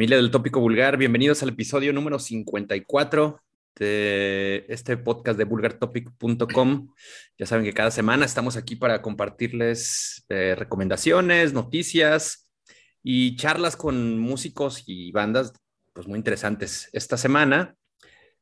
Familia 0.00 0.16
del 0.16 0.30
Tópico 0.30 0.60
Vulgar, 0.60 0.96
bienvenidos 0.96 1.42
al 1.42 1.50
episodio 1.50 1.92
número 1.92 2.18
54 2.18 3.42
de 3.76 4.64
este 4.70 4.96
podcast 4.96 5.36
de 5.36 5.44
vulgartopic.com. 5.44 6.94
Ya 7.36 7.44
saben 7.44 7.66
que 7.66 7.74
cada 7.74 7.90
semana 7.90 8.24
estamos 8.24 8.56
aquí 8.56 8.76
para 8.76 9.02
compartirles 9.02 10.24
eh, 10.30 10.54
recomendaciones, 10.56 11.52
noticias 11.52 12.50
y 13.02 13.36
charlas 13.36 13.76
con 13.76 14.18
músicos 14.18 14.84
y 14.86 15.12
bandas 15.12 15.52
pues, 15.92 16.06
muy 16.06 16.16
interesantes. 16.16 16.88
Esta 16.94 17.18
semana, 17.18 17.76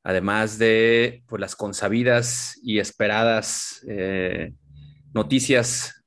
además 0.04 0.58
de 0.58 1.24
pues, 1.26 1.40
las 1.40 1.56
consabidas 1.56 2.56
y 2.62 2.78
esperadas 2.78 3.84
eh, 3.88 4.54
noticias 5.12 6.04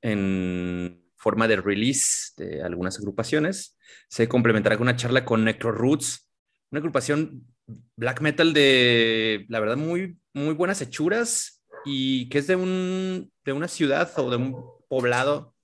en 0.00 1.02
forma 1.16 1.46
de 1.48 1.56
release 1.56 2.32
de 2.38 2.62
algunas 2.62 2.96
agrupaciones, 2.96 3.75
se 4.08 4.28
complementará 4.28 4.76
con 4.76 4.88
una 4.88 4.96
charla 4.96 5.24
con 5.24 5.44
Necro 5.44 5.72
Roots, 5.72 6.28
una 6.70 6.80
agrupación 6.80 7.46
black 7.96 8.20
metal 8.20 8.52
de, 8.52 9.46
la 9.48 9.60
verdad, 9.60 9.76
muy, 9.76 10.18
muy 10.34 10.54
buenas 10.54 10.80
hechuras 10.80 11.64
y 11.84 12.28
que 12.28 12.38
es 12.38 12.46
de, 12.46 12.56
un, 12.56 13.32
de 13.44 13.52
una 13.52 13.68
ciudad 13.68 14.10
o 14.18 14.30
de 14.30 14.36
un 14.36 14.64
poblado 14.88 15.54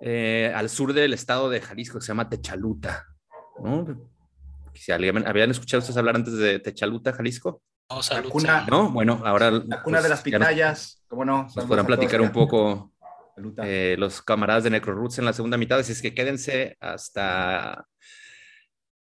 eh, 0.00 0.52
al 0.54 0.68
sur 0.68 0.92
del 0.92 1.12
estado 1.12 1.50
de 1.50 1.60
Jalisco 1.60 1.98
que 1.98 2.02
se 2.02 2.08
llama 2.08 2.28
Techaluta. 2.28 3.06
¿no? 3.62 3.86
Si 4.74 4.90
alguien, 4.92 5.26
¿Habían 5.26 5.50
escuchado 5.50 5.80
ustedes 5.80 5.96
hablar 5.96 6.16
antes 6.16 6.34
de 6.34 6.58
Techaluta, 6.58 7.12
Jalisco? 7.12 7.62
No, 7.90 8.00
la 8.10 8.22
cuna, 8.22 8.66
¿no? 8.68 8.90
Bueno, 8.90 9.20
ahora... 9.24 9.50
La 9.50 9.82
cuna 9.82 9.98
pues, 9.98 10.02
de 10.04 10.08
las 10.08 10.22
pitayas, 10.22 11.04
¿cómo 11.08 11.24
no? 11.24 11.48
Nos 11.54 11.66
podrán 11.66 11.86
platicar 11.86 12.20
un 12.20 12.32
poco 12.32 12.91
eh, 13.62 13.96
los 13.98 14.22
camaradas 14.22 14.64
de 14.64 14.70
Necro 14.70 14.94
Roots 14.94 15.18
en 15.18 15.24
la 15.24 15.32
segunda 15.32 15.56
mitad, 15.56 15.78
así 15.78 15.92
es 15.92 16.02
que 16.02 16.14
quédense 16.14 16.76
hasta, 16.80 17.86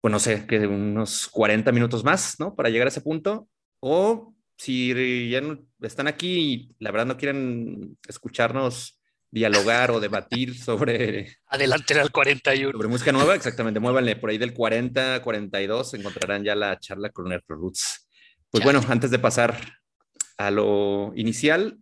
pues 0.01 0.11
no 0.11 0.19
sé, 0.19 0.45
que 0.47 0.67
unos 0.67 1.27
40 1.27 1.71
minutos 1.71 2.03
más, 2.03 2.39
¿no? 2.39 2.55
Para 2.55 2.69
llegar 2.69 2.87
a 2.87 2.89
ese 2.89 3.01
punto. 3.01 3.47
O 3.79 4.33
si 4.57 5.29
ya 5.29 5.41
están 5.81 6.07
aquí 6.07 6.39
y 6.39 6.75
la 6.79 6.91
verdad 6.91 7.07
no 7.07 7.17
quieren 7.17 7.97
escucharnos 8.07 8.99
dialogar 9.31 9.91
o 9.91 9.99
debatir 9.99 10.57
sobre... 10.59 11.37
Adelante 11.47 11.99
al 11.99 12.11
41. 12.11 12.71
Sobre 12.71 12.87
música 12.87 13.11
nueva, 13.11 13.35
exactamente, 13.35 13.79
muévanle 13.79 14.15
por 14.15 14.29
ahí 14.29 14.37
del 14.37 14.53
40, 14.53 15.21
42, 15.21 15.93
encontrarán 15.93 16.43
ya 16.43 16.55
la 16.55 16.79
charla 16.79 17.09
con 17.09 17.29
Necro 17.29 17.55
Roots. 17.55 18.07
Pues 18.49 18.63
bueno, 18.63 18.81
antes 18.89 19.11
de 19.11 19.19
pasar 19.19 19.57
a 20.37 20.51
lo 20.51 21.11
inicial, 21.15 21.77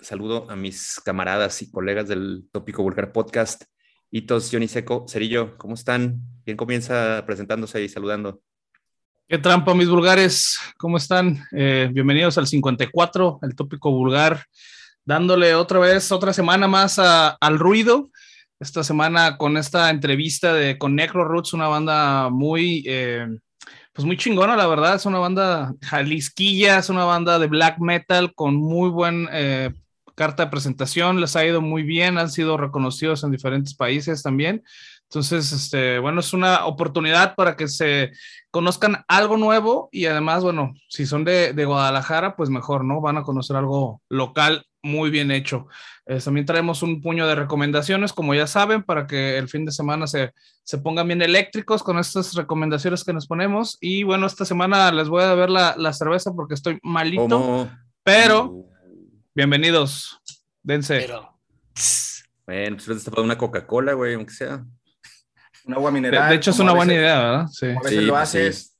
saludo 0.00 0.50
a 0.50 0.56
mis 0.56 1.00
camaradas 1.04 1.62
y 1.62 1.70
colegas 1.70 2.08
del 2.08 2.44
Tópico 2.52 2.82
Vulgar 2.82 3.12
Podcast. 3.12 3.64
Hitos, 4.10 4.52
Seco, 4.68 5.06
Cerillo, 5.08 5.58
¿cómo 5.58 5.74
están? 5.74 6.20
¿Quién 6.44 6.56
comienza 6.56 7.24
presentándose 7.26 7.82
y 7.82 7.88
saludando? 7.88 8.40
¿Qué 9.28 9.38
trampa, 9.38 9.74
mis 9.74 9.88
vulgares? 9.88 10.58
¿Cómo 10.76 10.98
están? 10.98 11.44
Eh, 11.50 11.88
bienvenidos 11.92 12.38
al 12.38 12.46
54, 12.46 13.40
el 13.42 13.56
Tópico 13.56 13.90
Vulgar, 13.90 14.44
dándole 15.04 15.54
otra 15.54 15.78
vez, 15.78 16.12
otra 16.12 16.32
semana 16.32 16.68
más 16.68 16.98
al 16.98 17.58
ruido. 17.58 18.10
Esta 18.60 18.84
semana 18.84 19.36
con 19.36 19.56
esta 19.56 19.90
entrevista 19.90 20.54
de 20.54 20.78
con 20.78 20.94
Necro 20.94 21.24
Roots, 21.24 21.52
una 21.52 21.68
banda 21.68 22.28
muy... 22.30 22.84
Eh, 22.86 23.26
pues 23.94 24.04
muy 24.04 24.16
chingona, 24.16 24.56
la 24.56 24.66
verdad. 24.66 24.96
Es 24.96 25.06
una 25.06 25.18
banda 25.18 25.72
jalisquilla, 25.80 26.78
es 26.78 26.90
una 26.90 27.04
banda 27.04 27.38
de 27.38 27.46
black 27.46 27.78
metal 27.78 28.34
con 28.34 28.56
muy 28.56 28.90
buen 28.90 29.28
eh, 29.30 29.72
carta 30.16 30.44
de 30.44 30.50
presentación. 30.50 31.20
Les 31.20 31.36
ha 31.36 31.46
ido 31.46 31.60
muy 31.60 31.84
bien, 31.84 32.18
han 32.18 32.28
sido 32.28 32.56
reconocidos 32.56 33.22
en 33.22 33.30
diferentes 33.30 33.74
países 33.74 34.22
también. 34.24 34.64
Entonces, 35.04 35.52
este, 35.52 36.00
bueno, 36.00 36.20
es 36.20 36.32
una 36.32 36.66
oportunidad 36.66 37.36
para 37.36 37.56
que 37.56 37.68
se 37.68 38.10
conozcan 38.50 39.04
algo 39.06 39.36
nuevo 39.36 39.88
y 39.92 40.06
además, 40.06 40.42
bueno, 40.42 40.74
si 40.88 41.06
son 41.06 41.24
de, 41.24 41.52
de 41.52 41.64
Guadalajara, 41.64 42.34
pues 42.34 42.50
mejor, 42.50 42.84
¿no? 42.84 43.00
Van 43.00 43.18
a 43.18 43.22
conocer 43.22 43.54
algo 43.54 44.02
local 44.08 44.66
muy 44.84 45.10
bien 45.10 45.30
hecho. 45.30 45.66
Eh, 46.06 46.20
también 46.20 46.46
traemos 46.46 46.82
un 46.82 47.00
puño 47.00 47.26
de 47.26 47.34
recomendaciones, 47.34 48.12
como 48.12 48.34
ya 48.34 48.46
saben, 48.46 48.82
para 48.82 49.06
que 49.06 49.38
el 49.38 49.48
fin 49.48 49.64
de 49.64 49.72
semana 49.72 50.06
se, 50.06 50.32
se, 50.62 50.78
pongan 50.78 51.08
bien 51.08 51.22
eléctricos 51.22 51.82
con 51.82 51.98
estas 51.98 52.34
recomendaciones 52.34 53.02
que 53.02 53.14
nos 53.14 53.26
ponemos. 53.26 53.78
Y 53.80 54.02
bueno, 54.02 54.26
esta 54.26 54.44
semana 54.44 54.92
les 54.92 55.08
voy 55.08 55.24
a 55.24 55.34
ver 55.34 55.48
la, 55.48 55.74
la 55.78 55.92
cerveza 55.94 56.32
porque 56.34 56.54
estoy 56.54 56.78
malito, 56.82 57.70
pero 58.02 58.66
bienvenidos, 59.34 60.20
dense. 60.62 61.00
Pero... 61.00 61.34
Bueno, 62.46 62.76
pues 62.84 63.04
te 63.04 63.20
una 63.20 63.38
Coca-Cola, 63.38 63.94
güey, 63.94 64.14
aunque 64.14 64.34
sea. 64.34 64.62
Un 65.64 65.74
agua 65.74 65.90
mineral. 65.90 66.28
De, 66.28 66.36
hecho, 66.36 66.50
es 66.50 66.58
una 66.58 66.74
buena 66.74 66.92
idea, 66.92 67.18
¿verdad? 67.18 67.46
Sí. 67.50 67.66
A 67.66 67.80
veces 67.80 68.02
lo 68.02 68.12
pues 68.12 68.22
haces. 68.22 68.76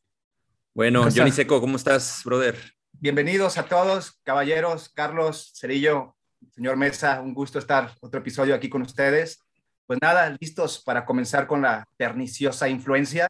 Bueno, 0.74 1.08
Johnny 1.10 1.30
Seco, 1.30 1.62
¿cómo 1.62 1.76
estás, 1.76 2.20
brother? 2.26 2.73
Bienvenidos 3.04 3.58
a 3.58 3.66
todos, 3.66 4.18
caballeros, 4.22 4.88
Carlos, 4.88 5.52
Cerillo, 5.54 6.16
señor 6.54 6.78
Mesa, 6.78 7.20
un 7.20 7.34
gusto 7.34 7.58
estar 7.58 7.94
otro 8.00 8.20
episodio 8.20 8.54
aquí 8.54 8.70
con 8.70 8.80
ustedes. 8.80 9.40
Pues 9.86 9.98
nada, 10.00 10.34
listos 10.40 10.82
para 10.82 11.04
comenzar 11.04 11.46
con 11.46 11.60
la 11.60 11.86
perniciosa 11.98 12.66
influencia. 12.66 13.28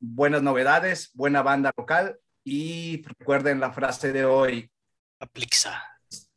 Buenas 0.00 0.40
novedades, 0.42 1.10
buena 1.12 1.42
banda 1.42 1.74
local 1.76 2.20
y 2.42 3.04
recuerden 3.04 3.60
la 3.60 3.70
frase 3.72 4.14
de 4.14 4.24
hoy. 4.24 4.70
Aplixa. 5.20 5.84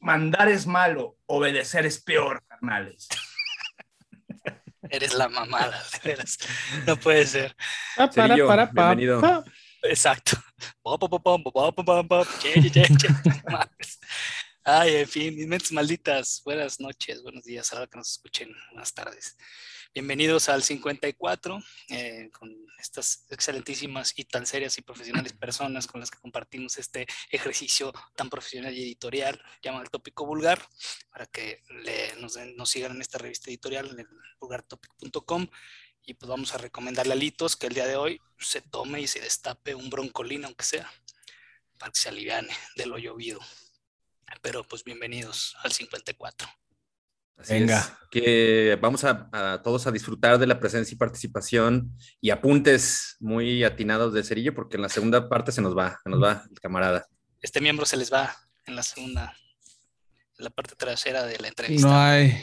Mandar 0.01 0.49
es 0.49 0.67
malo, 0.67 1.15
obedecer 1.27 1.85
es 1.85 2.03
peor, 2.03 2.43
carnales. 2.45 3.07
Eres 4.89 5.13
la 5.13 5.29
mamada, 5.29 5.81
de 5.93 6.09
veras. 6.09 6.37
No 6.85 6.97
puede 6.97 7.25
ser. 7.25 7.55
Ah, 7.95 8.09
para, 8.09 8.35
para, 8.35 8.69
para, 8.69 8.95
bienvenido. 8.95 9.45
Exacto. 9.89 10.37
Ay, 14.63 14.95
en 14.95 15.07
fin, 15.07 15.35
mis 15.35 15.47
mentes 15.47 15.71
malditas. 15.71 16.41
Buenas 16.43 16.79
noches, 16.79 17.21
buenos 17.21 17.43
días, 17.43 17.71
a 17.71 17.81
la 17.81 17.87
que 17.87 17.97
nos 17.97 18.11
escuchen. 18.11 18.51
Buenas 18.71 18.93
tardes. 18.93 19.37
Bienvenidos 19.93 20.49
al 20.49 20.63
54, 20.63 21.59
eh, 21.89 22.29
con 22.37 22.53
estas 22.79 23.25
excelentísimas 23.29 24.11
y 24.17 24.25
tan 24.25 24.45
serias 24.45 24.77
y 24.77 24.81
profesionales 24.81 25.33
personas 25.39 25.87
con 25.87 26.01
las 26.01 26.11
que 26.11 26.19
compartimos 26.19 26.77
este 26.77 27.05
ejercicio 27.29 27.93
tan 28.15 28.29
profesional 28.29 28.73
y 28.75 28.83
editorial 28.83 29.41
llamado 29.61 29.83
el 29.83 29.89
tópico 29.89 30.25
vulgar, 30.25 30.59
para 31.11 31.27
que 31.27 31.61
nos, 32.19 32.37
nos, 32.55 32.69
sigan 32.69 32.93
en 32.93 33.01
esta 33.01 33.19
revista 33.19 33.49
editorial 33.49 33.91
en 33.91 33.99
el 33.99 34.07
vulgartopic.com 34.39 35.47
y 36.05 36.13
pues 36.13 36.29
vamos 36.29 36.53
a 36.53 36.57
recomendarle 36.57 37.13
a 37.13 37.15
Litos 37.15 37.55
que 37.55 37.67
el 37.67 37.73
día 37.73 37.87
de 37.87 37.95
hoy 37.95 38.21
se 38.39 38.61
tome 38.61 39.01
y 39.01 39.07
se 39.07 39.19
destape 39.19 39.75
un 39.75 39.89
broncolín, 39.89 40.45
aunque 40.45 40.63
sea, 40.63 40.89
para 41.79 41.91
que 41.91 41.99
se 41.99 42.09
aliviane 42.09 42.53
de 42.75 42.85
lo 42.85 42.97
llovido. 42.97 43.39
Pero 44.41 44.63
pues 44.63 44.83
bienvenidos 44.83 45.55
al 45.63 45.71
54. 45.71 46.47
Venga. 47.49 47.99
que 48.09 48.77
vamos 48.81 49.03
a, 49.03 49.61
todos 49.61 49.87
a 49.87 49.91
disfrutar 49.91 50.37
de 50.37 50.47
la 50.47 50.59
presencia 50.59 50.93
y 50.93 50.97
participación 50.97 51.91
y 52.21 52.29
apuntes 52.29 53.17
muy 53.19 53.63
atinados 53.63 54.13
de 54.13 54.23
Cerillo, 54.23 54.53
porque 54.53 54.77
en 54.77 54.83
la 54.83 54.89
segunda 54.89 55.27
parte 55.27 55.51
se 55.51 55.61
nos 55.61 55.77
va, 55.77 55.99
se 56.03 56.09
nos 56.09 56.23
va 56.23 56.45
el 56.49 56.59
camarada. 56.59 57.05
Este 57.41 57.59
miembro 57.59 57.85
se 57.85 57.97
les 57.97 58.13
va 58.13 58.35
en 58.65 58.75
la 58.75 58.83
segunda, 58.83 59.35
en 60.37 60.45
la 60.45 60.49
parte 60.49 60.75
trasera 60.75 61.25
de 61.25 61.37
la 61.39 61.49
entrevista. 61.49 61.87
No 61.87 61.99
hay, 61.99 62.41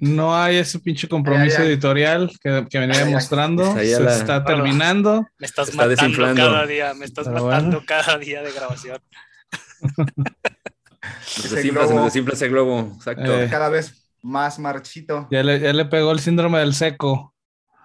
no 0.00 0.34
hay 0.34 0.56
ese 0.56 0.78
pinche 0.78 1.06
compromiso 1.08 1.62
editorial 1.62 2.30
que, 2.42 2.66
que 2.70 2.78
venía 2.78 3.04
mostrando. 3.04 3.74
Se 3.74 3.92
está 3.92 4.44
terminando. 4.44 5.28
Me 5.38 5.46
estás 5.46 5.74
matando 5.74 6.34
cada 6.34 6.66
día, 6.66 6.94
me 6.94 7.04
estás 7.04 7.28
matando 7.28 7.84
cada 7.86 8.16
día 8.18 8.42
de 8.42 8.50
grabación. 8.50 8.98
se 11.26 11.54
desinfla, 11.54 12.32
ese 12.32 12.48
globo, 12.48 12.92
exacto. 12.96 13.40
Eh. 13.40 13.48
Cada 13.50 13.68
vez 13.68 14.08
más 14.22 14.58
marchito. 14.58 15.28
Ya 15.30 15.42
le, 15.42 15.60
ya 15.60 15.72
le, 15.72 15.84
pegó 15.84 16.12
el 16.12 16.20
síndrome 16.20 16.58
del 16.60 16.74
seco. 16.74 17.34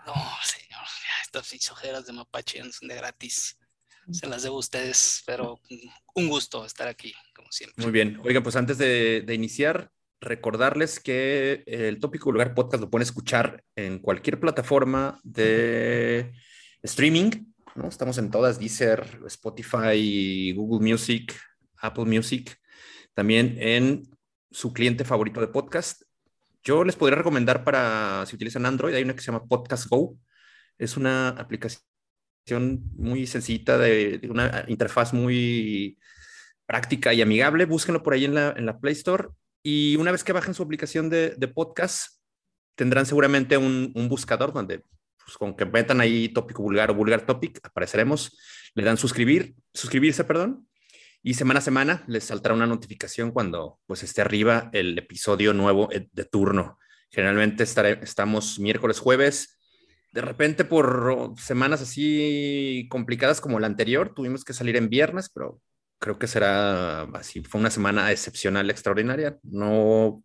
No, 0.05 0.13
señor, 0.43 0.85
estas 1.21 1.71
ojeras 1.71 2.05
de 2.05 2.13
mapache 2.13 2.61
son 2.71 2.87
de 2.87 2.95
gratis. 2.95 3.57
Se 4.11 4.27
las 4.27 4.43
debo 4.43 4.57
a 4.57 4.59
ustedes, 4.59 5.23
pero 5.25 5.59
un 6.13 6.29
gusto 6.29 6.63
estar 6.63 6.87
aquí, 6.87 7.13
como 7.35 7.51
siempre. 7.51 7.83
Muy 7.83 7.91
bien. 7.91 8.21
Oigan, 8.23 8.43
pues 8.43 8.55
antes 8.55 8.77
de, 8.77 9.23
de 9.25 9.33
iniciar, 9.33 9.91
recordarles 10.25 10.99
que 10.99 11.63
el 11.65 11.99
Tópico 11.99 12.31
Lugar 12.31 12.53
Podcast 12.53 12.81
lo 12.81 12.89
pueden 12.89 13.03
escuchar 13.03 13.63
en 13.75 13.99
cualquier 13.99 14.39
plataforma 14.39 15.19
de 15.23 16.33
streaming. 16.83 17.31
¿no? 17.75 17.87
Estamos 17.87 18.17
en 18.17 18.31
todas, 18.31 18.59
Deezer, 18.59 19.19
Spotify, 19.27 20.51
Google 20.53 20.87
Music, 20.89 21.33
Apple 21.77 22.05
Music, 22.05 22.57
también 23.13 23.55
en 23.59 24.03
su 24.51 24.73
cliente 24.73 25.05
favorito 25.05 25.39
de 25.39 25.47
podcast. 25.47 26.03
Yo 26.63 26.83
les 26.83 26.95
podría 26.95 27.17
recomendar 27.17 27.63
para, 27.63 28.25
si 28.25 28.35
utilizan 28.35 28.65
Android, 28.65 28.95
hay 28.95 29.03
una 29.03 29.13
que 29.13 29.21
se 29.21 29.27
llama 29.27 29.45
Podcast 29.45 29.87
Go. 29.87 30.17
Es 30.77 30.97
una 30.97 31.29
aplicación 31.29 31.83
muy 32.95 33.27
sencilla, 33.27 33.77
de, 33.77 34.17
de 34.17 34.29
una 34.29 34.65
interfaz 34.67 35.13
muy 35.13 35.97
práctica 36.65 37.13
y 37.13 37.21
amigable. 37.21 37.65
Búsquenlo 37.65 38.01
por 38.01 38.13
ahí 38.13 38.25
en 38.25 38.33
la, 38.33 38.53
en 38.57 38.65
la 38.65 38.79
Play 38.79 38.93
Store 38.93 39.29
y 39.67 39.95
una 39.95 40.11
vez 40.11 40.23
que 40.23 40.31
bajen 40.31 40.53
su 40.53 40.61
aplicación 40.61 41.09
de, 41.09 41.51
podcast, 41.51 42.19
tendrán 42.75 43.07
seguramente 43.07 43.57
un, 43.57 43.91
buscador 44.07 44.53
donde 44.53 44.83
pues 45.17 45.37
con 45.39 45.55
que 45.55 45.65
metan 45.65 46.01
ahí 46.01 46.29
tópico 46.29 46.61
vulgar 46.61 46.91
o 46.91 46.93
vulgar 46.93 47.25
topic, 47.25 47.59
apareceremos, 47.63 48.37
le 48.75 48.83
dan 48.83 48.95
suscribir, 48.95 49.55
suscribirse, 49.73 50.23
perdón, 50.23 50.69
y 51.23 51.33
semana 51.33 51.57
a 51.57 51.63
semana 51.63 52.03
les 52.05 52.25
saltará 52.25 52.53
una 52.53 52.67
notificación 52.67 53.31
cuando 53.31 53.79
pues 53.87 54.03
esté 54.03 54.21
arriba 54.21 54.69
el 54.71 54.99
episodio 54.99 55.51
nuevo 55.51 55.91
eh, 55.91 56.09
de 56.11 56.25
turno. 56.25 56.77
Generalmente 57.09 57.63
estamos 57.63 58.59
miércoles, 58.59 58.99
jueves. 58.99 59.57
De 60.11 60.21
repente 60.21 60.63
por 60.63 61.33
semanas 61.39 61.81
así 61.81 62.85
complicadas 62.91 63.41
como 63.41 63.59
la 63.59 63.65
anterior, 63.65 64.13
tuvimos 64.13 64.45
que 64.45 64.53
salir 64.53 64.75
en 64.75 64.89
viernes, 64.89 65.31
pero 65.33 65.59
creo 65.99 66.19
que 66.19 66.27
será 66.27 67.03
así. 67.13 67.41
Fue 67.41 67.59
una 67.59 67.71
semana 67.71 68.11
excepcional, 68.11 68.69
extraordinaria. 68.69 69.37
No, 69.43 70.23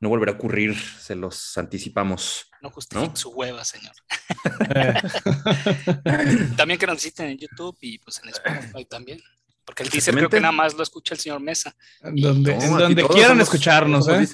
no 0.00 0.08
volverá 0.08 0.32
a 0.32 0.34
ocurrir, 0.34 0.76
se 0.76 1.14
los 1.14 1.56
anticipamos. 1.58 2.50
No 2.60 2.70
justifique 2.70 3.16
su 3.16 3.30
hueva, 3.30 3.64
señor. 3.64 3.94
también 6.56 6.78
que 6.78 6.86
nos 6.86 6.96
visiten 6.96 7.30
en 7.30 7.38
YouTube 7.38 7.76
y 7.80 7.98
pues 7.98 8.20
en 8.22 8.30
Spotify 8.30 8.84
también. 8.84 9.20
Porque 9.64 9.84
el 9.84 9.90
Deezer 9.90 10.14
creo 10.14 10.28
que 10.28 10.40
nada 10.40 10.52
más 10.52 10.74
lo 10.74 10.82
escucha 10.82 11.14
el 11.14 11.20
señor 11.20 11.40
Mesa. 11.40 11.74
Donde, 12.02 12.56
no, 12.56 12.80
donde 12.80 13.06
quieran 13.06 13.40
escucharnos, 13.40 14.08
¿eh? 14.08 14.26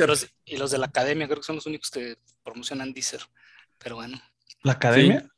y 0.47 0.57
los 0.57 0.71
de 0.71 0.79
la 0.79 0.87
academia 0.87 1.27
creo 1.27 1.41
que 1.41 1.47
son 1.47 1.57
los 1.57 1.67
únicos 1.67 1.91
que 1.91 2.17
promocionan 2.43 2.95
Deezer. 2.95 3.21
Pero 3.77 3.97
bueno. 3.97 4.19
¿La 4.63 4.73
academia? 4.73 5.21
Sí. 5.21 5.29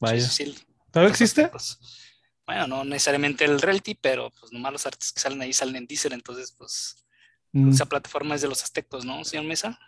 Vaya. 0.00 0.28
Sí, 0.28 0.56
¿Todavía 0.90 1.10
existe? 1.10 1.46
Pues, 1.48 1.78
bueno, 2.46 2.66
no 2.66 2.84
necesariamente 2.84 3.44
el 3.44 3.60
Realty, 3.60 3.94
pero 3.94 4.30
pues 4.38 4.52
nomás 4.52 4.72
los 4.72 4.86
artistas 4.86 5.12
que 5.12 5.20
salen 5.20 5.40
ahí 5.42 5.52
salen 5.52 5.76
en 5.76 5.86
Deezer, 5.86 6.12
entonces 6.12 6.52
pues 6.56 7.04
mm. 7.52 7.70
esa 7.70 7.86
plataforma 7.86 8.34
es 8.34 8.42
de 8.42 8.48
los 8.48 8.62
aztecos, 8.62 9.04
¿no, 9.04 9.24
señor 9.24 9.46
Mesa? 9.46 9.78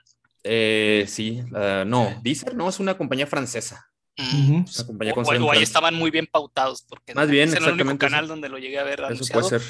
Eh, 0.43 1.05
sí, 1.09 1.43
uh, 1.53 1.85
no, 1.85 2.21
Deezer 2.23 2.55
no, 2.55 2.69
es 2.69 2.79
una 2.79 2.97
compañía 2.97 3.27
francesa. 3.27 3.91
Mm. 4.17 4.57
Una 4.57 4.87
compañía 4.87 5.15
con 5.15 5.25
o, 5.25 5.47
o 5.47 5.53
ahí 5.53 5.63
estaban 5.63 5.95
muy 5.95 6.11
bien 6.11 6.27
pautados, 6.27 6.83
porque 6.89 7.15
Más 7.15 7.29
bien, 7.29 7.49
es 7.49 7.55
el 7.57 7.73
único 7.73 7.99
canal 7.99 8.29
donde 8.29 8.49
lo 8.49 8.59
llegué 8.59 8.79
a 8.79 8.85
ver 8.85 9.03
Eso 9.11 9.25
puede 9.33 9.49
ser. 9.49 9.63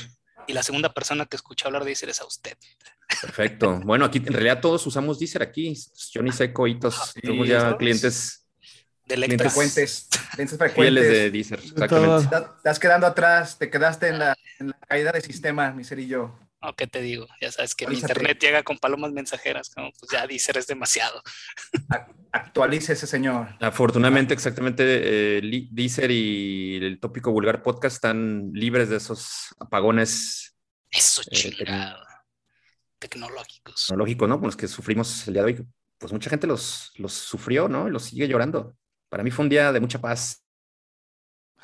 Y 0.46 0.52
la 0.52 0.62
segunda 0.62 0.92
persona 0.92 1.24
que 1.24 1.36
escuché 1.36 1.66
hablar 1.66 1.84
de 1.84 1.88
Deezer 1.88 2.10
es 2.10 2.20
a 2.20 2.26
usted. 2.26 2.56
Perfecto. 3.22 3.80
Bueno, 3.82 4.04
aquí 4.04 4.18
en 4.18 4.32
realidad 4.32 4.60
todos 4.60 4.86
usamos 4.86 5.18
Deezer 5.18 5.42
aquí. 5.42 5.74
Johnny 6.12 6.32
Seco, 6.32 6.66
Hitos, 6.66 6.98
Ah, 6.98 7.20
somos 7.24 7.48
ya 7.48 7.60
¿todos? 7.60 7.76
clientes 7.78 8.43
De 9.06 9.14
Clientes 9.16 9.40
Electra. 9.40 9.50
Frecuentes, 9.50 10.08
fieles 10.34 10.56
frecuentes. 10.56 11.08
de 11.08 11.30
Deezer. 11.30 11.58
Exactamente. 11.60 12.24
Estás 12.24 12.42
estás 12.56 12.78
quedando 12.78 13.06
atrás, 13.06 13.58
te 13.58 13.70
quedaste 13.70 14.08
en 14.08 14.18
la, 14.18 14.36
en 14.58 14.68
la 14.68 14.78
caída 14.88 15.12
de 15.12 15.20
sistema, 15.20 15.72
mi 15.72 15.84
cerillo. 15.84 16.38
No, 16.62 16.74
¿qué 16.74 16.86
te 16.86 17.02
digo? 17.02 17.26
Ya 17.42 17.52
sabes 17.52 17.74
que 17.74 17.86
mi 17.86 17.94
internet 17.96 18.38
llega 18.40 18.62
con 18.62 18.78
palomas 18.78 19.12
mensajeras, 19.12 19.68
como 19.68 19.90
pues 19.92 20.10
ya 20.10 20.26
Deezer 20.26 20.56
es 20.56 20.66
demasiado. 20.66 21.22
Actualice 22.32 22.94
ese 22.94 23.06
señor. 23.06 23.48
Afortunadamente, 23.60 24.32
exactamente, 24.32 24.82
eh, 25.38 25.66
Deezer 25.70 26.10
y 26.10 26.76
el 26.82 26.98
tópico 27.00 27.30
vulgar 27.32 27.62
podcast 27.62 27.96
están 27.96 28.50
libres 28.54 28.88
de 28.88 28.96
esos 28.96 29.54
apagones 29.60 30.56
Eso 30.90 31.20
Eh, 31.30 31.36
chingado. 31.36 32.02
Tecnológicos. 32.98 33.84
tecnológicos, 33.86 34.28
¿no? 34.28 34.38
Con 34.38 34.46
los 34.46 34.56
que 34.56 34.66
sufrimos 34.66 35.28
el 35.28 35.34
día 35.34 35.42
de 35.42 35.52
hoy. 35.52 35.66
Pues 35.98 36.12
mucha 36.12 36.30
gente 36.30 36.46
los, 36.46 36.92
los 36.96 37.12
sufrió, 37.12 37.68
¿no? 37.68 37.88
Y 37.88 37.90
los 37.90 38.04
sigue 38.04 38.26
llorando. 38.26 38.74
Para 39.14 39.22
mí 39.22 39.30
fue 39.30 39.44
un 39.44 39.48
día 39.48 39.70
de 39.70 39.78
mucha 39.78 40.00
paz. 40.00 40.43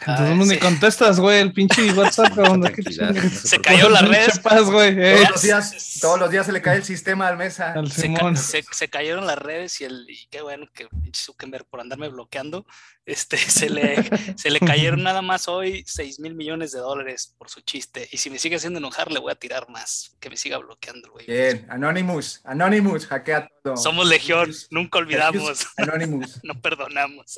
Entonces 0.01 0.27
Ah, 0.31 0.35
no 0.35 0.45
sí. 0.45 0.51
ni 0.51 0.59
contestas, 0.59 1.21
güey, 1.21 1.41
el 1.41 1.53
pinche 1.53 1.93
WhatsApp, 1.93 2.33
se 3.33 3.61
cayó 3.61 3.89
la 3.91 4.01
red. 4.01 4.29
paz, 4.43 4.63
güey, 4.71 4.95
eh, 4.99 5.17
Todos 5.19 5.31
los 5.33 5.43
días, 5.43 5.99
todos 6.01 6.19
los 6.21 6.31
días 6.31 6.47
se 6.47 6.53
le 6.53 6.63
cae 6.63 6.77
el 6.79 6.85
sistema 6.85 7.29
al 7.29 7.37
mesa. 7.37 7.73
al 7.75 7.91
Se, 7.93 8.09
ca- 8.13 8.19
Simón. 8.19 8.37
se- 8.37 8.65
se 8.71 8.89
cayeron 8.89 9.27
las 9.27 9.37
redes 9.39 9.81
y 9.81 9.85
el 9.85 10.07
y 10.09 10.27
qué 10.31 10.41
bueno 10.41 10.67
que 10.73 10.89
pinche 10.89 11.23
Zuckerberg 11.23 11.67
por 11.67 11.81
andarme 11.81 12.09
bloqueando, 12.09 12.65
este 13.05 13.37
se 13.39 13.69
le, 13.69 14.09
se 14.37 14.51
le 14.51 14.61
cayeron 14.61 15.03
nada 15.03 15.21
más 15.23 15.49
hoy 15.49 15.85
6 15.87 16.21
mil 16.21 16.35
millones 16.35 16.73
de 16.73 16.79
dólares 16.81 17.35
por 17.37 17.51
su 17.51 17.61
chiste. 17.61 18.09
Y 18.11 18.17
si 18.19 18.31
me 18.31 18.39
sigue 18.39 18.57
haciendo 18.57 18.79
enojar, 18.79 19.13
le 19.13 19.21
voy 19.21 19.33
a 19.33 19.35
tirar 19.35 19.69
más. 19.69 20.17
Que 20.21 20.31
me 20.31 20.37
siga 20.39 20.57
bloqueando, 20.59 21.11
güey. 21.13 21.27
Bien, 21.27 21.67
Anonymous, 21.69 22.41
Anonymous, 22.45 23.07
hackea 23.07 23.49
todo. 23.63 23.77
Somos 23.77 24.07
legión, 24.09 24.51
nunca 24.71 24.99
olvidamos, 24.99 25.67
Anonymous. 25.77 26.41
no 26.43 26.59
perdonamos. 26.61 27.37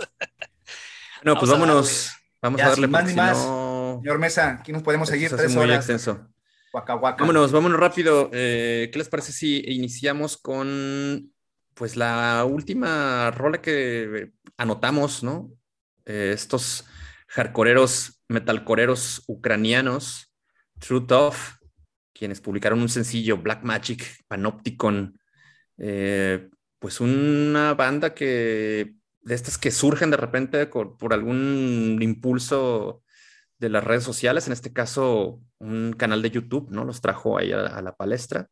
No, 1.24 1.34
pues 1.38 1.50
Vamos 1.50 1.52
a 1.52 1.72
vámonos. 1.72 2.10
Vamos 2.42 2.58
Ya, 2.58 2.66
a 2.66 2.68
darle 2.70 2.86
sin 2.86 2.90
más 2.90 3.04
ni 3.06 3.14
más. 3.14 3.38
no, 3.38 4.00
Señor 4.02 4.18
Mesa, 4.18 4.50
aquí 4.60 4.72
nos 4.72 4.82
podemos 4.82 5.08
esto 5.08 5.14
seguir 5.14 5.30
se 5.30 5.36
tres 5.36 5.54
muy 5.54 5.64
horas. 5.64 5.76
extenso. 5.76 6.28
Guaca, 6.72 6.94
guaca. 6.94 7.16
Vámonos, 7.20 7.52
vámonos 7.52 7.78
rápido. 7.78 8.30
Eh, 8.32 8.90
¿Qué 8.92 8.98
les 8.98 9.08
parece 9.08 9.32
si 9.32 9.62
iniciamos 9.66 10.36
con 10.36 11.32
pues 11.74 11.96
la 11.96 12.44
última 12.44 13.30
rola 13.30 13.60
que 13.62 14.32
anotamos, 14.56 15.22
¿no? 15.22 15.50
Eh, 16.06 16.32
estos 16.34 16.84
hardcoreeros, 17.28 18.22
metalcoreeros 18.28 19.22
ucranianos, 19.26 20.32
True 20.80 21.02
Tough, 21.06 21.36
quienes 22.12 22.40
publicaron 22.40 22.80
un 22.80 22.88
sencillo, 22.88 23.38
Black 23.38 23.62
Magic, 23.62 24.04
Panopticon, 24.28 25.18
eh, 25.78 26.48
pues 26.78 27.00
una 27.00 27.74
banda 27.74 28.14
que 28.14 28.94
de 29.22 29.34
estas 29.34 29.58
que 29.58 29.70
surgen 29.70 30.10
de 30.10 30.16
repente 30.16 30.66
por, 30.66 30.96
por 30.96 31.14
algún 31.14 31.98
impulso 32.00 33.02
de 33.58 33.68
las 33.68 33.84
redes 33.84 34.04
sociales, 34.04 34.46
en 34.46 34.52
este 34.52 34.72
caso 34.72 35.40
un 35.58 35.92
canal 35.92 36.22
de 36.22 36.30
YouTube, 36.30 36.70
¿no? 36.70 36.84
Los 36.84 37.00
trajo 37.00 37.38
ahí 37.38 37.52
a, 37.52 37.66
a 37.66 37.82
la 37.82 37.94
palestra 37.94 38.48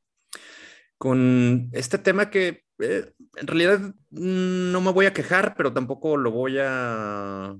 con 1.00 1.70
este 1.72 1.96
tema 1.96 2.28
que 2.28 2.64
eh, 2.78 3.10
en 3.36 3.46
realidad 3.46 3.80
no 4.10 4.80
me 4.82 4.92
voy 4.92 5.06
a 5.06 5.14
quejar, 5.14 5.54
pero 5.56 5.72
tampoco 5.72 6.18
lo 6.18 6.30
voy 6.30 6.58
a, 6.60 7.56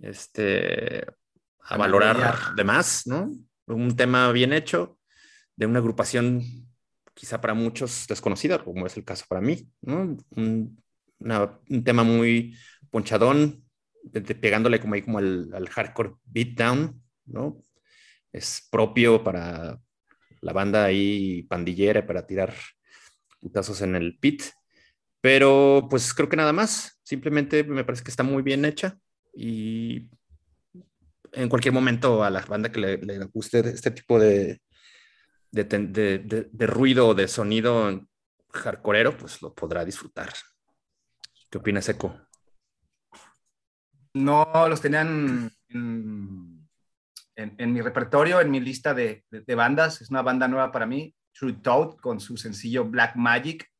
este, 0.00 1.04
a 1.58 1.76
valorar 1.76 2.16
Valorar. 2.16 2.54
de 2.54 2.62
más, 2.62 3.04
¿no? 3.08 3.32
Un 3.66 3.96
tema 3.96 4.30
bien 4.30 4.52
hecho 4.52 4.96
de 5.56 5.66
una 5.66 5.80
agrupación 5.80 6.40
quizá 7.14 7.40
para 7.40 7.54
muchos 7.54 8.06
desconocida, 8.08 8.62
como 8.62 8.86
es 8.86 8.96
el 8.96 9.04
caso 9.04 9.24
para 9.28 9.40
mí, 9.40 9.68
¿no? 9.80 10.16
Un, 10.36 10.80
un 11.20 11.84
tema 11.84 12.04
muy 12.04 12.56
ponchadón, 12.90 13.64
pegándole 14.40 14.80
como 14.80 14.94
ahí 14.94 15.02
como 15.02 15.18
al, 15.18 15.50
al 15.54 15.68
hardcore 15.68 16.14
beatdown, 16.24 17.02
¿no? 17.26 17.62
Es 18.32 18.68
propio 18.70 19.22
para 19.24 19.80
la 20.40 20.52
banda 20.52 20.84
ahí 20.84 21.42
pandillera 21.44 22.06
para 22.06 22.26
tirar 22.26 22.54
putazos 23.40 23.82
en 23.82 23.96
el 23.96 24.18
pit. 24.18 24.42
Pero 25.20 25.86
pues 25.90 26.14
creo 26.14 26.28
que 26.28 26.36
nada 26.36 26.52
más. 26.52 27.00
Simplemente 27.04 27.64
me 27.64 27.84
parece 27.84 28.04
que 28.04 28.10
está 28.10 28.22
muy 28.22 28.42
bien 28.42 28.64
hecha 28.64 28.98
y 29.34 30.08
en 31.32 31.48
cualquier 31.48 31.74
momento 31.74 32.22
a 32.22 32.30
la 32.30 32.40
banda 32.42 32.70
que 32.70 32.80
le, 32.80 32.96
guste 33.26 33.60
este 33.60 33.90
tipo 33.90 34.18
de- 34.18 34.60
de 36.52 36.66
ruido 36.66 37.08
o 37.08 37.14
de 37.14 37.28
sonido 37.28 38.06
hardcoreero, 38.52 39.16
pues 39.16 39.42
lo 39.42 39.54
podrá 39.54 39.84
disfrutar. 39.84 40.30
¿Qué 41.54 41.58
opinas, 41.58 41.88
Eco? 41.88 42.12
No 44.12 44.44
los 44.68 44.80
tenían 44.80 45.52
en, 45.68 47.72
mi 47.72 47.80
repertorio, 47.80 48.40
en 48.40 48.50
mi 48.50 48.58
lista 48.58 48.92
de, 48.92 49.22
bandas. 49.54 50.00
Es 50.00 50.10
una 50.10 50.22
banda 50.22 50.48
nueva 50.48 50.72
para 50.72 50.84
mí, 50.84 51.14
True 51.32 51.52
Toad, 51.52 51.94
con 51.98 52.18
su 52.18 52.36
sencillo 52.36 52.86
Black 52.86 53.14
Magic. 53.14 53.70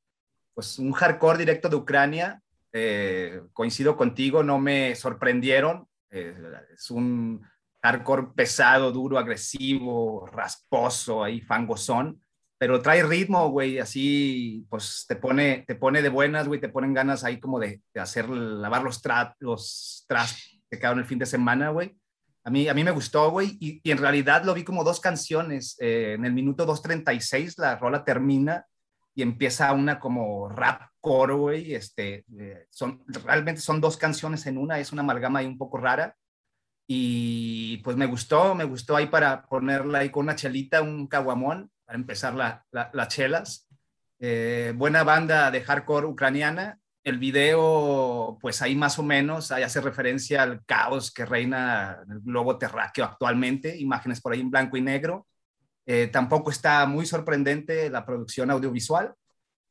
Pues 0.55 0.79
un 0.79 0.93
hardcore 0.93 1.39
directo 1.39 1.69
de 1.69 1.75
Ucrania. 1.75 2.41
Eh, 2.73 3.43
coincido 3.53 3.97
contigo, 3.97 4.45
no 4.45 4.61
me 4.61 4.95
sorprendieron. 4.95 5.89
Eh, 6.11 6.33
es 6.73 6.93
un 6.93 7.45
hardcore 7.83 8.29
pesado, 8.37 8.93
duro, 8.93 9.19
agresivo, 9.19 10.29
rasposo, 10.29 11.25
ahí 11.25 11.41
fangosón. 11.41 12.23
Pero 12.59 12.81
trae 12.81 13.03
ritmo, 13.03 13.51
güey, 13.51 13.79
así, 13.79 14.65
pues 14.71 15.05
te 15.09 15.17
pone, 15.17 15.65
te 15.67 15.75
pone 15.75 16.03
de 16.03 16.09
buenas, 16.09 16.47
güey, 16.47 16.61
te 16.61 16.69
ponen 16.69 16.95
ganas 16.95 17.25
ahí 17.25 17.41
como 17.41 17.59
de, 17.59 17.83
de 17.93 18.01
hacer, 18.01 18.29
lavar 18.29 18.83
los, 18.83 19.03
tra 19.03 19.35
los 19.41 20.05
tras 20.09 20.61
que 20.71 20.79
quedaron 20.79 21.01
el 21.01 21.05
fin 21.05 21.19
de 21.19 21.27
semana, 21.27 21.71
güey. 21.71 21.97
A 22.45 22.51
mí, 22.51 22.69
a 22.69 22.75
mí 22.75 22.85
me 22.85 22.91
gustó, 22.91 23.31
güey, 23.31 23.57
y, 23.61 23.81
y 23.83 23.91
en 23.91 23.99
realidad 23.99 24.45
lo 24.45 24.55
vi 24.55 24.65
como 24.65 24.85
dos 24.85 25.01
canciones. 25.01 25.77
Eh, 25.81 26.13
en 26.13 26.25
el 26.25 26.33
minuto 26.33 26.67
2.36 26.67 27.55
la 27.59 27.77
rola 27.77 28.05
termina 28.05 28.67
y 29.15 29.23
empieza 29.23 29.73
una 29.73 29.99
como 29.99 30.49
rap 30.49 30.83
coro, 31.01 31.39
güey. 31.39 31.75
Este, 31.75 32.25
eh, 32.39 32.67
son, 32.71 33.03
realmente 33.25 33.61
son 33.61 33.81
dos 33.81 33.97
canciones 33.97 34.47
en 34.47 34.59
una, 34.59 34.79
es 34.79 34.93
una 34.93 35.03
amalgama 35.03 35.39
ahí 35.39 35.47
un 35.47 35.59
poco 35.59 35.79
rara. 35.79 36.17
Y 36.87 37.79
pues 37.79 37.97
me 37.97 38.07
gustó, 38.07 38.55
me 38.55 38.65
gustó 38.65 38.97
ahí 38.97 39.07
para 39.07 39.43
ponerla 39.47 40.01
ahí 40.01 40.11
con 40.11 40.25
una 40.25 40.37
chelita, 40.37 40.83
un 40.83 41.07
caguamón, 41.07 41.71
para 41.95 42.01
empezar 42.01 42.35
la- 42.35 42.65
la- 42.73 42.91
las 42.93 43.09
chelas. 43.09 43.69
Eh, 44.19 44.73
buena 44.77 45.05
banda 45.05 45.51
de 45.53 45.61
hardcore 45.63 46.07
ucraniana. 46.07 46.79
El 47.05 47.19
video, 47.19 48.37
pues 48.41 48.63
ahí 48.63 48.75
más 48.75 48.99
o 48.99 49.03
menos, 49.05 49.53
ahí 49.53 49.63
hace 49.63 49.81
referencia 49.81 50.43
al 50.43 50.65
caos 50.65 51.13
que 51.13 51.25
reina 51.25 52.01
en 52.05 52.13
el 52.13 52.21
globo 52.21 52.59
terráqueo 52.59 53.05
actualmente, 53.05 53.77
imágenes 53.77 54.21
por 54.21 54.33
ahí 54.33 54.41
en 54.41 54.51
blanco 54.51 54.77
y 54.77 54.81
negro. 54.81 55.27
Eh, 55.87 56.09
tampoco 56.09 56.51
está 56.51 56.85
muy 56.87 57.07
sorprendente 57.07 57.91
la 57.91 58.05
producción 58.05 58.51
audiovisual, 58.51 59.15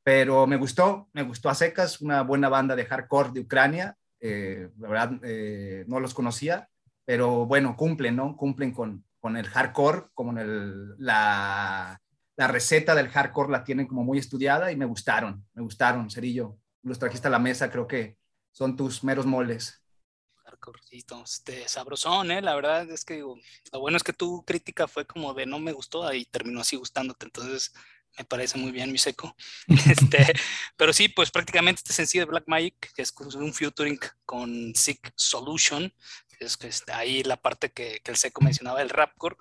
pero 0.03 0.47
me 0.47 0.55
gustó, 0.57 1.09
me 1.13 1.23
gustó 1.23 1.49
a 1.49 1.55
secas, 1.55 1.99
una 2.01 2.21
buena 2.21 2.47
banda 2.49 2.75
de 2.75 2.85
hardcore 2.85 3.31
de 3.33 3.39
Ucrania. 3.41 3.95
eh, 4.25 4.69
la 4.79 4.87
verdad 4.87 5.11
eh, 5.23 5.83
no 5.87 5.99
los 5.99 6.13
conocía, 6.13 6.69
pero 7.03 7.45
bueno, 7.45 7.75
cumplen, 7.75 8.15
¿no? 8.15 8.37
Cumplen 8.37 8.71
con, 8.71 9.03
con 9.19 9.35
el 9.35 9.47
hardcore, 9.49 10.03
como 10.13 10.37
el, 10.39 10.95
la, 10.97 11.99
la 12.35 12.47
receta 12.47 12.95
del 12.95 13.09
hardcore 13.09 13.51
la 13.51 13.63
tienen 13.63 13.87
como 13.87 14.03
muy 14.03 14.17
estudiada 14.17 14.71
y 14.71 14.75
me 14.75 14.85
gustaron, 14.85 15.45
me 15.53 15.61
gustaron, 15.61 16.09
Cerillo. 16.09 16.57
Los 16.81 16.99
trajiste 16.99 17.27
a 17.27 17.31
la 17.31 17.39
mesa, 17.39 17.71
creo 17.71 17.87
que 17.87 18.17
son 18.51 18.75
tus 18.75 19.03
meros 19.03 19.25
moles. 19.25 19.81
Hardcorecito, 20.43 21.23
este, 21.23 21.67
sabrosón, 21.67 22.31
¿eh? 22.31 22.41
La 22.41 22.55
verdad 22.55 22.89
es 22.89 23.05
que 23.05 23.15
digo, 23.15 23.37
lo 23.71 23.79
bueno 23.79 23.97
es 23.97 24.03
que 24.03 24.13
tu 24.13 24.43
crítica 24.43 24.87
fue 24.87 25.05
como 25.05 25.33
de 25.33 25.45
no 25.45 25.59
me 25.59 25.71
gustó 25.71 26.11
y 26.13 26.25
terminó 26.25 26.61
así 26.61 26.75
gustándote, 26.75 27.25
entonces 27.25 27.73
me 28.17 28.25
parece 28.25 28.57
muy 28.57 28.71
bien 28.71 28.91
mi 28.91 28.97
seco. 28.97 29.35
Este, 29.89 30.33
pero 30.77 30.93
sí, 30.93 31.07
pues 31.07 31.31
prácticamente 31.31 31.79
este 31.79 31.93
sencillo 31.93 32.25
de 32.25 32.31
Black 32.31 32.43
Magic, 32.47 32.91
que 32.95 33.01
es 33.01 33.13
un 33.35 33.53
featuring 33.53 33.99
con 34.25 34.73
Sick 34.75 35.13
Solution, 35.15 35.93
es 36.45 36.57
que 36.57 36.67
está 36.67 36.97
ahí 36.97 37.23
la 37.23 37.37
parte 37.37 37.71
que, 37.71 38.01
el 38.03 38.17
seco 38.17 38.41
mencionaba, 38.41 38.81
el 38.81 38.89
rapcore. 38.89 39.35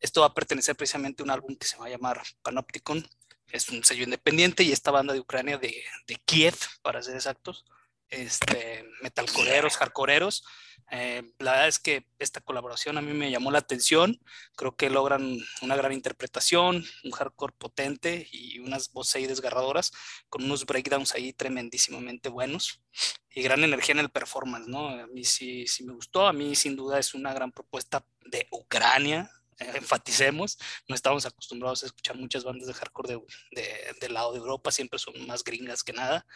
Esto 0.00 0.20
va 0.22 0.28
a 0.28 0.34
pertenecer 0.34 0.76
precisamente 0.76 1.22
a 1.22 1.24
un 1.24 1.30
álbum 1.30 1.56
que 1.56 1.66
se 1.66 1.76
va 1.76 1.86
a 1.86 1.90
llamar 1.90 2.22
Panopticon, 2.42 3.06
es 3.48 3.68
un 3.68 3.84
sello 3.84 4.04
independiente 4.04 4.62
y 4.62 4.72
esta 4.72 4.90
banda 4.90 5.12
de 5.12 5.20
Ucrania 5.20 5.58
de, 5.58 5.84
de 6.06 6.16
Kiev, 6.24 6.56
para 6.82 7.02
ser 7.02 7.14
exactos, 7.14 7.64
este, 8.10 8.84
metalcoreros, 9.02 9.76
hardcoreeros. 9.76 10.44
Eh, 10.90 11.22
la 11.38 11.52
verdad 11.52 11.68
es 11.68 11.78
que 11.78 12.06
esta 12.18 12.40
colaboración 12.40 12.98
a 12.98 13.02
mí 13.02 13.12
me 13.12 13.30
llamó 13.30 13.50
la 13.50 13.58
atención. 13.58 14.20
Creo 14.56 14.76
que 14.76 14.90
logran 14.90 15.38
una 15.62 15.76
gran 15.76 15.92
interpretación, 15.92 16.84
un 17.04 17.10
hardcore 17.12 17.54
potente 17.56 18.28
y 18.30 18.58
unas 18.58 18.92
voces 18.92 19.16
ahí 19.16 19.26
desgarradoras 19.26 19.92
con 20.28 20.44
unos 20.44 20.66
breakdowns 20.66 21.14
ahí 21.14 21.32
tremendísimamente 21.32 22.28
buenos 22.28 22.82
y 23.30 23.42
gran 23.42 23.64
energía 23.64 23.94
en 23.94 24.00
el 24.00 24.10
performance, 24.10 24.68
¿no? 24.68 24.88
A 24.88 25.06
mí 25.06 25.24
sí, 25.24 25.66
sí 25.66 25.84
me 25.84 25.94
gustó. 25.94 26.26
A 26.26 26.32
mí 26.32 26.54
sin 26.54 26.76
duda 26.76 26.98
es 26.98 27.14
una 27.14 27.32
gran 27.32 27.52
propuesta 27.52 28.06
de 28.26 28.46
Ucrania. 28.50 29.30
Eh, 29.60 29.70
enfaticemos, 29.76 30.58
no 30.88 30.96
estamos 30.96 31.24
acostumbrados 31.26 31.84
a 31.84 31.86
escuchar 31.86 32.16
muchas 32.16 32.42
bandas 32.42 32.66
de 32.66 32.74
hardcore 32.74 33.14
de, 33.14 33.20
de, 33.52 33.96
del 34.00 34.14
lado 34.14 34.32
de 34.32 34.38
Europa, 34.38 34.72
siempre 34.72 34.98
son 34.98 35.14
más 35.28 35.44
gringas 35.44 35.84
que 35.84 35.92
nada 35.92 36.26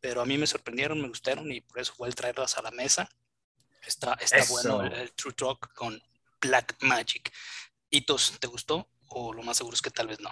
pero 0.00 0.20
a 0.20 0.26
mí 0.26 0.38
me 0.38 0.46
sorprendieron, 0.46 1.00
me 1.00 1.08
gustaron 1.08 1.50
y 1.52 1.60
por 1.60 1.80
eso 1.80 1.94
voy 1.98 2.10
a 2.10 2.12
traerlas 2.12 2.56
a 2.58 2.62
la 2.62 2.70
mesa. 2.70 3.08
Está, 3.86 4.14
está 4.14 4.44
bueno 4.50 4.82
el, 4.82 4.92
el, 4.92 5.12
True 5.12 5.32
Talk 5.32 5.72
con 5.74 6.00
Black 6.40 6.76
Magic. 6.80 7.32
Hitos, 7.90 8.38
¿te 8.38 8.46
gustó? 8.46 8.88
O 9.08 9.32
lo 9.32 9.42
más 9.42 9.56
seguro 9.56 9.74
es 9.74 9.82
que 9.82 9.90
tal 9.90 10.08
vez 10.08 10.20
no. 10.20 10.30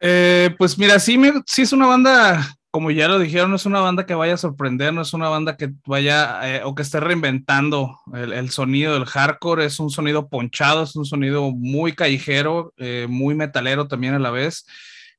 Eh, 0.00 0.54
pues 0.58 0.78
mira, 0.78 0.98
sí, 0.98 1.18
me, 1.18 1.32
sí 1.46 1.62
es 1.62 1.72
una 1.72 1.86
banda, 1.86 2.56
como 2.70 2.90
ya 2.90 3.06
lo 3.06 3.18
dijeron, 3.18 3.50
no 3.50 3.56
es 3.56 3.66
una 3.66 3.80
banda 3.80 4.06
que 4.06 4.14
vaya 4.14 4.34
a 4.34 4.38
sorprender, 4.38 4.94
no 4.94 5.02
es 5.02 5.12
una 5.12 5.28
banda 5.28 5.56
que 5.56 5.70
vaya 5.86 6.56
eh, 6.56 6.62
o 6.64 6.74
que 6.74 6.82
esté 6.82 7.00
reinventando 7.00 8.00
el, 8.14 8.32
el, 8.32 8.50
sonido 8.50 8.94
del 8.94 9.04
hardcore, 9.04 9.66
es 9.66 9.78
un 9.78 9.90
sonido 9.90 10.28
ponchado, 10.28 10.84
es 10.84 10.96
un 10.96 11.04
sonido 11.04 11.50
muy 11.50 11.92
callejero, 11.92 12.72
eh, 12.78 13.06
muy 13.10 13.34
metalero 13.34 13.88
también 13.88 14.14
a 14.14 14.18
la 14.18 14.30
vez. 14.30 14.66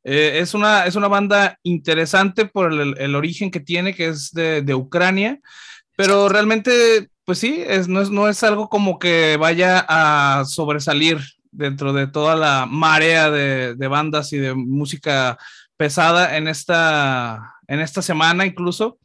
Eh, 0.03 0.39
es, 0.39 0.53
una, 0.53 0.85
es 0.85 0.95
una 0.95 1.07
banda 1.07 1.59
interesante 1.63 2.45
por 2.45 2.73
el, 2.73 2.95
el 2.97 3.15
origen 3.15 3.51
que 3.51 3.59
tiene, 3.59 3.93
que 3.93 4.07
es 4.07 4.31
de, 4.31 4.61
de, 4.61 4.73
Ucrania, 4.73 5.39
pero 5.95 6.27
realmente, 6.27 7.09
pues 7.23 7.37
sí, 7.39 7.63
es, 7.65 7.87
no, 7.87 8.01
es, 8.01 8.09
no 8.09 8.27
es 8.27 8.43
algo 8.43 8.67
como 8.69 8.97
que 8.97 9.37
vaya 9.37 9.85
a 9.87 10.45
sobresalir 10.45 11.19
dentro 11.51 11.93
de 11.93 12.07
toda 12.07 12.35
la 12.35 12.65
marea 12.65 13.29
de, 13.29 13.75
de 13.75 13.87
bandas 13.87 14.33
y 14.33 14.37
de 14.37 14.55
música 14.55 15.37
pesada 15.77 16.37
en 16.37 16.47
esta, 16.47 17.55
en 17.67 17.79
esta 17.79 18.01
semana 18.01 18.45
incluso. 18.45 18.97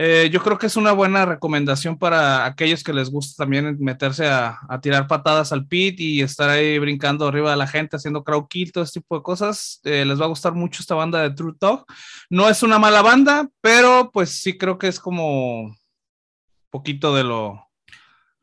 Eh, 0.00 0.30
yo 0.30 0.40
creo 0.40 0.56
que 0.56 0.66
es 0.66 0.76
una 0.76 0.92
buena 0.92 1.26
recomendación 1.26 1.98
para 1.98 2.46
aquellos 2.46 2.84
que 2.84 2.92
les 2.92 3.10
gusta 3.10 3.42
también 3.42 3.76
meterse 3.80 4.28
a, 4.28 4.60
tirar 4.80 5.08
patadas 5.08 5.50
al 5.50 5.66
pit 5.66 5.98
y 5.98 6.22
estar 6.22 6.48
ahí 6.48 6.78
brincando 6.78 7.26
arriba 7.26 7.50
de 7.50 7.56
la 7.56 7.66
gente, 7.66 7.96
haciendo 7.96 8.22
crowd 8.22 8.46
kill, 8.46 8.70
todo 8.70 8.84
este 8.84 9.00
tipo 9.00 9.16
de 9.16 9.24
cosas. 9.24 9.80
Eh, 9.82 10.04
les 10.04 10.20
va 10.20 10.26
a 10.26 10.28
gustar 10.28 10.54
mucho 10.54 10.82
esta 10.82 10.94
banda 10.94 11.20
de 11.22 11.34
True 11.34 11.56
Talk. 11.58 11.92
No 12.30 12.48
es 12.48 12.62
una 12.62 12.78
mala 12.78 13.02
banda, 13.02 13.50
pero 13.60 14.12
pues 14.12 14.40
sí 14.40 14.56
creo 14.56 14.78
que 14.78 14.86
es 14.86 15.00
como 15.00 15.76
poquito 16.70 17.12
de 17.16 17.24
lo, 17.24 17.68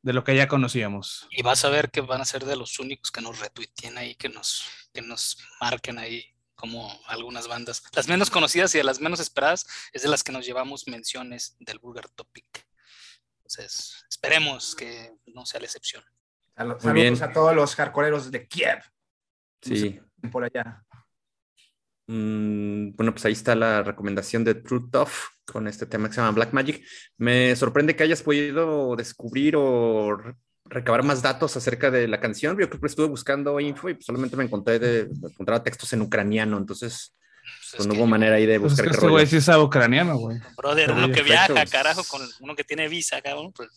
de 0.01 0.11
lo 0.11 0.25
que 0.25 0.35
ya 0.35 0.49
conocíamos. 0.49 1.25
Y 1.31 1.41
vas 1.41 1.63
a 1.63 1.69
ver 1.69 1.89
que 1.89 2.01
van 2.01 2.19
a 2.19 2.25
ser 2.25 2.43
de 2.43 2.57
los 2.57 2.79
únicos 2.79 3.11
que 3.11 3.21
nos 3.21 3.39
retuiteen 3.39 3.97
ahí, 3.97 4.15
que 4.15 4.27
nos, 4.27 4.65
que 4.93 5.01
nos 5.01 5.37
marquen 5.61 5.99
ahí 5.99 6.34
como 6.55 6.99
algunas 7.07 7.47
bandas. 7.47 7.83
Las 7.93 8.07
menos 8.07 8.29
conocidas 8.29 8.73
y 8.75 8.77
de 8.77 8.83
las 8.83 8.99
menos 8.99 9.19
esperadas 9.19 9.65
es 9.93 10.01
de 10.01 10.09
las 10.09 10.23
que 10.23 10.31
nos 10.31 10.45
llevamos 10.45 10.87
menciones 10.87 11.55
del 11.59 11.79
Vulgar 11.79 12.09
Topic. 12.09 12.65
Entonces, 13.37 14.05
esperemos 14.09 14.75
que 14.75 15.13
no 15.27 15.45
sea 15.45 15.59
la 15.59 15.67
excepción. 15.67 16.03
Saludos 16.55 16.93
bien. 16.93 17.21
a 17.21 17.31
todos 17.31 17.53
los 17.55 17.75
hardcoreeros 17.75 18.31
de 18.31 18.47
Kiev. 18.47 18.81
Sí. 19.61 19.99
Por 20.31 20.43
allá. 20.45 20.83
Mm, 22.07 22.95
bueno, 22.95 23.11
pues 23.13 23.25
ahí 23.25 23.33
está 23.33 23.55
la 23.55 23.81
recomendación 23.83 24.43
de 24.43 24.55
True 24.55 24.89
Tough 24.91 25.09
con 25.45 25.67
este 25.67 25.85
tema 25.85 26.07
que 26.07 26.15
se 26.15 26.21
llama 26.21 26.35
Black 26.35 26.53
Magic. 26.53 26.85
Me 27.17 27.55
sorprende 27.55 27.95
que 27.95 28.03
hayas 28.03 28.21
podido 28.21 28.95
descubrir 28.95 29.55
o 29.57 30.17
recabar 30.65 31.03
más 31.03 31.21
datos 31.21 31.55
acerca 31.55 31.91
de 31.91 32.07
la 32.07 32.19
canción. 32.19 32.57
Yo 32.57 32.69
creo 32.69 32.81
que 32.81 32.87
estuve 32.87 33.07
buscando 33.07 33.59
info 33.59 33.89
y 33.89 33.97
solamente 34.01 34.35
me 34.35 34.43
encontré 34.43 34.79
de, 34.79 35.01
encontraba 35.01 35.63
textos 35.63 35.93
en 35.93 36.01
ucraniano, 36.01 36.57
entonces 36.57 37.13
pues 37.45 37.75
pues 37.77 37.87
no 37.87 37.93
hubo 37.95 38.07
manera 38.07 38.35
ahí 38.35 38.45
de 38.45 38.57
buscar. 38.57 38.85
Pues 38.85 38.95
es 38.95 38.99
que 38.99 39.05
este 39.05 39.11
güey 39.11 39.27
sí 39.27 39.41
sabe 39.41 39.63
ucraniano, 39.63 40.17
güey. 40.17 40.39
Brother, 40.57 40.91
uno 40.91 41.11
que 41.11 41.21
viaja, 41.21 41.65
carajo, 41.65 42.03
con 42.05 42.21
uno 42.39 42.55
que 42.55 42.63
tiene 42.63 42.87
visa, 42.87 43.21
cabrón, 43.21 43.51
pues. 43.53 43.69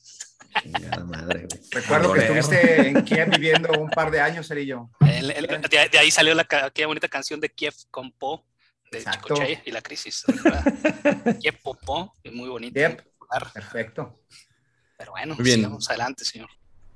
Madre, 1.05 1.47
Recuerdo 1.71 2.13
que 2.15 2.21
estuviste 2.21 2.89
en 2.89 3.05
Kiev 3.05 3.31
viviendo 3.31 3.71
un 3.79 3.91
par 3.91 4.11
de 4.11 4.21
años, 4.21 4.49
Cerillo. 4.49 4.89
El, 5.01 5.31
el, 5.31 5.47
de, 5.47 5.89
de, 5.91 5.99
ahí 5.99 6.11
salió 6.11 6.35
la, 6.35 6.43
aquella 6.43 6.87
bonita 6.87 7.09
canción 7.09 7.39
de 7.39 7.51
Kiev 7.51 7.75
con 7.91 8.13
Po, 8.13 8.47
de 8.91 9.05
Chicoche 9.05 9.63
y 9.67 9.71
la 9.71 9.83
crisis. 9.83 10.25
Kiev 11.41 11.61
Popó, 11.63 12.17
muy 12.33 12.49
bonito. 12.49 12.81
Yep. 12.81 13.03
Perfecto. 13.53 14.23
Pero 14.97 15.13
bueno, 15.13 15.37
Bien. 15.37 15.57
sigamos 15.57 15.89
adelante, 15.91 16.25
señor. 16.25 16.49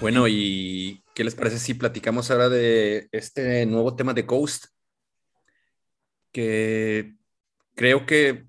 Bueno, 0.00 0.28
¿y 0.28 1.02
qué 1.12 1.24
les 1.24 1.34
parece 1.34 1.58
si 1.58 1.74
platicamos 1.74 2.30
ahora 2.30 2.48
de 2.48 3.08
este 3.10 3.66
nuevo 3.66 3.96
tema 3.96 4.14
de 4.14 4.22
Ghost? 4.22 4.66
Que 6.30 7.16
creo 7.74 8.06
que, 8.06 8.46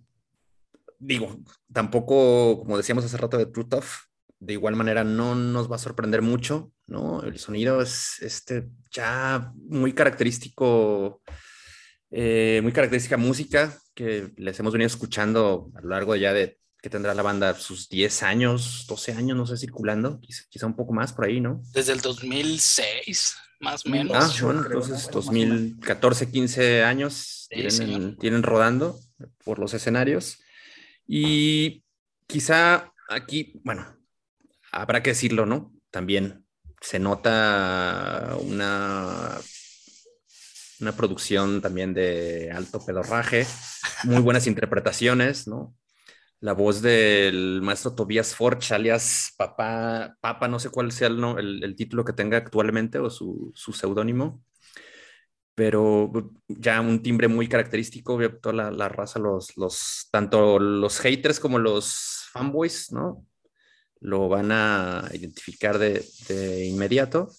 digo, 1.00 1.40
tampoco, 1.74 2.60
como 2.60 2.78
decíamos 2.78 3.04
hace 3.04 3.18
rato 3.18 3.40
de 3.40 3.48
True 3.48 3.66
Tough, 3.66 4.10
de 4.38 4.54
igual 4.54 4.76
manera 4.76 5.04
no 5.04 5.34
nos 5.34 5.72
va 5.72 5.78
a 5.78 5.80
sorprender 5.80 6.22
mucho, 6.22 6.72
¿no? 6.86 7.24
El 7.24 7.40
sonido 7.40 7.82
es 7.82 8.22
este 8.22 8.70
ya 8.92 9.52
muy 9.56 9.94
característico, 9.94 11.24
eh, 12.12 12.60
muy 12.62 12.72
característica 12.74 13.18
música 13.18 13.76
que 13.96 14.32
les 14.38 14.60
hemos 14.60 14.72
venido 14.72 14.88
escuchando 14.88 15.72
a 15.74 15.82
lo 15.82 15.90
largo 15.90 16.16
ya 16.16 16.32
de 16.32 16.59
que 16.82 16.90
tendrá 16.90 17.14
la 17.14 17.24
banda 17.24 17.56
sus 17.56 17.90
10 17.90 18.24
años, 18.24 18.86
12 18.88 19.14
años, 19.14 19.38
no 19.38 19.46
sé, 19.46 19.58
circulando, 19.58 20.20
quizá, 20.22 20.44
quizá 20.50 20.66
un 20.66 20.76
poco 20.76 20.94
más 20.94 21.12
por 21.12 21.26
ahí, 21.26 21.42
¿no? 21.42 21.62
Desde 21.74 21.94
el 21.94 22.02
2006, 22.02 23.36
más 23.60 23.86
o 23.86 23.90
menos. 23.90 24.16
Ah, 24.16 24.46
bueno, 24.46 24.66
entonces 24.66 25.10
2014, 25.12 26.32
15 26.32 26.84
años 26.84 27.48
sí, 27.50 27.68
tienen, 27.68 28.18
tienen, 28.18 28.44
rodando 28.44 28.98
por 29.44 29.60
los 29.60 29.74
escenarios. 29.74 30.40
Y 31.06 31.84
quizá 32.28 32.94
aquí, 33.10 33.60
bueno, 33.64 33.98
habrá 34.72 35.04
que 35.04 35.12
decirlo, 35.12 35.46
¿no? 35.46 35.74
También 35.92 36.46
se 36.80 37.00
nota 37.00 38.38
una, 38.40 39.38
una 40.80 40.92
producción 40.96 41.62
también 41.62 41.94
de 41.94 42.52
alto 42.52 42.86
pedorraje, 42.86 43.46
muy 44.04 44.22
buenas 44.22 44.48
interpretaciones, 44.48 45.46
¿no? 45.46 45.76
La 46.42 46.54
voz 46.54 46.82
del 46.82 47.62
maestro 47.62 47.96
Tobias 47.96 48.36
Forch, 48.36 48.72
alias 48.72 49.34
Papá, 49.38 50.16
Papa, 50.22 50.48
no 50.48 50.60
sé 50.60 50.70
cuál 50.70 50.92
sea 50.92 51.08
el, 51.08 51.64
el, 51.64 51.76
título 51.76 52.06
que 52.06 52.14
tenga 52.14 52.38
actualmente 52.38 53.00
o 53.00 53.10
su, 53.10 53.52
su 53.56 53.74
seudónimo, 53.74 54.44
pero 55.56 56.12
ya 56.48 56.80
un 56.82 57.02
timbre 57.04 57.28
muy 57.28 57.48
característico, 57.48 58.18
toda 58.42 58.56
la, 58.56 58.72
la, 58.72 58.90
raza, 58.90 59.20
los, 59.20 59.58
los, 59.58 60.08
tanto 60.12 60.60
los 60.60 61.00
haters 61.00 61.40
como 61.40 61.60
los 61.60 62.30
fanboys, 62.32 62.92
¿no? 62.92 63.26
lo 64.02 64.30
van 64.30 64.52
a 64.52 65.10
identificar 65.14 65.78
de, 65.78 66.06
de 66.28 66.66
inmediato. 66.68 67.30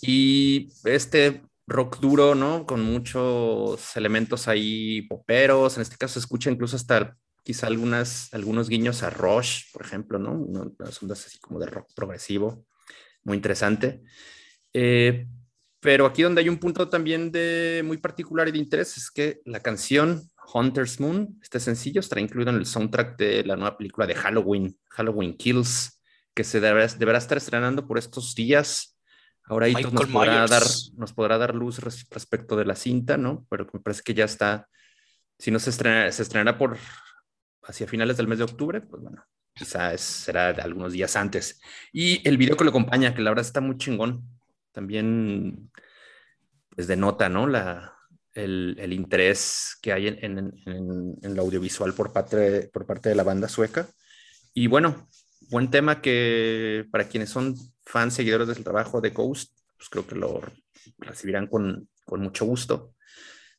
Y 0.00 0.70
este 0.84 1.42
rock 1.66 1.98
duro, 2.00 2.34
¿no? 2.34 2.66
Con 2.66 2.82
muchos 2.82 3.96
elementos 3.96 4.48
ahí 4.48 5.02
poperos. 5.02 5.76
En 5.76 5.82
este 5.82 5.96
caso 5.96 6.14
se 6.14 6.20
escucha 6.20 6.50
incluso 6.50 6.76
hasta 6.76 7.16
quizá 7.44 7.68
algunas, 7.68 8.32
algunos 8.34 8.68
guiños 8.68 9.04
a 9.04 9.10
Rush, 9.10 9.70
por 9.72 9.82
ejemplo, 9.82 10.18
¿no? 10.18 10.32
Unas 10.32 11.00
ondas 11.00 11.24
así 11.26 11.38
como 11.38 11.60
de 11.60 11.66
rock 11.66 11.88
progresivo. 11.94 12.66
Muy 13.22 13.36
interesante. 13.36 14.02
Eh, 14.72 15.28
pero 15.78 16.06
aquí 16.06 16.22
donde 16.22 16.40
hay 16.40 16.48
un 16.48 16.58
punto 16.58 16.88
también 16.88 17.30
de 17.30 17.82
muy 17.84 17.98
particular 17.98 18.48
y 18.48 18.52
de 18.52 18.58
interés 18.58 18.96
es 18.96 19.10
que 19.10 19.40
la 19.44 19.60
canción 19.60 20.22
Hunter's 20.52 20.98
Moon, 20.98 21.38
este 21.40 21.60
sencillo, 21.60 22.00
estará 22.00 22.20
incluido 22.20 22.50
en 22.50 22.56
el 22.56 22.66
soundtrack 22.66 23.16
de 23.16 23.44
la 23.44 23.54
nueva 23.54 23.76
película 23.76 24.06
de 24.06 24.16
Halloween, 24.16 24.76
Halloween 24.90 25.36
Kills, 25.36 26.00
que 26.34 26.42
se 26.42 26.60
deberá, 26.60 26.88
deberá 26.88 27.18
estar 27.18 27.38
estrenando 27.38 27.86
por 27.86 27.98
estos 27.98 28.34
días 28.34 28.94
Ahora 29.46 29.66
ahí 29.66 29.74
nos 29.74 30.06
podrá, 30.06 30.46
dar, 30.46 30.62
nos 30.96 31.12
podrá 31.12 31.36
dar 31.36 31.54
luz 31.54 31.78
respecto 31.78 32.56
de 32.56 32.64
la 32.64 32.74
cinta, 32.74 33.18
¿no? 33.18 33.46
Pero 33.50 33.66
me 33.72 33.80
parece 33.80 34.02
que 34.02 34.14
ya 34.14 34.24
está, 34.24 34.68
si 35.38 35.50
no 35.50 35.58
se, 35.58 35.68
estrena, 35.68 36.10
se 36.10 36.22
estrenará 36.22 36.56
por 36.56 36.78
hacia 37.66 37.86
finales 37.86 38.16
del 38.16 38.28
mes 38.28 38.38
de 38.38 38.44
octubre, 38.44 38.80
pues 38.80 39.02
bueno, 39.02 39.24
quizás 39.54 40.00
será 40.00 40.48
algunos 40.50 40.92
días 40.92 41.16
antes. 41.16 41.60
Y 41.92 42.26
el 42.28 42.36
video 42.36 42.56
que 42.56 42.64
lo 42.64 42.70
acompaña, 42.70 43.14
que 43.14 43.22
la 43.22 43.30
verdad 43.30 43.46
está 43.46 43.60
muy 43.60 43.78
chingón, 43.78 44.28
también 44.72 45.70
pues 46.74 46.86
denota, 46.86 47.28
¿no? 47.28 47.46
La, 47.46 47.94
el, 48.34 48.76
el 48.78 48.92
interés 48.92 49.76
que 49.80 49.92
hay 49.92 50.08
en, 50.08 50.18
en, 50.22 50.38
en, 50.66 51.16
en, 51.22 51.34
lo 51.36 51.42
audiovisual 51.42 51.94
por 51.94 52.12
parte, 52.12 52.68
por 52.72 52.86
parte 52.86 53.08
de 53.08 53.14
la 53.14 53.22
banda 53.22 53.48
sueca. 53.48 53.88
Y 54.52 54.66
bueno, 54.66 55.08
buen 55.50 55.70
tema 55.70 56.00
que 56.00 56.86
para 56.90 57.08
quienes 57.08 57.30
son 57.30 57.54
fans, 57.84 58.14
seguidores 58.14 58.48
del 58.48 58.64
trabajo 58.64 59.00
de 59.00 59.10
Ghost, 59.10 59.52
pues 59.76 59.88
creo 59.88 60.06
que 60.06 60.16
lo 60.16 60.40
recibirán 60.98 61.46
con, 61.46 61.88
con 62.04 62.20
mucho 62.20 62.44
gusto. 62.44 62.94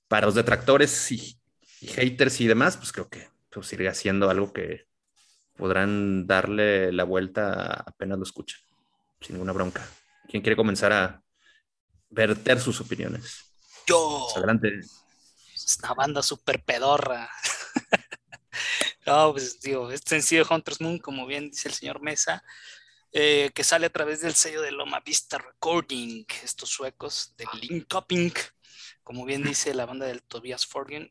Para 0.07 0.27
los 0.27 0.35
detractores 0.35 1.11
y, 1.11 1.39
y, 1.81 1.87
haters 1.87 2.41
y 2.41 2.47
demás, 2.47 2.77
pues 2.77 2.91
creo 2.91 3.09
que 3.09 3.29
pues, 3.55 3.67
sigue 3.67 3.93
siendo 3.93 4.29
algo 4.29 4.53
que 4.53 4.87
podrán 5.55 6.27
darle 6.27 6.91
la 6.91 7.03
vuelta 7.03 7.83
apenas 7.85 8.17
lo 8.17 8.23
escuchen, 8.23 8.59
sin 9.21 9.35
ninguna 9.35 9.53
bronca. 9.53 9.87
¿Quién 10.27 10.43
quiere 10.43 10.55
comenzar 10.55 10.91
a 10.91 11.23
verter 12.09 12.59
sus 12.59 12.81
opiniones? 12.81 13.45
Yo. 13.87 14.25
Pues 14.25 14.37
adelante. 14.37 14.79
Es 15.53 15.77
una 15.79 15.93
banda 15.93 16.21
súper 16.21 16.63
pedorra. 16.63 17.29
no, 19.05 19.31
pues 19.31 19.59
digo, 19.61 19.91
este 19.91 20.09
sencillo 20.09 20.43
de 20.43 20.53
Hunter's 20.53 20.81
Moon, 20.81 20.99
como 20.99 21.25
bien 21.25 21.49
dice 21.49 21.69
el 21.69 21.73
señor 21.73 22.01
Mesa, 22.01 22.43
eh, 23.13 23.51
que 23.55 23.63
sale 23.63 23.85
a 23.85 23.91
través 23.91 24.21
del 24.21 24.35
sello 24.35 24.61
de 24.61 24.71
Loma 24.71 24.99
Vista 24.99 25.37
Recording, 25.37 26.25
estos 26.43 26.69
suecos 26.69 27.33
de 27.37 27.45
Linkoping, 27.61 28.33
como 29.03 29.23
bien 29.23 29.43
dice 29.43 29.73
la 29.73 29.85
banda 29.85 30.05
del 30.05 30.21
Tobias 30.23 30.65
Forgen, 30.65 31.09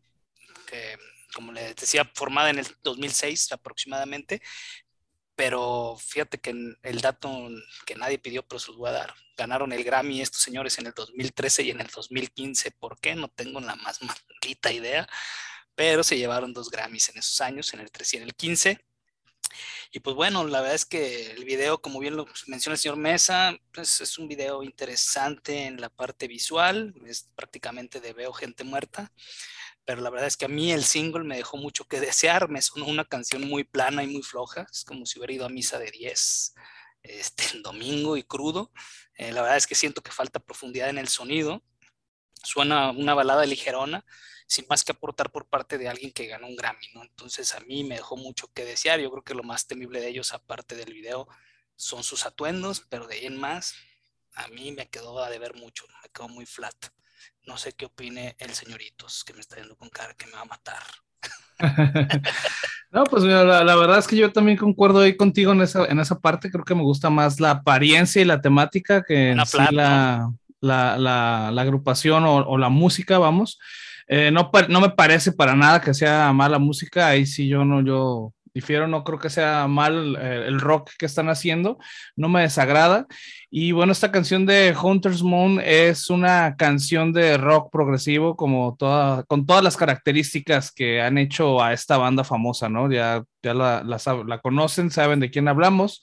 que 0.67 0.99
como 1.35 1.53
les 1.53 1.77
decía, 1.77 2.11
formada 2.15 2.51
en 2.51 2.61
el 2.61 2.67
2006 2.83 3.53
aproximadamente, 3.53 4.41
pero 5.37 5.97
fíjate 5.99 6.39
que 6.39 6.51
el 6.83 7.01
dato 7.01 7.49
que 7.85 7.97
nadie 7.97 8.19
pidió, 8.19 8.47
pero 8.47 8.61
se 8.61 8.69
los 8.69 8.77
voy 8.77 8.91
a 8.91 8.93
dar. 8.93 9.15
Ganaron 9.37 9.73
el 9.73 9.83
Grammy 9.83 10.21
estos 10.21 10.43
señores 10.43 10.79
en 10.79 10.87
el 10.87 10.93
2013 10.95 11.65
y 11.65 11.71
en 11.71 11.81
el 11.81 11.89
2015. 11.89 12.71
¿Por 12.73 13.01
qué? 13.01 13.15
No 13.17 13.29
tengo 13.29 13.61
la 13.61 13.75
más 13.77 14.01
maldita 14.03 14.73
idea, 14.73 15.09
pero 15.75 16.05
se 16.05 16.17
llevaron 16.17 16.53
dos 16.53 16.71
Grammys 16.71 17.09
en 17.09 17.19
esos 17.19 17.41
años, 17.41 17.75
en 17.75 17.81
el 17.81 17.91
13 17.91 18.17
y 18.17 18.21
en 18.21 18.25
el 18.27 18.35
15. 18.35 18.85
Y 19.93 20.01
pues 20.01 20.17
bueno, 20.17 20.45
la 20.47 20.61
verdad 20.61 20.75
es 20.75 20.85
que 20.85 21.33
el 21.33 21.45
video, 21.45 21.81
como 21.81 22.01
bien 22.01 22.17
lo 22.17 22.27
menciona 22.47 22.75
el 22.75 22.81
señor 22.81 22.97
Mesa, 22.97 23.57
pues 23.73 24.01
es 24.01 24.19
un 24.19 24.29
video 24.29 24.63
interesante 24.63 25.67
en 25.67 25.81
la 25.81 25.89
parte 25.89 26.27
visual, 26.27 26.95
es 27.07 27.31
prácticamente 27.37 28.01
de 28.01 28.13
veo 28.13 28.33
gente 28.33 28.65
muerta, 28.65 29.13
pero 29.85 30.01
la 30.01 30.11
verdad 30.11 30.29
es 30.29 30.37
que 30.37 30.47
a 30.47 30.49
mí 30.49 30.73
el 30.73 30.85
single 30.85 31.25
me 31.25 31.37
dejó 31.37 31.57
mucho 31.57 31.85
que 31.85 32.01
desear, 32.01 32.49
me 32.49 32.63
sonó 32.63 32.87
una 32.87 33.05
canción 33.05 33.47
muy 33.47 33.65
plana 33.65 34.03
y 34.03 34.07
muy 34.07 34.23
floja, 34.23 34.67
es 34.71 34.85
como 34.85 35.07
si 35.07 35.19
hubiera 35.19 35.35
ido 35.35 35.47
a 35.47 35.51
misa 35.51 35.79
de 35.79 35.91
10 35.91 36.55
este, 37.03 37.61
domingo 37.61 38.17
y 38.17 38.23
crudo. 38.23 38.73
Eh, 39.17 39.33
la 39.33 39.43
verdad 39.43 39.59
es 39.59 39.67
que 39.67 39.75
siento 39.75 40.03
que 40.03 40.11
falta 40.11 40.41
profundidad 40.41 40.89
en 40.89 40.99
el 40.99 41.09
sonido, 41.09 41.63
suena 42.43 42.91
una 42.91 43.15
balada 43.15 43.45
ligerona, 43.47 44.05
sin 44.47 44.67
más 44.69 44.85
que 44.85 44.93
aportar 44.93 45.31
por 45.31 45.47
parte 45.47 45.79
de 45.79 45.89
alguien 45.89 46.13
que 46.13 46.27
ganó 46.27 46.47
un 46.47 46.57
Grammy, 46.57 46.89
¿no? 46.95 47.03
Entonces 47.03 47.55
a 47.55 47.61
mí 47.61 47.85
me 47.85 47.97
dejó 47.97 48.17
mucho 48.17 48.53
que 48.53 48.65
desear. 48.65 49.01
Yo 49.01 49.11
creo 49.11 49.25
que 49.25 49.35
lo 49.35 49.43
más 49.43 49.67
temible 49.67 50.01
de 50.01 50.09
ellos, 50.09 50.33
aparte 50.33 50.77
del 50.77 50.93
video, 50.93 51.29
son 51.77 52.03
sus 52.05 52.27
atuendos, 52.27 52.85
pero 52.89 53.07
de 53.07 53.17
ahí 53.17 53.27
en 53.27 53.39
más, 53.39 53.75
a 54.35 54.49
mí 54.49 54.73
me 54.73 54.89
quedó 54.89 55.23
a 55.23 55.31
deber 55.31 55.55
mucho, 55.55 55.87
me 56.03 56.09
quedó 56.11 56.29
muy 56.29 56.47
flat. 56.47 56.75
No 57.47 57.57
sé 57.57 57.73
qué 57.73 57.87
opine 57.87 58.37
el 58.39 58.51
señoritos, 58.51 59.25
que 59.25 59.35
me 59.35 59.41
está 59.41 59.57
viendo 59.57 59.77
con 59.77 59.89
cara 59.89 60.15
que 60.15 60.27
me 60.27 60.33
va 60.33 60.43
a 60.43 60.45
matar. 60.47 60.83
no, 62.91 63.05
pues 63.05 63.23
la, 63.23 63.65
la, 63.65 63.77
verdad 63.77 63.99
es 63.99 64.07
que 64.07 64.17
yo 64.17 64.33
también 64.33 64.59
concuerdo 64.59 65.01
ahí 65.01 65.17
contigo 65.17 65.53
en 65.53 65.63
esa, 65.63 65.87
en 65.87 66.01
esa 66.01 66.19
parte. 66.19 66.51
Creo 66.51 66.65
que 66.65 66.75
me 66.75 66.83
gusta 66.83 67.11
más 67.11 67.41
la 67.41 67.51
apariencia 67.51 68.21
y 68.23 68.25
la 68.25 68.41
temática 68.41 69.03
que 69.03 69.31
en 69.31 69.47
sí 69.47 69.59
la, 69.71 70.31
la, 70.61 70.99
la, 70.99 71.51
la, 71.53 71.63
agrupación 71.63 72.25
o, 72.25 72.37
o, 72.37 72.59
la 72.59 72.69
música, 72.69 73.19
vamos. 73.19 73.59
Eh, 74.07 74.31
no, 74.31 74.51
no 74.69 74.81
me 74.81 74.91
parece 74.91 75.33
para 75.33 75.55
nada 75.55 75.81
que 75.81 75.95
sea 75.95 76.33
mala 76.33 76.59
música, 76.59 77.09
ahí 77.09 77.25
sí 77.25 77.49
yo 77.49 77.65
no, 77.65 77.83
yo 77.83 78.34
difiero, 78.55 78.87
no 78.87 79.03
creo 79.03 79.19
que 79.19 79.31
sea 79.31 79.67
mal 79.67 80.17
eh, 80.21 80.45
el 80.47 80.61
rock 80.61 80.93
que 80.97 81.07
están 81.07 81.29
haciendo, 81.29 81.79
no 82.17 82.29
me 82.29 82.43
desagrada. 82.43 83.07
Y 83.51 83.73
bueno, 83.73 83.93
esta 83.93 84.13
canción 84.13 84.47
de 84.47 84.75
Hunter's 84.81 85.23
Moon 85.23 85.61
es 85.63 86.09
una 86.09 86.55
canción 86.57 87.13
de 87.13 87.37
rock 87.37 87.71
progresivo, 87.73 88.37
como 88.37 88.77
toda, 88.79 89.25
con 89.25 89.45
todas 89.45 89.63
las 89.63 89.77
características 89.77 90.73
que 90.73 91.03
han 91.03 91.19
hecho 91.19 91.63
a 91.63 91.73
esta 91.73 91.99
banda 91.99 92.25
famosa, 92.25 92.69
¿no? 92.69 92.91
Ya, 92.91 93.25
ya 93.43 93.55
la, 93.55 93.83
la, 93.83 93.99
la 94.27 94.39
conocen, 94.39 94.91
saben 94.91 95.21
de 95.21 95.31
quién 95.31 95.49
hablamos. 95.49 96.03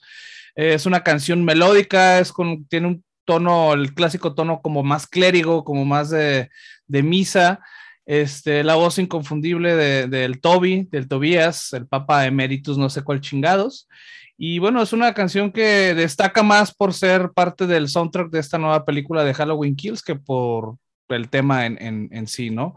Eh, 0.54 0.74
es 0.74 0.86
una 0.86 1.02
canción 1.02 1.44
melódica, 1.44 2.18
es 2.18 2.32
con, 2.32 2.66
tiene 2.66 2.86
un 2.88 3.04
tono, 3.24 3.72
el 3.72 3.94
clásico 3.94 4.34
tono 4.34 4.60
como 4.60 4.82
más 4.82 5.06
clérigo, 5.06 5.64
como 5.64 5.84
más 5.84 6.10
de, 6.10 6.50
de 6.86 7.02
misa. 7.02 7.60
Este, 8.04 8.64
la 8.64 8.74
voz 8.74 8.98
inconfundible 8.98 9.76
del 9.76 10.10
de, 10.10 10.38
Toby, 10.40 10.88
del 10.90 11.08
Tobías, 11.08 11.72
el 11.72 11.86
Papa 11.86 12.26
Emeritus, 12.26 12.78
no 12.78 12.90
sé 12.90 13.02
cuál 13.02 13.20
chingados. 13.20 13.88
Y 14.36 14.58
bueno, 14.58 14.82
es 14.82 14.92
una 14.92 15.14
canción 15.14 15.52
que 15.52 15.94
destaca 15.94 16.42
más 16.42 16.74
por 16.74 16.94
ser 16.94 17.30
parte 17.32 17.66
del 17.66 17.88
soundtrack 17.88 18.30
de 18.30 18.40
esta 18.40 18.58
nueva 18.58 18.84
película 18.84 19.24
de 19.24 19.34
Halloween 19.34 19.76
Kills 19.76 20.02
que 20.02 20.16
por 20.16 20.76
el 21.08 21.28
tema 21.28 21.66
en, 21.66 21.80
en, 21.80 22.08
en 22.10 22.26
sí, 22.26 22.50
¿no? 22.50 22.74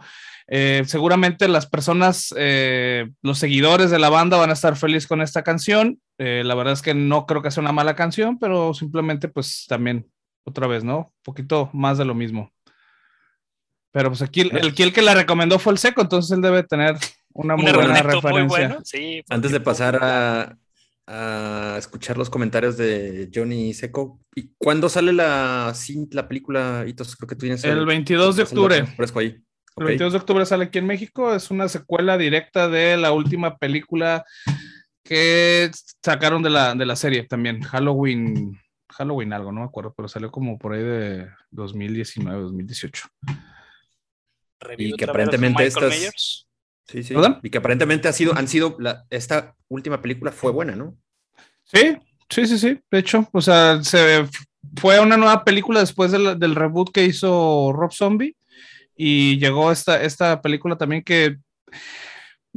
Eh, 0.48 0.84
seguramente 0.86 1.48
las 1.48 1.66
personas, 1.66 2.34
eh, 2.38 3.10
los 3.22 3.40
seguidores 3.40 3.90
de 3.90 4.00
la 4.00 4.10
banda 4.10 4.38
van 4.38 4.52
a 4.52 4.54
estar 4.54 4.76
felices 4.76 5.08
con 5.08 5.22
esta 5.22 5.44
canción. 5.44 6.00
Eh, 6.18 6.44
la 6.46 6.56
verdad 6.56 6.74
es 6.74 6.82
que 6.82 6.94
no 6.94 7.26
creo 7.26 7.42
que 7.42 7.52
sea 7.52 7.62
una 7.62 7.72
mala 7.72 7.96
canción, 7.96 8.38
pero 8.38 8.74
simplemente 8.74 9.28
pues 9.28 9.66
también 9.68 10.08
otra 10.44 10.68
vez, 10.68 10.84
¿no? 10.84 10.98
Un 10.98 11.24
poquito 11.24 11.70
más 11.74 11.98
de 11.98 12.06
lo 12.06 12.14
mismo. 12.14 12.52
Pero 13.96 14.10
pues 14.10 14.22
aquí 14.22 14.42
el, 14.42 14.58
el, 14.58 14.74
que 14.74 15.02
la 15.02 15.14
recomendó 15.14 15.58
fue 15.58 15.72
el 15.72 15.80
seco, 15.80 16.02
entonces 16.02 16.30
él 16.36 16.42
debe 16.42 16.64
tener 16.64 16.98
una 17.32 17.56
muy 17.56 17.72
buena 17.72 18.04
referencia. 18.04 18.30
Muy 18.32 18.42
bueno. 18.42 18.80
sí, 18.84 19.24
Antes 19.30 19.54
de 19.54 19.62
pasar 19.62 19.98
a, 20.04 20.58
a, 21.08 21.78
escuchar 21.78 22.18
los 22.18 22.30
comentarios 22.30 22.76
de 22.76 23.30
Johnny 23.34 23.74
Seco, 23.74 24.20
¿y 24.36 24.50
cuándo 24.58 24.90
sale 24.90 25.14
la, 25.14 25.74
la 26.12 26.28
película? 26.28 26.84
Hitos, 26.86 27.16
creo 27.16 27.30
que 27.30 27.36
tú 27.36 27.46
tienes 27.46 27.64
el, 27.64 27.78
el 27.78 27.86
22 27.86 28.36
de 28.36 28.44
octubre. 28.44 28.76
Ahí. 28.76 28.86
Okay. 28.98 29.40
El 29.78 29.86
22 29.86 30.12
de 30.12 30.20
octubre 30.20 30.46
sale 30.46 30.66
aquí 30.66 30.80
en 30.80 30.88
México, 30.88 31.34
es 31.34 31.50
una 31.50 31.70
secuela 31.70 32.18
directa 32.18 32.68
de 32.68 32.98
la 32.98 33.14
última 33.14 33.58
película 33.58 34.26
que 35.06 35.72
sacaron 36.04 36.44
de 36.44 36.50
la, 36.50 36.76
de 36.76 36.86
la 36.86 36.98
serie 36.98 37.24
también, 37.24 37.62
Halloween, 37.62 38.60
Halloween 38.92 39.32
algo, 39.32 39.54
no 39.54 39.62
me 39.62 39.68
acuerdo, 39.68 39.94
pero 39.96 40.10
salió 40.10 40.32
como 40.32 40.58
por 40.58 40.74
ahí 40.74 40.84
de 40.84 41.30
2019, 41.52 42.42
2018 42.42 43.08
y 44.78 44.94
que 44.94 45.06
aparentemente 45.06 45.66
estas 45.66 45.94
sí, 46.88 47.04
sí. 47.04 47.16
y 47.44 47.50
que 47.50 47.58
aparentemente 47.58 48.08
ha 48.08 48.14
sido 48.14 48.36
han 48.36 48.48
sido 48.48 48.76
la, 48.80 49.06
esta 49.10 49.56
última 49.68 50.02
película 50.02 50.32
fue 50.32 50.52
buena 50.52 50.76
no 50.76 50.98
sí 51.64 51.98
sí 52.30 52.48
sí 52.48 52.58
sí 52.58 52.80
de 52.90 53.00
hecho 53.00 53.28
o 53.32 53.42
sea 53.42 53.84
se 53.84 54.28
fue 54.78 55.00
una 55.00 55.18
nueva 55.18 55.44
película 55.44 55.80
después 55.80 56.12
del, 56.12 56.40
del 56.40 56.56
reboot 56.56 56.92
que 56.92 57.06
hizo 57.06 57.72
Rob 57.74 57.92
Zombie 57.92 58.36
y 58.96 59.38
llegó 59.40 59.72
esta 59.72 60.02
esta 60.02 60.42
película 60.42 60.78
también 60.78 61.04
que 61.04 61.38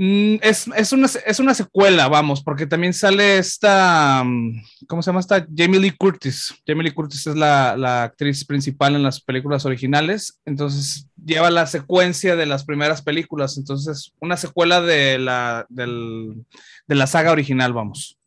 es, 0.00 0.68
es, 0.76 0.92
una, 0.92 1.06
es 1.26 1.40
una 1.40 1.54
secuela, 1.54 2.06
vamos, 2.06 2.42
porque 2.42 2.66
también 2.66 2.94
sale 2.94 3.38
esta, 3.38 4.22
mm, 4.24 4.62
¿cómo 4.87 5.02
se 5.02 5.08
llama 5.08 5.18
esta? 5.18 5.44
Jamie 5.56 5.80
Lee 5.80 5.90
Curtis. 5.90 6.54
Jamie 6.64 6.84
Lee 6.84 6.94
Curtis 6.94 7.26
es 7.26 7.34
la, 7.34 7.76
la, 7.76 8.04
actriz 8.04 8.44
principal 8.44 8.94
en 8.94 9.02
las 9.02 9.20
películas 9.20 9.64
originales, 9.66 10.38
entonces 10.44 11.08
lleva 11.16 11.50
la 11.50 11.66
secuencia 11.66 12.37
de 12.37 12.46
las 12.46 12.64
primeras 12.64 13.02
películas, 13.02 13.58
entonces 13.58 14.12
una 14.20 14.37
secuela 14.37 14.80
de 14.80 15.18
la, 15.18 15.66
del, 15.68 16.44
de 16.87 16.94
la 16.94 17.08
saga 17.08 17.32
original, 17.32 17.72
vamos. 17.72 18.17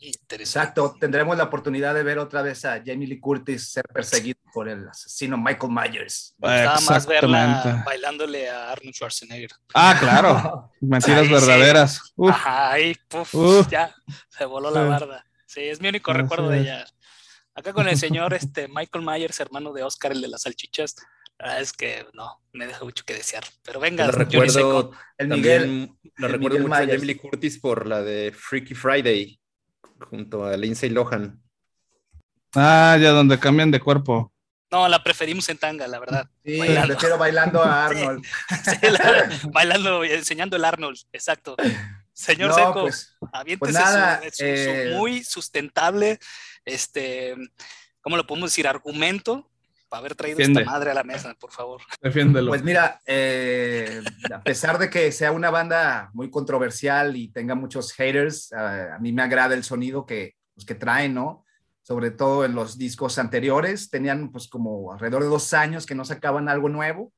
Exacto, 0.00 0.96
tendremos 1.00 1.36
la 1.36 1.44
oportunidad 1.44 1.94
de 1.94 2.02
ver 2.02 2.18
otra 2.18 2.42
vez 2.42 2.64
a 2.64 2.82
Jamie 2.84 3.06
Lee 3.06 3.20
Curtis 3.20 3.72
ser 3.72 3.84
perseguido 3.88 4.38
por 4.52 4.68
el 4.68 4.88
asesino 4.88 5.38
Michael 5.38 5.72
Myers. 5.72 6.34
Nada 6.38 6.78
más 6.80 7.06
verla 7.06 7.82
bailándole 7.84 8.48
a 8.50 8.72
Arnold 8.72 8.94
Schwarzenegger. 8.94 9.50
Ah, 9.74 9.96
claro. 9.98 10.70
Mentiras 10.80 11.28
verdaderas. 11.28 12.14
Ajá, 12.28 12.72
ahí, 12.72 12.94
puf, 13.08 13.68
ya, 13.70 13.94
se 14.28 14.44
voló 14.44 14.70
la 14.70 14.82
barda. 14.82 15.26
Sí, 15.46 15.62
es 15.62 15.80
mi 15.80 15.88
único 15.88 16.12
recuerdo 16.12 16.50
de 16.50 16.60
ella. 16.60 16.84
Acá 17.54 17.72
con 17.72 17.88
el 17.88 17.96
señor 17.96 18.34
este, 18.34 18.68
Michael 18.68 19.04
Myers, 19.04 19.40
hermano 19.40 19.72
de 19.72 19.82
Oscar, 19.82 20.12
el 20.12 20.20
de 20.20 20.28
las 20.28 20.42
salchichas, 20.42 20.96
la 21.38 21.46
verdad 21.46 21.62
es 21.62 21.72
que 21.72 22.06
no, 22.12 22.42
me 22.52 22.66
deja 22.66 22.84
mucho 22.84 23.02
que 23.06 23.14
desear. 23.14 23.44
Pero 23.62 23.80
venga, 23.80 24.04
lo 24.06 24.12
recuerdo, 24.12 24.92
el 25.16 25.28
Miguel, 25.28 25.90
lo 26.16 26.28
recuerdo 26.28 26.58
mucho 26.58 26.74
a 26.74 26.78
Jamie 26.78 26.98
Lee 26.98 27.16
Curtis 27.16 27.58
por 27.58 27.86
la 27.86 28.02
de 28.02 28.30
Freaky 28.36 28.74
Friday 28.74 29.40
junto 30.10 30.44
a 30.44 30.56
Lindsay 30.56 30.90
Lohan. 30.90 31.42
Ah, 32.54 32.96
ya 33.00 33.10
donde 33.10 33.38
cambian 33.38 33.70
de 33.70 33.80
cuerpo. 33.80 34.32
No, 34.70 34.88
la 34.88 35.02
preferimos 35.02 35.48
en 35.48 35.58
tanga, 35.58 35.86
la 35.86 35.98
verdad. 35.98 36.28
Sí, 36.44 36.58
bailando. 36.58 36.88
prefiero 36.88 37.18
bailando 37.18 37.62
a 37.62 37.86
Arnold. 37.86 38.24
bailando, 39.52 40.04
enseñando 40.04 40.56
el 40.56 40.64
Arnold, 40.64 40.98
exacto. 41.12 41.56
Señor 42.12 42.54
Seco, 42.54 42.82
pues, 42.82 43.14
pues 43.58 43.72
nada, 43.74 44.22
su, 44.32 44.44
eh, 44.44 44.94
muy 44.96 45.22
sustentable, 45.22 46.18
este, 46.64 47.36
¿cómo 48.00 48.16
lo 48.16 48.26
podemos 48.26 48.50
decir? 48.50 48.66
Argumento 48.66 49.50
para 49.96 50.00
haber 50.00 50.14
traído 50.14 50.40
esta 50.40 50.64
madre 50.64 50.90
a 50.90 50.94
la 50.94 51.04
mesa, 51.04 51.34
por 51.40 51.50
favor. 51.50 51.80
Defiéndelo. 52.02 52.50
Pues 52.50 52.62
mira, 52.62 53.00
eh, 53.06 54.02
a 54.32 54.42
pesar 54.42 54.78
de 54.78 54.90
que 54.90 55.10
sea 55.10 55.32
una 55.32 55.50
banda 55.50 56.10
muy 56.12 56.30
controversial 56.30 57.16
y 57.16 57.28
tenga 57.28 57.54
muchos 57.54 57.92
haters, 57.92 58.52
a 58.52 58.98
mí 59.00 59.12
me 59.12 59.22
agrada 59.22 59.54
el 59.54 59.64
sonido 59.64 60.04
que, 60.04 60.34
pues, 60.54 60.66
que 60.66 60.74
traen, 60.74 61.14
¿no? 61.14 61.44
Sobre 61.80 62.10
todo 62.10 62.44
en 62.44 62.54
los 62.54 62.76
discos 62.76 63.18
anteriores, 63.18 63.88
tenían 63.90 64.30
pues 64.30 64.48
como 64.48 64.92
alrededor 64.92 65.22
de 65.22 65.28
dos 65.28 65.54
años 65.54 65.86
que 65.86 65.94
no 65.94 66.04
sacaban 66.04 66.48
algo 66.48 66.68
nuevo. 66.68 67.12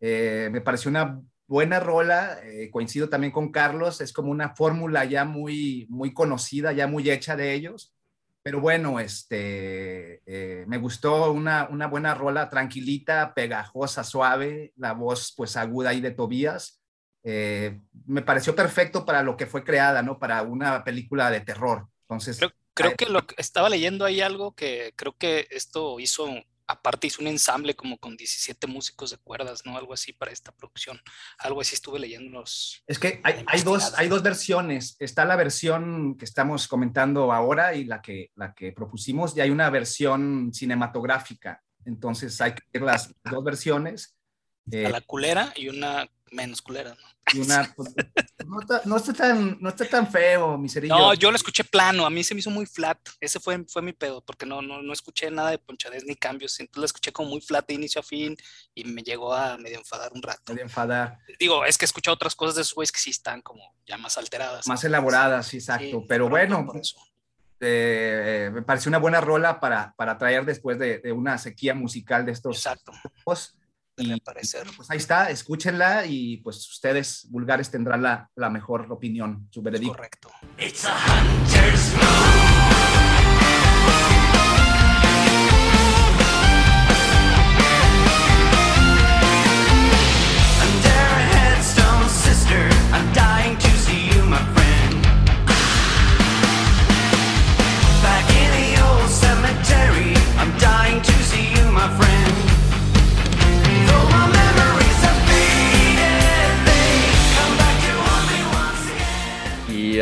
Eh, 0.00 0.48
me 0.50 0.60
pareció 0.60 0.88
una 0.90 1.20
buena 1.46 1.78
rola, 1.78 2.38
eh, 2.42 2.70
coincido 2.70 3.08
también 3.08 3.32
con 3.32 3.52
Carlos, 3.52 4.00
es 4.00 4.12
como 4.12 4.30
una 4.30 4.54
fórmula 4.54 5.04
ya 5.04 5.24
muy, 5.24 5.86
muy 5.90 6.14
conocida, 6.14 6.72
ya 6.72 6.86
muy 6.86 7.10
hecha 7.10 7.36
de 7.36 7.52
ellos 7.52 7.93
pero 8.44 8.60
bueno, 8.60 9.00
este, 9.00 10.20
eh, 10.26 10.66
me 10.66 10.76
gustó 10.76 11.32
una, 11.32 11.66
una, 11.70 11.86
buena 11.86 12.14
rola, 12.14 12.50
tranquilita, 12.50 13.32
pegajosa, 13.32 14.04
suave, 14.04 14.74
la 14.76 14.92
voz 14.92 15.32
pues 15.34 15.56
aguda 15.56 15.90
ahí 15.90 16.02
de 16.02 16.10
Tobías. 16.10 16.82
Eh, 17.22 17.80
me 18.04 18.20
pareció 18.20 18.54
perfecto 18.54 19.06
para 19.06 19.22
lo 19.22 19.38
que 19.38 19.46
fue 19.46 19.64
creada, 19.64 20.02
¿no? 20.02 20.18
Para 20.18 20.42
una 20.42 20.84
película 20.84 21.30
de 21.30 21.40
terror. 21.40 21.88
Entonces... 22.02 22.36
Creo, 22.36 22.52
creo 22.74 22.94
que 22.96 23.06
lo 23.06 23.26
que 23.26 23.34
estaba 23.38 23.70
leyendo 23.70 24.04
ahí 24.04 24.20
algo 24.20 24.54
que 24.54 24.92
creo 24.94 25.16
que 25.16 25.48
esto 25.50 25.98
hizo 25.98 26.28
aparte 26.66 27.06
hizo 27.06 27.20
un 27.20 27.28
ensamble 27.28 27.74
como 27.74 27.98
con 27.98 28.16
17 28.16 28.66
músicos 28.66 29.10
de 29.10 29.18
cuerdas, 29.18 29.64
¿no? 29.64 29.76
Algo 29.76 29.92
así 29.92 30.12
para 30.12 30.32
esta 30.32 30.52
producción. 30.52 31.00
Algo 31.38 31.60
así 31.60 31.74
estuve 31.74 31.98
leyendo 31.98 32.40
los... 32.40 32.82
Es 32.86 32.98
que 32.98 33.20
hay, 33.22 33.44
hay, 33.46 33.62
dos, 33.62 33.92
hay 33.96 34.08
dos 34.08 34.22
versiones. 34.22 34.96
Está 34.98 35.24
la 35.24 35.36
versión 35.36 36.16
que 36.16 36.24
estamos 36.24 36.68
comentando 36.68 37.32
ahora 37.32 37.74
y 37.74 37.84
la 37.84 38.00
que, 38.00 38.30
la 38.34 38.54
que 38.54 38.72
propusimos, 38.72 39.36
y 39.36 39.40
hay 39.40 39.50
una 39.50 39.70
versión 39.70 40.52
cinematográfica. 40.52 41.62
Entonces 41.84 42.40
hay 42.40 42.54
que 42.54 42.62
ver 42.72 42.82
las 42.82 43.14
dos 43.24 43.44
versiones. 43.44 44.16
Eh, 44.70 44.88
la 44.88 45.02
culera 45.02 45.52
y 45.56 45.68
una 45.68 46.08
menos 46.30 46.62
culera, 46.62 46.94
¿no? 46.94 47.14
Pues, 47.76 47.94
no, 48.46 48.96
está, 48.96 49.12
tan, 49.12 49.58
no 49.60 49.68
está 49.68 49.84
tan 49.84 50.10
feo, 50.10 50.58
miserillo. 50.58 50.96
No, 50.96 51.14
yo 51.14 51.30
lo 51.30 51.36
escuché 51.36 51.62
plano, 51.62 52.04
a 52.04 52.10
mí 52.10 52.24
se 52.24 52.34
me 52.34 52.40
hizo 52.40 52.50
muy 52.50 52.66
flat. 52.66 52.98
Ese 53.20 53.38
fue, 53.38 53.64
fue 53.68 53.80
mi 53.80 53.92
pedo, 53.92 54.22
porque 54.22 54.44
no, 54.44 54.60
no, 54.60 54.82
no 54.82 54.92
escuché 54.92 55.30
nada 55.30 55.50
de 55.50 55.58
ponchadez 55.58 56.04
ni 56.04 56.16
cambios. 56.16 56.58
Entonces 56.58 56.80
lo 56.80 56.86
escuché 56.86 57.12
como 57.12 57.30
muy 57.30 57.40
flat 57.40 57.66
de 57.68 57.74
inicio 57.74 58.00
a 58.00 58.04
fin 58.04 58.36
y 58.74 58.84
me 58.84 59.02
llegó 59.02 59.32
a 59.32 59.56
medio 59.56 59.78
enfadar 59.78 60.12
un 60.12 60.22
rato. 60.22 60.52
Medio 60.52 60.64
enfadar. 60.64 61.18
Digo, 61.38 61.64
es 61.64 61.78
que 61.78 61.84
he 61.84 61.86
escuchado 61.86 62.14
otras 62.14 62.34
cosas 62.34 62.56
de 62.56 62.62
esos 62.62 62.74
güeyes 62.74 62.90
que 62.90 63.00
sí 63.00 63.10
están 63.10 63.40
como 63.40 63.74
ya 63.86 63.96
más 63.98 64.18
alteradas. 64.18 64.66
Más 64.66 64.82
elaboradas, 64.82 65.46
sí, 65.46 65.58
exacto. 65.58 66.04
Pero 66.08 66.28
bueno, 66.28 66.66
eh, 67.60 68.50
me 68.52 68.62
pareció 68.62 68.88
una 68.88 68.98
buena 68.98 69.20
rola 69.20 69.60
para, 69.60 69.94
para 69.96 70.18
traer 70.18 70.44
después 70.44 70.78
de, 70.78 70.98
de, 70.98 71.12
una 71.12 71.38
sequía 71.38 71.74
musical 71.74 72.26
de 72.26 72.32
estos. 72.32 72.56
Exacto 72.56 72.92
y, 73.96 74.20
parecer. 74.20 74.66
Pues 74.76 74.90
ahí 74.90 74.98
está, 74.98 75.30
escúchenla 75.30 76.06
y 76.06 76.38
pues 76.38 76.68
ustedes 76.68 77.26
vulgares 77.30 77.70
tendrán 77.70 78.02
la, 78.02 78.30
la 78.34 78.50
mejor 78.50 78.86
opinión, 78.90 79.48
su 79.50 79.62
veredicto. 79.62 79.94
Correcto. 79.96 80.30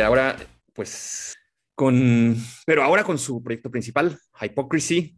Ahora, 0.01 0.37
pues, 0.73 1.35
con, 1.75 2.35
pero 2.65 2.83
ahora 2.83 3.03
con 3.03 3.17
su 3.17 3.43
proyecto 3.43 3.71
principal, 3.71 4.17
Hypocrisy, 4.41 5.17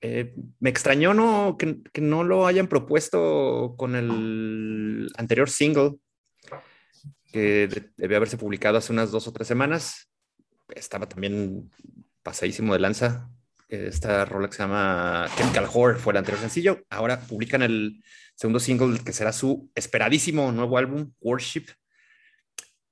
eh, 0.00 0.34
me 0.60 0.70
extrañó 0.70 1.14
no, 1.14 1.56
que, 1.58 2.00
no 2.00 2.24
lo 2.24 2.46
hayan 2.46 2.68
propuesto 2.68 3.74
con 3.78 3.96
el 3.96 5.10
anterior 5.16 5.48
single, 5.48 5.96
que 7.32 7.68
debe 7.96 8.16
haberse 8.16 8.36
publicado 8.36 8.78
hace 8.78 8.92
unas 8.92 9.10
dos 9.10 9.26
o 9.26 9.32
tres 9.32 9.48
semanas. 9.48 10.10
Estaba 10.74 11.08
también 11.08 11.70
pasadísimo 12.22 12.74
de 12.74 12.80
lanza. 12.80 13.30
Esta 13.68 14.24
rola 14.24 14.48
que 14.48 14.56
se 14.56 14.62
llama 14.62 15.26
Chemical 15.36 15.68
Horror 15.72 15.98
fue 15.98 16.12
el 16.12 16.18
anterior 16.18 16.40
sencillo. 16.40 16.84
Ahora 16.90 17.20
publican 17.20 17.62
el 17.62 18.02
segundo 18.34 18.60
single 18.60 19.00
que 19.02 19.12
será 19.12 19.32
su 19.32 19.70
esperadísimo 19.74 20.52
nuevo 20.52 20.76
álbum, 20.76 21.12
Worship 21.20 21.66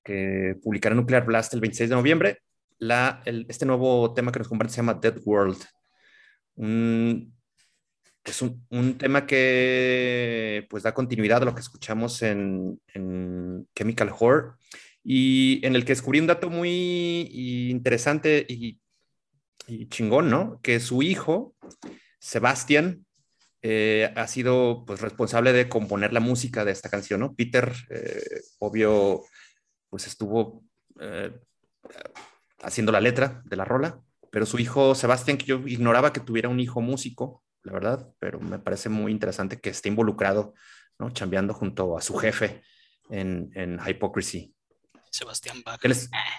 que 0.02 0.56
publicará 0.62 0.94
Nuclear 0.94 1.24
Blast 1.24 1.54
el 1.54 1.60
26 1.60 1.90
de 1.90 1.96
noviembre. 1.96 2.38
La, 2.78 3.22
este 3.24 3.66
nuevo 3.66 4.12
tema 4.12 4.32
que 4.32 4.40
nos 4.40 4.48
comparte 4.48 4.72
se 4.72 4.78
llama 4.78 4.94
Dead 4.94 5.16
World. 5.24 5.62
es 8.24 8.42
un, 8.42 8.98
tema 8.98 9.26
que 9.26 10.66
pues 10.68 10.82
da 10.82 10.94
continuidad 10.94 11.42
a 11.42 11.44
lo 11.44 11.54
que 11.54 11.60
escuchamos 11.60 12.22
en, 12.22 12.80
Chemical 13.74 14.12
Horror 14.18 14.56
y 15.04 15.64
en 15.66 15.76
el 15.76 15.84
que 15.84 15.92
descubrí 15.92 16.20
un 16.20 16.26
dato 16.26 16.50
muy 16.50 17.68
interesante 17.70 18.44
y, 18.48 18.80
chingón, 19.88 20.28
¿no? 20.28 20.60
Que 20.62 20.80
su 20.80 21.02
hijo, 21.02 21.54
Sebastián, 22.18 23.06
eh, 23.62 24.12
ha 24.16 24.26
sido 24.26 24.84
pues 24.84 25.00
responsable 25.00 25.52
de 25.52 25.68
componer 25.68 26.12
la 26.12 26.18
música 26.18 26.64
de 26.64 26.72
esta 26.72 26.90
canción, 26.90 27.20
¿no? 27.20 27.34
Peter, 27.34 27.72
eh, 27.90 28.40
obvio, 28.58 29.22
pues 29.92 30.06
estuvo 30.06 30.64
eh, 31.00 31.38
haciendo 32.62 32.92
la 32.92 33.00
letra 33.02 33.42
de 33.44 33.56
la 33.56 33.66
rola, 33.66 34.00
pero 34.30 34.46
su 34.46 34.58
hijo 34.58 34.94
Sebastián, 34.94 35.36
que 35.36 35.44
yo 35.44 35.58
ignoraba 35.66 36.14
que 36.14 36.20
tuviera 36.20 36.48
un 36.48 36.60
hijo 36.60 36.80
músico, 36.80 37.44
la 37.62 37.74
verdad, 37.74 38.08
pero 38.18 38.40
me 38.40 38.58
parece 38.58 38.88
muy 38.88 39.12
interesante 39.12 39.60
que 39.60 39.68
esté 39.68 39.90
involucrado, 39.90 40.54
¿no? 40.98 41.10
Chambeando 41.10 41.52
junto 41.52 41.98
a 41.98 42.00
su 42.00 42.16
jefe 42.16 42.62
en, 43.10 43.50
en 43.54 43.78
Hypocrisy. 43.86 44.54
Sebastián 45.10 45.62
Bach. 45.62 45.78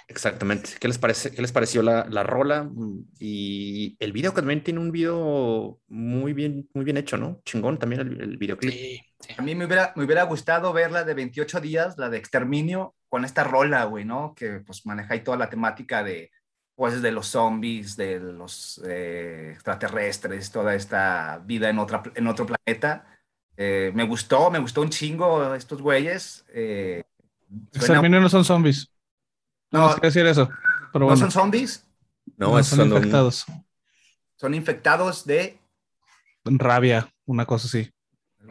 exactamente. 0.07 0.71
¿Qué 0.79 0.87
les, 0.87 0.97
parece, 0.97 1.29
qué 1.29 1.43
les 1.43 1.51
pareció 1.51 1.83
la, 1.83 2.07
la, 2.09 2.23
rola? 2.23 2.71
Y 3.19 3.95
el 3.99 4.13
video 4.13 4.33
que 4.33 4.41
también 4.41 4.63
tiene 4.63 4.79
un 4.79 4.91
video 4.91 5.79
muy 5.89 6.33
bien, 6.33 6.67
muy 6.73 6.83
bien 6.83 6.97
hecho, 6.97 7.17
¿no? 7.17 7.39
Chingón 7.45 7.77
también 7.77 8.01
el, 8.01 8.19
el 8.19 8.37
videoclip. 8.37 8.73
Sí, 8.73 8.99
A 9.37 9.41
mí 9.41 9.55
me 9.55 9.65
hubiera, 9.65 9.93
me 9.95 10.03
hubiera 10.05 10.23
gustado 10.23 10.73
ver 10.73 10.91
la 10.91 11.03
de 11.03 11.13
28 11.13 11.61
días, 11.61 11.97
la 11.97 12.09
de 12.09 12.17
Exterminio, 12.17 12.95
con 13.09 13.25
esta 13.25 13.43
rola, 13.43 13.85
güey, 13.85 14.05
¿no? 14.05 14.33
Que 14.35 14.59
pues 14.59 14.85
maneja 14.85 15.13
ahí 15.13 15.21
toda 15.21 15.37
la 15.37 15.49
temática 15.49 16.03
de, 16.03 16.31
pues, 16.75 17.01
de 17.01 17.11
los 17.11 17.27
zombies, 17.27 17.95
de 17.95 18.19
los 18.19 18.81
eh, 18.85 19.51
extraterrestres, 19.53 20.51
toda 20.51 20.75
esta 20.75 21.41
vida 21.45 21.69
en, 21.69 21.79
otra, 21.79 22.03
en 22.15 22.27
otro 22.27 22.45
planeta. 22.45 23.05
Eh, 23.55 23.91
me 23.93 24.03
gustó, 24.03 24.49
me 24.49 24.59
gustó 24.59 24.81
un 24.81 24.89
chingo 24.89 25.53
estos 25.53 25.81
güeyes. 25.81 26.45
Eh, 26.49 27.03
no 27.49 28.29
son 28.29 28.43
zombies. 28.43 28.89
No, 29.71 29.89
no 29.89 29.95
decir 29.95 30.25
eso. 30.25 30.49
Pero 30.91 31.09
¿No 31.09 31.17
son 31.17 31.31
zombies? 31.31 31.85
No, 32.37 32.63
son, 32.63 32.87
infectados. 32.87 33.45
Son 34.35 34.53
infectados 34.53 35.25
de 35.25 35.59
rabia, 36.45 37.13
una 37.25 37.45
cosa 37.45 37.67
así. 37.67 37.92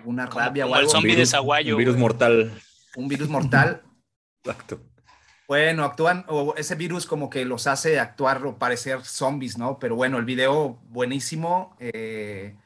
Alguna 0.02 0.26
rabia 0.26 0.66
o 0.66 0.74
algo. 0.74 0.92
Un 0.98 1.04
virus, 1.04 1.30
de 1.30 1.72
Un 1.72 1.78
virus 1.78 1.96
mortal. 1.96 2.52
Un 2.96 3.06
virus 3.06 3.28
mortal. 3.28 3.82
Exacto. 4.44 4.80
Bueno, 5.46 5.84
actúan, 5.84 6.24
o 6.26 6.54
ese 6.56 6.74
virus 6.74 7.06
como 7.06 7.30
que 7.30 7.44
los 7.44 7.68
hace 7.68 8.00
actuar 8.00 8.44
o 8.44 8.58
parecer 8.58 9.04
zombies, 9.04 9.58
¿no? 9.58 9.78
Pero 9.78 9.94
bueno, 9.94 10.18
el 10.18 10.24
video 10.24 10.80
buenísimo. 10.88 11.76
Eh, 11.78 12.56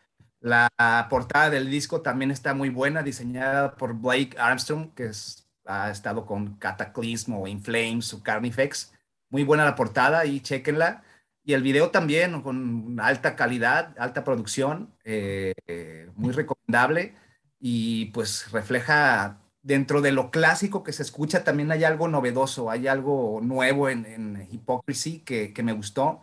la 0.40 0.70
portada 1.10 1.50
del 1.50 1.70
disco 1.70 2.00
también 2.00 2.30
está 2.30 2.54
muy 2.54 2.70
buena, 2.70 3.02
diseñada 3.02 3.74
por 3.74 3.92
Blake 3.92 4.36
Armstrong, 4.38 4.94
que 4.94 5.06
es, 5.06 5.46
ha 5.66 5.90
estado 5.90 6.24
con 6.24 6.54
Cataclysm 6.56 7.34
o 7.34 7.46
In 7.46 7.62
Flames 7.62 8.14
o 8.14 8.22
Carnifex. 8.22 8.94
Muy 9.28 9.44
buena 9.44 9.66
la 9.66 9.74
portada 9.74 10.24
y 10.24 10.40
chequenla. 10.40 11.02
Y 11.44 11.52
el 11.52 11.62
video 11.62 11.90
también 11.90 12.40
con 12.40 12.98
alta 12.98 13.36
calidad, 13.36 13.94
alta 13.98 14.24
producción, 14.24 14.94
eh, 15.04 15.52
eh, 15.66 16.08
muy 16.14 16.32
recomendable 16.32 17.14
y 17.60 18.06
pues 18.06 18.50
refleja 18.52 19.40
dentro 19.62 20.00
de 20.00 20.12
lo 20.12 20.30
clásico 20.30 20.84
que 20.84 20.92
se 20.92 21.02
escucha 21.02 21.42
también 21.42 21.72
hay 21.72 21.82
algo 21.84 22.06
novedoso, 22.06 22.70
hay 22.70 22.86
algo 22.86 23.40
nuevo 23.42 23.88
en, 23.88 24.06
en 24.06 24.48
Hypocrisy 24.50 25.20
que, 25.20 25.52
que, 25.52 25.62
me 25.64 25.72
gustó. 25.72 26.20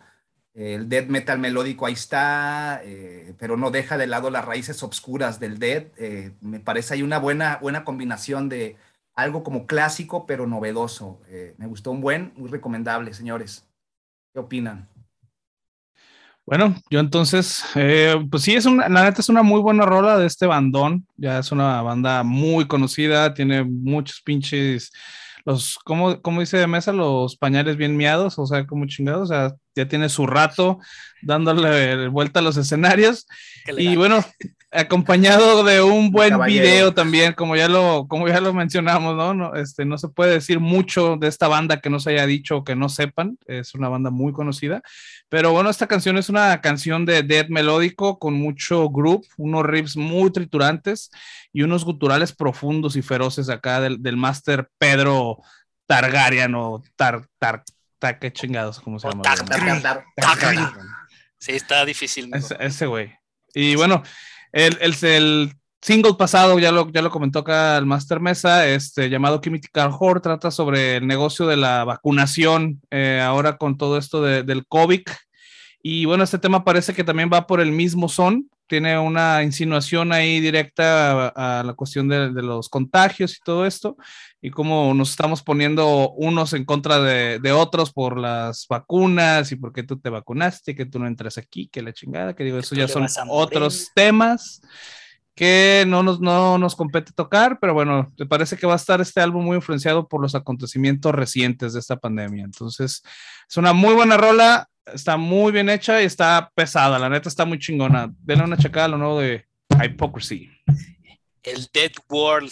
El 0.53 0.87
death 0.87 1.07
metal 1.07 1.39
melódico 1.39 1.85
ahí 1.85 1.93
está, 1.93 2.79
eh, 2.83 3.33
pero 3.39 3.57
no 3.57 3.71
deja 3.71 3.97
de 3.97 4.07
lado 4.07 4.29
las 4.29 4.45
raíces 4.45 4.83
obscuras 4.83 5.39
del 5.39 5.59
death. 5.59 5.91
Eh, 5.97 6.31
me 6.41 6.59
parece 6.59 6.93
hay 6.93 7.03
una 7.03 7.17
buena, 7.17 7.57
buena 7.61 7.83
combinación 7.83 8.49
de 8.49 8.77
algo 9.13 9.43
como 9.43 9.65
clásico 9.67 10.25
pero 10.25 10.47
novedoso. 10.47 11.19
Eh, 11.27 11.55
me 11.57 11.67
gustó 11.67 11.91
un 11.91 12.01
buen, 12.01 12.33
muy 12.37 12.49
recomendable, 12.49 13.13
señores. 13.13 13.67
¿Qué 14.31 14.39
opinan? 14.39 14.89
Bueno, 16.45 16.75
yo 16.89 16.99
entonces, 16.99 17.63
eh, 17.75 18.15
pues 18.29 18.43
sí, 18.43 18.53
es 18.53 18.65
una, 18.65 18.89
la 18.89 19.03
neta 19.05 19.21
es 19.21 19.29
una 19.29 19.43
muy 19.43 19.61
buena 19.61 19.85
rola 19.85 20.17
de 20.17 20.27
este 20.27 20.45
bandón. 20.45 21.07
Ya 21.15 21.39
es 21.39 21.51
una 21.53 21.81
banda 21.81 22.23
muy 22.23 22.67
conocida, 22.67 23.33
tiene 23.33 23.63
muchos 23.63 24.21
pinches, 24.21 24.91
los, 25.45 25.77
¿cómo, 25.85 26.21
cómo 26.21 26.41
dice 26.41 26.57
de 26.57 26.67
mesa? 26.67 26.91
Los 26.91 27.37
pañales 27.37 27.77
bien 27.77 27.95
miados, 27.95 28.37
o 28.39 28.45
sea, 28.45 28.65
como 28.67 28.85
chingados, 28.87 29.29
o 29.29 29.33
sea, 29.33 29.53
ya 29.73 29.87
tiene 29.87 30.09
su 30.09 30.27
rato 30.27 30.79
dándole 31.21 32.09
vuelta 32.09 32.41
a 32.41 32.43
los 32.43 32.57
escenarios. 32.57 33.25
Y 33.77 33.95
bueno, 33.95 34.23
acompañado 34.73 35.63
de 35.63 35.81
un 35.81 36.11
buen 36.11 36.39
video 36.45 36.93
también, 36.93 37.33
como 37.33 37.55
ya 37.55 37.67
lo, 37.67 38.07
como 38.07 38.27
ya 38.27 38.41
lo 38.41 38.53
mencionamos, 38.53 39.15
¿no? 39.15 39.33
¿no? 39.33 39.55
Este, 39.55 39.85
no 39.85 39.97
se 39.97 40.09
puede 40.09 40.33
decir 40.33 40.59
mucho 40.59 41.17
de 41.17 41.27
esta 41.27 41.47
banda 41.47 41.79
que 41.79 41.89
no 41.89 41.99
se 41.99 42.11
haya 42.11 42.25
dicho 42.25 42.57
o 42.57 42.63
que 42.63 42.75
no 42.75 42.89
sepan, 42.89 43.37
es 43.45 43.75
una 43.75 43.89
banda 43.89 44.09
muy 44.09 44.33
conocida, 44.33 44.81
pero 45.29 45.51
bueno, 45.51 45.69
esta 45.69 45.87
canción 45.87 46.17
es 46.17 46.29
una 46.29 46.61
canción 46.61 47.05
de 47.05 47.23
death 47.23 47.49
melódico 47.49 48.19
con 48.19 48.33
mucho 48.33 48.89
groove, 48.89 49.27
unos 49.37 49.63
riffs 49.65 49.95
muy 49.95 50.31
triturantes 50.31 51.11
y 51.51 51.61
unos 51.61 51.85
guturales 51.85 52.33
profundos 52.33 52.95
y 52.95 53.01
feroces 53.01 53.49
acá 53.49 53.79
del, 53.79 54.01
del 54.01 54.17
máster 54.17 54.69
Pedro 54.77 55.37
Targaryen 55.85 56.55
o 56.55 56.83
Tar, 56.95 57.27
tar, 57.37 57.63
tar, 57.99 58.19
qué 58.19 58.31
chingados, 58.33 58.79
¿cómo 58.79 58.99
se 58.99 59.09
llama? 59.09 59.23
Sí, 61.37 61.51
está 61.51 61.83
difícil. 61.83 62.31
Ese 62.59 62.85
güey. 62.85 63.11
Y 63.53 63.75
bueno, 63.75 64.01
el, 64.53 64.77
el, 64.79 64.95
el, 65.03 65.53
single 65.81 66.13
pasado, 66.13 66.57
ya 66.59 66.71
lo, 66.71 66.89
ya 66.91 67.01
lo 67.01 67.09
comentó 67.09 67.39
acá 67.39 67.77
el 67.77 67.85
Master 67.85 68.21
Mesa, 68.21 68.65
este, 68.69 69.09
llamado 69.09 69.41
Chemical 69.41 69.91
Horror, 69.99 70.21
trata 70.21 70.49
sobre 70.49 70.97
el 70.97 71.07
negocio 71.07 71.45
de 71.45 71.57
la 71.57 71.83
vacunación, 71.83 72.81
eh, 72.89 73.21
ahora 73.21 73.57
con 73.57 73.77
todo 73.77 73.97
esto 73.97 74.21
de, 74.23 74.43
del 74.43 74.65
COVID. 74.65 75.01
Y 75.81 76.05
bueno, 76.05 76.23
este 76.23 76.39
tema 76.39 76.63
parece 76.63 76.93
que 76.93 77.03
también 77.03 77.29
va 77.31 77.45
por 77.45 77.59
el 77.59 77.73
mismo 77.73 78.07
son, 78.07 78.49
tiene 78.67 78.97
una 78.97 79.43
insinuación 79.43 80.13
ahí 80.13 80.39
directa 80.39 81.27
a, 81.35 81.59
a 81.59 81.63
la 81.63 81.73
cuestión 81.73 82.07
de, 82.07 82.31
de, 82.31 82.41
los 82.41 82.69
contagios 82.69 83.35
y 83.35 83.43
todo 83.43 83.65
esto, 83.65 83.97
y 84.45 84.51
cómo 84.51 84.93
nos 84.93 85.11
estamos 85.11 85.41
poniendo 85.41 86.11
unos 86.11 86.51
en 86.51 86.65
contra 86.65 86.99
de, 86.99 87.39
de, 87.39 87.53
otros 87.53 87.93
por 87.93 88.19
las 88.19 88.67
vacunas 88.67 89.53
y 89.53 89.55
por 89.55 89.71
qué 89.71 89.83
tú 89.83 90.01
te 90.01 90.09
vacunaste, 90.09 90.75
que 90.75 90.85
tú 90.85 90.99
no 90.99 91.07
entras 91.07 91.37
aquí, 91.37 91.69
que 91.69 91.81
la 91.81 91.93
chingada, 91.93 92.35
que 92.35 92.43
digo, 92.43 92.59
eso 92.59 92.75
ya 92.75 92.89
son 92.89 93.07
otros 93.29 93.89
temas 93.95 94.61
que 95.33 95.85
no 95.87 96.03
nos, 96.03 96.19
no 96.19 96.57
nos 96.57 96.75
compete 96.75 97.13
tocar, 97.13 97.57
pero 97.61 97.73
bueno, 97.73 98.11
te 98.17 98.25
parece 98.25 98.57
que 98.57 98.67
va 98.67 98.73
a 98.73 98.75
estar 98.75 98.99
este 98.99 99.21
álbum 99.21 99.45
muy 99.45 99.55
influenciado 99.55 100.09
por 100.09 100.21
los 100.21 100.35
acontecimientos 100.35 101.15
recientes 101.15 101.71
de 101.71 101.79
esta 101.79 101.95
pandemia. 101.95 102.43
Entonces, 102.43 103.01
es 103.49 103.55
una 103.55 103.71
muy 103.71 103.93
buena 103.93 104.17
rola, 104.17 104.67
está 104.93 105.15
muy 105.15 105.53
bien 105.53 105.69
hecha 105.69 106.01
y 106.01 106.05
está 106.05 106.51
pesada, 106.53 106.99
la 106.99 107.09
neta 107.09 107.29
está 107.29 107.45
muy 107.45 107.59
chingona. 107.59 108.13
Denle 108.19 108.43
una 108.43 108.57
checada 108.57 108.87
a 108.87 108.89
lo 108.89 108.97
nuevo 108.97 109.21
de 109.21 109.45
Hypocrisy. 109.69 110.49
El 111.41 111.67
Dead 111.73 111.93
World, 112.09 112.51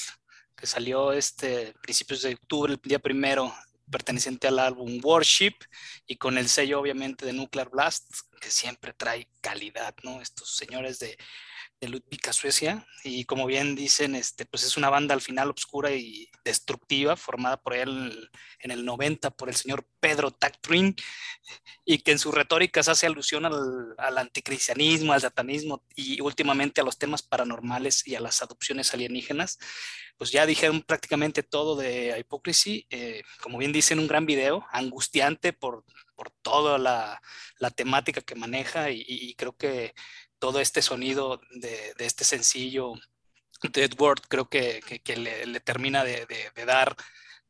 que 0.62 0.68
salió 0.68 1.12
este 1.12 1.74
principios 1.82 2.22
de 2.22 2.36
octubre, 2.36 2.74
el 2.74 2.80
día 2.84 3.00
primero, 3.00 3.52
perteneciente 3.90 4.48
al 4.48 4.60
álbum 4.60 5.00
Worship 5.04 5.56
y 6.06 6.18
con 6.18 6.38
el 6.38 6.48
sello 6.48 6.80
obviamente 6.80 7.26
de 7.26 7.34
Nuclear 7.34 7.72
Blast, 7.72 8.06
que 8.40 8.52
siempre 8.52 8.94
trae 8.94 9.28
calidad, 9.42 9.96
¿no? 10.04 10.22
Estos 10.22 10.56
señores 10.56 11.00
de 11.00 11.18
de 11.82 11.90
Ludwika, 11.90 12.32
Suecia, 12.32 12.86
y 13.04 13.26
como 13.26 13.48
bien 13.48 13.76
dicen, 13.76 14.16
este, 14.16 14.46
pues 14.46 14.64
es 14.64 14.78
una 14.78 14.92
banda 14.92 15.16
al 15.16 15.22
final 15.22 15.50
obscura 15.50 15.92
y 15.92 16.30
destructiva, 16.46 17.16
formada 17.16 17.58
por 17.60 17.74
él 17.74 18.30
en 18.60 18.70
el 18.70 18.86
90 18.86 19.32
por 19.32 19.50
el 19.50 19.56
señor 19.56 19.88
Pedro 20.00 20.30
Tactrin, 20.30 20.96
y 21.84 21.98
que 21.98 22.12
en 22.12 22.20
sus 22.20 22.36
retóricas 22.36 22.88
hace 22.88 23.08
alusión 23.08 23.46
al, 23.46 23.96
al, 23.98 24.18
anticristianismo, 24.20 25.14
al 25.14 25.22
satanismo 25.22 25.84
y 25.96 26.22
últimamente 26.22 26.82
a 26.82 26.84
los 26.84 27.00
temas 27.00 27.24
paranormales 27.24 28.08
y 28.08 28.14
a 28.14 28.20
las 28.20 28.44
adopciones 28.44 28.94
alienígenas. 28.94 29.58
Pues 30.18 30.32
ya 30.32 30.46
dijeron 30.46 30.84
prácticamente 30.84 31.42
todo 31.42 31.76
de 31.76 32.16
Hypocrisy, 32.20 32.86
eh, 32.92 33.24
como 33.42 33.58
bien 33.58 33.72
dicen, 33.72 33.98
un 33.98 34.08
gran 34.08 34.28
video, 34.28 34.68
angustiante 34.72 35.52
por, 35.52 35.84
por 36.16 36.30
toda 36.30 36.78
la, 36.78 37.20
la 37.58 37.72
temática 37.72 38.22
que 38.22 38.36
maneja 38.36 38.92
y 38.92 39.34
creo 39.34 39.58
que 39.58 39.96
todo 40.42 40.60
este 40.60 40.82
sonido 40.82 41.40
de, 41.52 41.94
este 42.00 42.26
sencillo 42.26 42.94
Dead 43.62 43.92
Word 43.98 44.22
creo 44.28 44.50
que, 44.50 44.82
le, 45.16 45.60
termina 45.60 46.04
de, 46.04 46.26
dar 46.66 46.96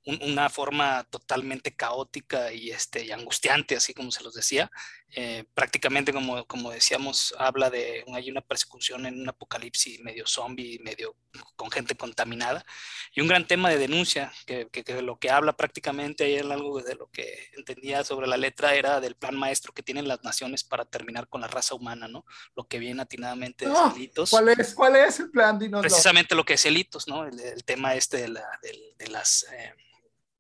un, 0.06 0.22
una 0.22 0.50
forma 0.50 1.06
totalmente 1.06 1.74
caótica 1.74 2.52
y, 2.52 2.70
este, 2.72 3.06
y 3.06 3.12
angustiante, 3.12 3.78
así 3.78 3.94
como 3.94 4.12
se 4.12 4.24
los 4.24 4.34
decía. 4.34 4.70
Eh, 5.14 5.44
prácticamente, 5.54 6.14
como, 6.14 6.46
como 6.46 6.72
decíamos, 6.72 7.36
habla 7.38 7.70
de 7.70 8.06
hay 8.14 8.32
una 8.32 8.42
persecución 8.42 9.06
en 9.06 9.20
un 9.20 9.28
apocalipsis 9.28 10.00
medio 10.02 10.26
zombie, 10.26 10.80
medio 10.80 11.16
con 11.56 11.70
gente 11.70 11.96
contaminada, 11.96 12.66
y 13.14 13.22
un 13.22 13.28
gran 13.28 13.46
tema 13.46 13.70
de 13.70 13.78
denuncia, 13.78 14.32
que, 14.46 14.68
que, 14.72 14.84
que 14.84 15.02
lo 15.02 15.20
que 15.20 15.30
habla 15.30 15.54
prácticamente 15.54 16.24
ahí 16.24 16.38
algo 16.38 16.82
de 16.82 16.96
lo 16.96 17.10
que 17.10 17.50
entendía 17.58 18.04
sobre 18.04 18.28
la 18.28 18.38
letra 18.38 18.74
era 18.74 19.02
del 19.02 19.16
plan 19.16 19.36
maestro 19.36 19.74
que 19.74 19.84
tienen 19.84 20.08
las 20.08 20.24
naciones 20.24 20.64
para 20.64 20.86
terminar 20.86 21.28
con 21.28 21.42
la 21.42 21.48
raza 21.48 21.76
humana, 21.76 22.08
¿no? 22.08 22.26
Lo 22.56 22.66
que 22.68 22.80
viene 22.80 23.02
atinadamente 23.02 23.66
de 23.66 23.72
oh, 23.72 23.94
Elitos. 23.94 24.30
¿Cuál 24.30 24.50
es, 24.50 24.74
¿Cuál 24.74 24.96
es 24.96 25.20
el 25.20 25.30
plan? 25.30 25.60
Dinoslo. 25.60 25.82
Precisamente 25.82 26.36
lo 26.36 26.46
que 26.46 26.54
es 26.54 26.66
Elitos, 26.66 27.08
¿no? 27.08 27.26
El, 27.26 27.40
el 27.40 27.64
tema 27.64 27.96
este 27.96 28.18
de, 28.18 28.28
la, 28.30 28.60
de, 28.62 28.94
de 28.98 29.08
las... 29.08 29.46
Eh, 29.52 29.74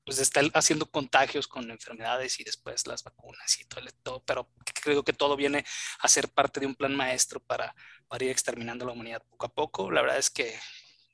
pues 0.06 0.20
está 0.20 0.42
haciendo 0.54 0.90
contagios 0.90 1.48
con 1.48 1.70
enfermedades 1.70 2.40
y 2.40 2.44
después 2.44 2.88
las 2.88 3.04
vacunas 3.04 3.60
y 3.60 3.66
todo, 3.66 3.82
todo, 4.04 4.24
pero 4.24 4.50
creo 4.82 5.04
que 5.04 5.14
todo 5.14 5.36
viene 5.36 5.64
a 6.00 6.08
ser 6.08 6.30
parte 6.30 6.60
de 6.60 6.66
un 6.66 6.76
plan 6.76 6.96
maestro 6.96 7.40
para, 7.40 7.76
para 8.08 8.26
ir 8.26 8.32
exterminando 8.32 8.86
la 8.86 8.94
humanidad 8.94 9.24
poco 9.30 9.46
a 9.46 9.54
poco. 9.54 9.92
La 9.92 10.02
verdad 10.02 10.18
es 10.18 10.30
que 10.30 10.58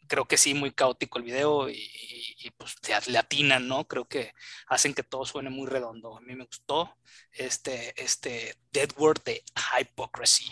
creo 0.08 0.26
que 0.26 0.38
sí, 0.38 0.54
muy 0.54 0.72
caótico 0.72 1.20
el 1.20 1.26
video 1.26 1.70
y, 1.70 1.74
y, 1.76 2.36
y 2.40 2.52
pues 2.52 2.76
le 3.08 3.18
atinan, 3.18 3.68
¿no? 3.68 3.88
Creo 3.88 4.08
que 4.08 4.34
hacen 4.68 4.94
que 4.94 5.04
todo 5.04 5.26
suene 5.26 5.50
muy 5.50 5.68
redondo. 5.68 6.18
A 6.18 6.22
mí 6.22 6.36
me 6.36 6.46
gustó 6.46 6.98
este, 7.32 7.94
este 8.02 8.56
Dead 8.72 8.90
Word 8.98 9.24
de 9.24 9.44
Hypocrisy. 9.80 10.46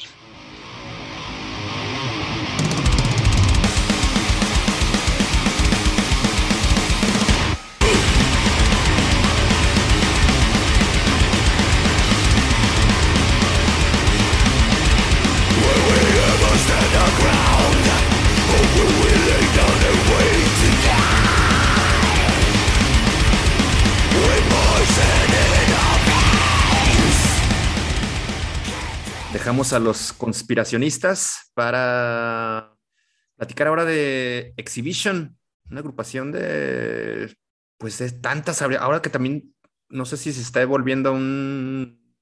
Dejamos 29.46 29.74
a 29.74 29.80
los 29.80 30.12
conspiracionistas 30.12 31.52
para 31.54 32.76
platicar 33.36 33.68
ahora 33.68 33.86
de 33.86 34.56
Exhibition, 34.58 35.38
una 35.70 35.82
agrupación 35.82 36.32
de, 36.32 37.32
pues, 37.78 38.00
de 38.00 38.10
tantas, 38.10 38.64
ahora 38.64 39.04
que 39.04 39.12
también, 39.12 39.54
no 39.88 40.06
sé 40.06 40.18
si 40.18 40.34
se 40.34 40.42
está 40.42 40.62
devolviendo 40.62 41.14
un 41.14 42.18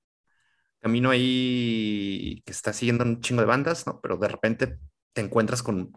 camino 0.82 1.12
ahí 1.12 2.44
que 2.46 2.52
está 2.52 2.74
siguiendo 2.74 3.06
un 3.06 3.22
chingo 3.22 3.40
de 3.40 3.48
bandas, 3.48 3.88
¿no? 3.88 4.02
Pero 4.02 4.18
de 4.18 4.28
repente 4.28 4.80
te 5.14 5.22
encuentras 5.22 5.64
con, 5.64 5.94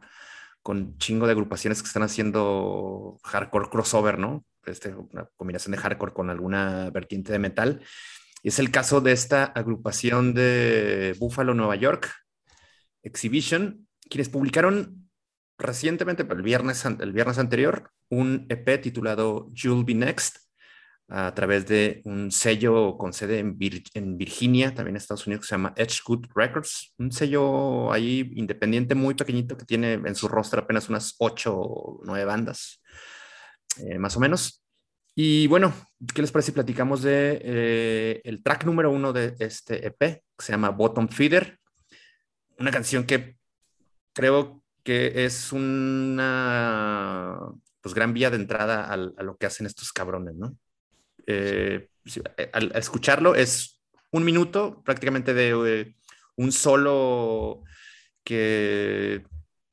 con 0.62 0.96
chingo 0.98 1.26
de 1.26 1.32
agrupaciones 1.32 1.82
que 1.82 1.88
están 1.88 2.04
haciendo 2.04 3.18
hardcore 3.24 3.68
crossover, 3.68 4.20
¿no? 4.20 4.46
este, 4.66 4.94
una 4.94 5.28
combinación 5.36 5.72
de 5.72 5.78
hardcore 5.78 6.12
con 6.12 6.30
alguna 6.30 6.90
vertiente 6.90 7.32
de 7.32 7.38
metal. 7.38 7.82
Es 8.42 8.59
el 8.59 8.70
caso 8.70 9.01
de 9.01 9.12
esta 9.12 9.44
agrupación 9.44 10.35
de 10.35 11.16
Buffalo, 11.18 11.55
Nueva 11.55 11.77
York, 11.77 12.12
Exhibition, 13.03 13.88
quienes 14.09 14.29
publicaron 14.29 15.11
recientemente, 15.59 16.27
el 16.29 16.42
viernes, 16.42 16.85
el 16.85 17.12
viernes 17.12 17.38
anterior, 17.38 17.90
un 18.09 18.46
EP 18.49 18.81
titulado 18.81 19.49
You'll 19.53 19.85
Be 19.85 19.94
Next, 19.94 20.46
a 21.09 21.33
través 21.35 21.66
de 21.66 22.03
un 22.05 22.33
sello 22.33 22.96
con 22.99 23.12
sede 23.12 23.38
en, 23.38 23.57
Virginia, 23.57 24.75
también 24.75 24.94
en 24.94 24.96
Estados 24.96 25.27
Unidos, 25.27 25.44
que 25.44 25.49
se 25.49 25.55
llama 25.55 25.72
Edgewood 25.77 26.27
Records, 26.35 26.94
un 26.99 27.12
sello 27.12 27.92
ahí 27.92 28.33
independiente 28.35 28.94
muy 28.94 29.14
pequeñito 29.14 29.57
que 29.57 29.64
tiene 29.64 29.94
en 29.94 30.14
su 30.14 30.27
rostro 30.27 30.61
apenas 30.61 30.88
unas 30.88 31.14
ocho 31.18 31.57
o 31.57 32.01
nueve 32.05 32.25
bandas, 32.25 32.83
eh, 33.79 33.99
más 33.99 34.16
o 34.16 34.20
menos. 34.20 34.65
Y 35.18 35.46
bueno, 35.46 35.72
¿qué 36.14 36.20
les 36.20 36.31
parece 36.31 36.48
si 36.48 36.52
platicamos 36.52 37.00
de 37.02 37.40
eh, 37.42 38.20
el 38.22 38.42
track 38.42 38.66
número 38.66 38.90
uno 38.90 39.14
de 39.14 39.35
este 39.38 39.87
EP, 39.87 39.98
que 39.98 40.22
se 40.44 40.52
llama 40.52 40.68
Bottom 40.68 41.09
Feeder? 41.09 41.59
Una 42.59 42.70
canción 42.70 43.05
que 43.05 43.38
creo 44.12 44.62
que 44.85 45.24
es 45.24 45.52
una 45.52 47.40
pues, 47.81 47.94
gran 47.94 48.12
vía 48.12 48.29
de 48.29 48.37
entrada 48.37 48.92
a 48.92 48.96
lo 48.96 49.38
que 49.38 49.46
hacen 49.46 49.66
estos 49.66 49.90
cabrones, 49.90 50.35
¿no? 50.35 50.55
Eh, 51.26 51.88
eh, 52.37 52.50
al, 52.52 52.72
escucharlo 52.76 53.35
es 53.35 53.83
un 54.12 54.22
minuto 54.22 54.83
prácticamente 54.85 55.33
de 55.33 55.96
un 56.37 56.52
solo 56.52 57.64
que 58.22 59.24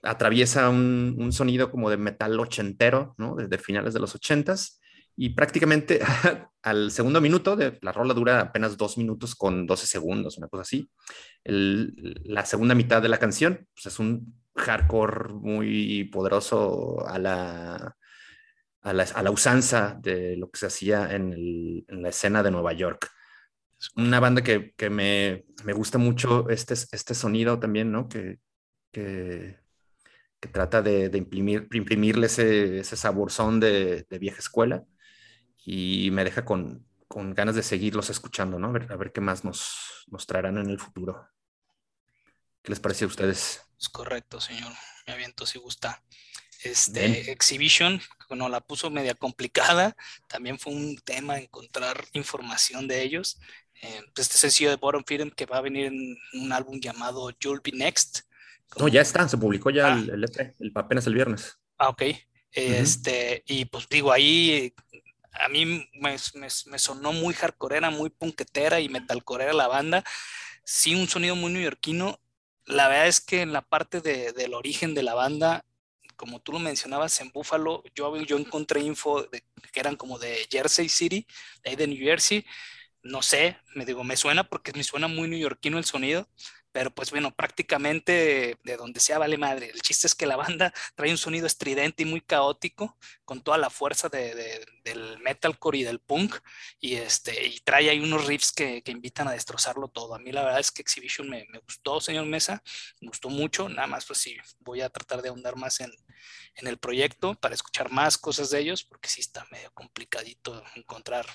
atraviesa 0.03 0.69
un, 0.69 1.31
sonido 1.33 1.69
como 1.69 1.89
de 1.89 1.97
metal 1.97 2.39
ochentero, 2.39 3.13
¿no? 3.17 3.35
Desde 3.35 3.57
finales 3.57 3.93
de 3.93 3.99
los 3.99 4.15
ochentas. 4.15 4.79
Y 5.15 5.29
prácticamente 5.29 5.99
al 6.63 6.91
segundo 6.91 7.21
minuto, 7.21 7.55
de, 7.55 7.77
la 7.81 7.91
rola 7.91 8.13
dura 8.13 8.39
apenas 8.39 8.77
dos 8.77 8.97
minutos 8.97 9.35
con 9.35 9.67
12 9.67 9.85
segundos, 9.85 10.37
una 10.37 10.47
cosa 10.47 10.61
así. 10.61 10.89
la 11.43 12.45
segunda 12.45 12.73
mitad 12.73 13.01
de 13.01 13.09
la 13.09 13.19
canción 13.19 13.67
pues 13.73 13.87
es 13.87 13.99
un 13.99 14.41
hardcore 14.55 15.33
muy 15.33 16.05
poderoso 16.05 17.05
a 17.07 17.19
la, 17.19 17.95
a 18.81 18.93
la, 18.93 19.31
usanza 19.31 19.97
de 20.01 20.37
lo 20.37 20.49
que 20.49 20.59
se 20.59 20.67
hacía 20.67 21.13
en, 21.13 21.85
la 21.87 22.09
escena 22.09 22.43
de 22.43 22.51
Nueva 22.51 22.73
York. 22.73 23.09
Es 23.79 23.89
una 23.95 24.19
banda 24.19 24.41
que, 24.41 24.73
me, 24.89 25.45
gusta 25.73 25.97
mucho 25.97 26.49
este, 26.49 26.73
este 26.73 27.13
sonido 27.13 27.59
también, 27.59 27.91
¿no? 27.91 28.07
Que, 28.07 28.39
que, 28.91 29.57
trata 30.51 30.81
de, 30.81 31.09
imprimir, 31.13 31.67
imprimirle 31.71 32.27
ese, 32.27 32.79
ese 32.79 32.97
saborzón 32.97 33.59
de, 33.59 34.05
vieja 34.19 34.39
escuela 34.39 34.85
y 35.65 36.09
me 36.11 36.23
deja 36.23 36.45
con, 36.45 36.85
ganas 37.09 37.55
de 37.55 37.63
seguirlos 37.63 38.09
escuchando, 38.09 38.57
¿no? 38.57 38.67
A 38.67 38.71
ver, 38.71 38.91
a 38.91 38.95
ver 38.95 39.11
qué 39.11 39.21
más 39.21 39.43
nos, 39.43 40.05
nos 40.07 40.25
traerán 40.25 40.57
en 40.57 40.69
el 40.69 40.79
futuro. 40.79 41.27
¿Qué 42.63 42.71
les 42.71 42.79
parece 42.79 43.05
a 43.05 43.07
ustedes? 43.07 43.61
Es 43.79 43.89
correcto, 43.89 44.41
señor. 44.41 44.71
Me 45.05 45.13
aviento 45.13 45.45
si 45.45 45.59
gusta. 45.59 46.01
Este, 46.63 47.29
Exhibition, 47.31 48.01
bueno, 48.29 48.47
la 48.47 48.61
puso 48.61 48.89
media 48.89 49.15
complicada, 49.15 49.97
también 50.29 50.57
fue 50.57 50.71
un 50.71 50.95
tema 50.97 51.37
encontrar 51.37 52.05
información 52.13 52.87
de 52.87 53.03
ellos. 53.03 53.39
Eh, 53.81 54.01
pues, 54.15 54.27
este 54.27 54.37
sencillo 54.37 54.69
de 54.69 54.77
Bottom 54.77 55.03
Film 55.05 55.29
que 55.29 55.45
va 55.45 55.57
a 55.57 55.61
venir 55.61 55.87
en 55.87 56.17
un 56.33 56.53
álbum 56.53 56.79
llamado 56.79 57.31
You'll 57.39 57.61
Be 57.61 57.73
Next. 57.73 58.21
No, 58.79 58.87
ya 58.87 59.01
está, 59.01 59.27
se 59.27 59.37
publicó 59.37 59.69
ya 59.69 59.93
ah. 59.93 59.99
el, 59.99 60.23
EP, 60.23 60.55
el, 60.59 60.71
apenas 60.73 61.05
el 61.05 61.15
viernes. 61.15 61.59
Ah, 61.77 61.89
ok. 61.89 62.03
Este, 62.51 63.43
y 63.45 63.65
pues 63.65 63.89
digo, 63.89 64.11
ahí 64.11 64.73
a 65.33 65.49
mí 65.49 65.89
me, 65.93 66.17
sonó 66.79 67.13
muy 67.13 67.33
hardcoreera, 67.33 67.89
muy 67.89 68.09
punketera 68.09 68.79
y 68.79 68.89
metalcoreera 68.89 69.53
la 69.53 69.67
banda. 69.67 70.03
Sí, 70.63 70.95
un 70.95 71.07
sonido 71.07 71.35
muy 71.35 71.51
neoyorquino. 71.51 72.19
La 72.65 72.87
verdad 72.87 73.07
es 73.07 73.21
que 73.21 73.41
en 73.41 73.53
la 73.53 73.61
parte 73.61 74.01
de, 74.01 74.31
del 74.33 74.53
origen 74.53 74.93
de 74.93 75.03
la 75.03 75.13
banda 75.13 75.65
como 76.15 76.39
tú 76.39 76.51
lo 76.53 76.59
mencionabas, 76.59 77.19
en 77.21 77.31
Buffalo, 77.31 77.83
yo, 77.95 78.15
yo 78.21 78.37
encontré 78.37 78.81
info 78.81 79.23
de, 79.23 79.43
que 79.71 79.79
eran 79.79 79.95
como 79.95 80.19
de 80.19 80.47
Jersey 80.49 80.89
City, 80.89 81.27
de 81.63 81.71
ahí 81.71 81.75
de 81.75 81.87
New 81.87 81.97
Jersey. 81.97 82.45
No 83.01 83.21
sé, 83.21 83.57
me 83.75 83.85
digo, 83.85 84.03
me 84.03 84.15
suena 84.15 84.45
porque 84.45 84.71
me 84.73 84.83
suena 84.83 85.07
muy 85.07 85.27
neoyorquino 85.27 85.77
el 85.77 85.85
sonido, 85.85 86.29
pero 86.73 86.93
pues 86.93 87.11
bueno, 87.11 87.33
prácticamente 87.33 88.57
de 88.63 88.77
donde 88.77 88.99
sea 88.99 89.19
vale 89.19 89.37
madre. 89.37 89.69
El 89.69 89.81
chiste 89.81 90.07
es 90.07 90.15
que 90.15 90.25
la 90.25 90.35
banda 90.35 90.73
trae 90.95 91.11
un 91.11 91.17
sonido 91.17 91.47
estridente 91.47 92.03
y 92.03 92.05
muy 92.05 92.19
caótico, 92.19 92.97
con 93.23 93.41
toda 93.41 93.57
la 93.57 93.69
fuerza 93.69 94.09
de, 94.09 94.65
del 94.83 95.19
metalcore 95.19 95.77
y 95.77 95.83
del 95.83 95.99
punk, 95.99 96.35
y, 96.79 96.95
este, 96.95 97.47
y 97.47 97.59
trae 97.59 97.89
ahí 97.89 97.99
unos 97.99 98.25
riffs 98.25 98.51
que, 98.51 98.81
que, 98.81 98.91
invitan 98.91 99.27
a 99.27 99.31
destrozarlo 99.31 99.87
todo. 99.87 100.15
A 100.15 100.19
mí 100.19 100.31
la 100.31 100.43
verdad 100.43 100.59
es 100.59 100.71
que 100.71 100.81
Exhibition 100.81 101.29
me, 101.29 101.45
me, 101.51 101.59
gustó, 101.59 102.01
señor 102.01 102.25
Mesa, 102.25 102.61
me 102.99 103.07
gustó 103.07 103.29
mucho, 103.29 103.69
nada 103.69 103.87
más 103.87 104.05
pues 104.05 104.19
sí, 104.19 104.35
voy 104.59 104.81
a 104.81 104.89
tratar 104.89 105.21
de 105.21 105.29
ahondar 105.29 105.55
más 105.55 105.79
en, 105.79 105.91
en 106.55 106.67
el 106.67 106.77
proyecto 106.77 107.35
para 107.35 107.55
escuchar 107.55 107.91
más 107.91 108.17
cosas 108.17 108.49
de 108.49 108.59
ellos, 108.59 108.83
porque 108.83 109.09
sí 109.09 109.21
está 109.21 109.45
medio 109.51 109.71
complicadito 109.73 110.63
encontrar 110.75 111.25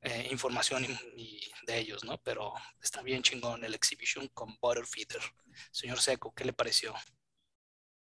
eh, 0.00 0.28
información 0.30 0.84
y, 1.16 1.40
de 1.66 1.78
ellos, 1.78 2.04
¿no? 2.04 2.18
Pero 2.18 2.52
está 2.82 3.02
bien 3.02 3.22
chingón 3.22 3.64
el 3.64 3.74
exhibition 3.74 4.28
con 4.34 4.56
Butterfeeder. 4.60 5.22
Señor 5.70 6.00
Seco, 6.00 6.32
¿qué 6.34 6.44
le 6.44 6.52
pareció? 6.52 6.94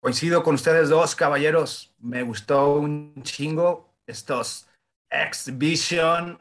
Coincido 0.01 0.43
con 0.43 0.57
ustedes 0.57 0.89
dos, 0.89 1.15
caballeros. 1.15 1.95
Me 1.99 2.23
gustó 2.23 2.75
un 2.75 3.23
chingo 3.23 3.95
estos 4.07 4.69
Exhibition 5.11 6.39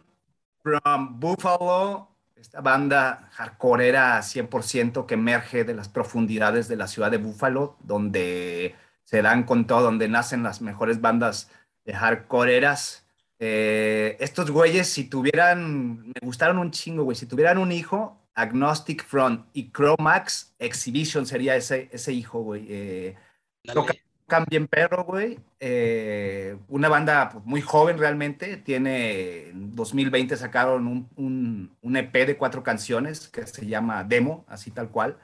from 0.62 1.20
Buffalo, 1.20 2.10
esta 2.36 2.62
banda 2.62 3.30
hardcoreera 3.34 4.20
100% 4.22 5.06
que 5.06 5.14
emerge 5.14 5.64
de 5.64 5.74
las 5.74 5.90
profundidades 5.90 6.68
de 6.68 6.76
la 6.76 6.88
ciudad 6.88 7.12
de 7.12 7.18
Buffalo, 7.18 7.78
donde 7.82 8.76
se 9.04 9.22
dan 9.22 9.44
con 9.44 9.68
todo, 9.68 9.82
donde 9.84 10.08
nacen 10.08 10.44
las 10.44 10.62
mejores 10.62 11.02
bandas 11.02 11.50
de 11.86 11.94
hardcoreeras. 11.94 13.06
Eh, 13.40 14.18
estos 14.20 14.50
güeyes, 14.52 14.88
si 14.88 15.06
tuvieran, 15.06 16.08
me 16.08 16.14
gustaron 16.22 16.58
un 16.58 16.72
chingo, 16.72 17.04
güey, 17.04 17.16
si 17.16 17.26
tuvieran 17.26 17.58
un 17.58 17.72
hijo, 17.72 18.20
Agnostic 18.36 19.04
Front 19.04 19.46
y 19.54 19.72
Chromax 19.72 20.56
Exhibition 20.60 21.26
sería 21.26 21.56
ese, 21.56 21.90
ese 21.92 22.14
hijo, 22.14 22.42
güey. 22.42 22.66
Eh, 22.70 23.16
tocan 23.64 24.46
bien 24.50 24.68
perro, 24.68 25.04
güey. 25.04 25.40
Eh, 25.60 26.58
una 26.70 26.90
banda 26.90 27.30
pues, 27.30 27.46
muy 27.46 27.62
joven 27.62 27.98
realmente. 27.98 28.58
Tiene, 28.58 29.50
en 29.50 29.76
2020 29.76 30.38
sacaron 30.38 30.88
un, 30.88 31.10
un, 31.16 31.76
un, 31.82 31.98
EP 31.98 32.14
de 32.26 32.38
cuatro 32.38 32.64
canciones 32.64 33.28
que 33.28 33.46
se 33.46 33.68
llama 33.68 34.04
Demo, 34.04 34.46
así 34.48 34.72
tal 34.72 34.90
cual 34.90 35.18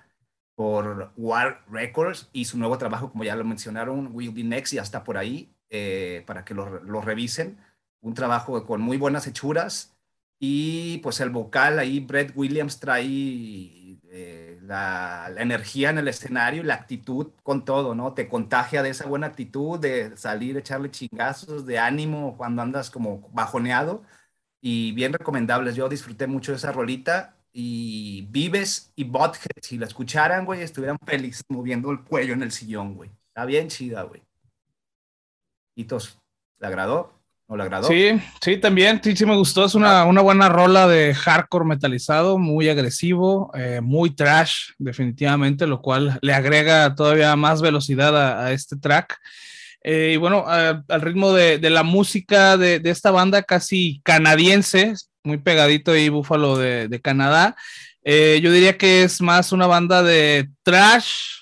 por 0.60 1.14
War 1.16 1.64
Records 1.72 2.30
y 2.34 2.44
su 2.44 2.58
nuevo 2.58 2.78
trabajo, 2.78 3.10
como 3.10 3.24
ya 3.24 3.34
lo 3.38 3.46
mencionaron, 3.46 4.10
Will 4.12 4.32
Be 4.32 4.44
Next, 4.44 4.74
ya 4.74 4.82
está 4.82 5.06
por 5.06 5.18
ahí 5.18 5.56
eh, 5.70 6.26
para 6.28 6.44
que 6.44 6.54
lo, 6.54 7.00
revisen. 7.02 7.58
Un 8.02 8.14
trabajo 8.14 8.66
con 8.66 8.82
muy 8.82 8.98
buenas 8.98 9.26
hechuras 9.26 9.96
y 10.38 10.98
pues 10.98 11.22
el 11.22 11.30
vocal 11.30 11.80
ahí, 11.80 12.02
Brett 12.02 12.34
Williams 12.36 12.78
trae 12.82 13.06
eh, 13.08 14.60
la, 14.64 15.30
la, 15.34 15.42
energía 15.42 15.92
en 15.92 16.00
el 16.00 16.10
escenario 16.10 16.62
la 16.64 16.74
actitud 16.74 17.32
con 17.42 17.64
todo, 17.64 17.96
¿no? 17.96 18.14
Te 18.14 18.28
contagia 18.28 18.84
de 18.84 18.90
esa 18.90 19.08
buena 19.08 19.28
actitud, 19.28 19.80
de 19.80 20.18
salir, 20.18 20.58
echarle 20.58 20.92
chingazos, 20.92 21.66
de 21.66 21.80
ánimo 21.80 22.36
cuando 22.36 22.62
andas 22.62 22.90
como 22.92 23.30
bajoneado 23.32 24.04
y 24.60 24.92
bien 24.92 25.14
recomendables. 25.14 25.76
Yo 25.76 25.88
disfruté 25.88 26.28
mucho 26.28 26.52
de 26.52 26.58
esa 26.58 26.74
rolita 26.74 27.39
y 27.52 28.28
Vives 28.30 28.92
y 28.96 29.04
Bothead, 29.04 29.62
si 29.62 29.78
la 29.78 29.86
escucharan, 29.86 30.46
güey, 30.46 30.62
estuvieran 30.62 30.98
felices 31.06 31.44
moviendo 31.50 31.92
el 31.92 32.02
cuello 32.02 32.34
en 32.34 32.44
el 32.44 32.52
sillón, 32.52 32.96
güey. 32.96 33.10
Está 33.28 33.46
bien 33.46 33.68
chida, 33.68 34.04
güey. 34.04 34.22
Hitos, 35.76 36.20
¿le 36.60 36.68
agradó? 36.68 37.14
¿No 37.48 37.56
le 37.58 37.64
agradó? 37.64 37.88
Sí, 37.88 38.12
sí, 38.42 38.58
también, 38.58 39.02
sí, 39.04 39.16
sí 39.16 39.26
me 39.26 39.36
gustó. 39.36 39.66
Es 39.66 39.74
una, 39.74 40.06
una 40.06 40.22
buena 40.22 40.50
rola 40.50 40.88
de 40.88 41.16
hardcore 41.16 41.66
metalizado, 41.66 42.38
muy 42.38 42.70
agresivo, 42.70 43.50
eh, 43.56 43.80
muy 43.82 44.12
trash, 44.12 44.72
definitivamente, 44.78 45.66
lo 45.66 45.82
cual 45.82 46.20
le 46.22 46.34
agrega 46.34 46.94
todavía 46.94 47.36
más 47.36 47.62
velocidad 47.62 48.44
a, 48.46 48.52
este 48.52 48.76
track. 48.76 49.18
Eh, 49.82 50.12
y 50.14 50.18
bueno, 50.18 50.46
al 50.48 51.02
ritmo 51.02 51.34
de, 51.34 51.58
de 51.58 51.70
la 51.70 51.84
música 51.84 52.58
de, 52.58 52.80
de, 52.80 52.90
esta 52.90 53.10
banda 53.10 53.42
casi 53.42 54.02
canadiense, 54.04 54.94
muy 55.24 55.38
pegadito 55.38 55.96
y 55.96 56.10
Búfalo 56.10 56.58
de, 56.58 57.00
Canadá. 57.02 57.56
Eh, 58.04 58.40
yo 58.42 58.52
diría 58.52 58.78
que 58.78 59.04
es 59.04 59.22
más 59.22 59.52
una 59.52 59.68
banda 59.68 60.04
de 60.04 60.50
trash 60.64 61.40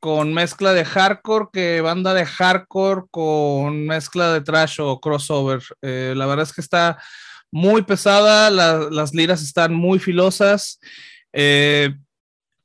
con 0.00 0.32
mezcla 0.32 0.72
de 0.72 0.84
hardcore 0.84 1.48
que 1.52 1.80
banda 1.82 2.14
de 2.14 2.24
hardcore 2.24 3.02
con 3.10 3.86
mezcla 3.86 4.32
de 4.32 4.40
trash 4.40 4.80
o 4.80 5.00
crossover. 5.00 5.62
Eh, 5.82 6.14
la 6.16 6.26
verdad 6.26 6.44
es 6.44 6.52
que 6.52 6.62
está 6.62 6.98
muy 7.52 7.82
pesada, 7.82 8.50
las 8.50 9.14
liras 9.14 9.42
están 9.42 9.74
muy 9.74 9.98
filosas. 9.98 10.80
Eh, 11.32 11.94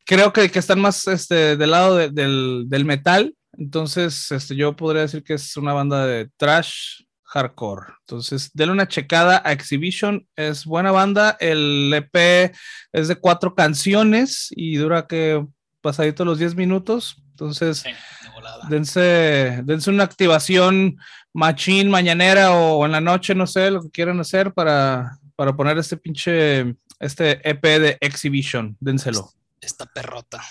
creo 0.05 0.31
que, 0.31 0.49
están 0.53 0.79
más 0.79 1.07
este, 1.07 1.57
del 1.57 1.71
lado 1.71 1.95
del, 1.95 2.69
del, 2.69 2.85
metal. 2.85 3.35
Entonces, 3.57 4.31
este, 4.31 4.55
yo 4.55 4.75
podría 4.75 5.03
decir 5.03 5.23
que 5.23 5.33
es 5.33 5.57
una 5.57 5.73
banda 5.73 6.05
de 6.05 6.29
trash 6.37 7.04
hardcore. 7.35 7.87
Entonces, 8.01 8.49
denle 8.53 8.71
una 8.71 8.87
checada 8.87 9.41
a 9.43 9.51
Exhibition, 9.51 10.25
es 10.37 10.63
buena 10.65 10.91
banda. 10.91 11.35
El 11.41 11.93
EP 11.93 12.53
es 12.93 13.07
de 13.09 13.15
cuatro 13.17 13.53
canciones 13.53 14.47
y 14.55 14.77
dura 14.77 15.05
que 15.05 15.45
pasadito 15.81 16.23
los 16.23 16.39
10 16.39 16.55
minutos. 16.55 17.17
Entonces, 17.31 17.79
Sí, 17.79 17.89
de 17.89 18.29
volada. 18.33 18.65
dense, 18.69 19.61
dense 19.65 19.89
una 19.89 20.05
activación 20.05 20.97
machín 21.33 21.89
mañanera 21.89 22.53
o 22.55 22.85
en 22.85 22.93
la 22.93 23.01
noche, 23.01 23.35
no 23.35 23.45
sé, 23.45 23.69
lo 23.69 23.81
que 23.81 23.89
quieran 23.89 24.17
hacer 24.21 24.53
para, 24.53 25.19
para 25.35 25.53
poner 25.53 25.77
este 25.77 25.97
pinche, 25.97 26.73
este 27.01 27.47
EP 27.47 27.61
de 27.63 27.97
Exhibition. 27.99 28.77
Dénselo. 28.79 29.29
Esta 29.59 29.85
perrota. 29.85 30.41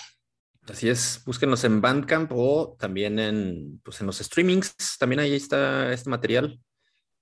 Así 0.69 0.89
es, 0.89 1.21
búsquenos 1.25 1.63
en 1.63 1.81
Bandcamp 1.81 2.31
o 2.33 2.75
también 2.79 3.17
en, 3.17 3.79
pues, 3.83 4.01
en 4.01 4.07
los 4.07 4.17
streamings. 4.19 4.75
También 4.99 5.19
ahí 5.19 5.33
está 5.33 5.91
este 5.91 6.09
material. 6.09 6.59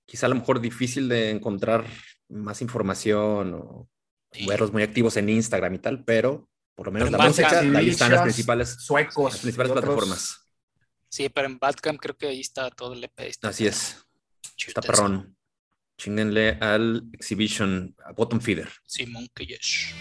Quizá 0.06 0.26
a 0.26 0.28
lo 0.28 0.34
mejor 0.36 0.60
difícil 0.60 1.08
de 1.08 1.30
encontrar 1.30 1.84
más 2.28 2.60
información 2.62 3.54
o 3.54 3.88
Sí. 4.34 4.46
verlos 4.46 4.72
muy 4.72 4.82
activos 4.82 5.16
en 5.16 5.28
Instagram 5.28 5.74
y 5.74 5.78
tal, 5.78 6.04
pero 6.04 6.48
por 6.74 6.86
lo 6.86 6.92
menos 6.92 7.08
Pero 7.08 7.18
la 7.18 7.28
música, 7.28 7.60
ahí 7.60 7.88
están 7.90 8.10
las 8.10 8.22
principales, 8.22 8.76
suecos, 8.80 9.34
las 9.34 9.42
principales 9.42 9.72
plataformas. 9.72 10.40
Sí, 11.08 11.28
pero 11.28 11.46
en 11.46 11.58
Badcamp 11.58 12.00
creo 12.00 12.16
que 12.16 12.26
ahí 12.26 12.40
está 12.40 12.68
todo 12.70 12.94
el 12.94 13.04
EP. 13.04 13.32
Así 13.42 13.66
es, 13.68 14.04
está 14.66 14.80
perrón. 14.80 15.36
Chinguenle 15.96 16.58
al 16.60 17.08
Exhibition, 17.12 17.94
a 18.04 18.10
Bottom 18.10 18.40
Feeder. 18.40 18.68
Simón 18.84 19.28
yes. 19.38 19.94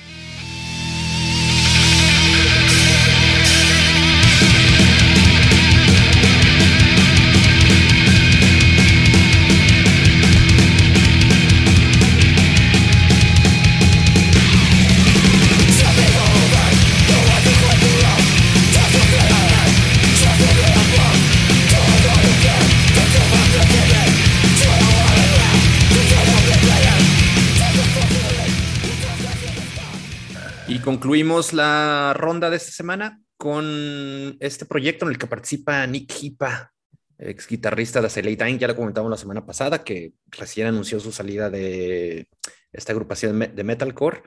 Concluimos 30.84 31.54
la 31.54 32.14
ronda 32.16 32.50
de 32.50 32.58
esta 32.58 32.72
semana 32.72 33.22
con 33.38 34.38
este 34.40 34.66
proyecto 34.66 35.06
en 35.06 35.12
el 35.12 35.18
que 35.18 35.28
participa 35.28 35.86
Nick 35.88 36.14
Hipa, 36.22 36.74
ex 37.18 37.48
guitarrista 37.48 38.02
de 38.02 38.08
Acele 38.08 38.36
Time. 38.36 38.58
Ya 38.58 38.68
lo 38.68 38.76
comentamos 38.76 39.10
la 39.10 39.18
semana 39.18 39.46
pasada, 39.46 39.84
que 39.84 40.14
recién 40.28 40.68
anunció 40.68 41.00
su 41.00 41.12
salida 41.12 41.50
de 41.50 42.28
esta 42.72 42.92
agrupación 42.92 43.40
de 43.40 43.64
metalcore. 43.64 44.24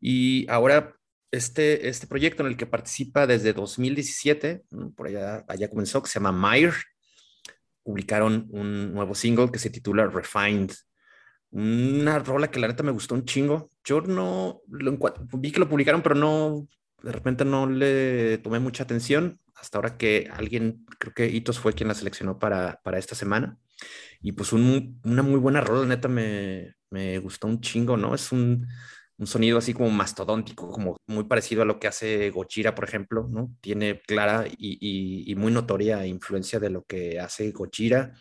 Y 0.00 0.48
ahora 0.48 0.94
este, 1.30 1.88
este 1.88 2.06
proyecto 2.06 2.42
en 2.42 2.50
el 2.50 2.56
que 2.56 2.66
participa 2.66 3.26
desde 3.26 3.52
2017, 3.52 4.62
¿no? 4.70 4.92
por 4.92 5.08
allá, 5.08 5.44
allá 5.48 5.68
comenzó, 5.68 6.02
que 6.02 6.08
se 6.08 6.20
llama 6.20 6.32
Meyer, 6.32 6.74
publicaron 7.82 8.48
un 8.50 8.92
nuevo 8.94 9.14
single 9.14 9.50
que 9.50 9.58
se 9.58 9.70
titula 9.70 10.06
Refined. 10.06 10.72
Una 11.56 12.18
rola 12.18 12.50
que 12.50 12.58
la 12.58 12.66
neta 12.68 12.82
me 12.82 12.90
gustó 12.90 13.14
un 13.14 13.24
chingo. 13.24 13.70
Yo 13.84 14.00
no 14.00 14.60
lo 14.68 14.98
vi 15.38 15.52
que 15.52 15.60
lo 15.60 15.68
publicaron, 15.68 16.02
pero 16.02 16.14
no, 16.16 16.66
de 17.02 17.12
repente 17.12 17.44
no 17.44 17.66
le 17.68 18.38
tomé 18.38 18.58
mucha 18.58 18.82
atención 18.82 19.40
hasta 19.54 19.78
ahora 19.78 19.96
que 19.96 20.28
alguien, 20.32 20.84
creo 20.98 21.14
que 21.14 21.26
Itos 21.28 21.58
fue 21.60 21.72
quien 21.72 21.88
la 21.88 21.94
seleccionó 21.94 22.38
para, 22.38 22.80
para 22.82 22.98
esta 22.98 23.14
semana. 23.14 23.56
Y 24.22 24.32
pues 24.32 24.52
un- 24.52 25.00
una 25.04 25.22
muy 25.22 25.40
buena 25.40 25.60
rola, 25.62 25.86
neta 25.86 26.08
me, 26.08 26.74
me 26.90 27.18
gustó 27.18 27.48
un 27.48 27.60
chingo, 27.60 27.96
¿no? 27.96 28.14
Es 28.14 28.32
un, 28.32 28.66
un 29.18 29.26
sonido 29.28 29.58
así 29.58 29.74
como 29.74 29.90
mastodóntico, 29.90 30.70
como 30.70 30.96
muy 31.06 31.24
parecido 31.24 31.62
a 31.62 31.66
lo 31.66 31.78
que 31.80 31.88
hace 31.88 32.30
Gojira, 32.30 32.74
por 32.74 32.84
ejemplo, 32.86 33.28
¿no? 33.30 33.54
Tiene 33.60 34.00
clara 34.02 34.46
y, 34.48 34.78
y- 34.80 35.30
y 35.32 35.34
muy 35.36 35.52
notoria 35.52 36.06
influencia 36.06 36.60
de 36.60 36.70
lo 36.70 36.84
que 36.84 37.20
hace 37.20 37.52
Gojira 37.52 38.14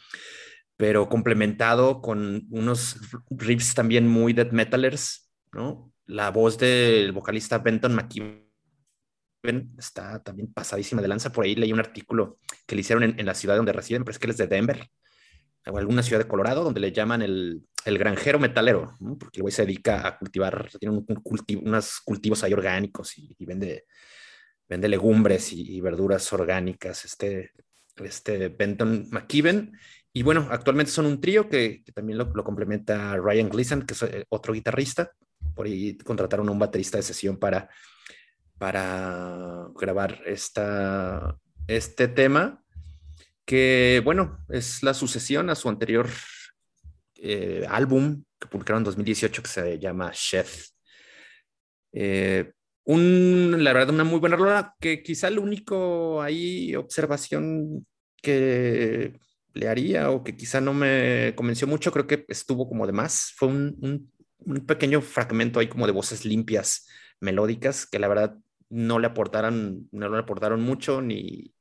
pero 0.77 1.07
complementado 1.09 2.01
con 2.01 2.47
unos 2.49 2.97
riffs 3.29 3.73
también 3.73 4.07
muy 4.07 4.33
death 4.33 4.51
metalers, 4.51 5.31
¿no? 5.51 5.93
La 6.05 6.31
voz 6.31 6.57
del 6.57 7.11
vocalista 7.11 7.59
Benton 7.59 7.95
McKibben 7.95 8.43
está 9.77 10.21
también 10.21 10.51
pasadísima 10.51 11.01
de 11.01 11.07
lanza. 11.07 11.31
Por 11.31 11.45
ahí 11.45 11.55
leí 11.55 11.71
un 11.71 11.79
artículo 11.79 12.39
que 12.65 12.75
le 12.75 12.81
hicieron 12.81 13.03
en, 13.03 13.19
en 13.19 13.25
la 13.25 13.35
ciudad 13.35 13.55
donde 13.55 13.73
residen, 13.73 14.03
pero 14.03 14.11
es 14.13 14.19
que 14.19 14.25
él 14.25 14.31
es 14.31 14.37
de 14.37 14.47
Denver, 14.47 14.89
o 15.65 15.77
alguna 15.77 16.03
ciudad 16.03 16.21
de 16.21 16.27
Colorado, 16.27 16.63
donde 16.63 16.81
le 16.81 16.91
llaman 16.91 17.21
el, 17.21 17.63
el 17.85 17.97
granjero 17.97 18.39
metalero, 18.39 18.95
¿no? 18.99 19.17
porque 19.17 19.39
el 19.39 19.43
güey 19.43 19.51
se 19.51 19.65
dedica 19.65 20.07
a 20.07 20.17
cultivar, 20.17 20.69
tiene 20.79 20.95
un, 20.97 21.05
cultivo, 21.05 21.61
unos 21.63 21.99
cultivos 22.01 22.43
ahí 22.43 22.53
orgánicos 22.53 23.17
y, 23.17 23.33
y 23.37 23.45
vende, 23.45 23.85
vende 24.67 24.87
legumbres 24.87 25.53
y, 25.53 25.75
y 25.75 25.81
verduras 25.81 26.31
orgánicas. 26.33 27.05
Este, 27.05 27.51
este 27.97 28.49
Benton 28.49 29.07
McKibben. 29.11 29.77
Y 30.11 30.23
bueno, 30.23 30.47
actualmente 30.51 30.91
son 30.91 31.05
un 31.05 31.19
trío 31.19 31.49
que, 31.49 31.83
que 31.83 31.91
también 31.91 32.17
lo, 32.17 32.31
complementa 32.43 33.15
Ryan 33.17 33.49
Gleason, 33.49 33.85
que 33.85 33.93
es 33.93 34.03
eh, 34.03 34.25
otro 34.29 34.53
guitarrista. 34.53 35.11
Por 35.55 35.65
ahí 35.65 35.97
contrataron 35.97 36.49
un 36.49 36.59
baterista 36.59 36.97
de 36.97 37.03
sesión 37.03 37.37
para, 37.37 37.69
para 38.57 39.67
grabar 39.75 40.21
esta, 40.25 41.37
este 41.67 42.07
tema, 42.07 42.63
que 43.45 44.01
bueno, 44.03 44.45
es 44.49 44.83
la 44.83 44.93
sucesión 44.93 45.49
a 45.49 45.55
su 45.55 45.67
anterior 45.69 46.07
eh, 47.15 47.65
álbum 47.69 48.23
que 48.39 48.47
publicaron 48.47 48.81
en 48.81 48.85
2018 48.85 49.43
que 49.43 49.49
se 49.49 49.79
llama 49.79 50.11
Chef. 50.11 50.67
Un, 52.85 53.63
la 53.63 53.73
verdad, 53.73 53.93
una 53.93 54.03
muy 54.03 54.19
buena 54.19 54.35
rola, 54.35 54.75
que 54.79 55.03
quizá 55.03 55.27
el 55.27 55.39
único 55.39 56.21
ahí 56.21 56.75
observación 56.75 57.85
que 58.21 59.19
le 59.53 59.67
haría 59.69 60.09
o 60.11 60.23
que 60.23 60.35
quizá 60.35 60.61
no 60.61 60.73
me 60.73 61.33
convenció 61.35 61.67
mucho, 61.67 61.91
creo 61.91 62.07
que 62.07 62.25
estuvo 62.27 62.67
como 62.67 62.85
de 62.87 62.93
más. 62.93 63.33
Fue 63.35 63.47
un, 63.49 64.11
pequeño 64.67 65.01
fragmento 65.01 65.59
ahí 65.59 65.67
como 65.67 65.85
de 65.85 65.93
voces 65.93 66.25
limpias, 66.25 66.87
melódicas, 67.21 67.85
que 67.85 67.99
la 67.99 68.09
verdad 68.09 68.37
no 68.69 68.99
le 68.99 69.07
aportaron, 69.07 69.87
no 69.91 70.09
le 70.09 70.17
aportaron 70.17 70.61
mucho 70.61 71.01
ni, 71.01 71.53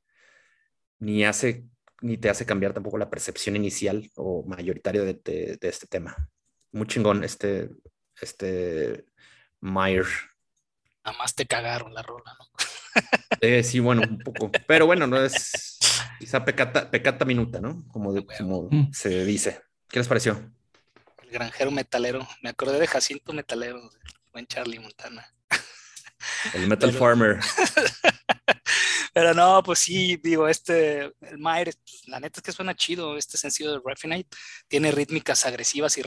ni 0.99 1.23
hace 1.23 1.65
ni 2.01 2.17
te 2.17 2.29
hace 2.29 2.45
cambiar 2.45 2.73
tampoco 2.73 2.97
la 2.97 3.09
percepción 3.09 3.55
inicial 3.55 4.11
o 4.15 4.43
mayoritaria 4.45 5.03
de, 5.03 5.13
de, 5.13 5.57
de 5.59 5.69
este 5.69 5.87
tema. 5.87 6.29
Muy 6.73 6.85
chingón 6.85 7.23
este, 7.23 7.69
este 8.19 9.05
Meyer. 9.61 10.05
Nada 11.03 11.17
más 11.17 11.35
te 11.35 11.45
cagaron 11.45 11.93
la 11.93 12.01
rola, 12.01 12.35
¿no? 12.39 12.47
Eh, 13.41 13.63
sí, 13.63 13.79
bueno, 13.79 14.03
un 14.07 14.19
poco. 14.19 14.51
Pero 14.67 14.85
bueno, 14.85 15.07
no 15.07 15.21
es 15.21 15.79
quizá 16.19 16.45
pecata, 16.45 16.89
pecata 16.89 17.25
minuta, 17.25 17.59
¿no? 17.59 17.83
Como, 17.89 18.13
de, 18.13 18.25
como 18.25 18.69
mm. 18.71 18.93
se 18.93 19.25
dice. 19.25 19.61
¿Qué 19.89 19.99
les 19.99 20.07
pareció? 20.07 20.51
El 21.21 21.29
granjero 21.29 21.71
metalero. 21.71 22.27
Me 22.41 22.49
acordé 22.49 22.79
de 22.79 22.87
Jacinto 22.87 23.33
Metalero, 23.33 23.81
del 23.81 24.01
buen 24.31 24.47
Charlie 24.47 24.79
Montana. 24.79 25.27
El 26.53 26.67
Metal 26.67 26.89
Pero... 26.89 26.99
Farmer. 26.99 27.39
Pero 29.13 29.35
no, 29.35 29.61
pues 29.61 29.79
sí, 29.79 30.17
digo, 30.17 30.47
este, 30.47 31.13
el 31.21 31.37
Mayer, 31.37 31.75
pues, 31.85 32.07
la 32.07 32.19
neta 32.19 32.39
es 32.39 32.43
que 32.43 32.51
suena 32.51 32.75
chido, 32.75 33.15
este 33.15 33.37
sencillo 33.37 33.71
de 33.71 33.81
Refinite, 33.85 34.35
tiene 34.67 34.89
rítmicas 34.91 35.45
agresivas 35.45 35.99
y, 35.99 36.01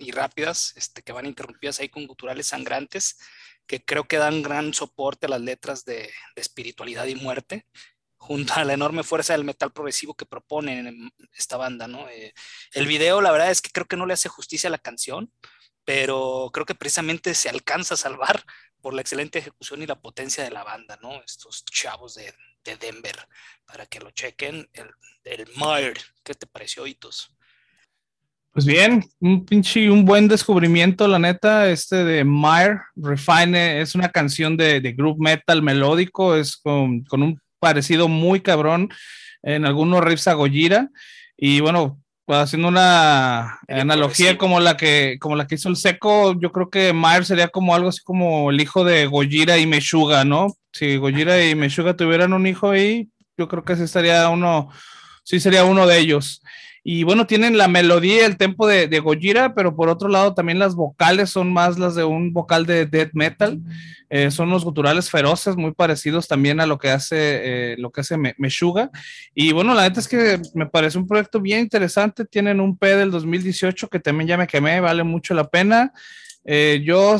y 0.00 0.10
rápidas, 0.10 0.72
este, 0.74 1.02
que 1.02 1.12
van 1.12 1.26
interrumpidas 1.26 1.78
ahí 1.78 1.88
con 1.88 2.08
guturales 2.08 2.48
sangrantes, 2.48 3.16
que 3.68 3.84
creo 3.84 4.08
que 4.08 4.18
dan 4.18 4.42
gran 4.42 4.74
soporte 4.74 5.26
a 5.26 5.28
las 5.28 5.40
letras 5.40 5.84
de, 5.84 6.10
de 6.34 6.42
espiritualidad 6.42 7.06
y 7.06 7.14
muerte, 7.14 7.66
junto 8.18 8.54
a 8.54 8.64
la 8.64 8.74
enorme 8.74 9.04
fuerza 9.04 9.32
del 9.32 9.44
metal 9.44 9.72
progresivo 9.72 10.14
que 10.14 10.26
proponen 10.26 11.12
esta 11.34 11.56
banda, 11.56 11.86
¿no? 11.86 12.08
Eh, 12.08 12.34
el 12.72 12.86
video, 12.86 13.20
la 13.20 13.30
verdad 13.30 13.50
es 13.50 13.62
que 13.62 13.70
creo 13.70 13.86
que 13.86 13.96
no 13.96 14.06
le 14.06 14.14
hace 14.14 14.28
justicia 14.28 14.68
a 14.68 14.70
la 14.72 14.78
canción, 14.78 15.32
pero 15.84 16.50
creo 16.52 16.66
que 16.66 16.74
precisamente 16.74 17.34
se 17.34 17.48
alcanza 17.48 17.94
a 17.94 17.96
salvar 17.96 18.44
por 18.82 18.94
la 18.94 19.00
excelente 19.00 19.38
ejecución 19.38 19.82
y 19.82 19.86
la 19.86 20.00
potencia 20.00 20.44
de 20.44 20.50
la 20.50 20.64
banda, 20.64 20.98
¿no? 21.00 21.22
Estos 21.22 21.64
chavos 21.64 22.14
de, 22.14 22.34
de 22.64 22.76
Denver, 22.76 23.16
para 23.64 23.86
que 23.86 24.00
lo 24.00 24.10
chequen, 24.10 24.68
el, 24.72 24.90
el 25.24 25.46
Meyer, 25.56 25.98
¿qué 26.24 26.34
te 26.34 26.46
pareció, 26.46 26.86
Hitos? 26.86 27.37
Pues 28.52 28.66
bien, 28.66 29.04
un 29.20 29.44
pinche, 29.44 29.88
un 29.90 30.04
buen 30.04 30.26
descubrimiento, 30.26 31.06
la 31.06 31.18
neta, 31.18 31.70
este 31.70 32.04
de 32.04 32.24
Meyer, 32.24 32.78
Refine, 32.96 33.80
es 33.80 33.94
una 33.94 34.08
canción 34.08 34.56
de, 34.56 34.80
de 34.80 34.92
group 34.94 35.18
metal 35.20 35.62
melódico, 35.62 36.34
es 36.34 36.56
con, 36.56 37.04
con 37.04 37.22
un 37.22 37.40
parecido 37.60 38.08
muy 38.08 38.40
cabrón 38.40 38.88
en 39.42 39.64
algunos 39.64 40.02
riffs 40.02 40.26
a 40.26 40.34
Gojira, 40.34 40.88
y 41.36 41.60
bueno, 41.60 42.00
haciendo 42.26 42.68
una 42.68 43.60
el 43.68 43.80
analogía 43.80 44.36
como 44.36 44.58
la 44.60 44.76
que 44.76 45.18
como 45.20 45.36
la 45.36 45.46
que 45.46 45.54
hizo 45.54 45.68
el 45.68 45.76
seco, 45.76 46.38
yo 46.40 46.50
creo 46.50 46.68
que 46.68 46.92
Meyer 46.92 47.24
sería 47.24 47.48
como 47.48 47.74
algo 47.74 47.90
así 47.90 48.00
como 48.02 48.50
el 48.50 48.60
hijo 48.60 48.82
de 48.82 49.06
Gojira 49.06 49.58
y 49.58 49.66
Meshuga, 49.66 50.24
¿no? 50.24 50.48
Si 50.72 50.96
Gojira 50.96 51.44
y 51.44 51.54
Meshuga 51.54 51.96
tuvieran 51.96 52.32
un 52.32 52.46
hijo 52.46 52.70
ahí, 52.70 53.08
yo 53.36 53.46
creo 53.46 53.64
que 53.64 53.74
ese 53.74 53.84
estaría 53.84 54.28
uno, 54.30 54.68
sí 55.22 55.38
sería 55.38 55.64
uno 55.64 55.86
de 55.86 55.98
ellos. 55.98 56.42
Y 56.90 57.02
bueno, 57.02 57.26
tienen 57.26 57.58
la 57.58 57.68
melodía, 57.68 58.24
el 58.24 58.38
tempo 58.38 58.66
de, 58.66 58.88
de, 58.88 59.00
Gojira, 59.00 59.54
pero 59.54 59.76
por 59.76 59.90
otro 59.90 60.08
lado 60.08 60.32
también 60.32 60.58
las 60.58 60.74
vocales 60.74 61.28
son 61.28 61.52
más 61.52 61.78
las 61.78 61.94
de 61.94 62.04
un 62.04 62.32
vocal 62.32 62.64
de 62.64 62.86
death 62.86 63.10
metal. 63.12 63.60
Eh, 64.08 64.30
son 64.30 64.48
unos 64.48 64.64
guturales 64.64 65.10
feroces, 65.10 65.54
muy 65.54 65.74
parecidos 65.74 66.26
también 66.26 66.60
a 66.60 66.66
lo 66.66 66.78
que 66.78 66.88
hace, 66.88 67.72
eh, 67.72 67.76
lo 67.76 67.90
que 67.90 68.00
hace 68.00 68.16
Meshuga. 68.38 68.90
Y 69.34 69.52
bueno, 69.52 69.74
la 69.74 69.82
neta 69.82 70.00
es 70.00 70.08
que 70.08 70.40
me 70.54 70.64
parece 70.64 70.96
un 70.96 71.06
proyecto 71.06 71.42
bien 71.42 71.60
interesante. 71.60 72.24
Tienen 72.24 72.58
un 72.58 72.78
P 72.78 72.96
del 72.96 73.10
2018 73.10 73.88
que 73.90 74.00
también 74.00 74.28
ya 74.28 74.38
me 74.38 74.46
quemé, 74.46 74.80
vale 74.80 75.02
mucho 75.02 75.34
la 75.34 75.46
pena. 75.46 75.92
Eh, 76.46 76.80
yo 76.86 77.18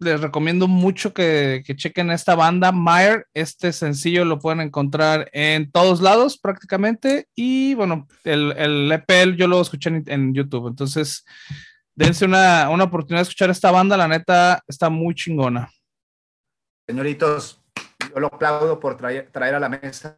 les 0.00 0.20
recomiendo 0.20 0.66
mucho 0.66 1.12
que, 1.12 1.62
chequen 1.76 2.10
esta 2.10 2.34
banda, 2.34 2.72
Meyer. 2.72 3.26
Este 3.34 3.72
sencillo 3.72 4.24
lo 4.24 4.38
pueden 4.38 4.60
encontrar 4.60 5.28
en 5.32 5.70
todos 5.70 6.00
lados 6.00 6.38
prácticamente. 6.38 7.28
Y 7.34 7.74
bueno, 7.74 8.08
el, 8.24 8.52
el 8.56 8.90
EP 8.90 9.36
yo 9.36 9.46
lo 9.46 9.60
escuché 9.60 10.02
en, 10.06 10.34
YouTube. 10.34 10.68
Entonces, 10.68 11.24
dense 11.94 12.24
una, 12.24 12.70
una, 12.70 12.84
oportunidad 12.84 13.20
de 13.20 13.28
escuchar 13.28 13.50
esta 13.50 13.70
banda. 13.70 13.96
La 13.96 14.08
neta 14.08 14.64
está 14.66 14.88
muy 14.88 15.14
chingona. 15.14 15.70
Señoritos, 16.88 17.62
yo 18.10 18.20
lo 18.20 18.28
aplaudo 18.28 18.80
por 18.80 18.96
traer, 18.96 19.28
traer 19.30 19.54
a 19.54 19.60
la 19.60 19.68
mesa 19.68 20.16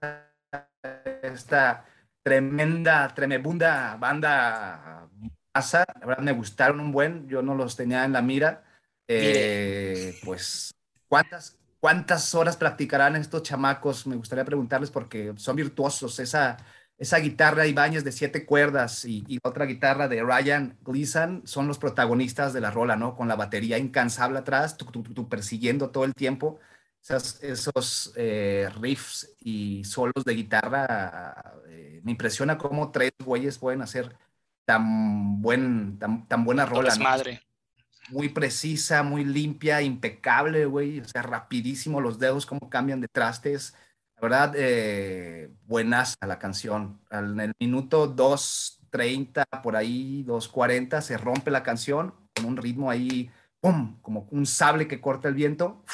esta 1.22 1.84
tremenda, 2.22 3.12
tremenda 3.12 3.96
banda. 3.96 5.08
La 5.54 6.06
verdad 6.06 6.22
me 6.22 6.32
gustaron 6.32 6.78
un 6.78 6.92
buen. 6.92 7.28
Yo 7.28 7.42
no 7.42 7.56
los 7.56 7.74
tenía 7.74 8.04
en 8.04 8.12
la 8.12 8.22
mira 8.22 8.62
eh, 9.08 10.18
pues, 10.24 10.74
¿cuántas, 11.08 11.58
¿cuántas 11.80 12.34
horas 12.34 12.56
practicarán 12.56 13.16
estos 13.16 13.42
chamacos? 13.42 14.06
Me 14.06 14.16
gustaría 14.16 14.44
preguntarles 14.44 14.90
porque 14.90 15.32
son 15.36 15.56
virtuosos. 15.56 16.18
Esa, 16.18 16.56
esa 16.98 17.18
guitarra 17.18 17.66
Ibáñez 17.66 18.04
de 18.04 18.12
siete 18.12 18.46
cuerdas 18.46 19.04
y, 19.04 19.24
y, 19.26 19.38
otra 19.42 19.66
guitarra 19.66 20.08
de 20.08 20.22
Ryan 20.22 20.78
Gleason 20.82 21.42
son 21.44 21.66
los 21.66 21.78
protagonistas 21.78 22.52
de 22.52 22.60
la 22.60 22.70
rola, 22.70 22.96
¿no? 22.96 23.16
Con 23.16 23.28
la 23.28 23.36
batería 23.36 23.78
incansable 23.78 24.38
atrás, 24.38 24.76
tú, 24.76 25.28
persiguiendo 25.28 25.90
todo 25.90 26.04
el 26.04 26.14
tiempo. 26.14 26.60
esos 27.08 28.12
eh, 28.16 28.68
riffs 28.80 29.34
y 29.40 29.84
solos 29.84 30.24
de 30.24 30.34
guitarra, 30.34 31.54
eh, 31.68 32.00
me 32.04 32.12
impresiona 32.12 32.56
cómo 32.58 32.92
tres 32.92 33.12
güeyes 33.18 33.58
pueden 33.58 33.82
hacer 33.82 34.16
tan, 34.64 35.42
buen, 35.42 35.98
tan, 35.98 36.28
tan 36.28 36.44
buena 36.44 36.66
rola. 36.66 36.94
¿no? 36.94 37.02
madre 37.02 37.42
muy 38.10 38.28
precisa, 38.28 39.02
muy 39.02 39.24
limpia, 39.24 39.82
impecable, 39.82 40.66
güey. 40.66 41.00
O 41.00 41.04
sea, 41.04 41.22
rapidísimo 41.22 42.00
los 42.00 42.18
dedos, 42.18 42.46
cómo 42.46 42.68
cambian 42.68 43.00
de 43.00 43.08
trastes. 43.08 43.74
La 44.16 44.22
verdad, 44.22 44.54
eh, 44.56 45.50
buenas 45.66 46.16
a 46.20 46.26
la 46.26 46.38
canción. 46.38 47.00
En 47.10 47.40
el 47.40 47.52
minuto 47.58 48.14
2.30, 48.14 49.44
por 49.62 49.76
ahí, 49.76 50.24
2.40, 50.24 51.00
se 51.00 51.18
rompe 51.18 51.50
la 51.50 51.62
canción 51.62 52.14
con 52.34 52.44
un 52.46 52.56
ritmo 52.56 52.90
ahí, 52.90 53.30
¡pum! 53.60 53.98
Como 54.02 54.28
un 54.30 54.46
sable 54.46 54.88
que 54.88 55.00
corta 55.00 55.28
el 55.28 55.34
viento. 55.34 55.84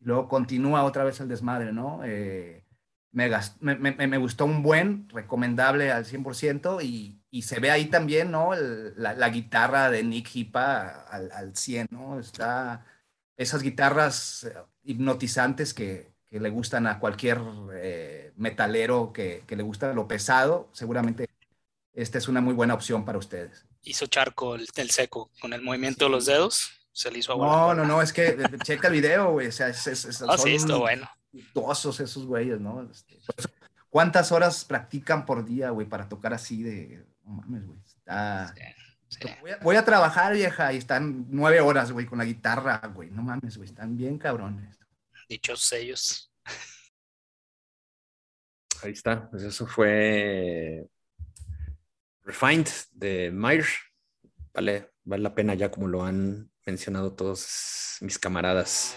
Y 0.00 0.06
luego 0.06 0.28
continúa 0.28 0.84
otra 0.84 1.04
vez 1.04 1.20
el 1.20 1.28
desmadre, 1.28 1.72
¿no? 1.72 2.00
Eh, 2.04 2.64
me, 3.12 3.28
me, 3.60 4.06
me, 4.06 4.18
gustó 4.18 4.44
un 4.46 4.62
buen, 4.62 5.08
recomendable 5.10 5.90
al 5.90 6.04
100% 6.04 6.82
y, 6.82 7.19
y 7.30 7.42
se 7.42 7.60
ve 7.60 7.70
ahí 7.70 7.86
también, 7.86 8.30
¿no? 8.30 8.54
la, 8.54 9.14
la, 9.14 9.28
guitarra 9.28 9.90
de 9.90 10.02
Nick 10.02 10.34
Hipa 10.34 11.06
al, 11.08 11.30
al 11.32 11.56
100, 11.56 11.88
¿no? 11.90 12.18
Está 12.18 12.84
esas 13.36 13.62
guitarras 13.62 14.44
eh, 14.44 14.54
hipnotizantes 14.84 15.72
que, 15.72 16.12
que 16.28 16.40
le 16.40 16.50
gustan 16.50 16.86
a 16.86 16.98
cualquier 16.98 17.40
eh, 17.72 18.32
metalero 18.36 19.12
que, 19.12 19.44
que, 19.46 19.56
le 19.56 19.62
gusta 19.62 19.92
lo 19.94 20.06
pesado, 20.08 20.68
seguramente 20.72 21.28
esta 21.92 22.18
es 22.18 22.28
una 22.28 22.40
muy 22.40 22.54
buena 22.54 22.74
opción 22.74 23.04
para 23.04 23.18
ustedes. 23.18 23.64
Hizo 23.82 24.06
charco 24.06 24.56
el, 24.56 24.68
el 24.76 24.90
seco 24.90 25.30
con 25.40 25.52
el 25.52 25.62
movimiento 25.62 26.04
de 26.06 26.10
los 26.10 26.26
dedos. 26.26 26.70
Se 26.92 27.10
le 27.10 27.20
hizo 27.20 27.36
No, 27.36 27.74
no, 27.74 27.84
no, 27.84 28.02
es 28.02 28.12
que 28.12 28.36
checa 28.64 28.88
el 28.88 28.94
video, 28.94 29.32
güey. 29.32 29.46
O 29.46 29.52
sea, 29.52 29.68
es, 29.68 29.86
es, 29.86 30.22
oh, 30.22 30.36
sí, 30.36 30.54
está 30.56 30.76
bueno. 30.76 31.08
esos 31.32 32.26
güeyes, 32.26 32.60
¿no? 32.60 32.82
Este, 32.90 33.18
¿Cuántas 33.88 34.32
horas 34.32 34.64
practican 34.64 35.24
por 35.24 35.44
día, 35.44 35.70
güey, 35.70 35.86
para 35.86 36.08
tocar 36.08 36.34
así 36.34 36.62
de 36.62 37.04
no 37.30 37.36
mames, 37.36 37.66
güey. 37.66 37.78
Está... 37.86 38.54
Voy, 39.62 39.76
a, 39.76 39.84
trabajar, 39.84 40.32
vieja, 40.32 40.72
y 40.72 40.76
están 40.76 41.26
nueve 41.28 41.60
horas, 41.60 41.90
güey, 41.90 42.06
con 42.06 42.18
la 42.18 42.24
guitarra, 42.24 42.80
güey. 42.94 43.10
No 43.10 43.22
mames, 43.22 43.56
güey. 43.56 43.68
Están 43.68 43.96
bien 43.96 44.18
cabrones. 44.18 44.78
Dichos 45.28 45.60
sellos. 45.62 46.32
Ahí 48.82 48.92
está. 48.92 49.28
Pues 49.30 49.42
eso 49.42 49.66
fue 49.66 50.86
Refined 52.22 52.68
de 52.92 53.30
Meyer. 53.32 53.66
Vale, 54.54 54.90
vale 55.04 55.22
la 55.22 55.34
pena 55.34 55.54
ya 55.54 55.70
como 55.70 55.88
lo 55.88 56.04
han 56.04 56.50
mencionado 56.64 57.12
todos 57.12 57.96
mis 58.00 58.18
camaradas. 58.18 58.96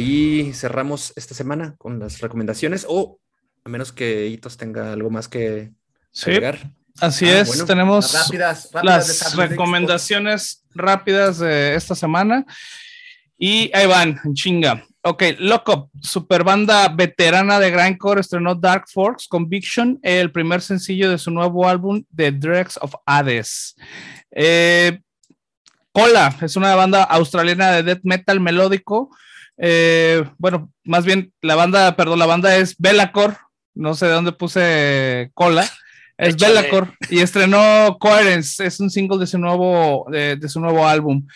Ahí 0.00 0.54
cerramos 0.54 1.12
esta 1.14 1.34
semana 1.34 1.74
con 1.76 1.98
las 1.98 2.20
recomendaciones 2.20 2.86
o 2.88 3.18
a 3.62 3.68
menos 3.68 3.92
que 3.92 4.28
Hitos 4.28 4.56
tenga 4.56 4.94
algo 4.94 5.10
más 5.10 5.28
que 5.28 5.72
sí, 6.10 6.32
Así 7.00 7.26
ah, 7.26 7.40
es, 7.40 7.64
tenemos 7.66 8.14
las 8.82 9.36
recomendaciones 9.36 10.64
rápidas 10.74 11.38
de 11.38 11.74
esta 11.74 11.94
semana. 11.94 12.46
Y 13.38 13.70
ahí 13.74 13.86
van, 13.86 14.18
chinga. 14.32 14.86
Ok, 15.02 15.22
Loco, 15.38 15.90
super 16.00 16.44
banda 16.44 16.88
veterana 16.88 17.58
de 17.58 17.70
grindcore, 17.70 18.22
estrenó 18.22 18.54
Dark 18.54 18.84
Forks 18.88 19.28
Conviction, 19.28 19.98
el 20.02 20.32
primer 20.32 20.62
sencillo 20.62 21.10
de 21.10 21.18
su 21.18 21.30
nuevo 21.30 21.68
álbum, 21.68 22.02
The 22.16 22.32
Dregs 22.32 22.78
of 22.80 22.94
Hades. 23.04 23.76
Eh, 24.30 24.98
Cola 25.92 26.34
es 26.40 26.56
una 26.56 26.74
banda 26.74 27.02
australiana 27.02 27.72
de 27.72 27.82
death 27.82 28.00
metal 28.04 28.40
melódico 28.40 29.10
eh, 29.62 30.24
bueno, 30.38 30.72
más 30.84 31.04
bien 31.04 31.34
la 31.42 31.54
banda, 31.54 31.94
perdón, 31.94 32.18
la 32.18 32.24
banda 32.24 32.56
es 32.56 32.74
Belacor, 32.78 33.36
no 33.74 33.94
sé 33.94 34.06
de 34.06 34.12
dónde 34.12 34.32
puse 34.32 35.30
cola, 35.34 35.68
es 36.16 36.36
Belacor 36.36 36.94
y 37.10 37.18
estrenó 37.18 37.98
Coherence, 38.00 38.64
es 38.64 38.80
un 38.80 38.88
single 38.88 39.18
de 39.18 39.26
su 39.26 39.38
nuevo, 39.38 40.06
de, 40.10 40.48
su 40.48 40.60
nuevo 40.60 40.86
álbum. 40.86 41.26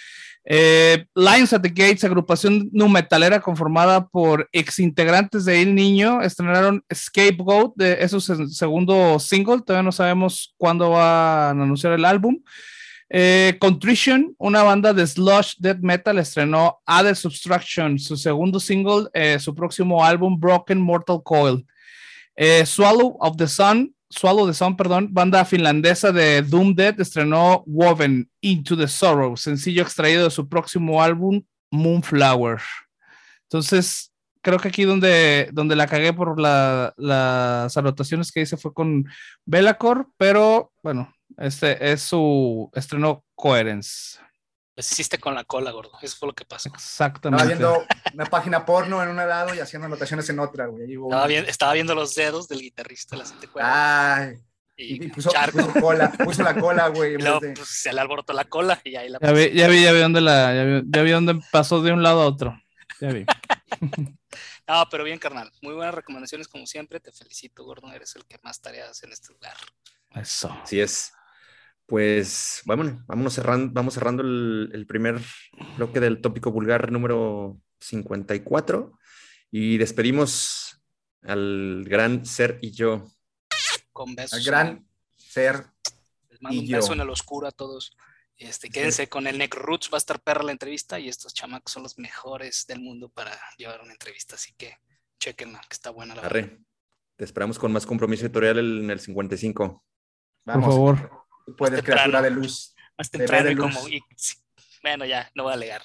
Eh, 0.47 1.05
Lions 1.15 1.53
at 1.53 1.61
the 1.61 1.69
Gates, 1.69 2.05
agrupación 2.05 2.71
nu 2.73 2.89
metalera 2.89 3.41
conformada 3.41 4.07
por 4.07 4.49
ex 4.53 4.79
integrantes 4.79 5.45
de 5.45 5.61
El 5.61 5.75
Niño, 5.75 6.23
estrenaron 6.23 6.83
Scapegoat, 6.93 7.73
de, 7.77 7.99
es 8.01 8.11
su 8.11 8.21
segundo 8.21 9.19
single, 9.19 9.61
todavía 9.61 9.83
no 9.83 9.93
sabemos 9.93 10.55
cuándo 10.57 10.91
van 10.91 11.61
a 11.61 11.63
anunciar 11.63 11.93
el 11.93 12.07
álbum. 12.07 12.39
Eh, 13.11 13.57
Contrition, 13.61 14.35
una 14.39 14.63
banda 14.63 14.93
de 14.93 15.07
slush 15.07 15.55
death 15.59 15.79
metal, 15.81 16.19
estrenó 16.19 16.81
Other 16.87 17.15
Subtraction, 17.15 17.99
su 17.99 18.17
segundo 18.17 18.59
single, 18.59 19.09
eh, 19.13 19.39
su 19.39 19.55
próximo 19.55 20.05
álbum, 20.05 20.39
Broken 20.39 20.81
Mortal 20.81 21.23
Coil. 21.23 21.67
Eh, 22.37 22.65
Swallow 22.67 23.17
of 23.21 23.37
the 23.37 23.47
Sun, 23.47 23.95
Swallow 24.09 24.47
the 24.47 24.55
Sun, 24.55 24.77
perdón, 24.77 25.09
banda 25.13 25.45
finlandesa 25.45 26.13
de 26.13 26.43
Doom 26.43 26.75
Dead, 26.75 26.99
estrenó 27.01 27.63
Woven 27.67 28.29
Into 28.41 28.77
the 28.77 28.89
Sorrow, 28.89 29.37
sencillo 29.37 29.83
extraído 29.83 30.25
de 30.25 30.31
su 30.31 30.49
próximo 30.49 31.03
álbum, 31.03 31.43
Moonflower. 31.71 32.61
Entonces, 33.45 34.13
creo 34.43 34.59
que 34.59 34.69
aquí 34.69 34.85
donde, 34.85 35.49
donde 35.53 35.77
la 35.77 35.87
cagué 35.87 36.13
por 36.13 36.39
las 36.41 37.77
anotaciones 37.77 38.33
que 38.33 38.41
hice 38.41 38.57
fue 38.57 38.75
con 38.75 39.07
Belacor, 39.45 40.09
pero 40.17 40.73
bueno, 40.83 41.14
este 41.39 41.93
es 41.93 42.03
su 42.03 42.71
estreno 42.75 43.25
Coherence. 43.35 44.19
Pues 44.75 44.91
hiciste 44.91 45.19
con 45.19 45.35
la 45.35 45.45
cola, 45.45 45.71
gordo. 45.71 45.93
Eso 46.03 46.17
fue 46.17 46.29
lo 46.29 46.35
que 46.35 46.45
pasó. 46.45 46.69
Exactamente. 46.69 47.53
Estaba 47.53 47.77
viendo 47.77 47.87
una 48.13 48.25
página 48.25 48.67
porno 48.67 49.03
en 49.03 49.09
un 49.09 49.17
lado 49.17 49.55
y 49.55 49.61
haciendo 49.61 49.87
anotaciones 49.87 50.29
en 50.31 50.41
otra, 50.41 50.67
güey. 50.67 50.93
Estaba, 50.93 51.29
estaba, 51.29 51.73
viendo 51.75 51.95
los 51.95 52.15
dedos 52.17 52.49
del 52.49 52.61
guitarrista 52.61 53.15
de 53.15 53.23
la 53.23 53.29
siete 53.29 53.49
Ay. 53.61 54.35
Y, 54.77 55.09
puso, 55.09 55.31
cola, 55.81 56.11
puso 56.11 56.43
la 56.43 56.57
cola, 56.57 56.89
güey. 56.89 57.17
Luego, 57.17 57.39
pues, 57.39 57.69
se 57.69 57.93
le 57.93 58.01
alborotó 58.01 58.33
la 58.33 58.45
cola 58.45 58.81
y 58.83 58.97
ahí 58.97 59.09
la 59.09 59.21
ya 59.21 59.31
vi, 59.31 59.53
ya 59.53 59.69
vi, 59.69 59.83
ya 59.85 59.93
vi 59.93 60.01
dónde 60.01 60.21
la, 60.21 60.53
ya 60.53 60.65
vi, 60.65 60.83
ya 60.89 61.03
vi 61.03 61.11
dónde 61.13 61.41
pasó 61.53 61.81
de 61.81 61.93
un 61.93 62.03
lado 62.03 62.23
a 62.23 62.27
otro. 62.27 62.61
Ya 63.01 63.13
vi. 63.13 63.25
no, 64.67 64.89
pero 64.91 65.05
bien, 65.05 65.21
carnal. 65.21 65.53
Muy 65.63 65.75
buenas 65.75 65.95
recomendaciones, 65.95 66.49
como 66.49 66.67
siempre. 66.67 66.99
Te 66.99 67.13
felicito, 67.13 67.63
gordo. 67.63 67.93
Eres 67.93 68.17
el 68.17 68.25
que 68.25 68.39
más 68.43 68.61
tareas 68.61 69.01
en 69.05 69.13
este 69.13 69.33
lugar. 69.33 69.57
Eso. 70.11 70.51
Así 70.65 70.81
es. 70.81 71.13
Pues 71.87 72.63
bueno, 72.65 73.05
vámonos 73.07 73.35
cerrando, 73.35 73.73
vamos 73.73 73.95
cerrando 73.95 74.23
el, 74.23 74.71
el 74.73 74.87
primer 74.87 75.21
bloque 75.77 76.01
del 76.01 76.21
tópico 76.21 76.51
vulgar 76.51 76.91
número 76.91 77.61
54 77.81 78.99
y 79.51 79.79
despedimos 79.79 80.83
al 81.23 81.85
gran 81.87 82.25
ser 82.27 82.59
y 82.63 82.73
yo. 82.73 83.07
Con 83.93 84.15
besos. 84.15 84.39
Al 84.39 84.45
gran 84.45 84.89
ser. 85.17 85.67
Les 86.29 86.43
mando 86.43 86.57
y 86.57 86.61
un 86.61 86.67
yo. 86.67 86.77
beso 86.79 86.93
en 86.93 87.01
el 87.01 87.11
oscuro 87.11 87.47
a 87.47 87.53
todos. 87.53 87.97
Este, 88.37 88.69
quédense 88.69 89.09
con 89.09 89.27
el 89.27 89.39
Neck 89.39 89.55
Roots, 89.55 89.91
va 89.93 89.97
a 89.97 89.99
estar 89.99 90.21
perra 90.21 90.43
la 90.43 90.51
entrevista 90.51 90.99
y 90.99 91.09
estos 91.09 91.33
chamacos 91.35 91.73
son 91.73 91.85
los 91.85 91.99
mejores 91.99 92.65
del 92.67 92.81
mundo 92.81 93.09
para 93.09 93.31
llevar 93.57 93.81
una 93.81 93.93
entrevista, 93.93 94.35
así 94.35 94.53
que 94.57 94.77
chequenla, 95.21 95.61
que 95.69 95.75
está 95.75 95.91
buena 95.91 96.17
la. 96.17 96.23
Arre. 96.23 96.59
Te 97.17 97.25
esperamos 97.25 97.61
con 97.61 97.73
más 97.73 97.87
compromiso 97.87 98.25
editorial 98.27 98.59
en 98.59 98.91
el 98.91 98.99
55. 98.99 99.85
Vamos. 100.47 100.65
Por 100.65 100.75
favor. 100.75 101.24
Puedes, 101.57 101.83
criatura 101.83 102.23
de 102.23 102.31
luz. 102.31 102.75
Más 102.97 103.11
temprano 103.11 103.45
de 103.45 103.53
y 103.53 103.55
luz. 103.55 103.75
como. 103.75 103.89
y- 103.89 104.03
sí, 104.17 104.37
bueno, 104.83 105.05
ya, 105.05 105.31
no 105.35 105.45
voy 105.45 105.53
a 105.53 105.55
alegar. 105.55 105.83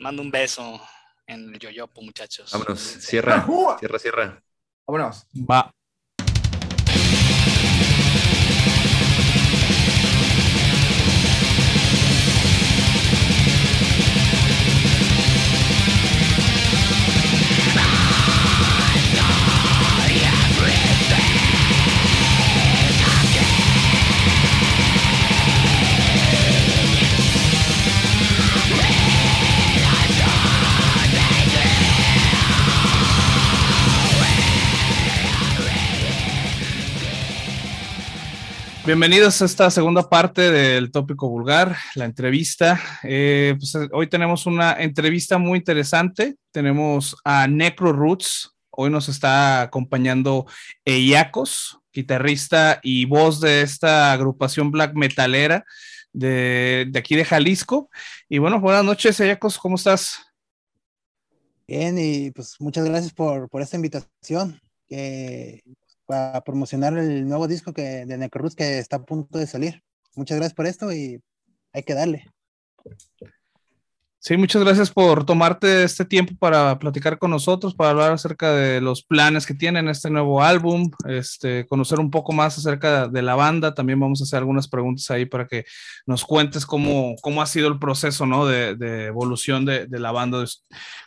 Mando 0.00 0.22
un 0.22 0.30
beso 0.30 0.80
en 1.26 1.54
el 1.54 1.58
yoyopo, 1.58 2.00
muchachos. 2.02 2.50
Vámonos, 2.52 2.80
cierra, 2.80 3.46
cierra, 3.78 3.98
cierra. 3.98 4.42
Vámonos. 4.86 5.26
Va. 5.34 5.70
Bienvenidos 38.88 39.42
a 39.42 39.44
esta 39.44 39.70
segunda 39.70 40.08
parte 40.08 40.50
del 40.50 40.90
tópico 40.90 41.28
vulgar, 41.28 41.76
la 41.94 42.06
entrevista. 42.06 42.80
Eh, 43.02 43.54
pues, 43.58 43.74
eh, 43.74 43.86
hoy 43.92 44.06
tenemos 44.06 44.46
una 44.46 44.82
entrevista 44.82 45.36
muy 45.36 45.58
interesante. 45.58 46.36
Tenemos 46.52 47.14
a 47.22 47.46
Necro 47.48 47.92
Roots. 47.92 48.56
Hoy 48.70 48.88
nos 48.88 49.10
está 49.10 49.60
acompañando 49.60 50.46
Eyacos, 50.86 51.78
guitarrista 51.92 52.80
y 52.82 53.04
voz 53.04 53.42
de 53.42 53.60
esta 53.60 54.10
agrupación 54.10 54.70
black 54.70 54.94
metalera 54.94 55.66
de, 56.14 56.90
aquí 56.96 57.14
de 57.14 57.26
Jalisco. 57.26 57.90
Y 58.26 58.38
bueno, 58.38 58.58
buenas 58.58 58.86
noches, 58.86 59.20
Eyacos, 59.20 59.58
¿cómo 59.58 59.76
estás? 59.76 60.18
Bien, 61.66 61.98
y 61.98 62.30
pues 62.30 62.56
muchas 62.58 62.86
gracias 62.86 63.12
por, 63.12 63.50
por 63.50 63.60
esta 63.60 63.76
invitación 63.76 64.58
para 66.08 66.40
promocionar 66.40 66.96
el 66.96 67.28
nuevo 67.28 67.46
disco 67.46 67.74
que, 67.74 68.06
de 68.06 68.16
Necruz 68.16 68.56
que 68.56 68.78
está 68.78 68.96
a 68.96 69.04
punto 69.04 69.38
de 69.38 69.46
salir. 69.46 69.84
Muchas 70.16 70.38
gracias 70.38 70.54
por 70.54 70.66
esto 70.66 70.90
y 70.90 71.22
hay 71.74 71.82
que 71.82 71.92
darle. 71.92 72.24
Sí, 74.20 74.36
muchas 74.36 74.64
gracias 74.64 74.90
por 74.90 75.24
tomarte 75.24 75.84
este 75.84 76.04
tiempo 76.04 76.34
para 76.40 76.76
platicar 76.80 77.20
con 77.20 77.30
nosotros, 77.30 77.76
para 77.76 77.90
hablar 77.90 78.10
acerca 78.12 78.52
de 78.52 78.80
los 78.80 79.04
planes 79.04 79.46
que 79.46 79.54
tienen 79.54 79.88
este 79.88 80.10
nuevo 80.10 80.42
álbum, 80.42 80.90
este, 81.06 81.66
conocer 81.68 82.00
un 82.00 82.10
poco 82.10 82.32
más 82.32 82.58
acerca 82.58 83.06
de 83.06 83.22
la 83.22 83.36
banda. 83.36 83.74
También 83.74 84.00
vamos 84.00 84.20
a 84.20 84.24
hacer 84.24 84.38
algunas 84.38 84.66
preguntas 84.66 85.08
ahí 85.12 85.24
para 85.24 85.46
que 85.46 85.66
nos 86.04 86.24
cuentes 86.24 86.66
cómo, 86.66 87.14
cómo 87.22 87.40
ha 87.42 87.46
sido 87.46 87.68
el 87.68 87.78
proceso 87.78 88.26
¿no? 88.26 88.44
de, 88.44 89.06
evolución 89.06 89.64
de, 89.64 89.86
la 89.88 90.10
banda 90.10 90.40
de, 90.40 90.48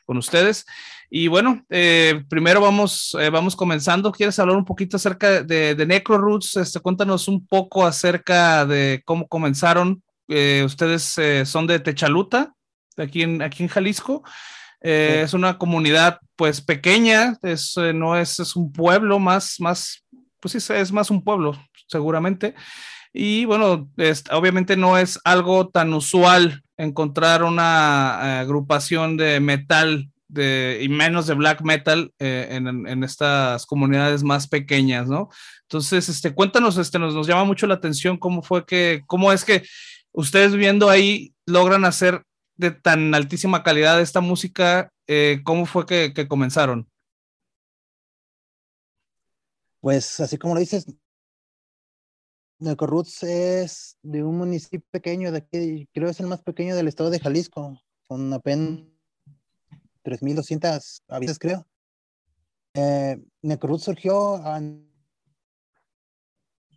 con 0.05 0.15
ustedes. 0.15 0.65
Y 1.09 1.27
bueno, 1.27 1.65
eh, 1.69 2.23
primero 2.29 2.61
vamos, 2.61 3.17
eh, 3.19 3.29
vamos 3.29 3.57
comenzando. 3.57 4.13
¿Quieres 4.13 4.39
hablar 4.39 4.55
un 4.55 4.65
poquito 4.65 4.95
acerca 4.95 5.43
de, 5.43 5.75
de 5.75 5.85
Necro 5.85 6.17
Roots? 6.17 6.55
Este, 6.55 6.79
cuéntanos 6.79 7.27
un 7.27 7.45
poco 7.45 7.85
acerca 7.85 8.65
de 8.65 9.01
cómo 9.03 9.27
comenzaron. 9.27 10.01
Eh, 10.29 10.63
ustedes 10.65 11.19
son 11.43 11.67
de 11.67 11.81
Techaluta, 11.81 12.55
aquí 12.97 13.23
en, 13.23 13.41
aquí 13.41 13.63
en 13.63 13.69
Jalisco. 13.69 14.23
Eh, 14.81 15.17
sí. 15.17 15.19
Es 15.25 15.33
una 15.33 15.57
comunidad 15.57 16.19
pues 16.35 16.61
pequeña, 16.61 17.37
es, 17.43 17.77
eh, 17.77 17.93
no 17.93 18.17
es, 18.17 18.39
es 18.39 18.55
un 18.55 18.71
pueblo 18.71 19.19
más, 19.19 19.59
más, 19.59 20.03
pues 20.39 20.63
sí, 20.63 20.73
es 20.73 20.91
más 20.91 21.11
un 21.11 21.23
pueblo 21.23 21.55
seguramente. 21.87 22.55
Y 23.13 23.45
bueno, 23.45 23.89
es, 23.97 24.23
obviamente 24.31 24.77
no 24.77 24.97
es 24.97 25.19
algo 25.23 25.69
tan 25.69 25.93
usual 25.93 26.63
encontrar 26.77 27.43
una 27.43 28.17
uh, 28.17 28.41
agrupación 28.41 29.17
de 29.17 29.39
metal 29.39 30.09
de, 30.29 30.79
y 30.81 30.87
menos 30.87 31.27
de 31.27 31.33
black 31.33 31.61
metal 31.61 32.13
eh, 32.17 32.47
en, 32.51 32.87
en, 32.87 33.03
estas 33.03 33.65
comunidades 33.65 34.23
más 34.23 34.47
pequeñas, 34.47 35.09
¿no? 35.09 35.29
Entonces, 35.63 36.07
este, 36.07 36.33
cuéntanos, 36.33 36.77
este, 36.77 36.99
nos, 36.99 37.13
nos 37.13 37.27
llama 37.27 37.43
mucho 37.43 37.67
la 37.67 37.73
atención 37.73 38.17
cómo 38.17 38.41
fue 38.41 38.65
que, 38.65 39.01
cómo 39.07 39.33
es 39.33 39.43
que 39.43 39.63
ustedes 40.13 40.55
viendo 40.55 40.89
ahí 40.89 41.33
logran 41.45 41.83
hacer 41.83 42.23
de 42.61 42.71
tan 42.71 43.13
altísima 43.13 43.63
calidad 43.63 43.99
esta 43.99 44.21
música, 44.21 44.93
eh, 45.07 45.41
¿cómo 45.43 45.65
fue 45.65 45.85
que, 45.85 46.27
comenzaron? 46.27 46.87
Pues 49.81 50.19
así 50.19 50.37
como 50.37 50.53
lo 50.53 50.59
dices, 50.59 50.85
Necorroots 52.59 53.23
es 53.23 53.97
de 54.03 54.23
un 54.23 54.37
municipio 54.37 54.85
pequeño 54.91 55.31
de 55.31 55.39
aquí, 55.39 55.89
creo 55.91 56.07
es 56.07 56.19
el 56.19 56.27
más 56.27 56.43
pequeño 56.43 56.75
del 56.75 56.87
estado 56.87 57.09
de 57.09 57.19
Jalisco, 57.19 57.81
con 58.07 58.31
apenas 58.31 58.85
3.200 60.03 61.01
habitantes, 61.07 61.39
creo. 61.39 61.67
Eh, 62.75 63.19
Necorroots 63.41 63.85
surgió 63.85 64.37
en 64.55 64.87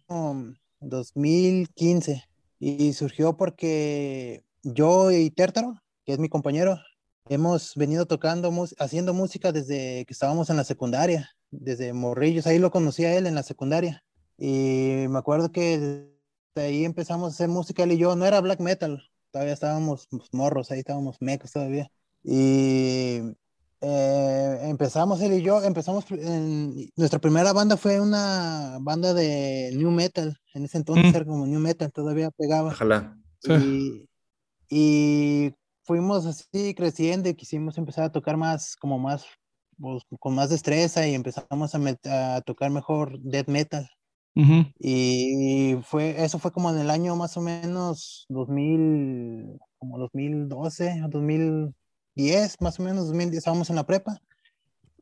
um, 0.09 0.55
2015 0.81 2.25
y 2.59 2.95
surgió 2.95 3.37
porque 3.37 4.43
yo 4.65 5.11
y 5.11 5.31
Tértaro, 5.31 5.81
que 6.05 6.15
es 6.15 6.19
mi 6.19 6.29
compañero, 6.29 6.79
hemos 7.29 7.75
venido 7.75 8.07
tocando, 8.07 8.53
haciendo 8.79 9.15
música 9.15 9.53
desde 9.53 10.05
que 10.07 10.13
estábamos 10.13 10.51
en 10.51 10.57
la 10.57 10.65
secundaria, 10.65 11.31
desde 11.51 11.93
Morrillos, 11.93 12.47
ahí 12.47 12.59
lo 12.59 12.71
conocí 12.71 13.05
a 13.05 13.17
él 13.17 13.27
en 13.27 13.35
la 13.35 13.43
secundaria. 13.43 14.03
Y 14.37 15.07
me 15.09 15.19
acuerdo 15.19 15.53
que 15.53 16.11
de 16.55 16.63
ahí 16.63 16.85
empezamos 16.85 17.33
a 17.33 17.35
hacer 17.35 17.49
música 17.49 17.85
él 17.85 17.93
y 17.93 17.99
yo, 17.99 18.17
no 18.17 18.27
era 18.27 18.41
black 18.41 18.61
metal, 18.61 19.03
todavía 19.31 19.55
estábamos 19.55 20.09
morros, 20.33 20.71
ahí 20.71 20.81
estábamos 20.81 21.17
mecos 21.21 21.53
todavía. 21.53 21.91
Y 22.23 23.21
eh, 23.81 24.59
empezamos 24.63 25.21
él 25.21 25.35
y 25.35 25.43
yo, 25.43 25.63
empezamos, 25.63 26.05
en, 26.11 26.91
nuestra 26.97 27.19
primera 27.19 27.53
banda 27.53 27.77
fue 27.77 28.01
una 28.01 28.79
banda 28.81 29.13
de 29.15 29.73
new 29.75 29.91
metal, 29.91 30.39
en 30.55 30.65
ese 30.65 30.79
entonces 30.79 31.13
mm. 31.13 31.17
era 31.17 31.25
como 31.25 31.47
new 31.47 31.61
metal, 31.61 31.93
todavía 31.93 32.31
pegaba. 32.31 32.71
Ojalá. 32.71 33.17
Y, 33.47 34.09
y 34.69 35.55
fuimos 35.85 36.27
así 36.27 36.75
creciendo 36.75 37.29
y 37.29 37.35
quisimos 37.35 37.79
empezar 37.79 38.05
a 38.05 38.13
tocar 38.13 38.37
más, 38.37 38.77
como 38.77 38.99
más, 38.99 39.27
pues, 39.79 40.03
con 40.19 40.35
más 40.35 40.51
destreza 40.51 41.07
y 41.07 41.15
empezamos 41.15 41.75
a, 41.75 42.37
a 42.37 42.41
tocar 42.43 42.71
mejor 42.71 43.21
death 43.21 43.49
metal. 43.49 43.89
Uh 44.37 44.43
-huh. 44.43 44.73
Y 44.81 45.77
fue, 45.83 46.25
eso 46.25 46.39
fue 46.39 46.51
como 46.51 46.71
en 46.71 46.79
el 46.79 46.91
año 46.91 47.15
más 47.15 47.37
o 47.37 47.41
menos 47.41 48.27
2000, 48.29 49.59
como 49.79 49.99
2012 49.99 51.03
o 51.05 51.09
2010, 51.09 52.61
más 52.61 52.81
o 52.81 52.83
menos 52.83 53.07
2010, 53.07 53.39
estábamos 53.39 53.71
en 53.71 53.77
la 53.77 53.87
prepa. 53.87 54.21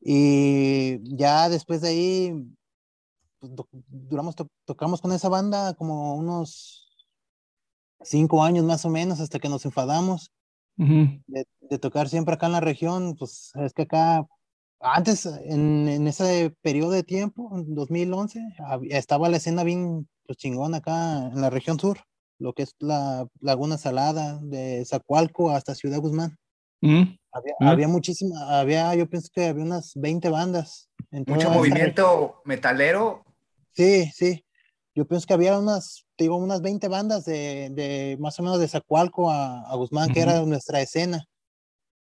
Y 0.03 0.99
ya 1.17 1.49
después 1.49 1.81
de 1.81 1.89
ahí, 1.89 2.35
pues, 3.39 3.53
duramos, 3.89 4.35
to 4.37 4.49
tocamos 4.67 5.01
con 5.01 5.13
esa 5.13 5.29
banda 5.29 5.75
como 5.75 6.17
unos 6.17 6.82
cinco 8.05 8.43
años 8.43 8.65
más 8.65 8.85
o 8.85 8.91
menos 8.91 9.21
hasta 9.21 9.39
que 9.39 9.49
nos 9.49 9.65
enfadamos 9.65 10.33
uh 10.79 10.85
-huh. 10.85 11.23
de, 11.27 11.47
de, 11.61 11.79
tocar 11.79 12.09
siempre 12.09 12.35
acá 12.35 12.47
en 12.47 12.53
la 12.53 12.61
región, 12.61 13.17
pues 13.17 13.53
es 13.55 13.73
que 13.73 13.83
acá, 13.83 14.27
antes, 14.81 15.27
en, 15.27 15.89
en 15.89 16.07
ese 16.07 16.55
periodo 16.63 16.93
de 16.93 17.03
tiempo, 17.03 17.51
en 17.55 17.75
2011, 17.75 18.41
estaba 18.91 19.29
la 19.29 19.37
escena 19.37 19.65
bien 19.65 20.09
pues, 20.27 20.39
chingona 20.39 20.79
acá 20.79 21.29
en 21.33 21.41
la 21.41 21.51
región 21.51 21.79
sur, 21.79 21.99
lo 22.39 22.53
que 22.53 22.65
es 22.65 22.75
la 22.79 23.27
Laguna 23.41 23.79
Salada, 23.79 24.39
de 24.43 24.85
Zacualco 24.85 25.51
hasta 25.51 25.75
Ciudad 25.75 26.01
Guzmán. 26.01 26.37
Uh 26.83 26.89
-huh. 26.89 27.19
había, 27.33 27.55
uh 27.61 27.65
-huh. 27.65 27.71
había 27.71 27.89
muchísima, 27.89 28.59
había, 28.59 28.95
yo 28.95 29.09
pienso 29.09 29.29
que 29.33 29.47
había 29.47 29.65
unas 29.65 29.93
20 29.95 30.29
bandas. 30.31 30.89
Mucho 31.27 31.51
movimiento 31.51 32.41
metalero. 32.45 33.25
Sí, 33.75 34.11
sí 34.15 34.45
yo 34.95 35.07
pienso 35.07 35.27
que 35.27 35.35
había 35.35 35.59
unas, 35.59 36.05
digo, 36.19 36.37
unas 36.37 36.61
20 36.61 36.89
bandas 36.89 37.25
de, 37.25 37.71
de 37.71 38.17
más 38.21 38.39
o 38.39 38.43
menos 38.43 38.59
de 38.61 38.69
Zacualco 38.69 39.31
a, 39.31 39.63
a 39.63 39.77
Guzmán, 39.77 40.09
uh 40.09 40.11
-huh. 40.11 40.15
que 40.15 40.21
era 40.21 40.43
nuestra 40.45 40.81
escena. 40.81 41.25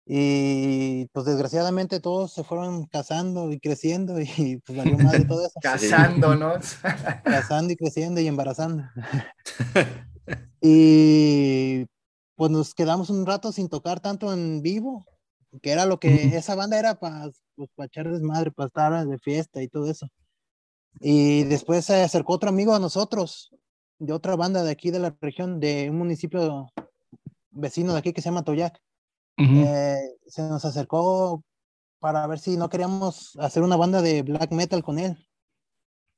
Y 0.08 1.08
pues 1.08 1.26
desgraciadamente 1.26 2.00
todos 2.00 2.32
se 2.32 2.44
fueron 2.44 2.86
casando 2.86 3.52
y 3.52 3.60
creciendo 3.60 4.20
y 4.22 4.62
pues 4.66 4.78
valió 4.78 4.98
más 5.00 5.14
de 5.14 5.26
todo 5.26 5.46
eso. 5.46 5.60
Casándonos. 5.62 6.78
Casando 7.24 7.74
y 7.74 7.76
creciendo 7.76 8.22
y 8.22 8.28
embarazando. 8.28 8.84
y 10.62 11.86
pues 12.36 12.52
nos 12.52 12.74
quedamos 12.76 13.10
un 13.10 13.26
rato 13.26 13.52
sin 13.52 13.70
tocar 13.70 14.00
tanto 14.00 14.32
en 14.32 14.62
vivo, 14.62 15.06
que 15.62 15.72
era 15.72 15.86
lo 15.86 16.00
que 16.00 16.36
esa 16.38 16.54
banda 16.54 16.78
era 16.78 16.96
para 16.96 17.30
pues, 17.56 17.70
echar 17.78 18.12
desmadre, 18.12 18.52
para 18.52 18.68
estar 18.68 19.08
de 19.08 19.18
fiesta 19.18 19.64
y 19.64 19.68
todo 19.68 19.90
eso. 19.90 20.08
Y 21.00 21.44
después 21.44 21.86
se 21.86 22.02
acercó 22.02 22.34
otro 22.34 22.50
amigo 22.50 22.74
a 22.74 22.80
nosotros, 22.80 23.52
de 24.00 24.14
otra 24.14 24.36
banda 24.36 24.64
de 24.64 24.72
aquí 24.72 24.92
de 24.92 25.00
la 25.00 25.16
región, 25.22 25.60
de 25.60 25.90
un 25.90 25.98
municipio 25.98 26.72
vecino 27.52 27.94
de 27.94 28.00
aquí 28.00 28.14
que 28.14 28.22
se 28.22 28.30
llama 28.30 28.44
Toyac. 28.44 28.80
Eh, 29.38 29.98
se 30.28 30.42
nos 30.44 30.64
acercó 30.64 31.44
para 32.00 32.26
ver 32.28 32.40
si 32.40 32.56
no 32.56 32.70
queríamos 32.70 33.36
hacer 33.38 33.64
una 33.64 33.76
banda 33.76 34.02
de 34.02 34.22
black 34.22 34.52
metal 34.52 34.84
con 34.84 35.00
él. 35.00 35.18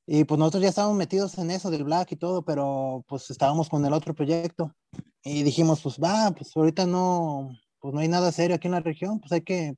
Y 0.06 0.24
pues 0.24 0.38
nosotros 0.38 0.62
ya 0.62 0.70
estábamos 0.70 0.96
metidos 0.96 1.36
en 1.36 1.50
eso 1.50 1.70
del 1.70 1.84
black 1.84 2.12
y 2.12 2.16
todo, 2.16 2.42
pero 2.42 3.04
pues 3.08 3.30
estábamos 3.30 3.68
con 3.68 3.84
el 3.84 3.92
otro 3.92 4.14
proyecto. 4.14 4.74
Y 5.22 5.42
dijimos, 5.42 5.82
pues 5.82 5.98
va, 5.98 6.30
pues 6.30 6.56
ahorita 6.56 6.86
no, 6.86 7.50
pues 7.80 7.92
no 7.92 8.00
hay 8.00 8.08
nada 8.08 8.32
serio 8.32 8.56
aquí 8.56 8.68
en 8.68 8.72
la 8.72 8.80
región, 8.80 9.20
pues 9.20 9.32
hay 9.32 9.42
que, 9.42 9.74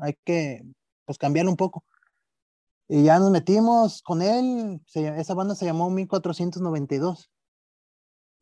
hay 0.00 0.14
que, 0.24 0.62
pues 1.04 1.18
cambiar 1.18 1.48
un 1.48 1.56
poco. 1.56 1.84
Y 2.88 3.04
ya 3.04 3.18
nos 3.18 3.30
metimos 3.30 4.02
con 4.02 4.20
él, 4.20 4.80
esa 4.94 5.34
banda 5.34 5.54
se 5.54 5.64
llamó 5.64 5.90
1492. 5.90 7.30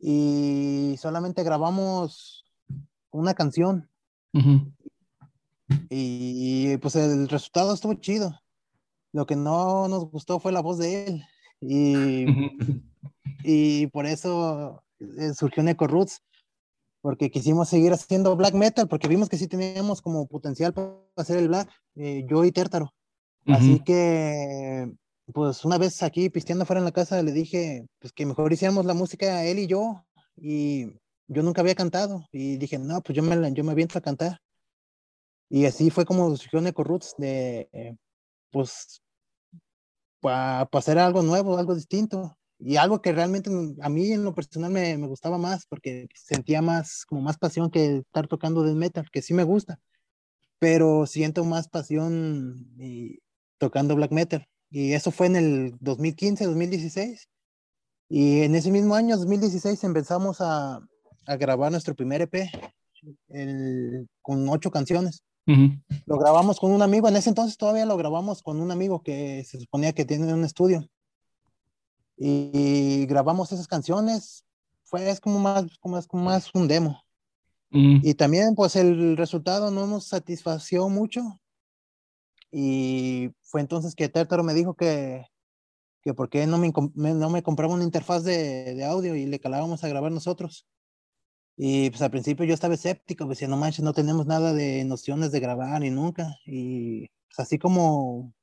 Y 0.01 0.97
solamente 0.99 1.45
grabamos 1.45 2.45
una 3.11 3.35
canción. 3.35 3.89
y, 5.89 6.77
pues 6.79 6.97
el 6.97 7.29
resultado 7.29 7.75
estuvo 7.75 7.95
chido. 7.95 8.41
Lo 9.13 9.27
que 9.27 9.37
no 9.37 9.89
nos 9.89 10.11
gustó 10.11 10.41
fue 10.41 10.53
la 10.53 10.61
voz 10.61 10.79
de 10.79 11.07
él. 11.07 11.25
Y, 11.61 12.27
y 13.45 13.87
por 13.89 14.07
eso 14.07 14.83
eh, 14.99 15.35
surgió 15.35 15.63
Neco 15.63 15.87
Roots, 15.87 16.23
porque 17.01 17.31
quisimos 17.31 17.69
seguir 17.69 17.93
haciendo 17.93 18.35
black 18.37 18.55
metal, 18.55 18.89
porque 18.89 19.09
vimos 19.09 19.29
que 19.29 19.37
sí 19.37 19.47
teníamos 19.47 20.03
como 20.03 20.27
potencial 20.27 20.73
para 20.73 20.95
hacer 21.17 21.37
el 21.37 21.49
black, 21.49 21.71
eh, 21.97 22.25
yo 22.29 22.45
y 22.45 22.51
Tértaro. 22.51 22.93
Así 23.47 23.81
que, 23.81 24.93
pues 25.33 25.65
una 25.65 25.79
vez 25.79 26.03
aquí 26.03 26.31
pisteando 26.31 26.65
fuera 26.65 26.81
en 26.81 26.85
la 26.85 26.93
casa, 26.93 27.23
le 27.23 27.33
dije, 27.33 27.87
pues 27.99 28.13
que 28.13 28.27
mejor 28.27 28.53
hiciéramos 28.53 28.85
la 28.85 28.95
música 28.95 29.45
él 29.45 29.59
y 29.59 29.67
yo. 29.67 30.05
Y 30.37 30.87
yo 31.29 31.43
nunca 31.43 31.61
había 31.63 31.75
cantado. 31.75 32.27
Y 32.33 32.57
dije, 32.57 32.79
no, 32.79 33.03
pues 33.03 33.17
yo 33.17 33.23
me, 33.23 33.53
yo 33.53 33.65
me 33.65 33.73
aviento 33.73 33.99
a 33.99 34.03
cantar. 34.03 34.41
Y 35.49 35.67
así 35.67 35.91
fue 35.91 36.05
como 36.05 36.35
surgió 36.37 36.61
Neco 36.61 36.85
Roots, 36.85 37.15
de, 37.19 37.97
pues, 38.51 39.03
para 40.21 40.69
hacer 40.73 40.99
algo 40.99 41.23
nuevo, 41.23 41.59
algo 41.59 41.75
distinto. 41.75 42.37
Y 42.59 42.77
algo 42.77 43.03
que 43.03 43.13
realmente 43.13 43.51
a 43.81 43.89
mí 43.89 44.13
en 44.13 44.23
lo 44.23 44.35
personal 44.35 44.71
me, 44.71 44.97
me, 44.97 45.09
gustaba 45.09 45.37
más, 45.37 45.67
porque 45.67 46.07
sentía 46.15 46.63
más, 46.63 47.05
como 47.07 47.21
más 47.21 47.37
pasión 47.37 47.71
que 47.71 47.97
estar 47.97 48.29
tocando 48.29 48.63
death 48.63 48.77
metal, 48.77 49.11
que 49.11 49.21
sí 49.21 49.35
me 49.35 49.43
gusta, 49.43 49.81
pero 50.61 51.07
siento 51.07 51.43
más 51.45 51.69
pasión 51.69 52.73
y, 52.79 53.19
tocando 53.63 53.95
black 53.95 54.11
metal. 54.11 54.45
Y 54.71 54.93
eso 54.93 55.13
fue 55.13 55.29
en 55.29 55.37
el 55.37 55.77
2015, 55.79 56.47
2016. 56.47 57.29
Y 58.09 58.41
en 58.41 58.57
ese 58.57 58.73
mismo 58.73 58.97
año, 58.97 59.17
2016, 59.17 59.85
empezamos 59.85 60.41
a, 60.41 60.81
a 61.27 61.37
grabar 61.37 61.71
nuestro 61.71 61.95
primer 61.95 62.23
EP 62.23 62.51
el, 63.29 64.09
con 64.21 64.49
ocho 64.49 64.73
canciones. 64.73 65.23
Lo 66.07 66.19
grabamos 66.19 66.59
con 66.59 66.73
un 66.73 66.83
amigo, 66.83 67.09
en 67.09 67.17
ese 67.17 67.29
entonces 67.29 67.57
todavía 67.57 67.87
lo 67.87 67.97
grabamos 67.97 68.43
con 68.43 68.61
un 68.61 68.73
amigo 68.73 69.01
que 69.03 69.45
se 69.45 69.61
suponía 69.61 69.93
que 69.93 70.05
tiene 70.05 70.35
un 70.35 70.45
estudio. 70.45 70.89
Y, 72.17 73.07
grabamos 73.07 73.53
esas 73.53 73.69
canciones, 73.69 74.45
fue 74.83 75.09
es 75.09 75.21
como 75.21 75.39
más, 75.39 75.67
como, 75.79 76.03
como 76.03 76.25
más 76.25 76.51
un 76.53 76.67
demo. 76.67 77.01
Y 77.71 78.15
también 78.15 78.57
pues 78.57 78.77
el 78.77 79.17
resultado 79.17 79.71
no 79.71 79.87
nos 79.87 80.09
satisfació 80.09 80.89
mucho, 80.89 81.41
y 82.53 83.31
fue 83.43 83.63
entonces 83.63 83.95
que 83.95 84.09
Tértaro 84.11 84.45
me 84.45 84.55
dijo 84.55 84.75
que, 84.75 85.27
que 86.03 86.15
por 86.15 86.29
qué 86.29 86.47
no 86.47 86.59
me, 86.59 86.73
no 86.95 87.31
me 87.31 87.43
compraba 87.43 87.75
una 87.75 87.85
interfaz 87.85 88.25
de, 88.25 88.75
de, 88.75 88.85
audio 88.85 89.17
y 89.17 89.27
le 89.27 89.41
calábamos 89.41 89.83
a 89.83 89.89
grabar 89.89 90.13
nosotros. 90.13 90.67
Y 91.57 91.91
pues 91.91 92.03
al 92.03 92.11
principio 92.11 92.45
yo 92.45 92.55
estaba 92.55 92.75
escéptico, 92.75 93.27
decía, 93.27 93.49
no 93.49 93.57
manches, 93.57 93.85
no 93.85 93.93
tenemos 93.95 94.27
nada 94.27 94.53
de 94.53 94.85
nociones 94.85 95.33
de 95.33 95.41
grabar 95.41 95.81
ni 95.81 95.91
nunca. 95.91 96.37
Y 96.47 97.09
pues 97.29 97.39
así 97.39 97.59
como, 97.59 98.35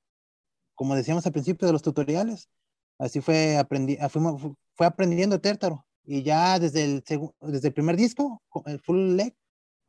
como 0.75 0.95
decíamos 0.95 1.25
al 1.25 1.33
principio 1.33 1.67
de 1.67 1.73
los 1.73 1.81
tutoriales, 1.83 2.49
así 2.97 3.21
fue, 3.21 3.57
aprendi 3.57 3.97
ah, 4.01 4.09
fue 4.09 4.87
aprendiendo 4.87 5.41
Tértaro. 5.41 5.85
Y 6.03 6.23
ya 6.23 6.59
desde 6.59 6.85
el, 6.85 7.03
desde 7.41 7.67
el 7.67 7.73
primer 7.73 7.95
disco, 7.97 8.41
el 8.65 8.79
full 8.79 9.15
leg, 9.15 9.35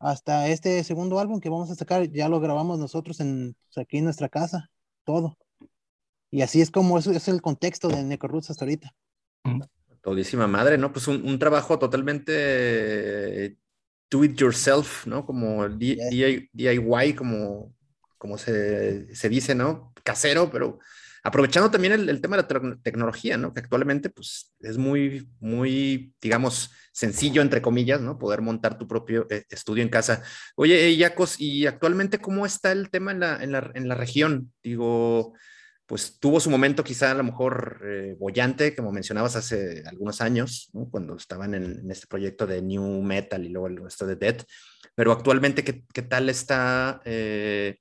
hasta 0.01 0.49
este 0.49 0.83
segundo 0.83 1.21
álbum 1.21 1.41
que 1.41 1.51
vamos 1.51 1.71
a 1.71 1.75
sacar, 1.75 2.11
ya 2.11 2.29
lo 2.29 2.41
grabamos 2.41 2.79
nosotros 2.79 3.21
en, 3.21 3.55
pues, 3.67 3.85
aquí 3.85 3.99
en 3.99 4.05
nuestra 4.05 4.31
casa, 4.31 4.71
todo. 5.05 5.37
Y 6.31 6.41
así 6.41 6.61
es 6.61 6.71
como 6.71 6.99
eso 6.99 7.13
es 7.13 7.29
el 7.29 7.43
contexto 7.43 7.89
de 7.89 8.03
Necroroots 8.03 8.51
hasta 8.51 8.65
ahorita. 8.65 8.95
Todísima 10.03 10.47
madre, 10.47 10.79
¿no? 10.79 10.93
Pues 10.93 11.07
un, 11.07 11.39
trabajo 11.39 11.79
totalmente 11.79 13.59
do 14.11 14.25
it 14.25 14.37
yourself, 14.37 15.07
¿no? 15.07 15.27
Como 15.27 15.69
DIY, 15.69 17.15
como, 17.15 17.75
como 18.17 18.39
se, 18.39 19.15
se 19.15 19.29
dice, 19.29 19.55
¿no? 19.55 19.93
Casero, 20.03 20.51
pero 20.51 20.79
aprovechando 21.23 21.71
también 21.71 21.93
el, 21.93 22.21
tema 22.21 22.37
de 22.37 22.43
la 22.43 22.77
tecnología, 22.83 23.37
¿no? 23.37 23.53
Que 23.53 23.61
actualmente, 23.61 24.11
pues, 24.11 24.55
es 24.61 24.79
muy, 24.79 25.29
muy, 25.41 26.15
digamos, 26.21 26.71
sencillo, 26.93 27.43
entre 27.43 27.63
comillas, 27.63 28.01
¿no? 28.01 28.19
Poder 28.19 28.41
montar 28.41 28.79
tu 28.79 28.87
propio 28.87 29.27
eh, 29.31 29.45
estudio 29.51 29.83
en 29.83 29.89
casa. 29.89 30.23
Oye, 30.57 30.97
Yacos, 30.97 31.41
¿y 31.41 31.67
actualmente 31.67 32.19
cómo 32.19 32.47
está 32.47 32.73
el 32.73 32.91
tema 32.91 33.13
en 33.13 33.21
la, 33.21 33.43
en 33.43 33.53
la, 33.53 33.71
en 33.75 33.89
la 33.89 33.95
región? 33.95 34.53
Digo, 34.63 35.35
pues 35.91 36.21
tuvo 36.21 36.39
su 36.39 36.51
momento 36.51 36.85
quizá 36.85 37.11
a 37.11 37.15
lo 37.15 37.25
mejor 37.25 37.83
eh, 37.85 38.15
bollante, 38.17 38.77
como 38.77 38.93
mencionabas 38.93 39.35
hace 39.35 39.83
algunos 39.87 40.21
años, 40.21 40.71
cuando 40.89 41.17
estaban 41.17 41.53
en, 41.53 41.91
este 41.91 42.07
proyecto 42.07 42.47
de 42.47 42.63
New 42.63 43.03
Metal 43.03 43.45
y 43.45 43.49
luego 43.49 43.67
el 43.67 43.79
resto 43.79 44.07
de 44.07 44.15
Dead, 44.15 44.37
pero 44.95 45.11
actualmente, 45.11 45.65
¿qué, 45.65 45.85
qué 45.93 46.03
tal 46.03 46.29
está 46.29 47.03
eh, 47.05 47.79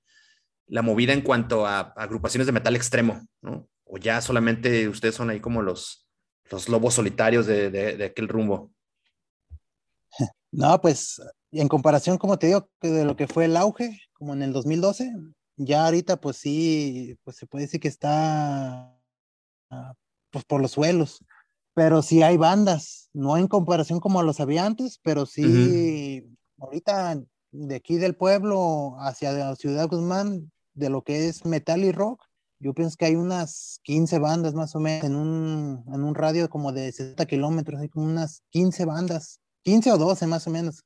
la 0.69 0.81
movida 0.81 1.13
en 1.13 1.21
cuanto 1.21 1.65
a, 1.65 1.79
agrupaciones 1.79 2.45
de 2.45 2.53
metal 2.53 2.75
extremo, 2.75 3.27
¿no? 3.41 3.67
O 3.85 3.97
ya 3.97 4.21
solamente 4.21 4.87
ustedes 4.87 5.15
son 5.15 5.29
ahí 5.29 5.39
como 5.39 5.61
los, 5.61 6.07
los 6.51 6.69
lobos 6.69 6.93
solitarios 6.93 7.47
de, 7.47 7.69
de, 7.71 8.05
aquel 8.05 8.27
rumbo. 8.27 8.71
No, 10.51 10.79
pues 10.79 11.21
en 11.51 11.67
comparación, 11.67 12.17
como 12.17 12.37
te 12.37 12.47
digo, 12.47 12.69
de 12.81 13.03
lo 13.03 13.15
que 13.15 13.27
fue 13.27 13.45
el 13.45 13.57
auge, 13.57 13.99
como 14.13 14.33
en 14.33 14.43
el 14.43 14.53
2012, 14.53 15.11
ya 15.57 15.85
ahorita 15.85 16.21
pues 16.21 16.37
sí, 16.37 17.17
pues 17.23 17.37
se 17.37 17.47
puede 17.47 17.65
decir 17.65 17.79
que 17.79 17.87
está 17.87 18.95
ah, 19.71 19.93
pues 20.29 20.45
por 20.45 20.61
los 20.61 20.71
suelos, 20.71 21.23
pero 21.73 22.01
sí 22.01 22.21
hay 22.21 22.37
bandas, 22.37 23.09
no 23.13 23.37
en 23.37 23.47
comparación 23.47 23.99
como 23.99 24.21
los 24.21 24.39
había 24.39 24.65
antes, 24.65 24.99
pero 25.01 25.25
sí, 25.25 26.23
ahorita 26.59 27.21
de 27.51 27.75
aquí 27.75 27.97
del 27.97 28.15
pueblo 28.15 28.95
hacia 28.99 29.55
Ciudad 29.55 29.87
Guzmán 29.87 30.51
de 30.79 30.89
lo 30.89 31.03
que 31.03 31.27
es 31.27 31.45
metal 31.45 31.83
y 31.83 31.91
rock, 31.91 32.23
yo 32.61 32.73
pienso 32.73 32.97
que 32.97 33.05
hay 33.05 33.15
unas 33.15 33.79
15 33.83 34.19
bandas 34.19 34.53
más 34.53 34.75
o 34.75 34.79
menos 34.79 35.05
en 35.05 35.15
un, 35.15 35.83
en 35.93 36.03
un 36.03 36.15
radio 36.15 36.49
como 36.49 36.71
de 36.73 36.91
60 36.91 37.25
kilómetros, 37.25 37.79
hay 37.79 37.89
como 37.89 38.05
unas 38.05 38.41
15 38.49 38.85
bandas, 38.85 39.39
15 39.63 39.91
o 39.93 39.97
12 39.97 40.27
más 40.27 40.45
o 40.47 40.49
menos. 40.49 40.83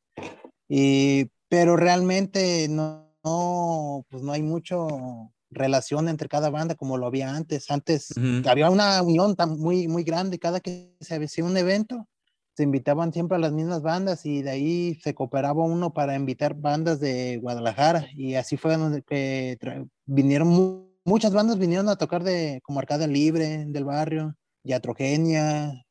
Y, 0.70 1.32
pero 1.50 1.76
realmente 1.76 2.68
no, 2.70 3.12
no, 3.24 4.06
pues 4.10 4.22
no 4.24 4.32
hay 4.32 4.44
mucho 4.44 5.32
relación 5.50 6.10
entre 6.10 6.28
cada 6.28 6.50
banda 6.50 6.76
como 6.76 6.98
lo 6.98 7.08
había 7.08 7.36
antes. 7.36 7.70
Antes 7.72 8.10
había 8.46 8.70
una 8.70 9.02
unión 9.02 9.36
tan 9.36 9.58
muy, 9.60 9.88
muy 9.88 10.04
grande, 10.04 10.40
cada 10.40 10.60
que 10.60 10.96
se 11.00 11.16
hacía 11.16 11.46
un 11.46 11.58
evento, 11.58 12.08
se 12.56 12.64
invitaban 12.64 13.12
siempre 13.12 13.38
a 13.38 13.40
las 13.40 13.52
mismas 13.52 13.82
bandas 13.82 14.26
y 14.26 14.42
de 14.42 14.52
ahí 14.52 14.96
se 15.02 15.16
cooperaba 15.16 15.64
uno 15.64 15.94
para 15.94 16.16
invitar 16.16 16.54
bandas 16.54 17.00
de 17.00 17.38
Guadalajara 17.38 18.08
y 18.14 18.36
así 18.36 18.58
fue 18.58 18.78
donde 18.78 19.02
que 19.02 19.58
vinieron 20.06 20.88
muchas 21.04 21.34
bandas 21.34 21.58
vinieron 21.58 21.90
a 21.90 21.96
tocar 21.96 22.24
de 22.24 22.62
como 22.64 22.80
Arcada 22.80 23.08
Libre 23.08 23.66
del 23.68 23.86
barrio, 23.86 24.36
Yatrogenia, 24.64 25.84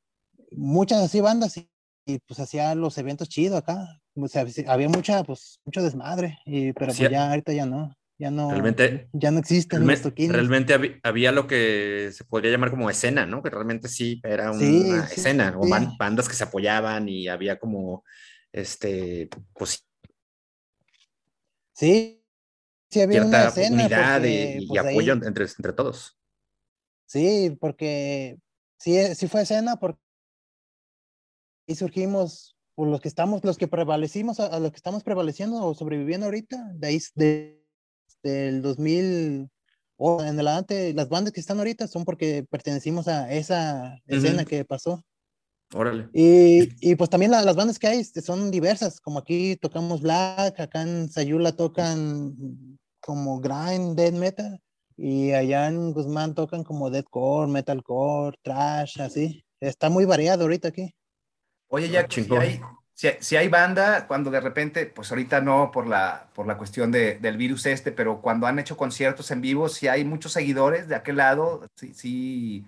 muchas 0.53 1.03
así 1.03 1.21
bandas 1.21 1.57
y, 1.57 1.69
pues 2.27 2.41
hacía 2.41 2.75
los 2.75 2.97
eventos 2.99 3.29
chidos 3.29 3.59
acá, 3.59 4.01
o 4.15 4.29
sea, 4.29 4.45
había 4.69 4.89
mucha 4.89 5.23
pues 5.25 5.61
mucho 5.65 5.83
desmadre 5.83 6.39
y 6.45 6.73
pero 6.73 6.93
pues 6.95 7.11
ya 7.11 7.31
ahorita 7.31 7.53
ya 7.53 7.67
no 7.67 7.95
ya 8.19 8.31
no, 8.31 8.51
realmente, 8.51 9.09
ya 9.13 9.31
no 9.31 9.39
existen 9.39 9.81
Realmente 10.17 11.01
había, 11.03 11.33
lo 11.33 11.47
que 11.47 12.11
se 12.13 12.25
podría 12.25 12.53
llamar 12.53 12.71
como 12.71 12.91
escena, 12.91 13.27
¿no? 13.27 13.43
Que 13.43 13.51
realmente 13.51 13.89
sí 13.89 14.21
era 14.25 14.51
una 14.51 15.05
escena, 15.05 15.55
o 15.59 15.67
bandas 15.99 16.29
que 16.29 16.35
se 16.35 16.45
apoyaban 16.45 17.09
y 17.09 17.29
había 17.29 17.59
como, 17.59 18.05
este, 18.53 19.29
pues 19.55 19.87
Sí, 21.75 22.23
sí 22.91 23.01
había 23.01 23.25
una 23.25 23.49
escena. 23.49 23.77
unidad 23.77 24.21
porque, 24.21 24.55
y, 24.59 24.65
y 24.65 24.67
pues, 24.67 24.85
ahí- 24.85 24.95
apoyo 24.95 25.13
entre, 25.15 25.45
entre 25.45 25.73
todos. 25.73 26.19
Sí, 27.07 27.57
porque 27.61 28.39
sí, 28.79 28.97
eh, 28.97 29.15
sí 29.15 29.27
fue 29.27 29.43
escena 29.43 29.77
porque 29.77 30.01
y 31.67 31.75
surgimos 31.75 32.57
por 32.75 32.89
los 32.89 33.01
que 33.01 33.09
estamos, 33.09 33.45
los 33.45 33.57
que 33.59 33.69
prevalecimos, 33.69 34.41
a, 34.41 34.47
a 34.47 34.59
los 34.61 34.71
que 34.71 34.77
estamos 34.77 35.03
prevaleciendo 35.03 35.65
o 35.65 35.75
sobreviviendo 35.75 36.27
ahorita, 36.27 36.73
de 36.75 36.87
ahí 36.87 36.99
de, 37.15 37.62
del 38.23 38.63
2000 38.63 39.51
o 39.97 40.21
en 40.23 40.31
adelante, 40.35 40.93
las 40.95 41.09
bandas 41.09 41.33
que 41.33 41.41
están 41.41 41.59
ahorita 41.59 41.87
son 41.87 42.05
porque 42.05 42.45
pertenecimos 42.51 43.07
a 43.09 43.33
esa 43.33 43.99
escena 44.07 44.43
Ujú. 44.43 44.49
que 44.51 44.65
pasó. 44.65 45.05
Órale. 45.75 46.09
Y, 46.13 46.69
y 46.91 46.97
pues 46.97 47.09
también 47.09 47.31
la- 47.31 47.43
las 47.43 47.57
bandas 47.57 47.79
que 47.79 47.87
hay 47.87 47.99
este, 48.01 48.21
son 48.21 48.51
diversas, 48.51 49.01
como 49.01 49.19
aquí 49.21 49.57
tocamos 49.57 50.03
black, 50.03 50.59
acá 50.61 50.83
en 50.83 51.09
Sayula 51.11 51.53
tocan 51.57 52.35
como 53.01 53.41
grind, 53.41 53.97
death 53.97 54.15
metal, 54.15 54.61
y 54.97 55.33
allá 55.33 55.69
en 55.69 55.93
Guzmán 55.93 56.35
tocan 56.35 56.63
como 56.65 56.91
deathcore, 56.91 57.51
metalcore, 57.51 58.37
trash, 58.43 59.01
así. 59.01 59.45
Está 59.61 59.89
muy 59.89 60.05
variado 60.05 60.43
ahorita 60.43 60.69
aquí. 60.69 60.95
Oye, 61.69 61.87
Ah, 61.87 61.91
ya 61.93 62.03
si 62.03 62.09
chingón. 62.09 62.41
hay, 62.43 62.61
si, 63.21 63.37
hay 63.37 63.49
banda, 63.49 64.07
cuando 64.07 64.31
de 64.31 64.41
repente, 64.41 64.87
pues 64.87 65.11
ahorita 65.11 65.41
no 65.41 65.71
por 65.73 65.87
la, 65.87 66.29
por 66.35 66.47
la 66.47 66.57
cuestión 66.59 66.93
de- 66.93 67.17
del 67.19 67.37
virus 67.37 67.67
este, 67.67 67.93
pero 67.93 68.21
cuando 68.21 68.47
han 68.47 68.59
hecho 68.59 68.77
conciertos 68.77 69.31
en 69.31 69.41
vivo, 69.41 69.69
si 69.69 69.89
hay 69.89 70.05
muchos 70.05 70.33
seguidores 70.33 70.89
de 70.89 70.95
aquel 70.97 71.17
lado, 71.17 71.67
si, 71.77 71.95
si 71.95 72.65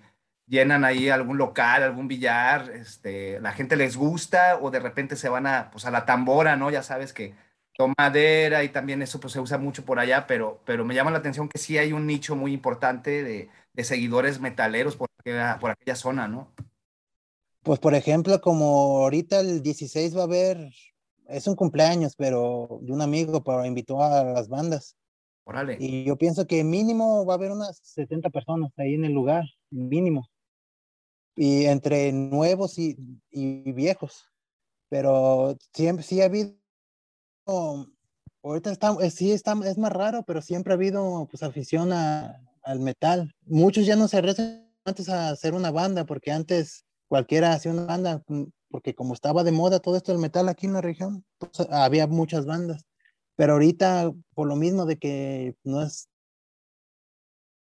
llenan 0.47 0.85
ahí 0.85 1.09
algún 1.09 1.39
local, 1.39 1.83
algún 1.83 2.09
billar, 2.09 2.71
este, 2.71 3.41
la 3.41 3.53
gente 3.53 3.77
les 3.77 3.97
gusta 3.97 4.59
o 4.61 4.71
de 4.71 4.81
repente 4.81 5.17
se 5.17 5.29
van 5.29 5.47
a, 5.47 5.71
pues 5.71 5.85
a 5.87 5.91
la 5.91 6.05
tambora, 6.07 6.57
¿no? 6.57 6.71
Ya 6.71 6.83
sabes 6.83 7.13
que 7.13 7.35
tomadera 7.77 8.63
y 8.65 8.69
también 8.69 9.03
eso 9.03 9.19
pues 9.21 9.33
se 9.33 9.41
usa 9.41 9.59
mucho 9.59 9.85
por 9.85 9.99
allá, 9.99 10.27
pero, 10.27 10.61
pero 10.65 10.85
me 10.85 10.95
llama 10.95 11.11
la 11.11 11.19
atención 11.19 11.49
que 11.49 11.59
sí 11.59 11.77
hay 11.79 11.93
un 11.93 12.07
nicho 12.07 12.37
muy 12.37 12.53
importante 12.53 13.23
de, 13.25 13.49
de 13.73 13.85
seguidores 13.85 14.41
metaleros 14.41 14.97
por 14.97 15.09
aquella, 15.19 15.59
por 15.59 15.71
aquella 15.71 15.97
zona, 15.97 16.29
¿no? 16.29 16.53
Pues 17.65 17.79
por 17.81 17.95
ejemplo, 17.95 18.41
como 18.41 18.99
ahorita 19.03 19.41
el 19.41 19.63
16 19.63 20.15
va 20.17 20.21
a 20.21 20.25
haber, 20.25 20.71
es 21.29 21.47
un 21.47 21.57
cumpleaños, 21.57 22.15
pero 22.17 22.79
de 22.83 22.93
un 22.93 23.01
amigo, 23.01 23.43
pero 23.43 23.65
invitó 23.65 24.03
a 24.03 24.23
las 24.23 24.49
bandas. 24.49 24.97
Órale. 25.45 25.77
Y 25.81 26.05
yo 26.05 26.17
pienso 26.17 26.47
que 26.47 26.63
mínimo 26.63 27.25
va 27.25 27.35
a 27.35 27.37
haber 27.37 27.51
unas 27.53 27.79
70 27.83 28.31
personas 28.31 28.71
ahí 28.77 28.95
en 28.95 29.05
el 29.05 29.13
lugar, 29.13 29.45
mínimo. 29.71 30.29
Y 31.37 31.65
entre 31.65 32.13
nuevos 32.13 32.79
y, 32.79 32.97
y 33.31 33.73
viejos. 33.73 34.25
Pero 34.89 35.57
siempre 35.73 36.05
sí 36.05 36.21
ha 36.21 36.27
habido, 36.27 36.55
ahorita 38.43 38.71
está, 38.71 38.97
eh, 39.01 39.11
sí 39.11 39.33
está, 39.33 39.55
es 39.65 39.79
más 39.79 39.93
raro, 39.93 40.23
pero 40.27 40.41
siempre 40.43 40.73
ha 40.73 40.77
habido 40.77 41.27
pues 41.31 41.43
afición 41.43 41.93
a- 41.93 42.41
al 42.63 42.81
metal. 42.81 43.35
Muchos 43.47 43.87
ya 43.87 43.97
no 43.97 44.07
se 44.09 44.19
arriesgan 44.19 44.71
antes 44.85 45.09
a 45.09 45.31
hacer 45.31 45.55
una 45.55 45.71
banda, 45.71 46.05
porque 46.05 46.31
antes 46.31 46.85
cualquiera 47.15 47.53
hacía 47.53 47.71
una 47.71 47.85
banda, 47.85 48.25
mm, 48.27 48.47
porque 48.71 48.93
como 48.97 49.15
estaba 49.15 49.45
de 49.45 49.53
moda 49.53 49.79
todo 49.79 49.97
esto 49.97 50.11
del 50.11 50.21
metal 50.21 50.49
aquí 50.49 50.67
en 50.67 50.73
la 50.73 50.81
región, 50.81 51.25
pues 51.39 51.53
había 51.71 52.09
muchas 52.09 52.45
bandas. 52.45 52.87
Pero 53.37 53.53
ahorita, 53.53 54.13
por 54.35 54.49
lo 54.49 54.57
mismo 54.57 54.85
de 54.85 54.99
que 54.99 55.55
no 55.63 55.81
es 55.81 56.09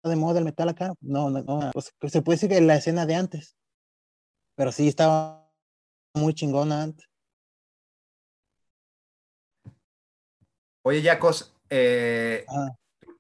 de 0.05 0.15
moda 0.15 0.39
el 0.39 0.45
metal 0.45 0.69
acá, 0.69 0.95
no, 1.01 1.29
no, 1.29 1.43
no, 1.43 1.71
pues, 1.73 1.93
pues, 1.99 2.13
se 2.13 2.23
puede 2.23 2.37
decir 2.37 2.51
que 2.51 2.61
la 2.61 2.77
escena 2.77 3.05
de 3.05 3.17
antes. 3.17 3.57
Pero 4.55 4.71
sí 4.71 4.87
estaba 4.87 5.51
muy 6.15 6.35
chingona 6.35 6.85
antes. 6.85 7.09
Oye, 10.83 11.03
Yacos, 11.03 11.53
eh, 11.69 12.45
Ah, 12.49 12.69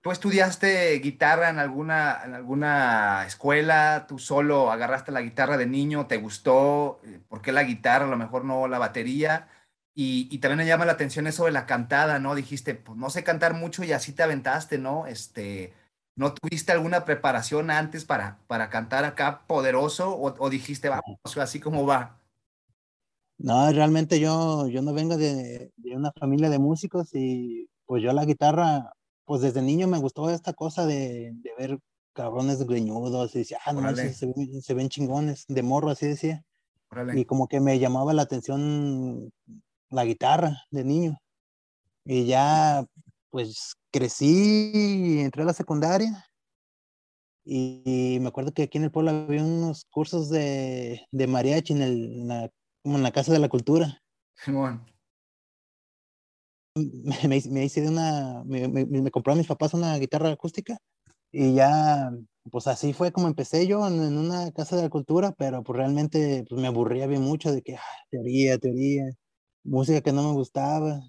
¿tú 0.02 0.10
estudiaste 0.10 0.92
guitarra 1.00 1.48
en 1.50 1.58
alguna, 1.58 2.22
en 2.24 2.34
alguna 2.34 3.24
escuela? 3.26 4.06
¿Tú 4.08 4.18
solo 4.18 4.70
agarraste 4.72 5.12
la 5.12 5.22
guitarra 5.22 5.56
de 5.56 5.66
niño? 5.66 6.06
¿Te 6.06 6.18
gustó? 6.18 7.00
Eh, 7.04 7.20
¿Por 7.28 7.42
qué 7.42 7.52
la 7.52 7.64
guitarra? 7.64 8.06
A 8.06 8.10
lo 8.10 8.18
mejor 8.18 8.44
no 8.44 8.68
la 8.68 8.78
batería. 8.78 9.48
Y, 9.94 10.28
y 10.30 10.38
también 10.38 10.58
me 10.58 10.66
llama 10.66 10.86
la 10.86 10.92
atención 10.92 11.26
eso 11.26 11.46
de 11.46 11.52
la 11.52 11.66
cantada, 11.66 12.18
¿no? 12.18 12.34
Dijiste, 12.34 12.74
pues 12.74 12.98
no 12.98 13.10
sé 13.10 13.24
cantar 13.24 13.54
mucho 13.54 13.84
y 13.84 13.92
así 13.92 14.12
te 14.12 14.22
aventaste, 14.22 14.78
¿no? 14.78 15.06
Este, 15.06 15.74
¿no 16.16 16.34
tuviste 16.34 16.72
alguna 16.72 17.04
preparación 17.04 17.70
antes 17.70 18.04
para, 18.04 18.38
para 18.46 18.70
cantar 18.70 19.04
acá 19.04 19.46
poderoso? 19.46 20.10
¿O, 20.16 20.34
o 20.38 20.50
dijiste, 20.50 20.88
vamos, 20.88 21.36
así 21.38 21.60
como 21.60 21.86
va? 21.86 22.18
No, 23.38 23.70
realmente 23.72 24.20
yo, 24.20 24.68
yo 24.68 24.82
no 24.82 24.94
vengo 24.94 25.16
de, 25.16 25.72
de 25.76 25.96
una 25.96 26.12
familia 26.12 26.48
de 26.48 26.58
músicos 26.58 27.10
y 27.12 27.68
pues 27.86 28.02
yo 28.02 28.12
la 28.12 28.24
guitarra, 28.24 28.92
pues 29.24 29.40
desde 29.40 29.62
niño 29.62 29.88
me 29.88 29.98
gustó 29.98 30.30
esta 30.30 30.52
cosa 30.52 30.86
de, 30.86 31.32
de 31.34 31.50
ver 31.58 31.78
cabrones 32.12 32.66
greñudos 32.66 33.34
y 33.34 33.40
decía, 33.40 33.58
ah, 33.64 33.72
no 33.72 33.80
manches, 33.80 34.16
se 34.18 34.26
ven, 34.26 34.62
se 34.62 34.74
ven 34.74 34.88
chingones, 34.88 35.44
de 35.48 35.62
morro 35.62 35.90
así 35.90 36.06
decía. 36.06 36.42
Órale. 36.90 37.18
Y 37.18 37.24
como 37.24 37.48
que 37.48 37.60
me 37.60 37.78
llamaba 37.78 38.12
la 38.12 38.22
atención 38.22 39.32
la 39.90 40.04
guitarra 40.04 40.62
de 40.70 40.84
niño. 40.84 41.18
Y 42.04 42.26
ya, 42.26 42.84
pues 43.30 43.74
crecí, 43.90 45.20
entré 45.20 45.42
a 45.42 45.46
la 45.46 45.54
secundaria 45.54 46.26
y, 47.44 48.18
me 48.20 48.28
acuerdo 48.28 48.52
que 48.52 48.62
aquí 48.62 48.78
en 48.78 48.84
el 48.84 48.90
pueblo 48.90 49.10
había 49.10 49.42
unos 49.42 49.84
cursos 49.90 50.28
de, 50.30 51.06
de 51.10 51.26
mariachi 51.26 51.72
en, 51.72 51.82
el, 51.82 52.12
en 52.20 52.28
la, 52.28 52.50
en 52.84 53.02
la 53.02 53.12
Casa 53.12 53.32
de 53.32 53.38
la 53.38 53.48
Cultura. 53.48 54.00
Simón. 54.36 54.84
Me, 56.74 57.40
me 57.50 57.64
hice- 57.64 57.80
de 57.82 57.88
una, 57.88 58.42
me, 58.44 58.68
me, 58.68 58.84
me 58.86 59.10
mis 59.36 59.46
papás 59.46 59.74
una 59.74 59.96
guitarra 59.98 60.30
acústica 60.30 60.78
y 61.32 61.54
ya, 61.54 62.10
pues 62.50 62.66
así 62.68 62.92
fue 62.94 63.12
como 63.12 63.28
empecé 63.28 63.66
yo 63.66 63.86
en, 63.88 64.02
en 64.02 64.18
una 64.18 64.52
casa 64.52 64.76
de 64.76 64.82
la 64.82 64.90
cultura, 64.90 65.32
pero 65.38 65.62
pues 65.64 65.76
realmente 65.78 66.44
pues, 66.48 66.60
me 66.60 66.68
aburría 66.68 67.06
bien 67.06 67.22
mucho 67.22 67.52
de 67.52 67.62
que, 67.62 67.76
ah, 67.76 67.82
teoría, 68.10 68.58
teoría, 68.58 69.04
música 69.64 70.00
que 70.02 70.12
no 70.12 70.22
me 70.24 70.34
gustaba 70.34 71.00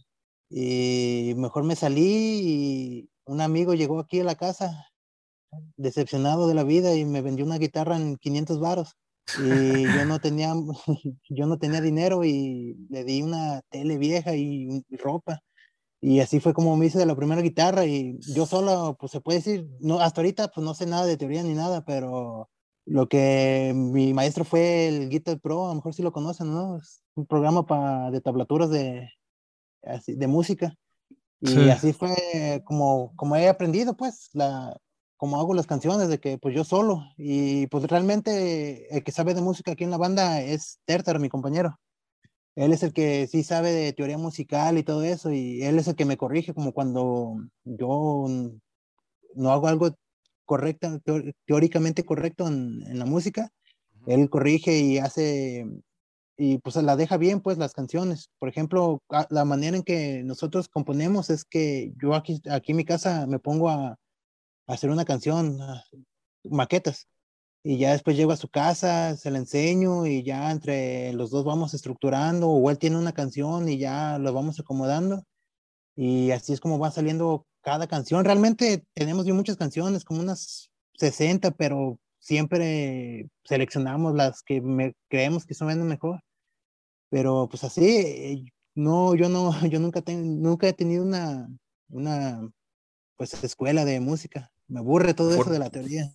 y 0.49 1.33
mejor 1.37 1.63
me 1.65 1.75
salí 1.75 2.03
y 3.05 3.09
un 3.25 3.41
amigo 3.41 3.73
llegó 3.75 3.99
aquí 3.99 4.21
a 4.21 4.25
la 4.25 4.35
casa 4.35 4.87
decepcionado 5.77 6.47
de 6.47 6.53
la 6.55 6.63
vida 6.63 6.95
y 6.95 7.05
me 7.05 7.21
vendió 7.21 7.45
una 7.45 7.57
guitarra 7.57 7.95
en 7.97 8.17
500 8.17 8.59
varos 8.59 8.95
y 9.35 9.91
yo 9.91 10.05
no 10.05 10.19
tenía, 10.19 10.53
yo 11.29 11.45
no 11.47 11.57
tenía 11.57 11.81
dinero 11.81 12.23
y 12.23 12.75
le 12.89 13.03
di 13.03 13.21
una 13.23 13.61
tele 13.69 13.97
vieja 13.97 14.35
y 14.35 14.67
ropa. 14.97 15.39
Y 16.05 16.19
así 16.19 16.41
fue 16.41 16.53
como 16.53 16.75
me 16.75 16.87
hice 16.87 16.99
de 16.99 17.05
la 17.05 17.15
primera 17.15 17.41
guitarra 17.41 17.85
y 17.85 18.17
yo 18.35 18.45
solo, 18.45 18.97
pues 18.99 19.13
se 19.13 19.21
puede 19.21 19.37
decir, 19.37 19.69
no, 19.79 20.01
hasta 20.01 20.19
ahorita 20.19 20.49
pues 20.49 20.61
no 20.65 20.73
sé 20.73 20.85
nada 20.85 21.05
de 21.05 21.15
teoría 21.15 21.43
ni 21.43 21.53
nada, 21.53 21.85
pero 21.85 22.49
lo 22.85 23.07
que 23.07 23.71
mi 23.73 24.13
maestro 24.13 24.43
fue 24.43 24.89
el 24.89 25.07
Guitar 25.07 25.39
Pro, 25.39 25.65
a 25.65 25.69
lo 25.69 25.75
mejor 25.75 25.93
sí 25.93 26.03
lo 26.03 26.11
conocen, 26.11 26.51
¿no? 26.51 26.75
Es 26.75 27.01
un 27.15 27.25
programa 27.25 27.65
pa- 27.65 28.11
de 28.11 28.19
tablaturas 28.19 28.69
de, 28.69 29.07
así, 29.81 30.13
de 30.15 30.27
música. 30.27 30.75
Y 31.39 31.47
Sí. 31.47 31.69
así 31.69 31.93
fue 31.93 32.61
como, 32.65 33.13
como 33.15 33.37
he 33.37 33.47
aprendido, 33.47 33.95
pues, 33.95 34.29
la, 34.33 34.75
como 35.15 35.39
hago 35.39 35.53
las 35.53 35.67
canciones, 35.67 36.09
de 36.09 36.19
que 36.19 36.37
pues 36.37 36.53
yo 36.53 36.65
solo. 36.65 37.01
Y 37.15 37.67
pues 37.67 37.85
realmente 37.85 38.93
el 38.93 39.05
que 39.05 39.11
sabe 39.13 39.33
de 39.33 39.41
música 39.41 39.71
aquí 39.71 39.85
en 39.85 39.91
la 39.91 39.97
banda 39.97 40.41
es 40.41 40.79
Tertar, 40.83 41.19
mi 41.21 41.29
compañero. 41.29 41.79
Él 42.55 42.71
es 42.71 42.83
el 42.83 42.93
que 42.93 43.27
sí 43.27 43.43
sabe 43.43 43.71
de 43.71 43.93
teoría 43.93 44.17
musical 44.17 44.77
y 44.77 44.83
todo 44.83 45.03
eso, 45.03 45.31
y 45.31 45.63
él 45.63 45.79
es 45.79 45.87
el 45.87 45.95
que 45.95 46.05
me 46.05 46.17
corrige 46.17 46.53
como 46.53 46.71
cuando 46.71 47.37
yo 47.63 48.27
no 49.35 49.51
hago 49.51 49.67
algo 49.67 49.95
correcto, 50.45 50.99
teóricamente 51.45 52.03
correcto 52.03 52.47
en, 52.47 52.83
en 52.87 52.99
la 52.99 53.05
música. 53.05 53.49
Él 54.05 54.29
corrige 54.29 54.77
y 54.79 54.97
hace, 54.99 55.65
y 56.37 56.57
pues 56.59 56.75
la 56.75 56.95
deja 56.95 57.17
bien, 57.17 57.41
pues 57.41 57.57
las 57.57 57.73
canciones. 57.73 58.29
Por 58.37 58.49
ejemplo, 58.49 59.01
la 59.29 59.45
manera 59.45 59.77
en 59.77 59.83
que 59.83 60.23
nosotros 60.23 60.67
componemos 60.67 61.29
es 61.29 61.45
que 61.45 61.93
yo 62.01 62.13
aquí, 62.13 62.41
aquí 62.51 62.73
en 62.73 62.77
mi 62.77 62.85
casa 62.85 63.25
me 63.27 63.39
pongo 63.39 63.69
a, 63.69 63.87
a 63.87 63.97
hacer 64.67 64.89
una 64.89 65.05
canción, 65.05 65.59
a- 65.61 65.83
maquetas 66.43 67.07
y 67.63 67.77
ya 67.77 67.93
después 67.93 68.17
llego 68.17 68.31
a 68.33 68.37
su 68.37 68.49
casa, 68.49 69.15
se 69.15 69.31
la 69.31 69.37
enseño 69.37 70.05
y 70.05 70.23
ya 70.23 70.51
entre 70.51 71.13
los 71.13 71.31
dos 71.31 71.45
vamos 71.45 71.73
estructurando 71.73 72.49
o 72.49 72.69
él 72.69 72.77
tiene 72.77 72.97
una 72.97 73.13
canción 73.13 73.69
y 73.69 73.77
ya 73.77 74.17
lo 74.19 74.33
vamos 74.33 74.59
acomodando 74.59 75.23
y 75.95 76.31
así 76.31 76.53
es 76.53 76.59
como 76.59 76.79
va 76.79 76.91
saliendo 76.91 77.45
cada 77.61 77.87
canción. 77.87 78.25
Realmente 78.25 78.83
tenemos 78.93 79.25
muchas 79.27 79.57
canciones, 79.57 80.03
como 80.03 80.19
unas 80.21 80.69
60, 80.97 81.51
pero 81.51 81.99
siempre 82.19 83.29
seleccionamos 83.45 84.13
las 84.15 84.41
que 84.43 84.61
me, 84.61 84.93
creemos 85.09 85.45
que 85.45 85.53
suenan 85.53 85.87
mejor. 85.87 86.19
Pero 87.09 87.47
pues 87.49 87.63
así, 87.63 88.45
no, 88.75 89.15
yo 89.15 89.29
no, 89.29 89.51
yo 89.69 89.79
nunca, 89.79 90.01
ten- 90.01 90.41
nunca 90.41 90.67
he 90.67 90.73
tenido 90.73 91.03
una, 91.03 91.47
una 91.89 92.49
pues 93.15 93.41
escuela 93.43 93.85
de 93.85 93.99
música. 93.99 94.51
Me 94.67 94.79
aburre 94.79 95.13
todo 95.13 95.31
For- 95.31 95.41
eso 95.41 95.51
de 95.51 95.59
la 95.59 95.69
teoría. 95.69 96.11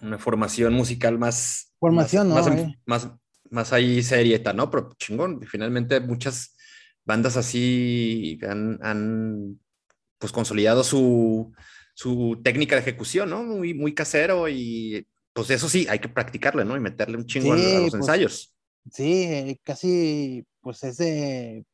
Una 0.00 0.18
formación 0.18 0.74
musical 0.74 1.18
más. 1.18 1.72
Formación, 1.78 2.28
más, 2.28 2.46
no, 2.46 2.52
más, 2.52 2.60
eh. 2.60 2.78
más, 2.86 3.08
más 3.50 3.72
ahí 3.72 4.02
serieta, 4.02 4.52
¿no? 4.52 4.70
Pero 4.70 4.94
chingón. 4.98 5.40
Finalmente, 5.42 6.00
muchas 6.00 6.56
bandas 7.04 7.36
así 7.36 8.38
han, 8.48 8.78
han 8.82 9.60
pues 10.18 10.32
consolidado 10.32 10.84
su, 10.84 11.52
su 11.94 12.40
técnica 12.42 12.76
de 12.76 12.82
ejecución, 12.82 13.30
¿no? 13.30 13.42
Muy, 13.42 13.74
muy 13.74 13.94
casero 13.94 14.48
y 14.48 15.06
pues 15.32 15.50
eso 15.50 15.68
sí, 15.68 15.86
hay 15.88 15.98
que 15.98 16.08
practicarle, 16.08 16.64
¿no? 16.64 16.76
Y 16.76 16.80
meterle 16.80 17.16
un 17.16 17.26
chingo 17.26 17.52
a, 17.52 17.56
Sí, 17.56 17.62
los 17.62 17.80
pues, 17.82 17.94
ensayos. 17.94 18.54
Sí, 18.90 19.24
eh, 19.24 19.60
casi 19.62 20.46
pues 20.60 20.82
es 20.84 20.98
de 20.98 21.64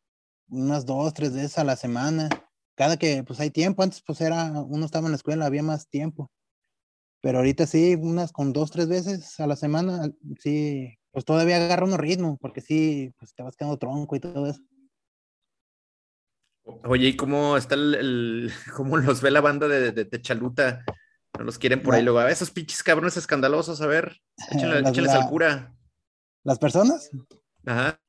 unas 0.48 0.86
dos, 0.86 1.12
tres 1.12 1.32
veces 1.34 1.58
a 1.58 1.64
la 1.64 1.76
semana. 1.76 2.28
Cada 2.74 2.96
que 2.96 3.24
pues 3.24 3.40
hay 3.40 3.50
tiempo, 3.50 3.82
antes 3.82 4.02
pues 4.06 4.20
era, 4.20 4.50
uno 4.52 4.86
estaba 4.86 5.06
en 5.06 5.12
la 5.12 5.16
escuela, 5.16 5.46
había 5.46 5.62
más 5.62 5.88
tiempo. 5.88 6.30
Pero 7.20 7.38
ahorita 7.38 7.66
sí, 7.66 7.94
unas 7.96 8.30
con 8.32 8.52
dos, 8.52 8.70
tres 8.70 8.88
veces 8.88 9.38
a 9.40 9.46
la 9.46 9.56
semana, 9.56 10.08
sí, 10.38 10.96
pues 11.10 11.24
todavía 11.24 11.56
agarra 11.56 11.84
uno 11.86 11.96
ritmo, 11.96 12.38
porque 12.40 12.60
sí, 12.60 13.12
pues 13.18 13.34
te 13.34 13.42
vas 13.42 13.56
quedando 13.56 13.76
tronco 13.78 14.14
y 14.16 14.20
todo 14.20 14.46
eso. 14.48 14.60
Oye, 16.84 17.08
¿y 17.08 17.16
cómo 17.16 17.56
está 17.56 17.74
el, 17.74 17.94
el- 17.94 18.52
cómo 18.76 18.96
los 18.98 19.20
ve 19.20 19.30
la 19.30 19.40
banda 19.40 19.68
de, 19.68 19.92
de 19.92 20.04
Techaluta? 20.04 20.84
No 21.38 21.44
los 21.44 21.58
quieren 21.58 21.82
por 21.82 21.94
ahí 21.94 22.02
luego. 22.02 22.18
A 22.18 22.30
esos 22.30 22.50
pinches 22.50 22.82
cabrones 22.82 23.16
escandalosos, 23.16 23.80
a 23.80 23.86
ver, 23.86 24.20
échenle- 24.50 24.80
Las- 24.82 24.90
échenles 24.92 25.12
la- 25.14 25.22
al 25.22 25.28
cura. 25.28 25.74
Las 26.44 26.58
personas, 26.58 27.10
Ajá. 27.66 28.00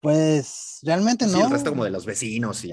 pues 0.00 0.78
realmente 0.82 1.24
Sí, 1.26 1.32
no. 1.32 1.46
el 1.46 1.50
resto 1.52 1.70
como 1.70 1.84
de 1.84 1.90
los 1.90 2.04
vecinos 2.06 2.64
y 2.64 2.72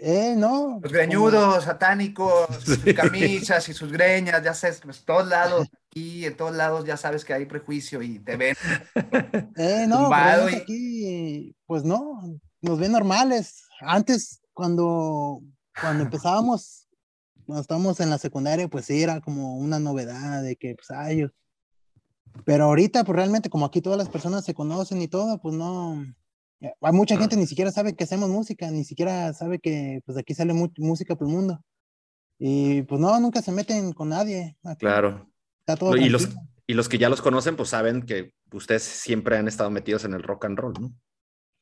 Eh, 0.00 0.34
no. 0.36 0.80
Los 0.82 0.92
greñudos, 0.92 1.64
satánicos, 1.64 2.48
sus 2.64 2.78
camisas 2.94 3.68
y 3.68 3.74
sus 3.74 3.90
greñas, 3.92 4.42
ya 4.42 4.52
sabes, 4.54 4.80
pues 4.82 5.04
todos 5.04 5.28
lados, 5.28 5.68
aquí 5.90 6.26
en 6.26 6.36
todos 6.36 6.54
lados 6.54 6.84
ya 6.84 6.96
sabes 6.96 7.24
que 7.24 7.32
hay 7.32 7.46
prejuicio 7.46 8.02
y 8.02 8.18
te 8.18 8.36
ven. 8.36 8.56
Eh, 9.56 9.86
no, 9.88 10.08
y- 10.50 10.54
aquí, 10.54 11.56
pues 11.66 11.84
no, 11.84 12.20
nos 12.60 12.78
ven 12.78 12.92
normales. 12.92 13.62
Antes, 13.80 14.40
cuando, 14.52 15.40
cuando 15.80 16.04
empezábamos, 16.04 16.88
cuando 17.46 17.60
estábamos 17.62 18.00
en 18.00 18.10
la 18.10 18.18
secundaria, 18.18 18.68
pues 18.68 18.86
sí, 18.86 19.02
era 19.02 19.20
como 19.20 19.56
una 19.56 19.78
novedad 19.78 20.42
de 20.42 20.56
que, 20.56 20.74
pues, 20.74 20.90
ay, 20.90 21.18
yo- 21.20 21.28
Pero 22.44 22.64
ahorita, 22.64 23.04
pues 23.04 23.14
realmente, 23.16 23.48
como 23.48 23.64
aquí 23.66 23.80
todas 23.80 23.98
las 23.98 24.08
personas 24.08 24.44
se 24.44 24.54
conocen 24.54 25.00
y 25.00 25.08
todo, 25.08 25.38
pues 25.40 25.54
no. 25.54 26.04
Eh, 26.66 26.74
Hay 26.80 26.92
mucha 26.92 27.16
gente 27.16 27.36
ni 27.36 27.46
siquiera 27.46 27.70
sabe 27.70 27.94
que 27.94 28.04
hacemos 28.04 28.28
música, 28.30 28.70
ni 28.70 28.84
siquiera 28.84 29.32
sabe 29.32 29.58
que, 29.58 30.00
pues, 30.04 30.14
de 30.16 30.20
aquí 30.22 30.34
sale 30.34 30.52
música 30.78 31.16
por 31.16 31.28
el 31.28 31.34
mundo. 31.34 31.60
Y 32.38 32.82
pues 32.82 33.00
no, 33.00 33.18
nunca 33.20 33.40
se 33.42 33.52
meten 33.52 33.92
con 33.92 34.08
nadie. 34.08 34.56
Aquí 34.64 34.80
claro. 34.80 35.30
Está 35.60 35.76
todo 35.76 35.96
Y 35.96 36.08
los, 36.08 36.28
y 36.66 36.74
los 36.74 36.88
que 36.88 36.98
ya 36.98 37.08
los 37.08 37.22
conocen, 37.22 37.56
pues 37.56 37.68
saben 37.68 38.02
que 38.02 38.32
ustedes 38.52 38.82
siempre 38.82 39.36
han 39.36 39.46
estado 39.48 39.70
metidos 39.70 40.04
en 40.04 40.14
el 40.14 40.22
rock 40.22 40.46
and 40.46 40.58
roll, 40.58 40.74
¿no? 40.80 40.92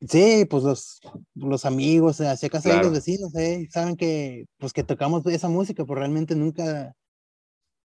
Sí, 0.09 0.47
pues 0.51 0.65
los, 0.65 1.01
los 1.35 1.65
amigos, 1.65 2.19
eh, 2.21 2.29
hacia 2.29 2.49
casa 2.49 2.69
de 2.71 2.75
Claro. 2.75 2.89
los 2.89 2.97
vecinos, 2.99 3.33
eh, 3.37 3.69
saben 3.71 3.97
que, 3.97 4.47
pues 4.59 4.73
que 4.73 4.83
tocamos 4.83 5.25
esa 5.27 5.49
música, 5.49 5.85
pues 5.85 5.97
realmente 5.97 6.35
nunca, 6.35 6.93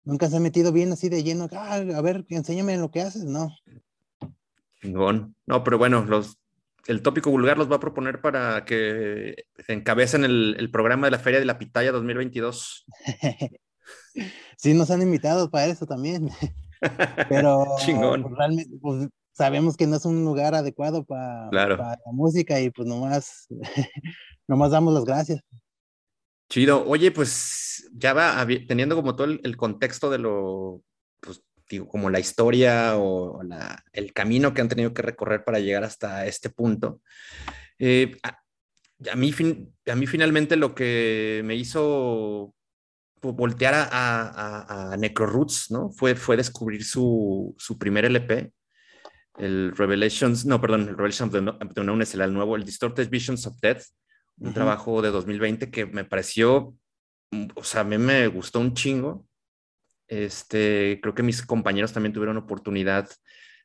nunca 0.04 0.30
se 0.30 0.36
ha 0.38 0.40
metido 0.40 0.72
bien 0.72 0.92
así 0.92 1.10
de 1.10 1.22
lleno, 1.22 1.46
"Ah, 1.52 1.74
a 1.74 2.00
ver, 2.00 2.24
enséñame 2.30 2.78
lo 2.78 2.90
que 2.90 3.02
haces, 3.02 3.24
no. 3.24 3.50
Chingón. 4.80 5.34
No, 5.46 5.62
pero 5.64 5.76
bueno, 5.76 6.04
los, 6.06 6.38
el 6.86 7.02
tópico 7.02 7.30
vulgar 7.30 7.58
los 7.58 7.70
va 7.70 7.76
a 7.76 7.80
proponer 7.80 8.20
para 8.20 8.64
que 8.64 9.44
encabecen 9.68 10.24
el, 10.24 10.56
el 10.58 10.70
programa 10.70 11.06
de 11.06 11.10
la 11.12 11.18
Feria 11.18 11.40
de 11.40 11.46
la 11.46 11.58
Pitaya 11.58 11.92
2022. 11.92 12.84
sí, 14.56 14.74
nos 14.74 14.90
han 14.90 15.02
invitado 15.02 15.50
para 15.50 15.66
eso 15.66 15.86
también, 15.86 16.28
pero 17.28 17.66
Chingón. 17.78 18.22
pues, 18.22 18.34
realmente, 18.36 18.76
pues, 18.80 19.08
sabemos 19.32 19.76
que 19.76 19.86
no 19.86 19.96
es 19.96 20.04
un 20.04 20.24
lugar 20.24 20.54
adecuado 20.54 21.04
para 21.04 21.48
Claro. 21.50 21.76
la 21.76 21.98
música 22.12 22.60
y 22.60 22.70
pues 22.70 22.88
nomás, 22.88 23.46
nomás 24.48 24.70
damos 24.70 24.94
las 24.94 25.04
gracias. 25.04 25.40
Chido. 26.48 26.86
Oye, 26.86 27.10
pues 27.10 27.90
ya 27.92 28.12
va 28.12 28.46
teniendo 28.68 28.94
como 28.94 29.16
todo 29.16 29.26
el, 29.26 29.40
el 29.42 29.56
contexto 29.56 30.10
de 30.10 30.18
lo, 30.18 30.80
digo, 31.68 31.88
como 31.88 32.10
la 32.10 32.20
historia 32.20 32.96
o 32.96 33.42
la- 33.42 33.82
el 33.92 34.12
camino 34.12 34.52
que 34.54 34.60
han 34.60 34.68
tenido 34.68 34.92
que 34.94 35.02
recorrer 35.02 35.44
para 35.44 35.58
llegar 35.60 35.84
hasta 35.84 36.26
este 36.26 36.50
punto. 36.50 37.00
eh, 37.78 38.16
a, 38.22 38.38
a 39.12 39.16
mí, 39.16 39.32
fin- 39.32 39.74
a 39.86 39.94
mí 39.94 40.06
finalmente 40.06 40.56
lo 40.56 40.74
que 40.74 41.42
me 41.44 41.54
hizo 41.54 42.54
vo- 43.20 43.34
voltear 43.36 43.74
a, 43.74 43.82
a, 43.84 44.28
a- 44.30 44.92
a 44.92 44.96
Necro 44.96 45.26
Roots, 45.26 45.70
¿no? 45.70 45.90
Fue, 45.90 46.14
fue 46.14 46.36
descubrir 46.38 46.84
su, 46.84 47.54
su 47.58 47.76
primer 47.78 48.04
LP, 48.06 48.52
el 49.38 49.72
Revelations, 49.76 50.46
no, 50.46 50.58
perdón, 50.60 50.82
el 50.88 50.96
Revelations 50.96 51.28
of 51.28 51.32
the 51.34 51.42
No- 51.42 51.58
of 51.60 51.74
the 51.74 51.80
Unknown 51.82 52.00
es 52.02 52.14
el 52.14 52.32
nuevo, 52.32 52.56
el 52.56 52.64
Distorted 52.64 53.10
Visions 53.10 53.46
of 53.46 53.58
Death, 53.60 53.82
un 54.38 54.54
trabajo 54.54 55.02
de 55.02 55.10
2020 55.10 55.70
que 55.70 55.84
me 55.86 56.04
pareció, 56.04 56.74
o 57.54 57.64
sea, 57.64 57.82
a 57.82 57.84
mí 57.84 57.98
me 57.98 58.26
gustó 58.28 58.60
un 58.60 58.72
chingo. 58.72 59.26
Este, 60.08 60.98
creo 61.02 61.14
que 61.14 61.22
mis 61.22 61.42
compañeros 61.44 61.92
también 61.92 62.12
tuvieron 62.12 62.36
oportunidad 62.36 63.08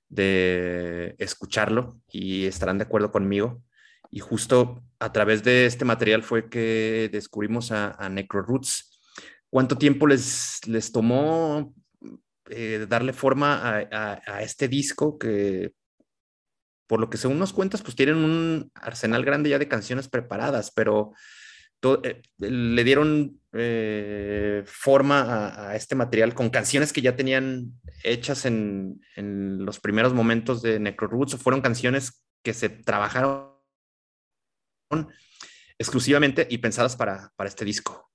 de 0.10 1.16
escucharlo 1.20 2.00
y 2.12 2.46
estarán 2.46 2.78
de 2.78 2.84
acuerdo 2.84 3.12
conmigo. 3.12 3.64
Y 4.10 4.20
justo 4.20 4.84
a 5.00 5.12
través 5.14 5.44
de 5.44 5.66
este 5.66 5.86
material 5.86 6.24
fue 6.24 6.50
que 6.50 7.10
descubrimos 7.12 7.72
a, 7.72 7.92
a 7.92 8.10
Necro 8.10 8.42
Roots. 8.42 9.00
¿Cuánto 9.50 9.78
tiempo 9.78 10.08
les, 10.08 10.60
les 10.68 10.92
tomó 10.92 11.74
eh, 12.50 12.86
darle 12.90 13.14
forma 13.14 13.62
a- 13.92 14.22
a 14.26 14.42
este 14.42 14.68
disco 14.68 15.18
que, 15.18 15.74
por 16.88 17.00
lo 17.00 17.10
que 17.10 17.18
según 17.18 17.40
nos 17.40 17.54
cuentas, 17.54 17.82
pues 17.82 17.96
tienen 17.96 18.18
un 18.18 18.70
arsenal 18.76 19.24
grande 19.24 19.50
ya 19.50 19.60
de 19.60 19.70
canciones 19.70 20.10
preparadas, 20.10 20.72
pero 20.72 21.14
eh, 21.84 22.22
le 22.38 22.84
dieron 22.84 23.42
eh, 23.54 24.64
forma 24.66 25.70
a, 25.70 25.76
este 25.76 25.96
material 25.96 26.34
con 26.34 26.50
canciones 26.50 26.94
que 26.94 27.02
ya 27.02 27.16
tenían 27.16 27.74
hechas 28.04 28.46
en, 28.46 29.02
en 29.16 29.66
los 29.66 29.80
primeros 29.80 30.14
momentos 30.14 30.62
de 30.62 30.80
Necro 30.80 31.08
Roots 31.08 31.34
o 31.34 31.38
fueron 31.38 31.62
canciones 31.62 32.24
que 32.44 32.54
se 32.54 32.70
trabajaron 32.70 33.52
exclusivamente 35.78 36.48
y 36.50 36.60
pensadas 36.60 36.96
para, 36.96 37.32
para 37.36 37.48
este 37.48 37.66
disco. 37.66 38.10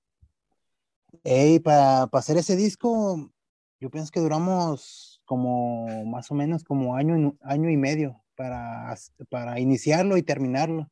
Para, 1.63 2.07
para 2.07 2.19
hacer 2.19 2.37
ese 2.37 2.55
disco, 2.55 3.31
yo 3.79 3.89
pienso 3.89 4.11
que 4.11 4.19
duramos 4.19 5.21
como 5.25 6.05
más 6.05 6.31
o 6.31 6.35
menos 6.35 6.63
como 6.63 6.95
año, 6.95 7.37
año 7.41 7.69
y 7.69 7.75
medio 7.75 8.23
para, 8.35 8.95
para 9.29 9.59
iniciarlo 9.59 10.15
y 10.15 10.23
terminarlo. 10.23 10.89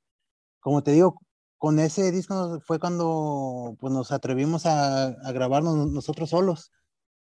Como 0.60 0.84
te 0.84 0.92
digo, 0.92 1.22
con 1.58 1.80
ese 1.80 2.12
disco 2.12 2.60
fue 2.66 2.80
cuando 2.80 3.76
pues, 3.80 3.94
nos 3.94 4.12
atrevimos 4.12 4.66
a, 4.66 5.12
grabarnos 5.32 5.92
nosotros 5.92 6.30
solos. 6.30 6.72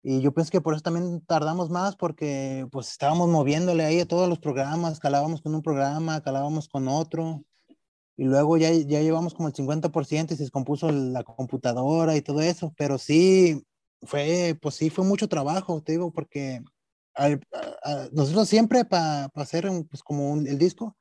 Y 0.03 0.21
yo 0.21 0.33
pienso 0.33 0.53
que 0.53 0.61
por 0.61 0.75
eso 0.75 0.83
también 0.83 1.21
tardamos 1.27 1.69
más 1.71 1.97
porque 1.97 2.67
pues 2.71 2.91
estábamos 2.91 3.29
moviéndole 3.29 3.85
ahí 3.85 4.01
a 4.01 4.07
todos 4.09 4.29
los 4.29 4.39
programas, 4.39 5.01
calábamos 5.01 5.43
con 5.43 5.55
un 5.55 5.63
programa, 5.63 6.21
calábamos 6.23 6.69
con 6.69 6.87
otro. 6.89 7.45
Y 8.17 8.25
luego 8.25 8.57
ya, 8.57 8.71
ya 8.73 9.01
llevamos 9.03 9.35
como 9.35 9.49
el 9.49 9.55
50% 9.55 10.35
y 10.35 10.37
se 10.37 10.45
descompuso 10.45 10.91
la 10.91 11.23
computadora 11.25 12.17
y 12.17 12.23
todo 12.23 12.41
eso, 12.41 12.73
pero 12.77 12.99
sí, 12.99 13.63
fue, 14.03 14.59
pues 14.63 14.77
sí, 14.77 14.91
fue 14.91 15.05
mucho 15.05 15.29
trabajo, 15.29 15.83
te 15.83 15.93
digo, 15.93 16.13
porque 16.13 16.63
al- 17.15 17.41
a- 17.85 18.09
nosotros 18.13 18.49
siempre 18.49 18.85
para 18.85 19.27
hacer 19.35 19.69
un- 19.69 19.87
pues 19.87 20.03
como 20.03 20.31
un- 20.33 20.47
el 20.47 20.59
disco, 20.59 20.97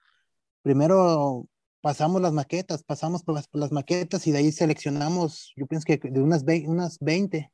primero 0.61 1.47
pasamos 1.85 2.19
las 2.19 2.33
maquetas, 2.33 2.81
pasamos 2.81 3.21
por 3.21 3.35
las, 3.35 3.47
por 3.47 3.61
las 3.61 3.71
maquetas 3.71 4.25
y 4.25 4.31
de 4.31 4.39
ahí 4.39 4.51
seleccionamos, 4.51 5.53
yo 5.55 5.67
pienso 5.67 5.85
que 5.85 5.97
de 5.99 6.19
unas, 6.19 6.43
vei- 6.43 6.67
unas 6.67 6.97
20, 6.99 7.51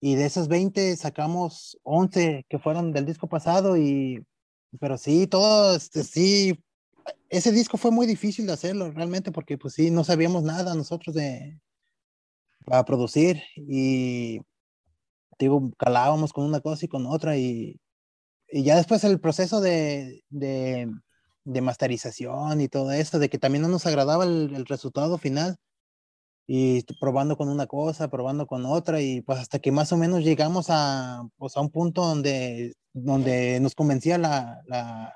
y 0.00 0.16
de 0.16 0.26
esas 0.26 0.48
20 0.48 0.94
sacamos 0.96 1.78
11 1.82 2.46
que 2.50 2.58
fueron 2.58 2.92
del 2.92 3.06
disco 3.06 3.28
pasado 3.28 3.78
y, 3.78 4.22
pero 4.80 4.98
sí, 4.98 5.26
todo, 5.26 5.74
este, 5.76 6.04
sí, 6.04 6.62
ese 7.30 7.52
disco 7.52 7.78
fue 7.78 7.90
muy 7.90 8.06
difícil 8.06 8.46
de 8.46 8.52
hacerlo 8.54 8.90
realmente 8.92 9.32
porque 9.32 9.58
pues 9.58 9.74
sí, 9.74 9.90
no 9.90 10.04
sabíamos 10.04 10.42
nada 10.42 10.74
nosotros 10.74 11.16
de 11.16 11.58
para 12.66 12.84
producir 12.84 13.42
y 13.56 14.40
digo, 15.38 15.70
calábamos 15.78 16.32
con 16.32 16.44
una 16.44 16.60
cosa 16.60 16.84
y 16.84 16.88
con 16.88 17.06
otra 17.06 17.36
y, 17.36 17.80
y 18.50 18.64
ya 18.64 18.76
después 18.76 19.04
el 19.04 19.20
proceso 19.20 19.60
de, 19.60 20.24
de, 20.30 20.88
de 21.44 21.60
masterización 21.60 22.60
y 22.60 22.68
todo 22.68 22.92
eso, 22.92 23.18
de 23.18 23.28
que 23.30 23.38
también 23.38 23.62
no 23.62 23.68
nos 23.68 23.86
agradaba 23.86 24.24
el, 24.24 24.66
resultado 24.66 25.18
final. 25.18 25.56
Y 26.46 26.82
probando 27.00 27.36
con 27.36 27.48
una 27.48 27.66
cosa, 27.66 28.08
probando 28.10 28.46
con 28.46 28.66
otra 28.66 29.00
y 29.00 29.20
pues 29.22 29.38
hasta 29.38 29.60
que 29.60 29.70
más 29.72 29.92
o 29.92 29.96
menos 29.96 30.24
llegamos 30.24 30.66
a, 30.68 31.22
pues, 31.38 31.56
a 31.56 31.60
un 31.60 31.70
punto 31.70 32.04
donde, 32.04 32.74
donde 32.92 33.60
nos 33.60 33.74
convencía 33.76 34.18
la, 34.18 34.60
la, 34.66 35.14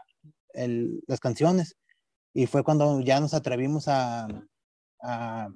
el, 0.52 1.02
las 1.08 1.20
canciones. 1.20 1.76
Y 2.34 2.46
fue 2.46 2.64
cuando 2.64 3.00
ya 3.00 3.20
nos 3.20 3.34
atrevimos 3.34 3.88
a, 3.88 4.28
a, 5.02 5.48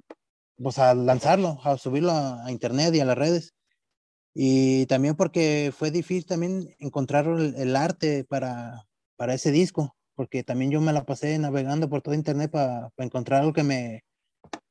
pues 0.57 0.79
a 0.79 0.93
lanzarlo, 0.95 1.59
a 1.63 1.77
subirlo 1.77 2.11
a, 2.11 2.45
a, 2.45 2.51
internet 2.51 2.93
y 2.95 2.99
a 3.01 3.05
las 3.05 3.17
redes. 3.17 3.53
Y 4.33 4.85
también 4.87 5.15
porque 5.15 5.73
fue 5.75 5.91
difícil 5.91 6.25
también 6.25 6.75
encontrar 6.79 7.27
el, 7.27 7.55
el 7.55 7.75
arte 7.75 8.25
para, 8.25 8.85
para 9.15 9.33
ese 9.33 9.51
disco, 9.51 9.95
porque 10.19 10.43
también 10.43 10.69
yo 10.69 10.81
me 10.81 10.91
la 10.91 11.05
pasé 11.05 11.39
navegando 11.39 11.87
por 11.87 12.01
todo 12.01 12.13
internet 12.13 12.51
para 12.51 12.91
encontrar 12.97 13.39
algo 13.39 13.53
que 13.53 13.63
me, 13.63 14.03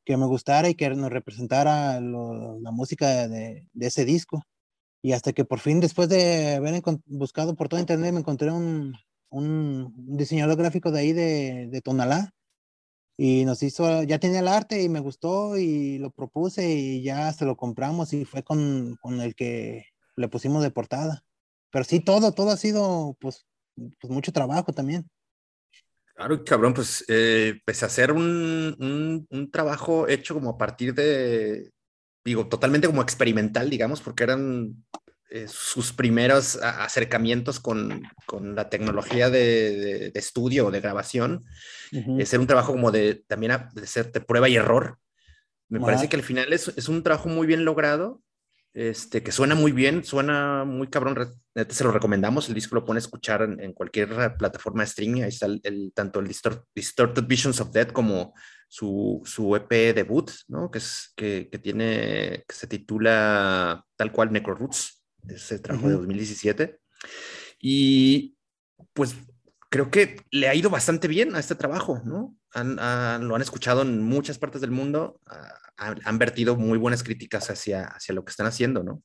que 0.04 0.18
me 0.18 0.26
gustara 0.26 0.68
y 0.68 0.74
que 0.74 0.90
nos 0.90 1.08
representara 1.10 1.98
la 2.02 2.70
música 2.70 3.26
de, 3.28 3.66
de, 3.72 3.86
ese 3.86 4.04
disco. 4.04 4.42
Y 5.00 5.12
hasta 5.12 5.32
que 5.32 5.46
por 5.46 5.60
fin, 5.60 5.80
después 5.80 6.10
de 6.10 6.56
haber 6.56 6.82
buscado 7.06 7.56
por 7.56 7.70
todo 7.70 7.80
internet, 7.80 8.12
me 8.12 8.20
encontré 8.20 8.52
un, 8.52 8.94
un 9.30 9.94
diseñador 9.96 10.58
gráfico 10.58 10.90
de 10.90 11.00
ahí 11.00 11.12
de, 11.14 11.68
de 11.68 11.80
Tonalá. 11.80 12.34
Y 13.16 13.46
nos 13.46 13.62
hizo, 13.62 14.02
ya 14.02 14.18
tenía 14.18 14.40
el 14.40 14.48
arte 14.48 14.82
y 14.82 14.90
me 14.90 15.00
gustó 15.00 15.56
y 15.56 15.96
lo 15.96 16.10
propuse 16.10 16.68
y 16.74 17.02
ya 17.02 17.32
se 17.32 17.46
lo 17.46 17.56
compramos 17.56 18.12
y 18.12 18.26
fue 18.26 18.42
con, 18.42 18.96
con 19.00 19.22
el 19.22 19.34
que 19.34 19.86
le 20.14 20.28
pusimos 20.28 20.62
de 20.62 20.70
portada. 20.70 21.24
Pero 21.70 21.86
sí, 21.86 22.00
todo, 22.00 22.34
todo 22.34 22.50
ha 22.50 22.58
sido 22.58 23.16
pues, 23.18 23.46
pues 23.98 24.12
mucho 24.12 24.30
trabajo 24.30 24.74
también. 24.74 25.08
Claro, 26.18 26.44
cabrón, 26.44 26.74
pues 26.74 27.04
eh, 27.06 27.60
pese 27.64 27.84
a 27.84 27.88
ser 27.88 28.10
un, 28.10 29.24
un, 29.30 29.50
trabajo 29.52 30.08
hecho 30.08 30.34
como 30.34 30.50
a 30.50 30.58
partir 30.58 30.92
de, 30.92 31.70
digo, 32.24 32.48
totalmente 32.48 32.88
como 32.88 33.02
experimental, 33.02 33.70
digamos, 33.70 34.00
porque 34.00 34.24
eran 34.24 34.84
eh, 35.30 35.46
sus 35.46 35.92
primeros 35.92 36.56
acercamientos 36.56 37.60
con, 37.60 38.02
con 38.26 38.56
la 38.56 38.68
tecnología 38.68 39.30
de, 39.30 40.10
de, 40.12 40.18
estudio 40.18 40.66
o 40.66 40.70
de 40.72 40.80
grabación, 40.80 41.44
uh 41.92 42.26
ser 42.26 42.40
un 42.40 42.48
trabajo 42.48 42.72
como 42.72 42.90
de 42.90 43.22
también 43.28 43.52
de 43.74 43.86
ser 43.86 44.10
de 44.10 44.20
prueba 44.20 44.48
y 44.48 44.56
error. 44.56 44.98
Me 45.68 45.78
parece 45.78 46.08
que 46.08 46.16
al 46.16 46.24
final 46.24 46.52
es, 46.52 46.66
es 46.76 46.88
un 46.88 47.04
trabajo 47.04 47.28
muy 47.28 47.46
bien 47.46 47.64
logrado 47.64 48.20
este, 48.78 49.24
que 49.24 49.32
suena 49.32 49.56
muy 49.56 49.72
bien, 49.72 50.04
suena 50.04 50.64
muy 50.64 50.86
cabrón, 50.86 51.36
se 51.68 51.82
lo 51.82 51.90
recomendamos, 51.90 52.46
el 52.48 52.54
disco 52.54 52.76
lo 52.76 52.84
pone 52.84 52.98
a 52.98 53.00
escuchar 53.00 53.42
en, 53.42 53.72
cualquier 53.72 54.36
plataforma 54.36 54.82
de 54.82 54.88
streaming, 54.88 55.22
ahí 55.22 55.30
está 55.30 55.46
el, 55.46 55.92
tanto 55.92 56.20
el 56.20 56.28
Distorted 56.28 57.24
Visions 57.26 57.60
of 57.60 57.72
Death 57.72 57.90
como 57.90 58.34
su, 58.68 59.20
su 59.24 59.56
EP 59.56 59.68
debut, 59.96 60.30
¿no? 60.46 60.70
que, 60.70 60.78
es, 60.78 61.12
que, 61.16 61.48
que, 61.50 61.58
tiene, 61.58 62.44
que 62.46 62.54
se 62.54 62.68
titula 62.68 63.84
tal 63.96 64.12
cual 64.12 64.30
Necro 64.30 64.54
Roots, 64.54 65.02
ese 65.26 65.58
trabajo 65.58 65.88
de 65.88 65.94
2017, 65.94 66.78
y 67.60 68.36
pues 68.92 69.16
creo 69.70 69.90
que 69.90 70.22
le 70.30 70.46
ha 70.46 70.54
ido 70.54 70.70
bastante 70.70 71.08
bien 71.08 71.34
a 71.34 71.40
este 71.40 71.56
trabajo, 71.56 72.00
¿no? 72.04 72.37
Lo 72.54 73.34
han 73.34 73.42
escuchado 73.42 73.82
en 73.82 74.02
muchas 74.02 74.38
partes 74.38 74.60
del 74.60 74.70
mundo, 74.70 75.20
han, 75.76 76.18
vertido 76.18 76.56
muy 76.56 76.78
buenas 76.78 77.02
críticas 77.02 77.50
hacia, 77.50 77.84
hacia 77.84 78.14
lo 78.14 78.24
que 78.24 78.30
están 78.30 78.46
haciendo, 78.46 78.82
¿no? 78.82 79.02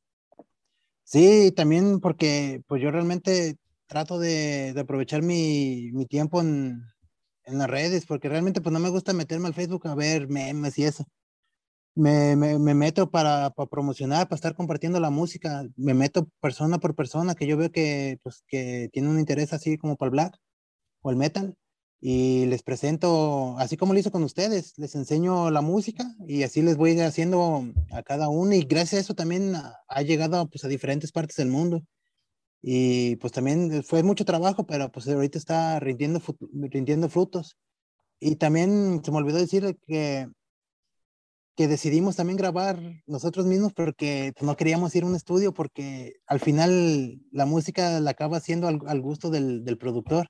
Sí, 1.03 1.51
también 1.51 1.99
porque 1.99 2.61
pues 2.67 2.81
yo 2.81 2.89
realmente 2.89 3.57
trato 3.85 4.17
de, 4.17 4.73
de 4.73 4.81
aprovechar 4.81 5.21
mi, 5.21 5.91
mi 5.93 6.05
tiempo 6.05 6.41
en, 6.41 6.81
en, 7.43 7.57
las 7.57 7.69
redes, 7.69 8.05
porque 8.05 8.29
realmente 8.29 8.61
pues 8.61 8.73
no 8.73 8.79
me 8.79 8.89
gusta 8.89 9.13
meterme 9.13 9.47
al 9.47 9.53
Facebook 9.53 9.87
a 9.87 9.95
ver 9.95 10.27
memes 10.27 10.77
y 10.79 10.85
eso. 10.85 11.05
Me, 11.95 12.35
me, 12.35 12.57
me 12.57 12.73
meto 12.73 13.11
para, 13.11 13.51
para, 13.51 13.69
promocionar, 13.69 14.27
para 14.27 14.37
estar 14.37 14.55
compartiendo 14.55 14.99
la 14.99 15.11
música, 15.11 15.63
me 15.75 15.93
meto 15.93 16.27
persona 16.39 16.79
por 16.79 16.95
persona 16.95 17.35
que 17.35 17.45
yo 17.45 17.55
veo 17.57 17.71
que, 17.71 18.17
pues, 18.23 18.43
que 18.47 18.89
tiene 18.91 19.09
un 19.09 19.19
interés 19.19 19.53
así 19.53 19.77
como 19.77 19.95
para 19.95 20.07
el 20.07 20.11
black 20.11 20.37
o 21.03 21.11
el 21.11 21.17
metal 21.17 21.55
y 22.05 22.47
les 22.47 22.63
presento, 22.63 23.57
así 23.59 23.77
como 23.77 23.93
lo 23.93 23.99
hizo 23.99 24.11
con 24.11 24.23
ustedes, 24.25 24.77
les 24.77 24.93
enseño 24.93 25.49
la 25.51 25.61
música 25.61 26.03
y 26.27 26.43
así 26.43 26.61
les 26.61 26.75
voy 26.75 26.99
haciendo 26.99 27.63
a 27.91 28.03
cada 28.03 28.27
uno 28.27 28.53
y 28.53 28.63
gracias 28.63 28.93
a 28.95 28.99
eso 28.99 29.13
también 29.15 29.53
ha, 29.55 30.01
llegado 30.01 30.49
pues 30.49 30.65
a 30.65 30.67
diferentes 30.67 31.13
partes 31.13 31.37
del 31.37 31.47
mundo 31.47 31.81
y 32.61 33.15
pues 33.17 33.31
también 33.31 33.83
fue 33.85 34.03
mucho 34.03 34.25
trabajo, 34.25 34.65
pero 34.65 34.91
pues 34.91 35.07
ahorita 35.07 35.37
está 35.37 35.79
rindiendo, 35.79 36.21
rindiendo 36.51 37.07
frutos. 37.07 37.57
Y 38.19 38.35
también 38.35 39.01
se 39.01 39.11
me 39.11 39.17
olvidó 39.19 39.37
decirle 39.37 39.77
que, 39.87 40.27
que 41.55 41.69
decidimos 41.69 42.17
también 42.17 42.35
grabar 42.35 42.81
nosotros 43.07 43.45
mismos 43.45 43.71
porque 43.73 44.33
pues, 44.35 44.45
no 44.45 44.57
queríamos 44.57 44.93
ir 44.95 45.03
a 45.03 45.07
un 45.07 45.15
estudio 45.15 45.53
porque 45.53 46.15
al 46.27 46.41
final 46.41 47.21
la 47.31 47.45
música 47.45 48.01
la 48.01 48.11
acaba 48.11 48.37
haciendo 48.37 48.67
al, 48.67 48.79
al 48.87 48.99
gusto 48.99 49.29
del, 49.29 49.63
del 49.63 49.77
productor 49.77 50.27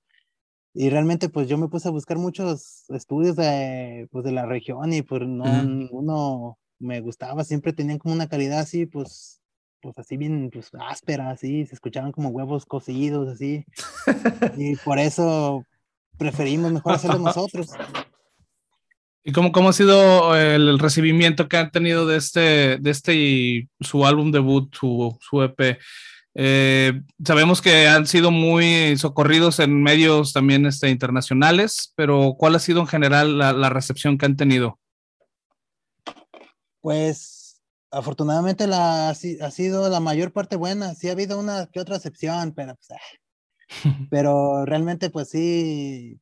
y 0.73 0.89
realmente 0.89 1.29
pues 1.29 1.47
yo 1.47 1.57
me 1.57 1.67
puse 1.67 1.87
a 1.87 1.91
buscar 1.91 2.17
muchos 2.17 2.85
estudios 2.89 3.35
de, 3.35 4.07
pues, 4.11 4.25
de 4.25 4.31
la 4.31 4.45
región 4.45 4.91
y 4.91 5.03
pues 5.03 5.21
no, 5.27 5.63
ninguno 5.63 6.57
me 6.79 6.99
gustaba, 7.01 7.43
siempre 7.43 7.73
tenían 7.73 7.99
como 7.99 8.15
una 8.15 8.27
calidad 8.27 8.59
así, 8.59 8.85
pues, 8.85 9.39
pues 9.81 9.97
así 9.97 10.17
bien, 10.17 10.49
pues 10.51 10.71
áspera, 10.79 11.29
así, 11.29 11.65
se 11.65 11.75
escuchaban 11.75 12.11
como 12.11 12.29
huevos 12.29 12.65
cocidos, 12.65 13.29
así. 13.29 13.65
y 14.57 14.75
por 14.77 14.97
eso 14.97 15.63
preferimos 16.17 16.71
mejor 16.71 16.93
hacerlo 16.93 17.19
nosotros. 17.19 17.69
¿Y 19.23 19.31
cómo, 19.31 19.51
cómo 19.51 19.69
ha 19.69 19.73
sido 19.73 20.35
el, 20.35 20.79
recibimiento 20.79 21.47
que 21.47 21.57
han 21.57 21.71
tenido 21.71 22.05
de 22.05 22.17
este, 22.17 22.77
de 22.77 22.89
este 22.89 23.15
y 23.15 23.69
su 23.79 24.05
álbum 24.05 24.31
debut, 24.31 24.73
su, 24.75 25.17
su 25.21 25.41
EP? 25.43 25.77
Eh, 26.35 27.01
sabemos 27.23 27.61
que 27.61 27.87
han 27.87 28.07
sido 28.07 28.31
muy 28.31 28.97
socorridos 28.97 29.59
en 29.59 29.83
medios 29.83 30.33
también 30.33 30.65
este, 30.65 30.89
internacionales, 30.89 31.93
pero 31.95 32.35
¿cuál 32.37 32.55
ha 32.55 32.59
sido 32.59 32.81
en 32.81 32.87
general 32.87 33.37
la, 33.37 33.69
recepción 33.69 34.17
que 34.17 34.25
han 34.25 34.35
tenido? 34.35 34.79
Pues 36.81 37.61
afortunadamente 37.91 38.65
la, 38.65 39.09
ha 39.09 39.51
sido 39.51 39.89
la 39.89 39.99
mayor 39.99 40.33
parte 40.33 40.55
buena. 40.55 40.95
Sí 40.95 41.09
ha 41.09 41.11
habido 41.11 41.39
una 41.39 41.67
que 41.67 41.79
otra 41.79 41.97
excepción, 41.97 42.53
pero, 42.53 42.75
pues, 42.75 42.91
ah. 42.91 43.23
pero 44.09 44.65
realmente 44.65 45.09
pues 45.09 45.29
sí, 45.29 46.19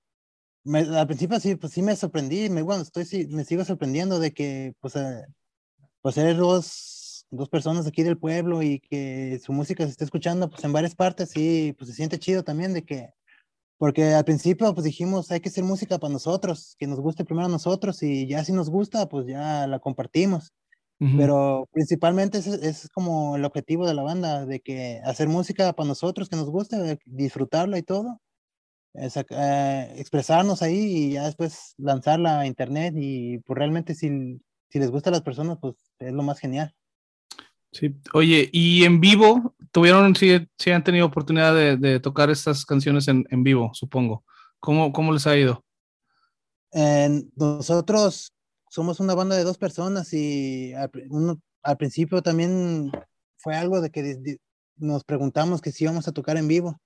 al 0.65 1.07
principio 1.07 1.39
sí, 1.39 1.55
pues 1.55 1.73
sí 1.73 1.81
me 1.81 1.95
sorprendí, 1.95 2.49
me, 2.49 2.61
bueno, 2.61 2.83
estoy, 2.83 3.05
sí, 3.05 3.27
me 3.27 3.45
sigo 3.45 3.63
sorprendiendo 3.63 4.19
de 4.19 4.33
que 4.33 4.73
pues, 4.81 4.95
eh, 4.97 5.25
pues 6.01 6.17
eres 6.17 6.37
dos 7.31 7.49
personas 7.49 7.87
aquí 7.87 8.03
del 8.03 8.17
pueblo 8.17 8.61
y 8.63 8.79
que 8.79 9.39
su 9.43 9.53
música 9.53 9.85
se 9.85 9.91
esté 9.91 10.05
escuchando 10.05 10.49
pues 10.49 10.63
en 10.63 10.73
varias 10.73 10.95
partes 10.95 11.31
y 11.35 11.73
pues 11.73 11.89
se 11.89 11.95
siente 11.95 12.19
chido 12.19 12.43
también 12.43 12.73
de 12.73 12.83
que, 12.85 13.09
porque 13.77 14.13
al 14.13 14.25
principio 14.25 14.73
pues 14.73 14.85
dijimos 14.85 15.31
hay 15.31 15.41
que 15.41 15.49
hacer 15.49 15.63
música 15.65 15.99
para 15.99 16.13
nosotros, 16.13 16.75
que 16.79 16.87
nos 16.87 16.99
guste 17.01 17.25
primero 17.25 17.47
a 17.47 17.51
nosotros 17.51 18.03
y 18.03 18.27
ya 18.27 18.43
si 18.45 18.53
nos 18.53 18.69
gusta 18.69 19.09
pues 19.09 19.27
ya 19.27 19.67
la 19.67 19.79
compartimos. 19.79 20.53
Pero 21.15 21.67
principalmente 21.73 22.39
es, 22.39 22.47
es 22.47 22.89
como 22.89 23.35
el 23.37 23.45
objetivo 23.45 23.87
de 23.87 23.93
la 23.95 24.03
banda, 24.03 24.45
de 24.45 24.61
que 24.61 25.01
hacer 25.05 25.29
música 25.29 25.73
para 25.73 25.87
nosotros, 25.89 26.29
que 26.29 26.37
nos 26.37 26.49
guste, 26.49 26.99
disfrutarla 27.05 27.77
y 27.79 27.83
todo, 27.83 28.21
eh, 28.93 29.93
expresarnos 29.97 30.61
ahí 30.61 31.09
y 31.09 31.13
ya 31.13 31.25
después 31.25 31.73
lanzarla 31.77 32.41
a 32.41 32.47
internet 32.47 32.93
y 32.97 33.39
pues 33.39 33.57
realmente 33.57 33.95
si, 33.95 34.41
si 34.69 34.79
les 34.79 34.91
gusta 34.91 35.09
a 35.09 35.13
las 35.13 35.21
personas 35.21 35.57
pues 35.61 35.75
es 35.99 36.13
lo 36.13 36.23
más 36.23 36.39
genial. 36.39 36.73
Sí, 37.71 37.95
oye, 38.13 38.49
y 38.51 38.83
en 38.83 38.99
vivo, 38.99 39.55
tuvieron, 39.71 40.15
sí, 40.15 40.47
sí 40.57 40.71
han 40.71 40.83
tenido 40.83 41.05
oportunidad 41.05 41.55
de, 41.55 41.99
tocar 41.99 42.29
estas 42.29 42.65
canciones 42.65 43.07
en, 43.07 43.43
vivo, 43.43 43.71
supongo. 43.73 44.23
¿Cómo, 44.59 44.91
¿Cómo 44.91 45.13
les 45.13 45.27
ha 45.27 45.37
ido? 45.37 45.63
nosotros 47.35 48.33
somos 48.69 49.01
una 49.01 49.13
banda 49.13 49.35
de 49.35 49.43
dos 49.43 49.57
personas 49.57 50.13
y 50.13 50.71
al, 50.73 50.89
al 51.63 51.77
principio 51.77 52.21
también 52.21 52.89
fue 53.37 53.57
algo 53.57 53.81
de 53.81 53.89
que 53.89 54.37
nos 54.77 55.03
preguntamos 55.03 55.59
que 55.59 55.73
si 55.73 55.83
íbamos 55.83 56.07
a 56.07 56.13
tocar 56.13 56.37
en 56.37 56.47
vivo 56.47 56.79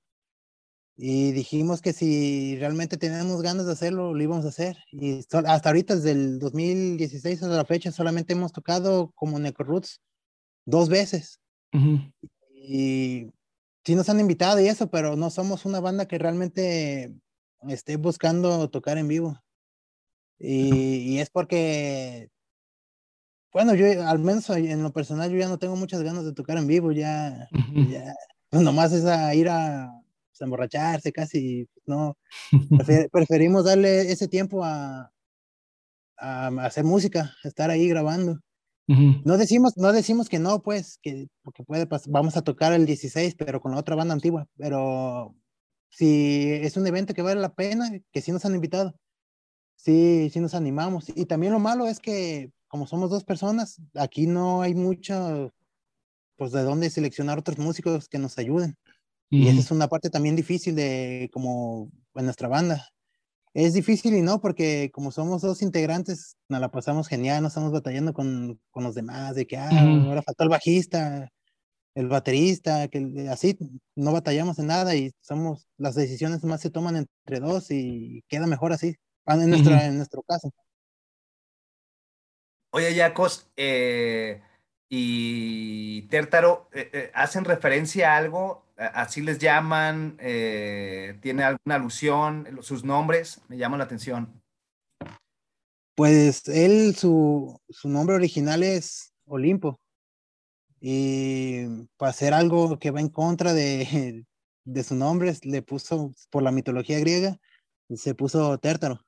y 0.98 1.34
dijimos 1.34 1.82
que 1.82 1.94
si 1.94 2.57
realmente 2.57 2.98
teníamos 2.98 3.41
ganas 3.41 3.66
de 3.66 3.74
hacerlo, 3.74 4.14
lo 4.14 4.24
íbamos 4.24 4.45
a 4.45 4.49
hacer. 4.49 4.78
Y 4.91 5.20
hasta 5.20 5.70
ahorita, 5.70 5.95
desde 5.95 6.12
el 6.12 6.40
2016 6.40 7.44
hasta 7.44 7.56
la 7.56 7.66
fecha, 7.66 7.91
solamente 7.91 8.34
hemos 8.34 8.53
tocado 8.53 9.12
como 9.16 9.38
Necro 9.38 9.66
Roots 9.66 9.99
dos 10.66 10.90
veces. 10.90 11.40
Y 12.54 13.28
sí 13.84 13.96
nos 13.96 14.10
han 14.10 14.20
invitado 14.20 14.60
y 14.60 14.68
eso, 14.68 14.90
pero 14.90 15.16
no 15.16 15.30
somos 15.30 15.66
una 15.66 15.80
banda 15.80 16.08
que 16.08 16.18
realmente 16.18 17.14
esté 17.68 17.98
buscando 17.98 18.70
tocar 18.70 18.98
en 18.98 19.08
vivo. 19.08 19.42
Y, 20.38 21.20
es 21.20 21.30
porque, 21.30 22.30
bueno, 23.54 23.74
yo 23.74 23.86
al 24.08 24.20
menos 24.20 24.50
en 24.50 24.84
lo 24.84 24.92
personal 24.92 25.32
yo 25.32 25.38
ya 25.38 25.48
no 25.48 25.60
tengo 25.60 25.76
muchas 25.76 26.02
ganas 26.04 26.26
de 26.26 26.34
tocar 26.34 26.58
en 26.58 26.68
vivo, 26.68 26.92
ya, 26.92 27.48
ya 27.90 28.14
pues 28.50 28.62
nomás 28.62 28.92
es 28.92 29.06
a 29.06 29.34
ir 29.34 29.50
a 29.50 29.90
pues, 30.30 30.42
emborracharse 30.42 31.12
casi, 31.14 31.68
no, 31.86 32.18
preferimos 33.12 33.66
darle 33.66 34.12
ese 34.12 34.28
tiempo 34.28 34.64
a, 34.64 35.12
a, 36.18 36.48
hacer 36.66 36.84
música, 36.84 37.34
estar 37.44 37.70
ahí 37.70 37.88
grabando. 37.88 38.40
No 38.88 39.38
decimos, 39.38 39.78
no 39.78 39.91
decimos 39.91 40.30
que 40.30 40.40
no, 40.40 40.62
pues, 40.62 40.99
que 41.02 41.28
porque 41.44 41.64
puede 41.64 41.88
vamos 42.07 42.38
a 42.38 42.44
tocar 42.44 42.74
el 42.74 42.86
16, 42.86 43.36
pero 43.36 43.60
con 43.60 43.72
la 43.72 43.80
otra 43.80 43.95
banda 43.95 44.14
antigua, 44.14 44.48
pero 44.57 45.36
si 45.90 46.52
es 46.52 46.78
un 46.78 46.86
evento 46.86 47.14
que 47.14 47.22
vale 47.22 47.41
la 47.41 47.53
pena, 47.53 47.90
que 48.12 48.22
sí 48.22 48.32
nos 48.32 48.45
han 48.45 48.56
invitado, 48.56 48.95
sí, 49.76 50.30
sí 50.32 50.40
nos 50.40 50.53
animamos. 50.53 51.10
Y 51.16 51.26
también 51.26 51.53
lo 51.53 51.60
malo 51.60 51.88
es 51.88 51.99
que 51.99 52.52
como 52.68 52.88
somos 52.88 53.10
dos 53.10 53.24
personas, 53.24 53.82
aquí 53.95 54.28
no 54.28 54.62
hay 54.62 54.76
mucho, 54.76 55.53
pues, 56.38 56.52
de 56.52 56.64
dónde 56.64 56.90
seleccionar 56.90 57.40
otros 57.40 57.57
músicos 57.57 58.10
que 58.10 58.20
nos 58.20 58.38
ayuden. 58.38 58.76
Y 59.30 59.48
esa 59.48 59.60
es 59.60 59.72
una 59.72 59.88
parte 59.88 60.10
también 60.10 60.36
difícil 60.36 60.76
de 60.76 61.30
como 61.34 61.90
en 62.14 62.26
nuestra 62.26 62.48
banda, 62.48 62.88
es 63.56 63.73
difícil 63.73 64.14
y 64.14 64.22
no, 64.22 64.41
porque 64.41 64.91
como 64.94 65.11
somos 65.11 65.41
dos 65.41 65.61
integrantes, 65.61 66.36
nos 66.49 66.60
la 66.60 66.69
pasamos 66.69 67.07
genial, 67.07 67.41
no 67.41 67.48
estamos 67.48 67.72
batallando 67.72 68.14
con, 68.14 68.60
con 68.69 68.84
los 68.84 68.95
demás, 68.95 69.34
de 69.34 69.48
que, 69.48 69.56
ah, 69.57 69.69
ahora 69.82 70.22
faltó 70.22 70.44
el 70.44 70.49
bajista, 70.49 71.30
el 71.95 72.10
baterista, 72.10 72.90
que 72.90 73.30
así, 73.32 73.57
no 73.95 74.11
batallamos 74.11 74.60
en 74.60 74.68
nada 74.68 74.94
y 74.94 75.11
somos, 75.22 75.69
las 75.77 75.95
decisiones 75.95 76.44
más 76.44 76.60
se 76.60 76.69
toman 76.69 76.98
entre 76.98 77.40
dos 77.40 77.72
y 77.72 78.23
queda 78.27 78.45
mejor 78.45 78.73
así, 78.73 78.98
ah, 79.26 79.36
en, 79.36 79.49
nuestra, 79.49 79.77
Ujú. 79.77 79.86
en 79.86 79.98
nuestro 79.98 80.22
caso. 80.23 80.52
Oye, 82.72 82.94
Yacos, 82.94 83.49
eh, 83.56 84.41
y 84.90 86.03
Tértaro, 86.03 86.70
eh, 86.74 86.90
eh, 86.94 87.12
¿hacen 87.14 87.45
referencia 87.45 88.14
a 88.14 88.18
algo? 88.18 88.66
¿Así 88.78 89.22
les 89.22 89.40
llaman? 89.40 90.18
Eh, 90.20 91.18
¿Tiene 91.22 91.44
alguna 91.44 91.76
alusión? 91.76 92.48
Sus 92.62 92.84
nombres 92.84 93.41
me 93.48 93.57
llaman 93.57 93.80
la 93.80 93.86
atención. 93.86 94.41
Pues 95.95 96.48
él, 96.49 96.94
su, 96.95 97.57
su 97.70 97.88
nombre 97.88 98.16
original 98.16 98.64
es 98.64 99.14
Olimpo. 99.26 99.80
Y 100.82 101.88
para 101.98 102.10
hacer 102.12 102.34
algo 102.34 102.78
que 102.78 102.91
va 102.91 102.99
en 102.99 103.10
contra 103.10 103.53
de, 103.53 104.26
de 104.66 104.84
su 104.84 104.95
nombre, 104.95 105.34
le 105.44 105.62
puso, 105.62 106.12
por 106.30 106.44
la 106.44 106.52
mitología 106.52 106.99
griega, 106.99 107.38
se 107.95 108.14
puso 108.14 108.57
Tértaro, 108.57 108.99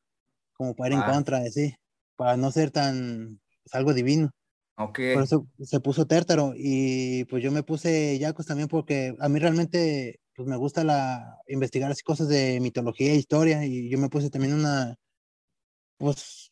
como 0.53 0.75
para 0.75 0.95
ir 0.95 1.01
Ah. 1.01 1.05
en 1.07 1.13
contra 1.13 1.39
de 1.39 1.51
sí, 1.51 1.75
para 2.15 2.37
no 2.37 2.51
ser 2.51 2.71
tan, 2.71 3.39
pues, 3.63 3.75
algo 3.75 3.93
divino. 3.93 4.31
Por 5.15 5.23
eso 5.23 5.47
se 5.63 5.79
puso 5.79 6.05
Tértaro. 6.05 6.53
Y 6.55 7.25
pues 7.25 7.43
yo 7.43 7.51
me 7.51 7.63
puse 7.63 8.17
Yacos 8.19 8.45
también 8.45 8.67
porque 8.67 9.15
a 9.19 9.29
mí 9.29 9.39
realmente 9.39 10.19
pues 10.35 10.47
me 10.47 10.55
gusta 10.57 10.83
la, 10.83 11.37
investigar 11.47 11.91
así 11.91 12.03
cosas 12.03 12.27
de 12.27 12.59
mitología 12.61 13.11
e 13.11 13.15
historia. 13.15 13.65
Y 13.65 13.89
yo 13.89 13.97
me 13.97 14.09
puse 14.09 14.29
también 14.29 14.53
una, 14.53 14.95
pues 15.97 16.51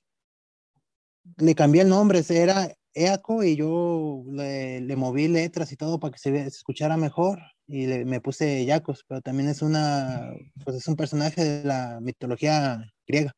le 1.38 1.56
cambié 1.56 1.82
el 1.82 1.90
nombre, 1.90 2.22
era 2.30 2.72
Eaco 2.94 3.44
y 3.44 3.56
yo 3.56 4.24
le, 4.32 4.82
le 4.82 4.96
moví 4.96 5.28
letras 5.28 5.72
y 5.72 5.76
todo 5.76 6.00
para 6.00 6.12
que 6.14 6.20
se, 6.20 6.32
se 6.32 6.48
escuchara 6.48 6.98
mejor 6.98 7.40
y 7.68 7.88
le- 7.88 8.06
me 8.06 8.22
puse 8.22 8.66
Yacos, 8.66 9.04
pero 9.08 9.22
también 9.22 9.50
es 9.50 9.62
una, 9.62 10.32
pues 10.64 10.78
es 10.78 10.88
un 10.88 10.96
personaje 10.96 11.44
de 11.44 11.64
la 11.64 12.00
mitología 12.02 12.80
griega. 13.08 13.34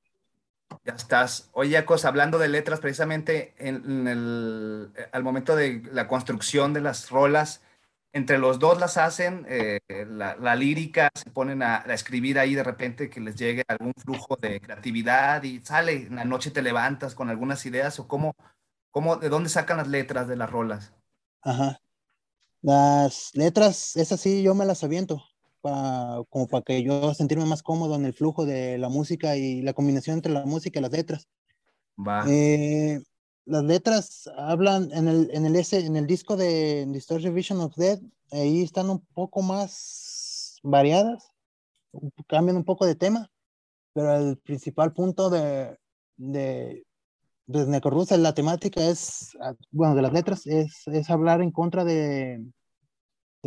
Ya 0.84 0.94
estás. 0.94 1.50
Oye, 1.54 1.72
Yacos, 1.72 2.06
hablando 2.06 2.38
de 2.38 2.48
letras, 2.48 2.80
precisamente 2.80 3.54
en, 3.58 3.76
en 3.86 4.08
el, 4.08 4.92
eh, 4.96 5.10
al 5.12 5.24
momento 5.24 5.56
de 5.56 5.82
la 5.92 6.08
construcción 6.08 6.74
de 6.74 6.82
las 6.82 7.10
rolas, 7.10 7.62
entre 8.14 8.38
los 8.38 8.58
dos 8.58 8.80
las 8.80 8.98
hacen, 8.98 9.46
eh, 9.50 9.80
la, 10.08 10.36
la 10.36 10.56
lírica, 10.56 11.10
se 11.14 11.30
ponen 11.30 11.62
a, 11.62 11.84
a 11.84 11.94
escribir 11.94 12.40
ahí 12.40 12.56
de 12.56 12.64
repente 12.64 13.10
que 13.10 13.20
les 13.20 13.36
llegue 13.36 13.64
algún 13.68 13.94
flujo 13.94 14.38
de 14.38 14.60
creatividad 14.62 15.44
y 15.44 15.60
sale, 15.60 16.08
en 16.08 16.16
la 16.16 16.26
noche 16.26 16.52
te 16.52 16.62
levantas 16.62 17.16
con 17.16 17.30
algunas 17.30 17.66
ideas 17.66 18.00
o 18.00 18.08
cómo, 18.08 18.36
cómo, 18.92 19.18
de 19.18 19.30
dónde 19.30 19.50
sacan 19.50 19.78
las 19.78 19.88
letras 19.88 20.28
de 20.28 20.36
las 20.36 20.50
rolas. 20.50 20.94
Ajá. 21.42 21.80
Las 22.62 23.32
letras, 23.36 23.96
esas 23.98 24.20
sí, 24.20 24.42
yo 24.42 24.56
me 24.56 24.66
las 24.66 24.84
aviento, 24.84 25.24
pa- 25.62 26.24
como 26.30 26.48
para 26.48 26.64
que 26.64 26.84
yo 26.84 27.14
sentirme 27.14 27.46
más 27.46 27.64
cómodo 27.64 27.96
en 27.96 28.06
el 28.06 28.14
flujo 28.14 28.46
de 28.46 28.78
la 28.78 28.90
música 28.90 29.36
y 29.38 29.62
la 29.62 29.74
combinación 29.74 30.16
entre 30.18 30.32
la 30.32 30.46
música 30.46 30.80
y 30.80 30.82
las 30.82 30.92
letras. 30.92 31.28
Va. 31.98 32.26
Eh, 32.28 33.00
las 33.46 33.64
letras 33.64 34.30
hablan 34.38 34.92
en 34.92 35.08
el, 35.08 35.30
en 35.32 35.46
el, 35.46 35.56
ese, 35.56 35.86
en 35.86 35.96
el 35.96 36.06
disco 36.06 36.36
de 36.36 36.86
Distorted 36.90 37.34
Vision 37.34 37.62
of 37.62 37.76
Death, 37.76 38.02
ahí 38.32 38.62
están 38.64 38.90
un 38.90 39.00
poco 39.14 39.42
más 39.42 40.60
variadas, 40.64 41.32
cambian 42.28 42.58
un 42.58 42.66
poco 42.66 42.86
de 42.86 42.96
tema, 42.96 43.32
pero 43.94 44.16
el 44.16 44.38
principal 44.38 44.92
punto 44.94 45.30
de, 45.30 45.78
de, 46.18 46.86
de 47.46 47.66
Necorruz, 47.68 48.12
la 48.12 48.34
temática 48.34 48.86
es, 48.86 49.36
ah, 49.42 49.54
bueno, 49.72 49.96
de 49.96 50.02
las 50.02 50.14
letras, 50.14 50.46
es, 50.46 50.86
es 50.88 51.10
hablar 51.10 51.42
en 51.42 51.52
contra 51.52 51.86
de, 51.86 52.46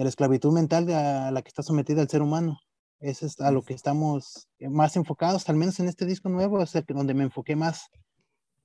de 0.00 0.04
la 0.04 0.08
esclavitud 0.08 0.50
mental 0.52 0.86
de 0.86 0.94
a 0.94 1.30
la 1.30 1.42
que 1.42 1.48
está 1.48 1.62
sometida 1.62 2.00
el 2.00 2.08
ser 2.08 2.22
humano. 2.22 2.58
Eso 3.00 3.26
es 3.26 3.38
a 3.38 3.50
lo 3.50 3.62
que 3.62 3.74
estamos 3.74 4.48
más 4.58 4.96
enfocados, 4.96 5.46
al 5.50 5.56
menos 5.56 5.78
en 5.78 5.88
este 5.88 6.06
disco 6.06 6.30
nuevo, 6.30 6.62
es 6.62 6.74
el 6.74 6.86
que- 6.86 6.94
donde 6.94 7.12
me 7.12 7.24
enfoqué 7.24 7.54
más 7.54 7.88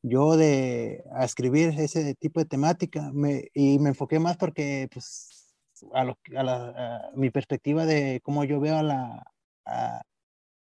yo 0.01 0.37
de 0.37 1.03
a 1.13 1.25
escribir 1.25 1.69
ese 1.77 2.15
tipo 2.15 2.39
de 2.39 2.45
temática 2.45 3.11
me, 3.13 3.49
y 3.53 3.79
me 3.79 3.89
enfoqué 3.89 4.19
más 4.19 4.37
porque 4.37 4.87
pues 4.93 5.53
a, 5.93 6.05
lo, 6.05 6.17
a, 6.37 6.43
la, 6.43 6.55
a 7.07 7.11
mi 7.15 7.31
perspectiva 7.31 7.85
de 7.85 8.21
cómo 8.23 8.43
yo 8.45 8.59
veo 8.61 8.77
a 8.77 8.83
la, 8.83 9.23
a, 9.65 10.01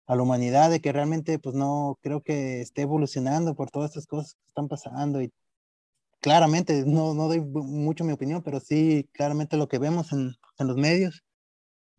a 0.07 0.15
la 0.15 0.22
humanidad, 0.22 0.69
de 0.69 0.80
que 0.80 0.94
realmente 0.94 1.38
pues 1.40 1.53
no 1.56 1.98
creo 2.02 2.22
que 2.22 2.61
esté 2.61 2.84
evolucionando 2.84 3.56
por 3.56 3.72
todas 3.72 3.91
estas 3.91 4.07
cosas 4.07 4.36
que 4.36 4.48
están 4.48 4.68
pasando 4.69 5.22
y 5.22 5.32
claramente 6.26 6.86
no, 6.88 7.14
no 7.14 7.28
doy 7.28 7.40
mucho 7.40 8.04
mi 8.04 8.12
opinión, 8.12 8.42
pero 8.42 8.60
sí 8.60 9.08
claramente 9.14 9.58
lo 9.58 9.68
que 9.68 9.78
vemos 9.78 10.12
en, 10.12 10.34
en 10.58 10.68
los 10.68 10.76
medios 10.76 11.24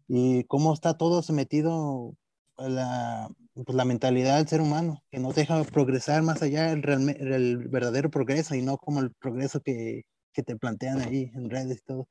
y 0.08 0.42
cómo 0.46 0.74
está 0.74 0.98
todo 0.98 1.22
sometido 1.22 2.12
a 2.56 2.68
la, 2.68 3.28
pues, 3.54 3.76
la 3.76 3.84
mentalidad 3.84 4.38
del 4.38 4.48
ser 4.48 4.60
humano, 4.60 5.00
que 5.12 5.20
no 5.20 5.32
deja 5.32 5.62
progresar 5.62 6.24
más 6.24 6.42
allá 6.42 6.74
del 6.74 6.82
del 6.82 7.68
verdadero 7.68 8.10
progreso 8.10 8.56
y 8.56 8.62
no 8.62 8.78
como 8.78 8.98
el 8.98 9.12
progreso 9.14 9.60
que, 9.60 10.02
que 10.32 10.42
te 10.42 10.56
plantean 10.56 11.02
ahí 11.02 11.30
en 11.32 11.48
redes 11.48 11.78
y 11.78 11.84
todo. 11.84 12.08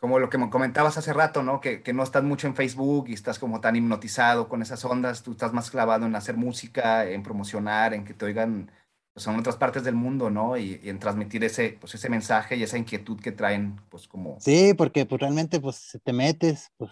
Como 0.00 0.18
lo 0.18 0.28
que 0.28 0.38
me 0.38 0.50
comentabas 0.50 0.98
hace 0.98 1.12
rato, 1.12 1.44
¿no? 1.44 1.60
Que, 1.60 1.84
que 1.84 1.92
no 1.92 2.02
estás 2.02 2.24
mucho 2.24 2.48
en 2.48 2.56
Facebook 2.56 3.04
y 3.06 3.12
estás 3.12 3.38
como 3.38 3.60
tan 3.60 3.76
hipnotizado 3.76 4.48
con 4.48 4.60
esas 4.60 4.84
ondas, 4.84 5.22
tú 5.22 5.30
estás 5.30 5.52
más 5.52 5.70
clavado 5.70 6.04
en 6.04 6.16
hacer 6.16 6.36
música, 6.36 7.08
en 7.08 7.22
promocionar, 7.22 7.94
en 7.94 8.04
que 8.04 8.12
te 8.12 8.24
oigan 8.24 8.72
en 9.24 9.36
otras 9.36 9.56
partes 9.56 9.84
del 9.84 9.94
mundo, 9.94 10.30
¿no? 10.30 10.56
Y, 10.56 10.80
y 10.82 10.88
en 10.88 10.98
transmitir 10.98 11.42
ese, 11.44 11.76
pues, 11.80 11.94
ese 11.94 12.10
mensaje 12.10 12.56
y 12.56 12.62
esa 12.62 12.76
inquietud 12.76 13.18
que 13.20 13.32
traen, 13.32 13.80
pues 13.88 14.06
como... 14.08 14.36
Sí, 14.40 14.74
porque 14.74 15.06
pues 15.06 15.20
realmente 15.20 15.60
pues 15.60 15.76
si 15.76 15.98
te 15.98 16.12
metes, 16.12 16.70
pues 16.76 16.90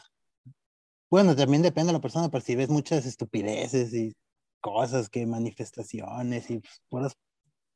bueno, 1.11 1.37
también 1.37 1.63
depende 1.63 1.89
de 1.89 1.93
la 1.93 2.01
persona, 2.01 2.29
pero 2.29 2.45
si 2.45 2.57
ves 2.57 2.69
muchas 2.69 3.07
estupideces 3.07 3.95
y 3.95 4.17
cosas 4.61 5.09
que 5.09 5.27
manifestaciones 5.27 6.51
y 6.51 6.61
pues, 6.89 7.13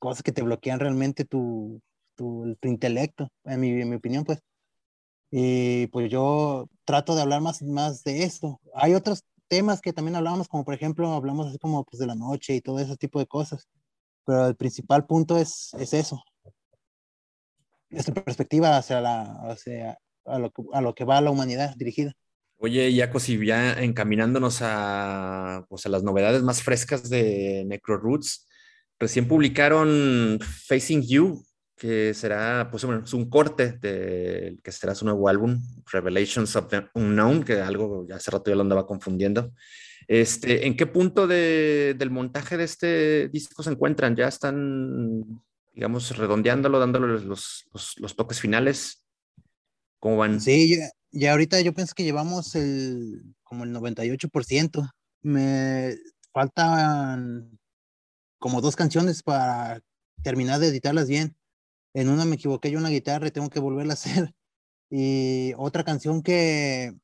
cosas 0.00 0.22
que 0.22 0.32
te 0.32 0.42
bloquean 0.42 0.80
realmente 0.80 1.24
tu, 1.24 1.80
tu, 2.16 2.56
tu 2.60 2.68
intelecto, 2.68 3.28
en 3.44 3.60
mi, 3.60 3.68
en 3.80 3.90
mi 3.90 3.96
opinión, 3.96 4.24
pues. 4.24 4.40
Y 5.30 5.86
pues 5.88 6.10
yo 6.10 6.68
trato 6.84 7.14
de 7.14 7.22
hablar 7.22 7.40
más, 7.40 7.62
más 7.62 8.02
de 8.02 8.24
esto. 8.24 8.60
Hay 8.74 8.94
otros 8.94 9.22
temas 9.46 9.80
que 9.80 9.92
también 9.92 10.16
hablamos, 10.16 10.48
como 10.48 10.64
por 10.64 10.74
ejemplo, 10.74 11.12
hablamos 11.12 11.46
así 11.46 11.58
como 11.58 11.84
pues 11.84 12.00
de 12.00 12.06
la 12.06 12.14
noche 12.14 12.56
y 12.56 12.60
todo 12.60 12.80
ese 12.80 12.96
tipo 12.96 13.18
de 13.18 13.26
cosas, 13.26 13.68
pero 14.28 14.46
el 14.46 14.56
principal 14.56 15.06
punto 15.06 15.38
es, 15.38 15.70
es 15.78 15.94
eso. 15.94 16.22
Esta 17.88 18.12
perspectiva 18.12 18.76
hacia, 18.76 19.00
la, 19.00 19.22
hacia 19.48 19.98
a, 20.26 20.38
lo 20.38 20.50
que, 20.50 20.62
a 20.74 20.82
lo 20.82 20.94
que 20.94 21.06
va 21.06 21.22
la 21.22 21.30
humanidad 21.30 21.74
dirigida. 21.76 22.12
Oye, 22.58 22.94
Jaco, 22.94 23.20
si 23.20 23.42
ya 23.46 23.72
encaminándonos 23.82 24.58
a, 24.60 25.64
pues, 25.70 25.86
a 25.86 25.88
las 25.88 26.02
novedades 26.02 26.42
más 26.42 26.62
frescas 26.62 27.08
de 27.08 27.64
Necroroots, 27.66 28.46
recién 28.98 29.26
publicaron 29.26 30.38
Facing 30.42 31.00
You, 31.08 31.42
que 31.78 32.12
será 32.12 32.68
pues, 32.70 32.84
bueno, 32.84 33.04
es 33.04 33.14
un 33.14 33.30
corte 33.30 33.72
del 33.72 34.60
que 34.62 34.72
será 34.72 34.94
su 34.94 35.04
nuevo 35.04 35.28
álbum, 35.28 35.62
Revelations 35.90 36.54
of 36.56 36.68
the 36.68 36.88
Unknown, 36.94 37.44
que 37.44 37.60
algo 37.60 38.06
ya 38.06 38.16
hace 38.16 38.30
rato 38.30 38.50
yo 38.50 38.56
lo 38.56 38.62
andaba 38.62 38.86
confundiendo. 38.86 39.52
Este, 40.06 40.66
¿En 40.66 40.76
qué 40.76 40.86
punto 40.86 41.26
de, 41.26 41.94
del 41.96 42.10
montaje 42.10 42.56
de 42.56 42.64
este 42.64 43.28
disco 43.28 43.62
se 43.62 43.70
encuentran? 43.70 44.16
¿Ya 44.16 44.28
están, 44.28 45.42
digamos, 45.72 46.16
redondeándolo, 46.16 46.78
dándole 46.78 47.20
los, 47.24 47.66
los, 47.72 47.94
los 47.98 48.16
toques 48.16 48.40
finales? 48.40 49.04
¿Cómo 50.00 50.16
van? 50.16 50.40
Sí, 50.40 50.76
ya, 50.76 50.90
ya, 51.10 51.32
ahorita 51.32 51.60
yo 51.60 51.74
pienso 51.74 51.94
que 51.94 52.04
llevamos 52.04 52.54
el 52.54 53.34
como 53.42 53.64
el 53.64 53.74
98%. 53.74 54.90
Me 55.22 55.96
faltan 56.32 57.58
como 58.38 58.60
dos 58.60 58.76
canciones 58.76 59.22
para 59.22 59.80
terminar 60.22 60.60
de 60.60 60.68
editarlas 60.68 61.08
bien. 61.08 61.37
En 61.94 62.08
una 62.08 62.24
me 62.24 62.36
equivoqué 62.36 62.70
yo 62.70 62.78
en 62.78 62.84
la 62.84 62.90
guitarra 62.90 63.28
y 63.28 63.30
tengo 63.30 63.50
que 63.50 63.60
volverla 63.60 63.92
a 63.92 63.94
hacer. 64.24 64.34
Y 64.90 65.52
otra 65.56 65.84
canción 65.84 66.22
que 66.22 66.94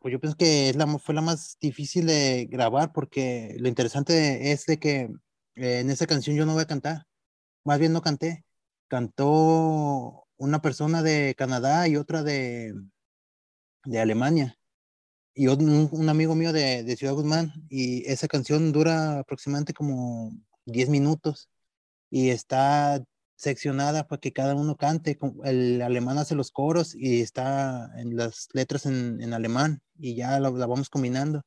pues 0.00 0.12
yo 0.12 0.20
pienso 0.20 0.36
que 0.36 0.70
es 0.70 0.76
la, 0.76 0.86
fue 0.98 1.14
la 1.14 1.22
más 1.22 1.56
difícil 1.60 2.06
de 2.06 2.46
grabar 2.50 2.92
porque 2.92 3.56
lo 3.58 3.68
interesante 3.68 4.52
es 4.52 4.66
de 4.66 4.78
que 4.78 5.10
eh, 5.56 5.80
en 5.80 5.90
esa 5.90 6.06
canción 6.06 6.36
yo 6.36 6.46
no 6.46 6.54
voy 6.54 6.62
a 6.62 6.66
cantar. 6.66 7.06
Más 7.64 7.78
bien 7.78 7.92
no 7.92 8.02
canté. 8.02 8.44
Cantó 8.88 10.26
una 10.36 10.62
persona 10.62 11.02
de 11.02 11.34
Canadá 11.36 11.88
y 11.88 11.96
otra 11.96 12.22
de, 12.22 12.74
de 13.84 14.00
Alemania 14.00 14.58
y 15.38 15.46
un, 15.48 15.88
un 15.92 16.08
amigo 16.08 16.34
mío 16.34 16.52
de, 16.52 16.82
de, 16.82 16.96
Ciudad 16.96 17.14
Guzmán 17.14 17.52
y 17.68 18.04
esa 18.10 18.26
canción 18.28 18.72
dura 18.72 19.20
aproximadamente 19.20 19.72
como 19.72 20.32
10 20.66 20.88
minutos 20.88 21.48
y 22.10 22.30
está 22.30 23.04
seccionada 23.38 24.08
para 24.08 24.20
que 24.20 24.32
cada 24.32 24.54
uno 24.56 24.76
cante, 24.76 25.16
el 25.44 25.80
alemán 25.80 26.18
hace 26.18 26.34
los 26.34 26.50
coros 26.50 26.94
y 26.94 27.20
está 27.20 27.88
en 27.96 28.16
las 28.16 28.48
letras 28.52 28.84
en, 28.84 29.22
en 29.22 29.32
alemán 29.32 29.80
y 29.96 30.16
ya 30.16 30.40
la, 30.40 30.50
la, 30.50 30.66
vamos 30.66 30.90
combinando. 30.90 31.42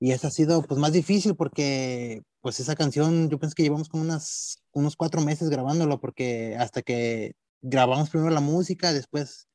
Y 0.00 0.12
eso 0.12 0.28
ha 0.28 0.30
sido 0.30 0.62
pues 0.62 0.80
más 0.80 0.92
difícil 0.92 1.36
porque 1.36 2.22
pues 2.40 2.58
esa 2.60 2.74
canción 2.74 3.28
yo 3.28 3.38
pienso 3.38 3.54
que 3.54 3.62
llevamos 3.62 3.88
como 3.90 4.02
unas, 4.02 4.62
unos 4.72 4.96
cuatro 4.96 5.20
meses 5.20 5.50
grabándolo 5.50 6.00
porque 6.00 6.56
hasta 6.58 6.80
que 6.82 7.34
grabamos 7.60 8.08
primero 8.10 8.30
la 8.30 8.40
música, 8.40 8.94
después 8.94 9.46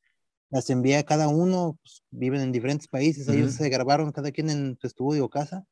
las 0.52 0.70
envié 0.70 0.98
a 0.98 1.04
cada 1.04 1.30
uno, 1.30 1.80
pues, 1.82 2.04
viven 2.12 2.42
en 2.42 2.52
diferentes 2.52 2.88
países, 2.88 3.28
ellos 3.28 3.54
se 3.54 3.70
grabaron 3.70 4.12
cada 4.12 4.32
quien 4.32 4.50
en 4.52 4.78
su 4.80 4.86
estudio 4.86 5.26
o 5.26 5.30
casa 5.30 5.66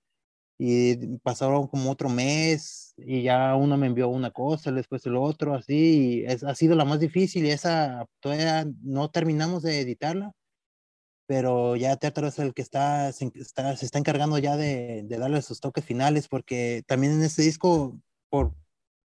y 0.61 1.17
pasaron 1.19 1.67
como 1.67 1.89
otro 1.91 2.09
mes 2.09 2.93
y 2.97 3.23
ya 3.23 3.55
uno 3.55 3.77
me 3.77 3.87
envió 3.87 4.09
una 4.09 4.31
cosa, 4.31 4.71
después 4.73 5.05
el 5.05 5.15
otro, 5.15 5.55
así, 5.55 6.21
y 6.23 6.25
es, 6.25 6.43
ha 6.43 6.53
sido 6.53 6.75
la 6.75 6.83
más 6.85 6.99
difícil 6.99 7.45
y 7.45 7.51
esa 7.51 8.05
todavía 8.19 8.67
no 8.83 9.09
terminamos 9.09 9.63
de 9.63 9.79
editarla, 9.79 10.33
pero 11.27 11.75
ya 11.77 11.95
Teatro 11.97 12.27
es 12.27 12.39
el 12.39 12.53
que 12.53 12.61
está 12.61 13.11
se, 13.13 13.31
está, 13.35 13.77
se 13.77 13.85
está 13.85 13.99
encargando 13.99 14.37
ya 14.37 14.57
de, 14.57 15.03
de, 15.05 15.17
darle 15.17 15.41
sus 15.41 15.61
toques 15.61 15.85
finales, 15.85 16.27
porque 16.27 16.83
también 16.87 17.13
en 17.13 17.23
este 17.23 17.43
disco, 17.43 17.97
por 18.29 18.53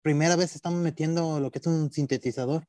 primera 0.02 0.36
vez 0.36 0.54
estamos 0.54 0.80
metiendo 0.80 1.40
lo 1.40 1.50
que 1.50 1.58
es 1.58 1.66
un 1.66 1.90
sintetizador, 1.92 2.66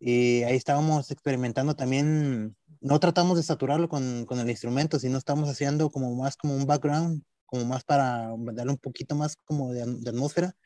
y 0.00 0.42
ahí 0.44 0.56
estábamos 0.56 1.10
experimentando 1.12 1.76
también, 1.76 2.56
no 2.80 3.00
tratamos 3.00 3.36
de 3.36 3.44
saturarlo 3.44 3.88
con, 3.88 4.26
con 4.26 4.40
el 4.40 4.50
instrumento, 4.50 4.98
sino 4.98 5.18
estamos 5.18 5.48
haciendo 5.48 5.90
como 5.90 6.14
más 6.16 6.36
como 6.36 6.56
un 6.56 6.66
background 6.66 7.22
como 7.52 7.66
más 7.66 7.84
para 7.84 8.30
darle 8.54 8.72
un 8.72 8.78
poquito 8.78 9.14
más 9.14 9.36
como 9.44 9.74
de, 9.74 9.84
de 9.84 10.08
atmósfera 10.08 10.56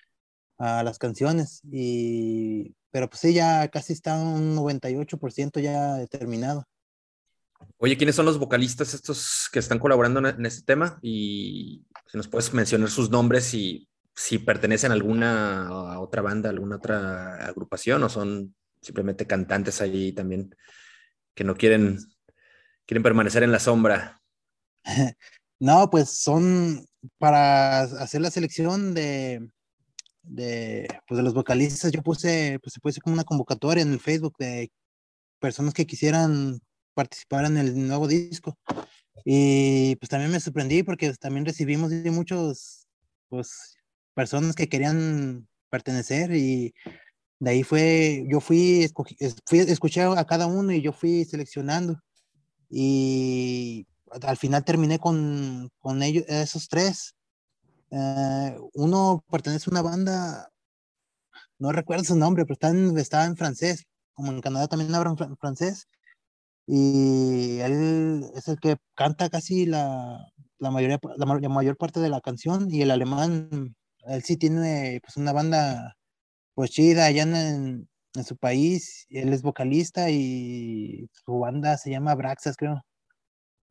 a 0.57 0.85
las 0.85 0.99
canciones. 0.99 1.61
Y, 1.65 2.77
pero 2.93 3.11
pues 3.11 3.23
sí, 3.23 3.35
ya 3.35 3.67
casi 3.69 3.93
está 3.93 4.17
un 4.17 4.55
98% 4.55 5.61
ya 5.61 5.95
determinado. 5.95 6.65
Oye, 7.79 7.97
¿quiénes 7.97 8.15
son 8.15 8.27
los 8.27 8.39
vocalistas 8.39 8.95
estos 8.95 9.49
que 9.53 9.59
están 9.59 9.81
colaborando 9.81 10.21
en 10.29 10.47
este 10.47 10.63
tema? 10.63 11.01
Y 11.03 11.85
si 12.07 12.17
nos 12.17 12.29
puedes 12.29 12.55
mencionar 12.55 12.89
sus 12.89 13.11
nombres 13.11 13.53
y 13.53 13.89
si 14.15 14.39
pertenecen 14.39 14.93
a 14.93 14.95
alguna 14.95 15.67
a 15.67 15.99
otra 15.99 16.23
banda, 16.23 16.51
alguna 16.51 16.77
otra 16.77 17.47
agrupación 17.47 18.05
o 18.05 18.09
son 18.09 18.55
simplemente 18.81 19.27
cantantes 19.27 19.81
ahí 19.81 20.13
también 20.13 20.55
que 21.35 21.43
no 21.43 21.57
quieren, 21.57 21.99
quieren 22.87 23.03
permanecer 23.03 23.43
en 23.43 23.51
la 23.51 23.59
sombra. 23.59 24.23
No, 25.59 25.89
pues 25.91 26.11
son 26.11 26.85
para 27.19 27.83
hacer 27.83 28.21
la 28.21 28.31
selección 28.31 28.95
de, 28.95 29.49
de, 30.23 30.89
pues 31.07 31.17
de 31.17 31.23
los 31.23 31.35
vocalistas. 31.35 31.93
Yo 31.93 32.03
puse, 32.03 32.59
pues 32.63 32.75
se 32.75 32.81
puede 32.81 33.01
como 33.01 33.15
una 33.15 33.25
convocatoria 33.25 33.83
en 33.83 33.93
el 33.93 34.01
Facebook 34.01 34.35
de 34.39 34.71
personas 35.41 35.75
que 35.75 35.87
quisieran 35.87 36.61
participar 36.95 37.47
en 37.47 37.57
el 37.57 37.87
nuevo 37.89 38.09
disco. 38.09 38.59
Y 39.25 39.97
pues 39.97 40.09
también 40.11 40.31
me 40.31 40.41
sorprendí 40.41 40.83
porque 40.83 41.13
también 41.15 41.47
recibimos 41.47 41.91
de 41.91 42.11
muchos, 42.11 42.87
pues, 43.29 43.77
personas 44.15 44.55
que 44.55 44.69
querían 44.69 45.49
pertenecer 45.71 46.35
y 46.35 46.75
de 47.39 47.51
ahí 47.51 47.63
fue, 47.63 48.25
yo 48.29 48.41
fui, 48.41 48.91
fui, 49.45 49.59
escuché 49.61 50.03
a 50.03 50.25
cada 50.25 50.47
uno 50.47 50.73
y 50.73 50.81
yo 50.81 50.93
fui 50.93 51.25
seleccionando. 51.25 52.01
Y 52.71 53.87
al 54.11 54.37
final 54.37 54.65
terminé 54.65 54.99
con, 54.99 55.71
con 55.81 56.03
ellos, 56.03 56.25
esos 56.29 56.69
tres. 56.69 57.15
Eh, 57.91 58.57
uno 58.75 59.25
pertenece 59.31 59.71
a 59.71 59.73
una 59.73 59.83
banda, 59.83 60.51
no 61.59 61.73
recuerdo 61.73 62.05
su 62.05 62.17
nombre, 62.17 62.45
pero 62.45 62.55
está 62.55 62.71
en, 62.71 62.97
en 63.31 63.37
francés, 63.37 63.85
como 64.15 64.33
en 64.33 64.41
Canadá 64.41 64.69
también 64.69 64.95
hablan 64.95 65.17
francés. 65.39 65.89
Y 66.67 67.59
él 67.61 68.25
es 68.35 68.49
el 68.49 68.59
que 68.61 68.77
canta 68.95 69.29
casi 69.31 69.67
la, 69.67 70.27
la 70.59 70.71
mayoría, 70.71 70.99
la, 71.17 71.49
mayor 71.49 71.77
parte 71.77 72.01
de 72.01 72.09
la 72.09 72.21
canción. 72.21 72.69
Y 72.71 72.83
el 72.83 72.91
alemán, 72.91 73.77
él 74.07 74.23
sí 74.25 74.37
tiene 74.37 75.01
pues 75.03 75.17
una 75.17 75.33
banda 75.33 75.97
pues 76.55 76.71
chida 76.71 77.07
allá 77.07 77.23
en, 77.23 77.89
en 78.15 78.25
su 78.25 78.37
país. 78.37 79.07
Él 79.11 79.33
es 79.33 79.43
vocalista 79.43 80.11
y 80.11 81.09
su 81.13 81.39
banda 81.39 81.77
se 81.79 81.91
llama 81.91 82.15
Braxas, 82.15 82.57
creo. 82.57 82.83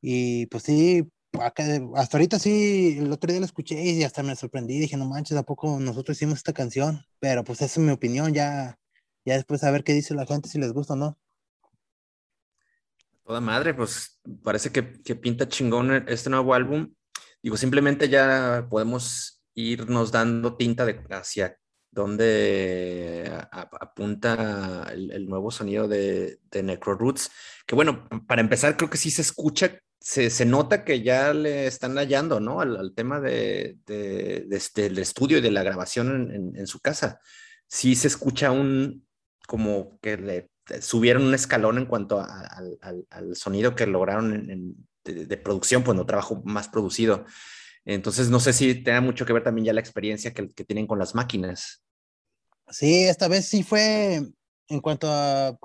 Y 0.07 0.45
pues 0.45 0.61
sí, 0.61 1.11
hasta 1.41 2.18
ahorita 2.18 2.38
sí, 2.38 2.99
el 2.99 3.11
otro 3.11 3.32
día 3.32 3.40
lo 3.40 3.45
escuché 3.48 3.82
y 3.84 4.03
hasta 4.03 4.22
me 4.22 4.36
sorprendí. 4.36 4.77
Dije, 4.77 4.98
no 4.98 5.06
manches, 5.06 5.36
¿a 5.36 5.41
poco 5.41 5.80
nosotros 5.80 6.15
hicimos 6.15 6.38
esta 6.38 6.53
canción? 6.53 7.03
Pero 7.19 7.44
pues 7.44 7.60
esa 7.64 7.80
es 7.82 7.86
mi 7.88 7.91
opinión, 7.91 8.32
ya, 8.32 8.77
ya 9.26 9.34
después 9.34 9.64
a 9.64 9.72
ver 9.72 9.84
qué 9.84 9.94
dice 9.94 10.14
la 10.14 10.27
gente, 10.27 10.48
si 10.48 10.60
les 10.60 10.73
gusta 10.73 10.94
o 10.94 10.95
no. 10.95 11.18
Toda 13.23 13.41
madre, 13.41 13.73
pues 13.73 14.22
parece 14.44 14.72
que, 14.72 15.02
que 15.02 15.15
pinta 15.15 15.49
chingón 15.49 15.91
este 16.07 16.30
nuevo 16.30 16.53
álbum. 16.53 16.94
Digo, 17.41 17.57
simplemente 17.57 18.07
ya 18.07 18.68
podemos 18.69 19.44
irnos 19.56 20.11
dando 20.11 20.56
tinta 20.56 20.86
de 20.86 21.03
hacia 21.10 21.57
dónde 21.90 23.32
apunta 23.52 24.86
el, 24.91 25.27
nuevo 25.27 25.49
sonido 25.49 25.88
de, 25.88 26.38
de 26.52 26.61
Necro 26.61 26.94
Roots. 26.94 27.32
Que 27.65 27.73
bueno, 27.73 28.07
para 28.27 28.41
empezar, 28.41 28.77
creo 28.77 28.91
que 28.91 28.98
sí 28.98 29.10
se 29.10 29.23
escucha 29.23 29.80
se, 30.00 30.46
nota 30.46 30.84
que 30.84 31.02
ya 31.02 31.34
le 31.34 31.68
están 31.68 31.96
hallando, 31.96 32.40
¿no? 32.40 32.62
Al, 32.62 32.94
tema 32.94 33.20
de, 33.20 33.78
este, 34.52 34.84
del 34.84 35.00
estudio 35.00 35.40
y 35.40 35.42
de 35.42 35.52
la 35.52 35.64
grabación 35.64 36.54
en, 36.56 36.68
su 36.68 36.80
casa. 36.80 37.20
Sí 37.68 37.96
se 37.96 38.08
escucha 38.08 38.52
un, 38.52 39.08
como 39.48 40.00
que 40.02 40.18
le 40.18 40.52
subieron 40.82 41.24
un 41.24 41.34
escalón 41.34 41.78
en 41.78 41.86
cuanto 41.86 42.20
al, 42.20 43.36
sonido 43.36 43.76
que 43.76 43.88
lograron 43.88 44.76
de, 45.04 45.38
producción, 45.38 45.84
pues 45.84 45.98
no 45.98 46.06
trabajo 46.06 46.42
más 46.46 46.70
producido. 46.70 47.26
Entonces, 47.84 48.30
no 48.30 48.40
sé 48.40 48.54
si 48.54 48.84
tenga 48.84 49.02
mucho 49.02 49.26
que 49.26 49.34
ver 49.34 49.44
también 49.44 49.66
ya 49.66 49.74
la 49.74 49.82
experiencia 49.82 50.34
que, 50.34 50.50
que 50.50 50.66
tienen 50.66 50.88
con 50.88 51.00
las 51.00 51.16
máquinas. 51.16 51.84
Sí, 52.70 53.04
esta 53.04 53.28
vez 53.28 53.48
sí 53.48 53.64
fue, 53.64 54.22
en 54.68 54.82
cuanto 54.82 55.08
a 55.10 55.58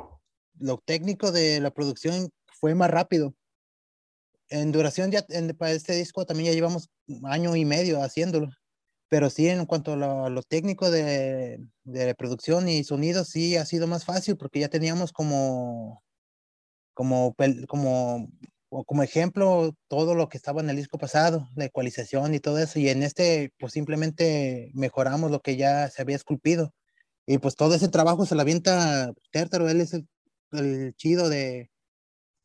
lo 0.59 0.78
técnico 0.78 1.32
de 1.32 1.61
la 1.61 1.70
producción, 1.70 2.31
fue 2.59 2.74
más 2.74 2.90
rápido 2.90 3.35
en 4.51 4.72
duración 4.72 5.10
ya 5.10 5.24
para 5.59 5.72
este 5.72 5.94
disco 5.94 6.27
también 6.27 6.48
ya 6.51 6.55
llevamos 6.55 6.90
año 7.24 7.56
y 7.56 7.64
medio 7.64 8.02
haciéndolo. 8.02 8.51
Pero 9.09 9.31
sí, 9.31 9.48
en 9.48 9.66
cuanto 9.66 9.94
a 9.94 10.31
lo, 10.31 10.43
técnico 10.43 10.90
de, 10.90 11.59
de, 11.85 12.14
producción 12.14 12.68
y 12.68 12.85
sonido, 12.85 13.24
sí 13.24 13.56
ha 13.56 13.64
sido 13.66 13.86
más 13.89 14.05
fácil 14.05 14.36
porque 14.36 14.60
ya 14.60 14.68
teníamos 14.68 15.12
como, 15.12 16.02
como, 16.94 17.35
como, 17.68 18.28
como 18.86 19.02
ejemplo 19.02 19.74
todo 19.89 20.14
lo 20.14 20.28
que 20.28 20.36
estaba 20.36 20.60
en 20.60 20.70
el 20.70 20.77
disco 20.77 20.98
pasado, 20.98 21.48
la 21.56 21.64
ecualización 21.66 22.35
y 22.35 22.40
todo 22.40 22.59
eso. 22.59 22.78
Y 22.78 22.89
en 22.89 23.02
este, 23.02 23.52
pues 23.59 23.72
simplemente 23.72 24.70
mejoramos 24.74 25.31
lo 25.32 25.40
que 25.40 25.56
ya 25.56 25.89
se 25.90 26.02
había 26.02 26.16
esculpido. 26.16 26.72
Y 27.27 27.39
pues 27.39 27.56
todo 27.56 27.74
ese 27.74 27.89
trabajo 27.89 28.27
se 28.27 28.35
lo 28.36 28.43
avienta 28.43 29.12
Tértaro, 29.32 29.68
él 29.68 29.81
es 29.81 29.94
el, 29.94 30.09
el 30.52 30.94
chido 30.97 31.28
de, 31.28 31.70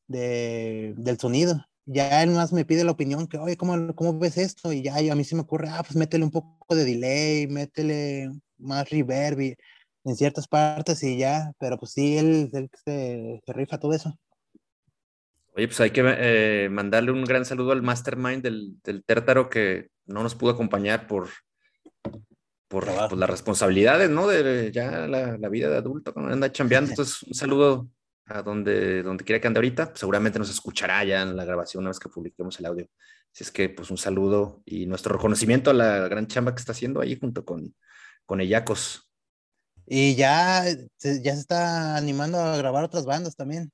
de, 0.07 0.93
del 0.97 1.19
sonido 1.19 1.65
ya 1.85 2.23
él 2.23 2.31
más 2.31 2.51
me 2.51 2.65
pide 2.65 2.83
la 2.83 2.91
opinión 2.91 3.27
que, 3.27 3.37
oye, 3.37 3.57
¿cómo, 3.57 3.93
cómo 3.95 4.17
ves 4.17 4.37
esto? 4.37 4.73
Y 4.73 4.81
ya 4.81 4.95
a 4.97 5.15
mí 5.15 5.23
se 5.23 5.35
me 5.35 5.41
ocurre, 5.41 5.69
ah, 5.69 5.83
pues 5.83 5.95
métele 5.95 6.23
un 6.23 6.31
poco 6.31 6.75
de 6.75 6.83
delay, 6.83 7.47
métele 7.47 8.31
más 8.57 8.89
reverb 8.89 9.55
en 10.05 10.15
ciertas 10.15 10.47
partes 10.47 11.01
y 11.03 11.17
ya, 11.17 11.51
pero 11.59 11.77
pues 11.77 11.91
sí, 11.93 12.17
él, 12.17 12.49
se, 12.83 13.41
rifa 13.47 13.79
todo 13.79 13.93
eso. 13.93 14.17
Oye, 15.55 15.67
pues 15.67 15.79
hay 15.79 15.91
que 15.91 16.03
eh, 16.05 16.69
mandarle 16.69 17.11
un 17.11 17.23
gran 17.23 17.45
saludo 17.45 17.71
al 17.71 17.81
mastermind 17.81 18.43
del, 18.43 18.75
del 18.83 19.03
Tértaro 19.03 19.49
que 19.49 19.89
no 20.05 20.21
nos 20.21 20.35
pudo 20.35 20.51
acompañar 20.51 21.07
por, 21.07 21.29
por, 22.67 22.85
pues, 22.85 23.13
las 23.13 23.29
responsabilidades, 23.29 24.09
¿no? 24.09 24.27
De 24.27 24.71
ya 24.71 25.07
la, 25.07 25.37
la 25.37 25.49
vida 25.49 25.69
de 25.69 25.77
adulto, 25.77 26.13
cuando 26.13 26.33
anda 26.33 26.51
chambeando. 26.51 26.89
Entonces, 26.91 27.23
un 27.23 27.33
saludo 27.33 27.89
a 28.27 28.41
donde, 28.41 29.03
donde 29.03 29.23
quiera 29.23 29.39
que 29.39 29.47
ande 29.47 29.59
ahorita, 29.59 29.93
seguramente 29.95 30.39
nos 30.39 30.49
escuchará 30.49 31.03
ya 31.03 31.21
en 31.21 31.35
la 31.35 31.45
grabación 31.45 31.81
una 31.81 31.91
vez 31.91 31.99
que 31.99 32.09
publiquemos 32.09 32.59
el 32.59 32.65
audio. 32.65 32.87
Así 33.33 33.43
es 33.43 33.51
que, 33.51 33.69
pues 33.69 33.91
un 33.91 33.97
saludo 33.97 34.61
y 34.65 34.85
nuestro 34.85 35.15
reconocimiento 35.15 35.69
a 35.69 35.73
la 35.73 36.07
gran 36.07 36.27
chamba 36.27 36.55
que 36.55 36.59
está 36.59 36.71
haciendo 36.71 37.01
ahí 37.01 37.19
junto 37.19 37.43
con, 37.45 37.75
con 38.25 38.41
Eyacos. 38.41 39.09
Y 39.85 40.15
ya, 40.15 40.63
ya 40.65 41.33
se 41.35 41.39
está 41.39 41.95
animando 41.95 42.39
a 42.39 42.57
grabar 42.57 42.83
otras 42.83 43.05
bandas 43.05 43.35
también. 43.35 43.71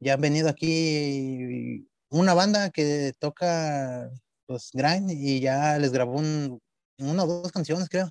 Ya 0.00 0.14
han 0.14 0.20
venido 0.20 0.48
aquí 0.48 1.88
una 2.10 2.34
banda 2.34 2.70
que 2.70 3.14
toca 3.18 4.10
pues 4.46 4.70
grind 4.72 5.10
y 5.10 5.40
ya 5.40 5.78
les 5.78 5.92
grabó 5.92 6.18
un, 6.18 6.60
una 6.98 7.24
o 7.24 7.26
dos 7.26 7.52
canciones, 7.52 7.88
creo. 7.88 8.10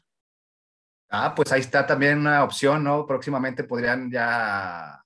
Ah, 1.10 1.34
pues 1.36 1.52
ahí 1.52 1.62
está 1.62 1.86
también 1.86 2.18
una 2.20 2.44
opción, 2.44 2.84
¿no? 2.84 3.06
Próximamente 3.06 3.64
podrían 3.64 4.12
ya 4.12 5.02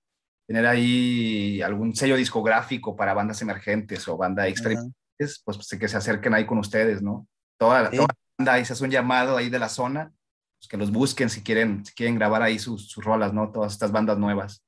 tener 0.47 0.65
ahí 0.65 1.61
algún 1.61 1.95
sello 1.95 2.15
discográfico 2.15 2.95
para 2.95 3.13
bandas 3.13 3.41
emergentes 3.41 4.07
o 4.07 4.18
bandas 4.18 4.47
experimentales, 4.47 4.95
pues, 5.18 5.57
pues, 5.57 5.80
que 5.80 5.88
se 5.88 5.97
acerquen 5.97 6.34
ahí 6.34 6.45
con 6.45 6.57
ustedes, 6.57 7.01
¿no? 7.01 7.27
Toda, 7.57 7.84
la 7.84 8.07
banda 8.38 8.53
ahí 8.53 8.65
se 8.65 8.73
hace 8.73 8.84
un 8.84 8.91
llamado 8.91 9.38
ahí 9.38 9.49
de 9.49 9.59
la 9.59 9.69
zona, 9.69 10.11
pues 10.59 10.68
que 10.69 10.77
los 10.77 10.91
busquen 10.91 11.30
si 11.30 11.41
quieren, 11.41 11.85
si 11.85 11.93
quieren 11.93 12.15
grabar 12.15 12.41
ahí 12.41 12.59
sus, 12.59 12.89
sus 12.89 13.03
rolas, 13.03 13.34
¿no? 13.34 13.51
Todas 13.51 13.73
estas 13.73 13.91
bandas 13.91 14.18
nuevas. 14.18 14.63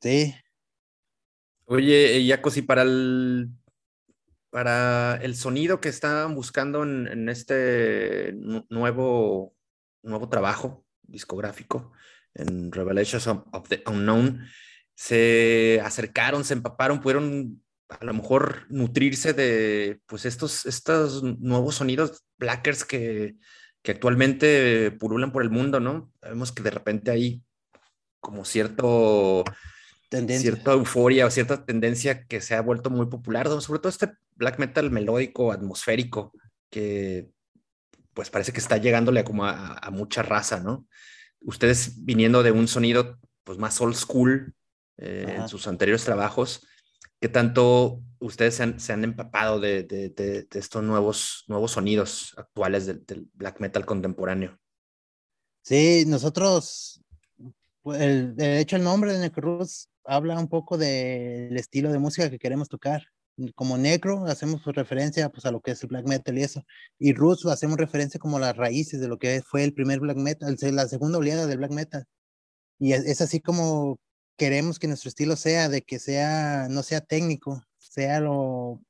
Sí. 0.00 0.34
Oye, 1.66 2.24
Yaco, 2.24 2.50
si 2.50 2.62
para 2.62 2.82
el 2.82 3.50
para 4.54 5.16
el 5.16 5.34
sonido 5.34 5.80
que 5.80 5.88
estaban 5.88 6.36
buscando 6.36 6.84
en, 6.84 7.28
este 7.28 8.32
nuevo, 8.70 9.52
nuevo 10.04 10.28
trabajo 10.28 10.86
discográfico, 11.02 11.90
en 12.34 12.72
Revelations 12.72 13.26
of, 13.26 13.68
the 13.68 13.82
Unknown, 13.86 14.46
se 14.94 15.80
acercaron, 15.84 16.44
se 16.44 16.54
empaparon, 16.54 17.00
pudieron 17.00 17.62
a 17.88 18.04
lo 18.04 18.14
mejor 18.14 18.66
nutrirse 18.70 19.32
de 19.32 20.00
pues 20.06 20.24
estos, 20.24 20.66
estos 20.66 21.22
nuevos 21.22 21.76
sonidos 21.76 22.24
blackers 22.38 22.84
que, 22.84 23.36
que 23.82 23.92
actualmente 23.92 24.90
pululan 24.92 25.32
por 25.32 25.42
el 25.42 25.50
mundo, 25.50 25.80
¿no? 25.80 26.10
Vemos 26.22 26.52
que 26.52 26.62
de 26.62 26.70
repente 26.70 27.10
hay 27.10 27.42
como 28.20 28.44
cierto 28.44 29.44
cierta 30.10 30.72
euforia 30.72 31.26
o 31.26 31.30
cierta 31.30 31.64
tendencia 31.64 32.24
que 32.26 32.40
se 32.40 32.54
ha 32.54 32.62
vuelto 32.62 32.90
muy 32.90 33.06
popular, 33.06 33.48
sobre 33.60 33.80
todo 33.80 33.88
este 33.88 34.12
black 34.36 34.58
metal 34.58 34.90
melódico, 34.90 35.52
atmosférico, 35.52 36.32
que 36.70 37.30
pues 38.12 38.30
parece 38.30 38.52
que 38.52 38.60
está 38.60 38.76
llegándole 38.76 39.24
como 39.24 39.44
a, 39.44 39.90
mucha 39.90 40.22
raza, 40.22 40.60
¿no? 40.60 40.86
Ustedes 41.44 42.04
viniendo 42.04 42.42
de 42.42 42.52
un 42.52 42.68
sonido 42.68 43.18
pues 43.44 43.58
más 43.58 43.80
old 43.80 43.94
school 43.94 44.54
eh, 44.96 45.36
en 45.36 45.48
sus 45.48 45.66
anteriores 45.66 46.04
trabajos, 46.04 46.66
¿qué 47.20 47.28
tanto 47.28 48.02
ustedes 48.18 48.54
se 48.54 48.92
han, 48.92 49.04
empapado 49.04 49.60
de, 49.60 50.46
estos 50.52 50.82
nuevos, 50.82 51.44
nuevos 51.46 51.72
sonidos 51.72 52.34
actuales 52.36 52.86
del, 52.86 53.28
black 53.34 53.60
metal 53.60 53.84
contemporáneo? 53.84 54.58
Sí, 55.62 56.04
nosotros, 56.06 57.02
pues, 57.82 58.00
el, 58.00 58.36
de 58.36 58.60
hecho 58.60 58.76
el 58.76 58.84
nombre 58.84 59.12
de 59.12 59.18
Necruz 59.18 59.88
habla 60.04 60.38
un 60.38 60.48
poco 60.48 60.76
del 60.78 61.56
estilo 61.56 61.90
de 61.90 61.98
música 61.98 62.30
que 62.30 62.38
queremos 62.38 62.68
tocar. 62.68 63.02
Como 63.56 63.76
Necro 63.78 64.26
hacemos 64.26 64.64
referencia 64.64 65.28
pues, 65.28 65.44
a 65.44 65.50
lo 65.50 65.60
que 65.60 65.72
es 65.72 65.82
el 65.82 65.88
black 65.88 66.06
metal 66.06 66.38
y 66.38 66.42
eso. 66.42 66.64
Y 66.98 67.12
Roots 67.14 67.46
hacemos 67.46 67.78
referencia 67.78 68.20
como 68.20 68.36
a 68.36 68.40
las 68.40 68.56
raíces 68.56 69.00
de 69.00 69.08
lo 69.08 69.18
que 69.18 69.42
fue 69.42 69.64
el 69.64 69.74
primer 69.74 70.00
black 70.00 70.16
metal, 70.18 70.56
la 70.72 70.88
segunda 70.88 71.18
oleada 71.18 71.46
del 71.46 71.58
black 71.58 71.72
metal. 71.72 72.06
Y 72.78 72.92
es, 72.92 73.20
así 73.20 73.40
como 73.40 73.98
queremos 74.36 74.78
que 74.78 74.88
nuestro 74.88 75.08
estilo 75.08 75.36
sea, 75.36 75.68
de 75.68 75.82
que 75.82 75.98
sea, 75.98 76.68
no 76.70 76.82
sea 76.82 77.00
técnico, 77.00 77.62
sea 77.78 78.20
lo, 78.20 78.80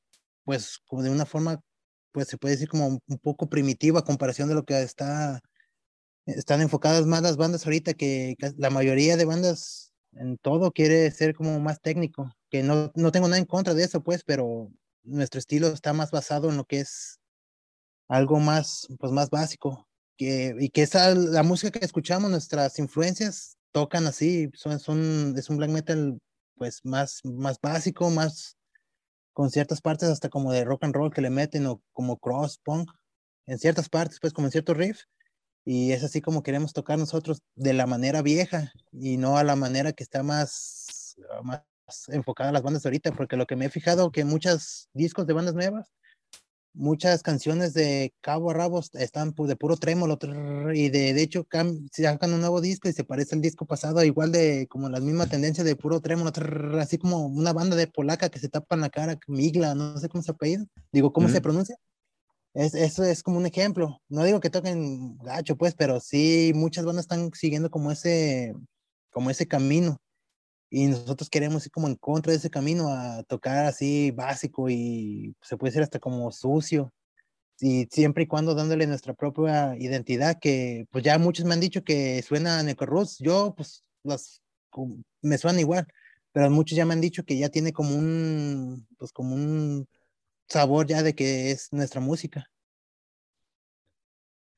pues 0.44 0.78
como 0.86 1.02
de 1.02 1.10
una 1.10 1.26
forma, 1.26 1.60
pues 2.12 2.28
se 2.28 2.38
puede 2.38 2.54
decir 2.54 2.68
como 2.68 2.86
un 3.06 3.18
poco 3.18 3.48
primitiva 3.48 4.00
a 4.00 4.04
comparación 4.04 4.48
de 4.48 4.54
lo 4.54 4.64
que 4.64 4.80
está, 4.82 5.40
están 6.26 6.62
enfocadas 6.62 7.06
más 7.06 7.22
las 7.22 7.36
bandas 7.36 7.66
ahorita, 7.66 7.94
que 7.94 8.36
la 8.56 8.70
mayoría 8.70 9.16
de 9.16 9.24
bandas 9.26 9.92
en 10.12 10.38
todo 10.38 10.72
quiere 10.72 11.10
ser 11.10 11.34
como 11.34 11.60
más 11.60 11.80
técnico, 11.80 12.32
no, 12.62 12.93
no 12.94 13.12
tengo 13.12 13.28
nada 13.28 13.39
en 13.39 13.47
contra 13.47 13.74
de 13.74 13.85
eso, 13.85 14.02
pues, 14.02 14.22
pero 14.24 14.70
nuestro 15.02 15.39
estilo 15.39 15.68
está 15.68 15.93
más 15.93 16.10
basado 16.10 16.51
en 16.51 16.56
lo 16.56 16.64
que 16.64 16.81
es 16.81 17.20
algo 18.09 18.39
más, 18.39 18.86
pues, 18.98 19.12
más 19.12 19.31
básico, 19.31 19.89
que, 20.16 20.55
y 20.59 20.68
que 20.70 20.82
esa, 20.82 21.14
la 21.14 21.43
música 21.43 21.78
que 21.78 21.85
escuchamos, 21.85 22.31
nuestras 22.31 22.78
influencias 22.78 23.56
tocan 23.72 24.06
así, 24.06 24.51
son, 24.55 24.78
son, 24.78 25.35
es 25.36 25.51
un 25.51 25.56
black 25.56 25.70
metal, 25.70 26.18
pues, 26.56 26.81
más, 26.85 27.20
más 27.24 27.59
básico, 27.60 28.10
más, 28.10 28.56
con 29.32 29.51
ciertas 29.51 29.81
partes 29.81 30.09
hasta 30.09 30.28
como 30.28 30.52
de 30.52 30.64
rock 30.64 30.85
and 30.85 30.94
roll 30.94 31.12
que 31.12 31.22
le 31.22 31.31
meten, 31.31 31.66
o 31.66 31.82
como 31.93 32.18
cross 32.18 32.59
punk, 32.59 32.90
en 33.47 33.59
ciertas 33.59 33.89
partes, 33.89 34.18
pues, 34.20 34.32
como 34.32 34.47
en 34.48 34.52
ciertos 34.52 34.76
riffs, 34.76 35.09
y 35.64 35.93
es 35.93 36.05
así 36.05 36.20
como 36.20 36.43
queremos 36.43 36.72
tocar 36.72 36.98
nosotros 36.98 37.43
de 37.55 37.72
la 37.72 37.86
manera 37.86 38.22
vieja 38.22 38.72
y 38.93 39.16
no 39.16 39.39
a 39.39 39.44
la 39.44 39.56
manera 39.56 39.93
que 39.93 40.02
está 40.02 40.22
más, 40.22 41.16
más 41.43 41.62
enfocada 42.09 42.51
a 42.51 42.52
las 42.52 42.62
bandas 42.62 42.85
ahorita, 42.85 43.12
porque 43.12 43.36
lo 43.36 43.47
que 43.47 43.56
me 43.56 43.66
he 43.66 43.70
fijado 43.70 44.11
que 44.11 44.24
muchos 44.24 44.89
discos 44.93 45.27
de 45.27 45.35
bandas 45.35 45.55
nuevas, 45.55 45.93
muchas 46.74 47.23
canciones 47.23 47.73
de 47.73 48.12
cabo 48.20 48.51
a 48.51 48.55
rabo 48.55 48.81
están 48.94 49.32
de 49.32 49.56
puro 49.56 49.77
trémolo 49.77 50.19
y 50.74 50.89
de, 50.90 51.15
de 51.15 51.23
hecho 51.23 51.47
sacan 51.93 52.32
un 52.32 52.40
nuevo 52.40 52.61
disco 52.61 52.89
y 52.89 52.93
se 52.93 53.05
parece 53.05 53.36
al 53.36 53.40
disco 53.40 53.65
pasado, 53.65 54.02
igual 54.05 54.32
de 54.32 54.66
como 54.69 54.89
la 54.89 55.01
misma 55.01 55.27
tendencia 55.27 55.65
de 55.65 55.77
puro 55.77 56.01
trémolo, 56.01 56.32
así 56.81 56.98
como 56.98 57.27
una 57.27 57.52
banda 57.52 57.77
de 57.77 57.86
polaca 57.86 58.28
que 58.28 58.40
se 58.40 58.48
tapan 58.48 58.81
la 58.81 58.90
cara, 58.90 59.19
Migla, 59.28 59.74
no 59.74 59.97
sé 59.98 60.09
cómo 60.09 60.23
se 60.23 60.32
apellida, 60.32 60.66
digo, 60.93 61.12
¿cómo 61.12 61.28
se 61.28 61.40
pronuncia? 61.40 61.77
Es, 62.55 62.74
eso 62.74 63.02
es 63.02 63.23
como 63.23 63.39
un 63.39 63.47
ejemplo. 63.47 64.01
No 64.09 64.23
digo 64.23 64.39
que 64.39 64.48
toquen 64.48 65.19
gacho, 65.19 65.56
pues, 65.56 65.74
pero 65.74 65.98
sí 65.98 66.52
muchas 66.55 66.85
bandas 66.85 67.05
están 67.05 67.32
siguiendo 67.35 67.69
como 67.69 67.90
ese, 67.90 68.55
como 69.11 69.31
ese 69.31 69.48
camino. 69.48 69.98
Y 70.76 70.88
nosotros 70.88 71.30
queremos 71.30 71.64
ir 71.66 71.70
como 71.70 71.86
en 71.86 71.94
contra 71.94 72.32
de 72.32 72.38
ese 72.38 72.51
camino 72.51 72.88
a 72.88 73.22
tocar 73.22 73.64
así 73.64 74.10
básico 74.10 74.68
y 74.68 75.36
se 75.40 75.56
puede 75.56 75.70
decir 75.70 75.84
hasta 75.84 76.01
como 76.01 76.32
sucio. 76.32 76.92
Y 77.60 77.86
siempre 77.92 78.24
y 78.24 78.26
cuando 78.26 78.56
dándole 78.56 78.88
nuestra 78.88 79.14
propia 79.14 79.76
identidad, 79.78 80.40
que 80.40 80.86
pues 80.90 81.05
ya 81.05 81.16
muchos 81.16 81.44
me 81.46 81.55
han 81.55 81.60
dicho 81.60 81.84
que 81.84 82.20
suena 82.22 82.64
a. 82.64 83.20
Yo, 83.20 83.55
pues, 83.56 83.84
las, 84.02 84.42
me 85.22 85.38
suena 85.38 85.60
igual, 85.60 85.86
pero 86.32 86.51
muchos 86.51 86.76
ya 86.76 86.84
me 86.84 86.94
han 86.94 87.01
dicho 87.01 87.24
que 87.24 87.38
ya 87.38 87.51
tiene 87.51 87.72
como 87.72 87.94
un, 87.96 88.88
pues, 88.98 89.12
como 89.12 89.36
un 89.36 89.86
sabor 90.48 90.88
ya 90.88 91.05
de 91.05 91.14
que 91.14 91.52
es 91.52 91.72
nuestra 91.72 92.01
música. 92.01 92.51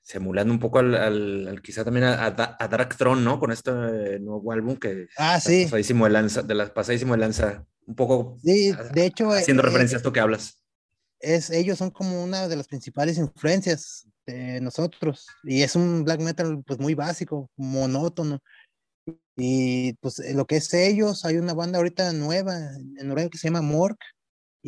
Simulando 0.07 0.55
un 0.55 0.61
poco 0.61 0.79
al, 0.79 0.95
al, 0.95 1.61
quizá 1.63 1.85
también 1.85 2.05
a, 2.07 2.27
a, 2.27 2.69
Dark 2.69 2.97
Throne, 2.97 3.23
¿no? 3.23 3.41
Con 3.41 3.51
este 3.51 3.73
nuevo 4.21 4.53
álbum 4.53 4.77
que 4.77 5.09
ah, 5.19 5.41
sí. 5.41 5.65
pasadísimo 5.65 6.05
de 6.05 6.13
lanza, 6.13 6.43
de 6.43 6.55
la 6.55 6.73
pasadísimo 6.73 7.15
de 7.15 7.19
lanza, 7.19 7.67
un 7.89 7.97
poco 7.97 8.39
sí, 8.41 8.73
de 8.95 9.05
hecho, 9.05 9.33
haciendo 9.33 9.65
eh, 9.65 9.67
referencia 9.67 9.97
a 9.97 9.99
esto 9.99 10.13
que 10.13 10.21
hablas. 10.21 10.61
Es, 11.19 11.51
ellos 11.51 11.79
son 11.79 11.91
como 11.91 12.23
una 12.23 12.47
de 12.47 12.55
las 12.55 12.69
principales 12.69 13.19
influencias 13.19 14.07
de 14.27 14.61
nosotros 14.61 15.27
y 15.43 15.63
es 15.63 15.75
un 15.75 16.05
black 16.05 16.21
metal 16.21 16.63
pues 16.65 16.79
muy 16.79 16.95
básico, 16.95 17.51
monótono. 17.57 18.39
Y 19.37 19.95
pues 19.95 20.23
lo 20.37 20.47
que 20.47 20.59
es 20.59 20.73
ellos, 20.73 21.25
hay 21.25 21.37
una 21.37 21.53
banda 21.53 21.79
ahorita 21.79 22.13
nueva 22.13 22.57
en 22.97 23.09
Noruega 23.09 23.29
que 23.29 23.39
se 23.39 23.49
llama 23.49 23.61
Mork, 23.61 23.99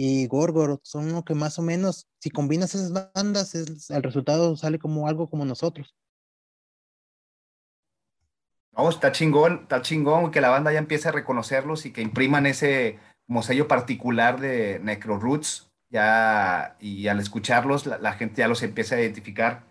y 0.01 0.29
Gorgoroth 0.29 0.85
son 0.85 1.13
lo 1.13 1.25
que 1.25 1.35
más 1.35 1.59
o 1.59 1.63
menos, 1.63 2.07
si 2.21 2.31
combinas 2.31 2.73
esas 2.73 2.93
bandas, 3.13 3.57
el 3.57 4.03
resultado 4.05 4.57
sale 4.57 4.79
como 4.79 5.09
algo 5.09 5.29
como 5.29 5.45
nosotros. 5.45 5.93
No, 8.77 8.89
está 8.89 9.11
chingón, 9.11 9.63
está 9.63 9.83
chingón 9.83 10.31
que 10.31 10.41
la 10.41 10.51
banda 10.51 10.73
ya 10.73 10.79
empiece 10.79 11.09
a 11.09 11.13
reconocerlos 11.13 11.85
y 11.85 11.93
que 11.93 12.01
impriman 12.01 12.47
ese 12.47 13.01
como 13.27 13.43
sello 13.43 13.67
particular 13.67 14.39
de 14.39 14.79
Necro 14.79 15.19
Roots, 15.19 15.69
ya, 15.91 16.77
y 16.79 17.09
al 17.09 17.19
escucharlos 17.19 17.85
la, 17.87 18.13
gente 18.13 18.39
ya 18.39 18.47
los 18.47 18.63
empieza 18.63 18.95
a 18.95 19.01
identificar. 19.01 19.65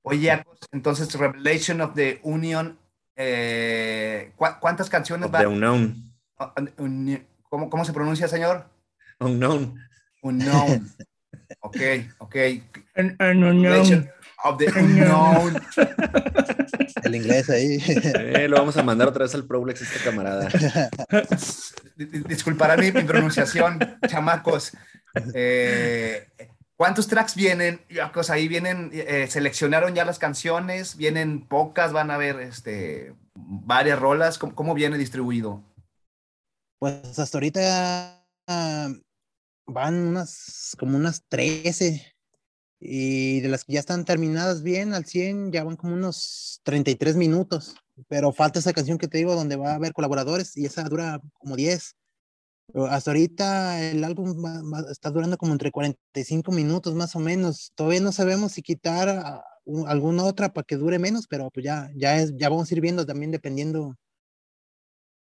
Oye, 0.00 0.42
entonces 0.70 1.14
Revelation 1.14 1.82
of 1.82 1.92
the 1.92 2.20
Union, 2.22 2.78
eh, 3.16 4.32
¿cuántas 4.36 4.88
canciones 4.88 5.30
va? 5.30 5.40
The 5.40 5.46
Unknown. 5.46 6.10
Ah, 6.38 6.54
¿Cómo, 7.50 7.68
¿Cómo 7.68 7.84
se 7.84 7.92
pronuncia, 7.92 8.28
señor? 8.28 8.72
Unknown. 9.22 9.78
Unknown. 10.22 10.90
Ok, 11.60 11.76
ok. 12.18 12.36
An, 12.96 13.16
unknown. 13.20 14.10
Of 14.44 14.58
the 14.58 14.66
unknown. 14.74 15.54
El 17.04 17.14
inglés 17.14 17.48
ahí. 17.50 17.78
Eh, 17.86 18.48
lo 18.48 18.56
vamos 18.56 18.76
a 18.76 18.82
mandar 18.82 19.08
otra 19.08 19.24
vez 19.24 19.34
al 19.34 19.46
Prolex 19.46 19.82
este 19.82 20.00
camarada. 20.02 20.48
Disculparán 21.96 22.80
mi, 22.80 22.90
pronunciación, 22.90 23.78
chamacos. 24.08 24.72
Eh, 25.34 26.26
¿Cuántos 26.76 27.06
tracks 27.06 27.36
vienen? 27.36 27.80
Pues 28.12 28.30
ahí 28.30 28.48
vienen, 28.48 28.90
eh, 28.92 29.26
seleccionaron 29.28 29.94
ya 29.94 30.04
las 30.04 30.18
canciones, 30.18 30.96
vienen 30.96 31.46
pocas, 31.46 31.92
van 31.92 32.10
a 32.10 32.16
ver 32.16 32.40
este, 32.40 33.14
varias 33.34 33.98
rolas. 34.00 34.38
¿Cómo, 34.38 34.54
¿Cómo, 34.54 34.74
viene 34.74 34.98
distribuido? 34.98 35.62
Pues 36.80 37.16
hasta 37.18 37.38
ahorita 37.38 38.22
van 39.66 39.94
unas, 39.94 40.76
como 40.78 40.96
unas 40.96 41.24
13. 41.28 42.14
Y 42.80 43.40
de 43.40 43.48
las 43.48 43.64
que 43.64 43.74
ya 43.74 43.80
están 43.80 44.04
terminadas 44.04 44.62
bien 44.62 44.92
al 44.92 45.04
100, 45.06 45.52
ya 45.52 45.62
van 45.62 45.76
como 45.76 45.94
unos 45.94 46.60
33 46.64 47.16
minutos. 47.16 47.76
Pero 48.08 48.32
falta 48.32 48.58
esa 48.58 48.72
canción 48.72 48.98
que 48.98 49.08
te 49.08 49.18
digo 49.18 49.34
donde 49.34 49.56
va 49.56 49.72
a 49.72 49.74
haber 49.76 49.92
colaboradores 49.92 50.56
y 50.56 50.66
esa 50.66 50.82
dura 50.84 51.20
como 51.34 51.56
10. 51.56 51.96
hasta 52.88 53.10
ahorita 53.10 53.90
el 53.90 54.02
álbum 54.02 54.34
está 54.90 55.10
durando 55.10 55.36
como 55.36 55.52
entre 55.52 55.70
45 55.70 56.50
minutos 56.52 56.94
más 56.94 57.14
o 57.14 57.20
menos. 57.20 57.72
Todavía 57.76 58.00
no 58.00 58.12
sabemos 58.12 58.52
si 58.52 58.62
quitar 58.62 59.42
alguna 59.86 60.24
otra 60.24 60.52
para 60.52 60.64
que 60.64 60.76
dure 60.76 60.98
menos, 60.98 61.26
pero 61.28 61.50
pues 61.50 61.64
ya, 61.64 61.90
ya, 61.94 62.18
es, 62.18 62.36
ya 62.36 62.48
vamos 62.48 62.70
a 62.72 62.80
viendo 62.80 63.06
también 63.06 63.30
dependiendo 63.30 63.96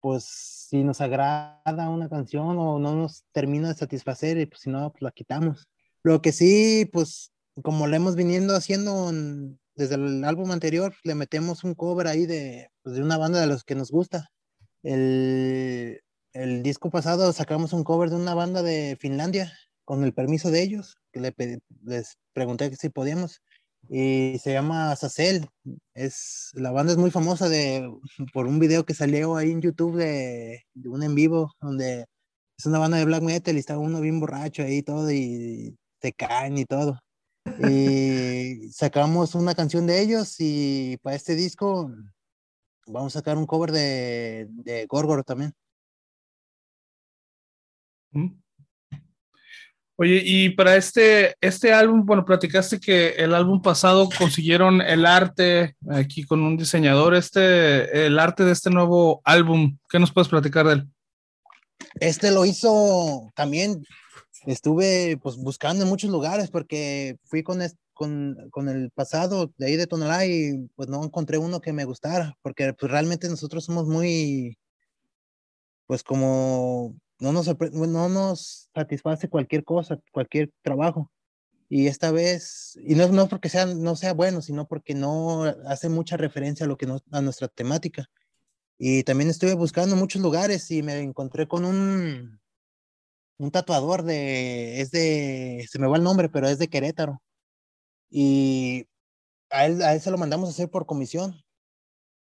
pues 0.01 0.25
si 0.25 0.85
nos 0.85 1.01
agrada 1.01 1.89
una 1.89 2.09
canción 2.09 2.59
o 2.59 2.79
no 2.79 2.95
nos 2.95 3.25
termina 3.33 3.69
de 3.69 3.75
satisfacer, 3.75 4.49
pues 4.49 4.61
si 4.63 4.71
no, 4.71 4.91
pues 4.91 5.03
la 5.03 5.11
quitamos. 5.11 5.69
Lo 6.03 6.23
que 6.23 6.33
sí, 6.33 6.89
pues 6.93 7.33
como 7.63 7.87
lo 7.87 7.97
hemos 7.97 8.17
viniendo 8.17 8.55
haciendo 8.55 9.11
desde 9.75 9.95
el 9.95 10.25
álbum 10.25 10.51
anterior, 10.51 10.95
le 11.05 11.15
metemos 11.15 11.65
un 11.65 11.75
cover 11.75 12.07
ahí 12.07 12.27
de, 12.27 12.69
pues, 12.83 12.97
de 12.97 13.03
una 13.03 13.19
banda 13.19 13.41
de 13.41 13.47
los 13.47 13.65
que 13.65 13.75
nos 13.75 13.91
gusta. 13.91 14.31
El, 14.83 16.01
el 16.33 16.63
disco 16.63 16.91
pasado 16.91 17.33
sacamos 17.33 17.73
un 17.73 17.85
cover 17.85 18.11
de 18.11 18.17
una 18.17 18.35
banda 18.35 18.63
de 18.63 18.97
Finlandia 19.01 19.53
con 19.85 20.05
el 20.05 20.13
permiso 20.13 20.51
de 20.51 20.63
ellos, 20.63 20.97
que 21.13 21.21
le 21.21 21.35
les 21.85 22.19
pregunté 22.33 22.75
si 22.77 22.89
podíamos, 22.89 23.41
y 23.89 24.39
se 24.39 24.53
llama 24.53 24.95
Sacel. 24.97 25.49
Es, 25.95 26.51
la 26.55 26.71
banda 26.71 26.93
es 26.93 26.99
muy 26.99 27.11
famosa 27.11 27.49
de, 27.49 27.91
por 28.33 28.47
un 28.47 28.59
video 28.59 28.85
que 28.85 28.95
salió 28.95 29.37
ahí 29.37 29.51
en 29.51 29.63
YouTube 29.63 29.97
de, 29.97 30.65
de 30.75 30.89
un 30.89 31.03
en 31.03 31.15
vivo, 31.15 31.53
donde 31.61 32.07
es 32.59 32.67
una 32.67 32.79
banda 32.79 32.99
de 32.99 33.05
black 33.05 33.23
metal 33.23 33.57
y 33.57 33.61
está 33.61 33.79
uno 33.79 34.01
bien 34.01 34.21
borracho 34.21 34.63
ahí 34.63 34.83
todo 34.83 35.11
y 35.11 35.77
te 36.01 36.13
caen 36.13 36.59
y 36.59 36.65
todo. 36.65 36.99
Y 37.69 38.71
sacamos 38.73 39.35
una 39.35 39.55
canción 39.55 39.87
de 39.87 40.01
ellos 40.01 40.37
y 40.39 40.97
para 41.03 41.17
este 41.17 41.35
disco 41.35 41.91
vamos 42.87 43.15
a 43.17 43.21
sacar 43.21 43.37
un 43.37 43.47
cover 43.47 43.73
de, 43.73 44.49
de 44.51 44.87
Gorgoro 44.87 45.23
también. 45.23 45.53
Mm. 48.13 48.46
Oye, 49.99 50.21
y 50.23 50.51
para 50.51 50.77
este, 50.77 51.37
este 51.41 51.73
álbum, 51.73 52.05
bueno, 52.05 52.27
platicaste 52.27 52.79
que 52.79 53.11
el 53.17 53.35
álbum 53.35 53.63
pasado 53.63 54.11
consiguieron 54.19 54.83
el 54.83 55.07
arte 55.07 55.75
aquí 55.89 56.25
con 56.25 56.43
un 56.43 56.59
diseñador, 56.59 57.15
este, 57.15 58.07
el 58.07 58.19
arte 58.19 58.45
de 58.45 58.53
este 58.53 58.69
nuevo 58.69 59.23
álbum, 59.25 59.79
¿qué 59.89 59.99
nos 59.99 60.13
puedes 60.13 60.29
platicar 60.29 60.67
de 60.67 60.73
él? 60.75 60.89
Este 61.99 62.31
lo 62.31 62.45
hizo 62.45 63.31
también, 63.35 63.83
estuve 64.45 65.17
pues 65.23 65.37
buscando 65.37 65.85
en 65.85 65.89
muchos 65.89 66.11
lugares 66.11 66.51
porque 66.51 67.17
fui 67.25 67.43
con, 67.43 67.61
con, 67.95 68.37
con, 68.51 68.69
el 68.69 68.91
pasado 68.91 69.51
de 69.57 69.67
ahí 69.67 69.77
de 69.77 69.87
Tonalá 69.87 70.27
y 70.27 70.69
pues 70.75 70.91
no 70.91 71.03
encontré 71.03 71.39
uno 71.39 71.63
que 71.63 71.73
me 71.73 71.87
gustara, 71.87 72.37
porque 72.43 72.75
pues 72.75 72.93
realmente 72.93 73.31
nosotros 73.31 73.65
somos 73.65 73.87
muy, 73.87 74.59
pues 75.87 76.03
como 76.03 76.95
no 77.19 77.33
nos, 77.33 77.49
no 77.73 78.09
nos 78.09 78.69
satisface 78.75 79.29
cualquier 79.29 79.65
cosa, 79.65 79.99
cualquier 80.13 80.53
trabajo. 80.63 81.11
Y 81.69 81.89
esta 81.89 82.13
vez, 82.13 82.79
y 82.83 82.95
no, 82.95 83.09
no 83.09 83.29
porque 83.29 83.49
sea, 83.49 83.67
no 83.67 83.97
sea 83.97 84.13
bueno, 84.15 84.41
sino 84.43 84.67
porque 84.69 84.95
no 84.95 85.45
hace 85.67 85.89
mucha 85.89 86.17
referencia 86.17 86.65
a 86.65 86.69
lo 86.69 86.77
que 86.77 86.87
no, 86.87 87.01
a 87.11 87.21
nuestra 87.21 87.49
temática. 87.49 88.07
Y 88.79 89.03
también 89.05 89.31
estuve 89.31 89.55
buscando 89.55 89.97
muchos 89.97 90.23
lugares 90.23 90.71
y 90.71 90.83
me 90.83 91.01
encontré 91.01 91.49
con 91.49 91.65
un, 91.65 92.41
un 93.39 93.51
tatuador 93.51 94.03
de, 94.05 94.81
es 94.81 94.91
de, 94.91 95.67
se 95.71 95.79
me 95.79 95.89
va 95.89 95.97
el 95.97 96.05
nombre, 96.05 96.29
pero 96.29 96.49
es 96.49 96.59
de 96.59 96.69
Querétaro. 96.69 97.23
Y 98.11 98.87
a 99.51 99.67
él, 99.67 99.83
a 99.83 99.95
él 99.95 100.01
se 100.01 100.11
lo 100.11 100.19
mandamos 100.19 100.49
a 100.49 100.53
hacer 100.53 100.71
por 100.71 100.87
comisión 100.87 101.46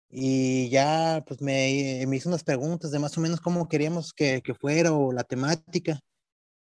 y 0.09 0.69
ya 0.69 1.23
pues 1.27 1.41
me, 1.41 2.03
me, 2.07 2.15
hizo 2.15 2.29
unas 2.29 2.43
preguntas 2.43 2.91
de 2.91 2.99
más 2.99 3.17
o 3.17 3.21
menos 3.21 3.41
cómo 3.41 3.67
queríamos 3.67 4.13
que, 4.13 4.41
que, 4.41 4.53
fuera 4.53 4.93
o 4.93 5.11
la 5.11 5.23
temática. 5.23 5.99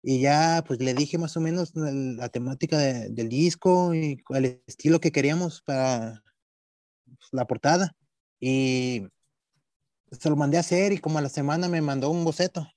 Y 0.03 0.21
ya 0.21 0.65
pues 0.67 0.81
le 0.81 0.95
dije 0.95 1.19
más 1.19 1.37
o 1.37 1.41
menos 1.41 1.73
la 1.75 2.29
temática 2.29 2.79
del 2.79 3.29
disco 3.29 3.95
y 3.95 4.23
el 4.31 4.63
estilo 4.67 5.01
que 5.01 5.13
queríamos 5.13 5.63
para 5.63 6.23
pues, 7.05 7.29
la 7.33 7.47
portada. 7.47 7.97
Y 8.41 9.07
se 10.13 10.31
lo 10.31 10.37
mandé 10.37 10.57
a 10.59 10.61
hacer 10.61 10.93
y 10.93 10.99
como 10.99 11.19
a 11.19 11.23
la 11.23 11.29
semana 11.29 11.69
me 11.69 11.81
mandó 11.83 12.11
un 12.11 12.25
boceto. 12.25 12.69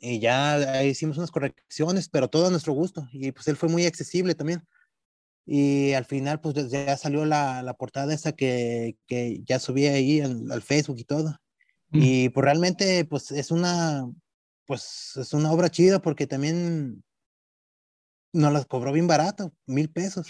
Y 0.00 0.18
ya 0.20 0.82
hicimos 0.84 1.18
unas 1.18 1.30
correcciones, 1.30 2.08
pero 2.08 2.28
todo 2.28 2.46
a 2.46 2.50
nuestro 2.50 2.72
gusto. 2.72 3.06
Y 3.12 3.32
pues 3.32 3.48
él 3.48 3.56
fue 3.56 3.68
muy 3.68 3.84
accesible 3.86 4.34
también. 4.34 4.66
Y 5.46 5.92
al 5.94 6.04
final, 6.04 6.40
pues 6.40 6.70
ya 6.70 6.96
salió 6.96 7.24
la, 7.24 7.62
la 7.62 7.74
portada 7.74 8.14
esa 8.14 8.32
que, 8.32 8.96
que, 9.06 9.40
ya 9.44 9.58
subí 9.58 9.86
ahí 9.86 10.20
al, 10.20 10.62
Facebook 10.62 10.98
y 10.98 11.04
todo. 11.04 11.30
Mm. 11.90 11.98
Y 12.02 12.28
pues 12.28 12.44
realmente, 12.44 13.04
pues 13.04 13.30
es 13.32 13.50
una, 13.50 14.04
pues 14.66 15.12
es 15.16 15.32
una 15.32 15.50
obra 15.52 15.70
chida 15.70 16.00
porque 16.00 16.26
también 16.26 17.02
nos 18.32 18.52
las 18.52 18.66
cobró 18.66 18.92
bien 18.92 19.06
barato, 19.06 19.52
mil 19.66 19.90
pesos. 19.90 20.26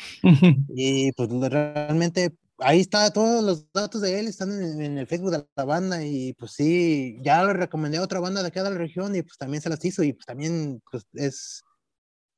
y 0.68 1.12
pues 1.12 1.28
realmente 1.28 2.34
ahí 2.60 2.80
está, 2.80 3.10
todos 3.12 3.42
los 3.42 3.72
datos 3.72 4.00
de 4.00 4.20
él 4.20 4.28
están 4.28 4.50
en, 4.52 4.80
en, 4.80 4.98
el 4.98 5.06
Facebook 5.06 5.32
de 5.32 5.46
la 5.56 5.64
banda 5.64 6.04
y 6.04 6.32
pues 6.34 6.52
sí, 6.52 7.18
ya 7.22 7.44
le 7.44 7.52
recomendé 7.54 7.98
a 7.98 8.02
otra 8.02 8.20
banda 8.20 8.42
de 8.42 8.48
acá 8.48 8.62
de 8.62 8.70
la 8.70 8.78
región 8.78 9.14
y 9.14 9.22
pues 9.22 9.36
también 9.38 9.62
se 9.62 9.68
las 9.68 9.84
hizo 9.84 10.02
y 10.02 10.12
pues 10.12 10.26
también 10.26 10.82
pues 10.90 11.04
es, 11.14 11.62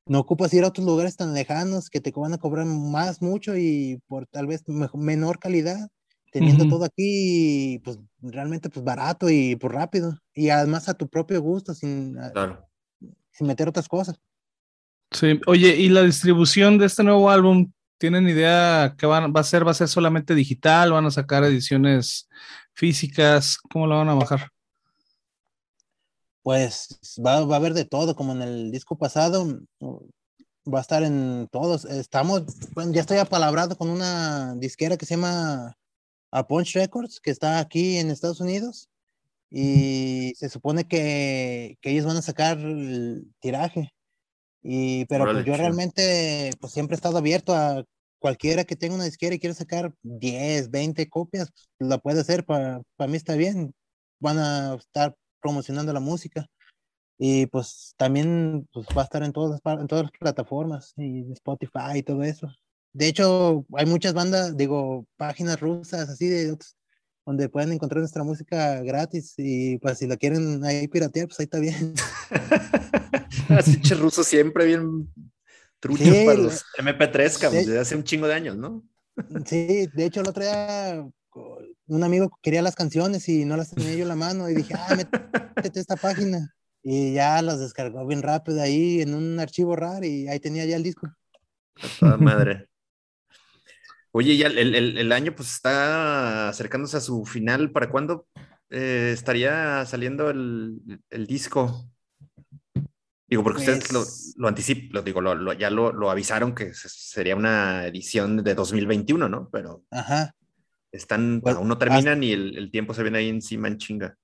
no 0.05 0.19
ocupas 0.19 0.53
ir 0.53 0.63
a 0.63 0.67
otros 0.67 0.85
lugares 0.85 1.15
tan 1.15 1.33
lejanos 1.33 1.89
que 1.89 2.01
te 2.01 2.11
van 2.11 2.33
a 2.33 2.37
cobrar 2.37 2.65
más 2.65 3.21
mucho 3.21 3.57
y 3.57 4.01
por 4.07 4.27
tal 4.27 4.47
vez 4.47 4.63
menor 4.93 5.39
calidad, 5.39 5.89
teniendo 6.31 6.67
todo 6.67 6.85
aquí, 6.85 7.79
pues 7.83 7.99
realmente 8.21 8.69
pues 8.69 8.83
barato 8.83 9.29
y 9.29 9.55
pues 9.55 9.71
rápido. 9.71 10.17
Y 10.33 10.49
además 10.49 10.89
a 10.89 10.95
tu 10.95 11.07
propio 11.07 11.41
gusto, 11.41 11.73
sin, 11.73 12.17
sin 13.31 13.47
meter 13.47 13.69
otras 13.69 13.87
cosas. 13.87 14.19
Sí, 15.11 15.39
oye, 15.45 15.75
¿y 15.75 15.89
la 15.89 16.01
distribución 16.01 16.77
de 16.79 16.87
este 16.87 17.03
nuevo 17.03 17.29
álbum? 17.29 17.71
¿Tienen 17.99 18.27
idea 18.27 18.95
qué 18.97 19.05
van, 19.05 19.31
va 19.33 19.41
a 19.41 19.43
ser? 19.43 19.65
¿Va 19.65 19.71
a 19.71 19.75
ser 19.75 19.87
solamente 19.87 20.33
digital? 20.33 20.91
¿Van 20.91 21.05
a 21.05 21.11
sacar 21.11 21.43
ediciones 21.43 22.27
físicas? 22.73 23.57
¿Cómo 23.71 23.85
lo 23.85 23.95
van 23.97 24.09
a 24.09 24.15
bajar? 24.15 24.52
Pues 26.43 26.99
va, 27.25 27.43
va, 27.45 27.55
a 27.55 27.57
haber 27.57 27.73
de 27.73 27.85
todo, 27.85 28.15
como 28.15 28.33
en 28.33 28.41
el 28.41 28.71
disco 28.71 28.97
pasado, 28.97 29.61
va 29.81 30.79
a 30.79 30.81
estar 30.81 31.03
en 31.03 31.47
todos. 31.51 31.85
Estamos, 31.85 32.43
bueno, 32.73 32.91
ya 32.91 33.01
estoy 33.01 33.17
apalabrado 33.17 33.77
con 33.77 33.89
una 33.89 34.53
disquera 34.55 34.97
que 34.97 35.05
se 35.05 35.15
llama 35.15 35.75
A 36.31 36.47
Punch 36.47 36.75
Records, 36.75 37.19
que 37.21 37.31
está 37.31 37.59
aquí 37.59 37.97
en 37.97 38.11
Estados 38.11 38.41
Unidos, 38.41 38.89
y 39.49 40.33
se 40.35 40.49
supone 40.49 40.85
que, 40.85 41.77
que 41.81 41.91
ellos 41.91 42.05
van 42.05 42.17
a 42.17 42.21
sacar 42.21 42.59
el 42.59 43.33
tiraje. 43.39 43.93
Y, 44.61 45.05
pero 45.05 45.25
pues 45.25 45.45
yo 45.45 45.55
realmente, 45.55 46.51
pues 46.59 46.73
siempre 46.73 46.95
he 46.95 46.97
estado 46.97 47.17
abierto 47.17 47.53
a 47.53 47.83
cualquiera 48.19 48.63
que 48.63 48.75
tenga 48.75 48.95
una 48.95 49.03
disquera 49.05 49.35
y 49.35 49.39
quiera 49.39 49.53
sacar 49.53 49.93
10, 50.03 50.71
20 50.71 51.09
copias, 51.09 51.51
pues, 51.77 51.89
la 51.89 51.97
puede 51.97 52.21
hacer, 52.21 52.45
para, 52.45 52.81
para 52.95 53.09
mí 53.11 53.17
está 53.17 53.35
bien. 53.35 53.73
Van 54.19 54.39
a 54.39 54.75
estar 54.75 55.15
promocionando 55.43 55.93
la 55.93 55.99
música. 55.99 56.47
Y 57.19 57.45
pues 57.47 57.93
también 57.97 58.67
pues, 58.73 58.87
va 58.97 59.01
a 59.01 59.05
estar 59.05 59.21
en 59.23 59.31
todas, 59.31 59.61
en 59.63 59.87
todas 59.87 60.05
las 60.05 60.11
plataformas, 60.11 60.93
y 60.97 61.31
Spotify 61.33 61.97
y 61.97 62.03
todo 62.03 62.23
eso. 62.23 62.47
De 62.93 63.07
hecho, 63.07 63.65
hay 63.75 63.85
muchas 63.85 64.13
bandas, 64.13 64.55
digo, 64.55 65.05
páginas 65.17 65.59
rusas 65.59 66.09
así 66.09 66.27
de 66.27 66.57
donde 67.25 67.49
pueden 67.49 67.71
encontrar 67.71 67.99
nuestra 67.99 68.23
música 68.23 68.81
gratis 68.81 69.33
y 69.37 69.77
pues 69.77 69.97
si 69.97 70.07
la 70.07 70.17
quieren 70.17 70.63
ahí 70.63 70.87
piratear, 70.87 71.27
pues 71.27 71.39
ahí 71.39 71.45
está 71.45 71.59
bien. 71.59 71.93
Así 73.49 73.77
rusos 73.93 74.27
siempre 74.27 74.65
bien 74.65 75.09
truchos 75.79 76.07
para 76.25 76.39
los 76.39 76.63
MP3, 76.77 77.39
cabrón, 77.39 77.65
desde 77.65 77.79
hace 77.79 77.95
un 77.95 78.03
chingo 78.03 78.27
de 78.27 78.33
años, 78.33 78.55
¿no? 78.55 78.83
Sí, 79.45 79.87
de 79.93 80.05
hecho 80.05 80.21
el 80.21 80.29
otro 80.29 80.43
día 80.43 81.05
un 81.93 82.03
amigo 82.03 82.31
quería 82.41 82.61
las 82.61 82.75
canciones 82.75 83.29
y 83.29 83.45
no 83.45 83.55
las 83.55 83.71
tenía 83.71 83.93
yo 83.93 84.03
en 84.03 84.07
la 84.07 84.15
mano 84.15 84.49
y 84.49 84.55
dije, 84.55 84.73
ah, 84.75 84.95
métete 85.55 85.79
esta 85.79 85.95
página. 85.95 86.53
Y 86.81 87.13
ya 87.13 87.41
las 87.41 87.59
descargó 87.59 88.05
bien 88.05 88.21
rápido 88.21 88.61
ahí 88.61 89.01
en 89.01 89.13
un 89.13 89.39
archivo 89.39 89.75
raro 89.75 90.05
y 90.05 90.27
ahí 90.27 90.39
tenía 90.39 90.65
ya 90.65 90.75
el 90.75 90.83
disco. 90.83 91.07
toda 91.99 92.17
madre. 92.17 92.67
Oye, 94.11 94.37
ya 94.37 94.47
el, 94.47 94.75
el, 94.75 94.97
el, 94.97 95.11
año 95.11 95.33
pues 95.35 95.51
está 95.53 96.49
acercándose 96.49 96.97
a 96.97 97.01
su 97.01 97.25
final. 97.25 97.71
¿Para 97.71 97.89
cuándo 97.89 98.27
eh, 98.69 99.11
estaría 99.13 99.85
saliendo 99.85 100.29
el, 100.29 101.01
el, 101.09 101.25
disco? 101.25 101.89
Digo, 103.27 103.43
porque 103.43 103.61
ustedes 103.61 103.91
lo, 103.91 104.01
pues 104.01 104.35
lo 104.37 104.47
anticipan, 104.47 104.89
lo, 104.91 105.01
digo, 105.01 105.21
lo, 105.21 105.53
ya 105.53 105.71
lo, 105.71 105.91
lo, 105.91 106.11
avisaron 106.11 106.53
que 106.53 106.73
sería 106.73 107.35
una 107.35 107.87
edición 107.87 108.43
de 108.43 108.53
2021, 108.53 109.29
¿no? 109.29 109.49
Pero. 109.51 109.83
Ajá. 109.89 110.35
Están, 110.93 111.41
pues, 111.41 111.55
aún 111.55 111.67
no 111.67 111.77
terminan 111.77 112.23
y 112.23 112.31
el, 112.31 112.55
el, 112.55 112.71
tiempo 112.71 112.93
se 112.93 113.01
viene 113.01 113.17
ahí 113.17 113.29
encima 113.29 113.67
en 113.67 113.77
chinga. 113.77 114.17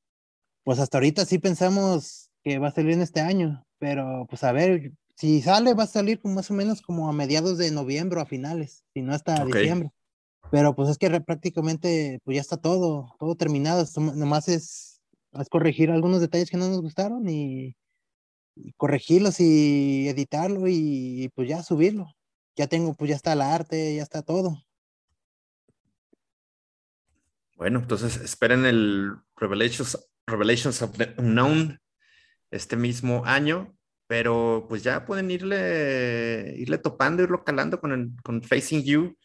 Pues 0.64 0.80
hasta 0.80 1.00
ahorita 1.00 1.26
sí 1.26 1.40
pensamos 1.40 2.30
que 2.44 2.60
va 2.60 2.68
a 2.68 2.72
salir 2.72 2.92
en 2.92 3.02
este 3.02 3.22
año, 3.22 3.66
pero 3.80 4.28
pues 4.30 4.44
a 4.44 4.52
ver, 4.52 4.94
si 5.16 5.42
sale 5.42 5.74
va 5.74 5.84
a 5.84 5.88
salir 5.88 6.22
más 6.24 6.52
o 6.52 6.54
menos 6.54 6.82
como 6.82 7.10
a 7.10 7.14
mediados 7.14 7.58
de 7.58 7.72
noviembre 7.72 8.20
o 8.20 8.22
a 8.22 8.28
finales, 8.28 8.86
si 8.94 9.02
no 9.02 9.14
hasta 9.14 9.44
diciembre. 9.46 9.92
Pero 10.52 10.76
pues 10.76 10.90
es 10.90 10.98
que 11.00 11.10
prácticamente 11.22 12.20
pues 12.24 12.36
ya 12.36 12.42
está 12.42 12.58
todo, 12.58 13.16
todo 13.20 13.36
terminado, 13.36 13.84
nomás 14.16 14.48
es, 14.48 15.02
es 15.34 15.50
corregir 15.50 15.90
algunos 15.90 16.22
detalles 16.22 16.52
que 16.52 16.58
no 16.58 16.70
nos 16.70 16.82
gustaron 16.82 17.28
y, 17.28 17.76
y 18.56 18.74
corregirlos 18.74 19.40
y 19.40 20.08
editarlo 20.08 20.68
y, 20.68 21.24
y 21.24 21.30
pues 21.30 21.50
ya 21.50 21.64
subirlo. 21.64 22.14
Ya 22.56 22.68
tengo, 22.68 22.94
pues 22.94 23.10
ya 23.10 23.16
está 23.16 23.34
el 23.34 23.42
arte, 23.42 23.96
ya 23.96 24.04
está 24.04 24.22
todo. 24.22 24.64
Bueno, 27.60 27.80
entonces 27.80 28.16
esperen 28.16 28.66
el 28.66 29.18
Revelations, 29.36 30.00
Revelations 30.26 30.82
of 30.82 30.96
the 30.98 31.14
Unknown 31.18 31.78
este 32.52 32.78
mismo 32.78 33.24
año, 33.26 33.76
pero 34.08 34.66
pues 34.70 34.82
ya 34.82 35.06
pueden 35.06 35.30
irle, 35.30 36.56
irle 36.58 36.78
topando, 36.78 37.22
irlo 37.22 37.44
calando 37.44 37.82
con, 37.82 38.16
con 38.24 38.42
Facing 38.44 38.84
You. 38.84 39.18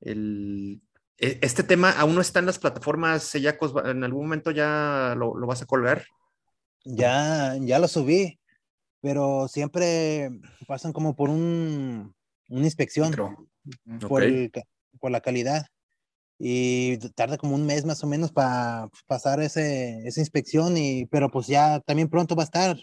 El, 0.00 0.80
e, 1.18 1.38
este 1.42 1.62
tema 1.62 1.90
aún 1.90 2.14
no 2.14 2.22
está 2.22 2.38
en 2.38 2.46
las 2.46 2.58
plataformas, 2.58 3.24
Sellacos, 3.24 3.74
en 3.84 4.02
algún 4.02 4.22
momento 4.22 4.50
ya 4.50 5.14
lo, 5.14 5.36
lo, 5.36 5.46
vas 5.46 5.60
a 5.60 5.66
colgar. 5.66 6.06
Ya, 6.86 7.54
ya 7.60 7.78
lo 7.78 7.86
subí. 7.86 8.40
pero 9.02 9.46
siempre 9.46 10.30
pasan 10.66 10.94
como 10.94 11.14
por 11.14 11.28
un, 11.28 12.14
una 12.48 12.64
inspección 12.64 13.12
el 13.84 14.50
por 14.98 15.10
la 15.10 15.20
calidad. 15.20 15.66
Y 16.38 16.98
tarda 17.14 17.38
como 17.38 17.54
un 17.54 17.64
mes 17.64 17.84
más 17.84 18.02
o 18.02 18.06
menos 18.06 18.32
para 18.32 18.88
pasar 19.06 19.40
ese, 19.40 20.00
esa 20.06 20.20
inspección, 20.20 20.76
y, 20.76 21.06
pero 21.06 21.30
pues 21.30 21.46
ya 21.46 21.80
también 21.80 22.08
pronto 22.08 22.34
va 22.34 22.42
a 22.42 22.46
estar 22.46 22.76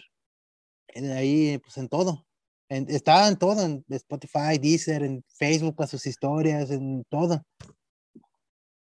ahí 1.14 1.58
pues 1.58 1.76
en 1.76 1.88
todo. 1.88 2.26
En- 2.68 2.88
está 2.88 3.28
en 3.28 3.36
todo, 3.36 3.62
en 3.64 3.84
Spotify, 3.90 4.58
Deezer, 4.60 5.02
en 5.02 5.22
Facebook, 5.36 5.82
a 5.82 5.86
sus 5.86 6.06
historias, 6.06 6.70
en 6.70 7.04
todo. 7.10 7.42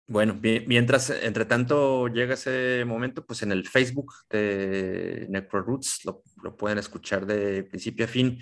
Bueno, 0.08 0.34
mi- 0.34 0.60
mientras, 0.66 1.10
entre 1.10 1.44
tanto 1.44 2.06
llega 2.08 2.34
ese 2.34 2.84
momento, 2.84 3.26
pues 3.26 3.42
en 3.42 3.50
el 3.52 3.66
Facebook 3.68 4.12
de 4.30 5.26
NecroRoots 5.28 6.04
lo, 6.04 6.22
lo 6.42 6.56
pueden 6.56 6.78
escuchar 6.78 7.26
de 7.26 7.64
principio 7.64 8.04
a 8.04 8.08
fin. 8.08 8.38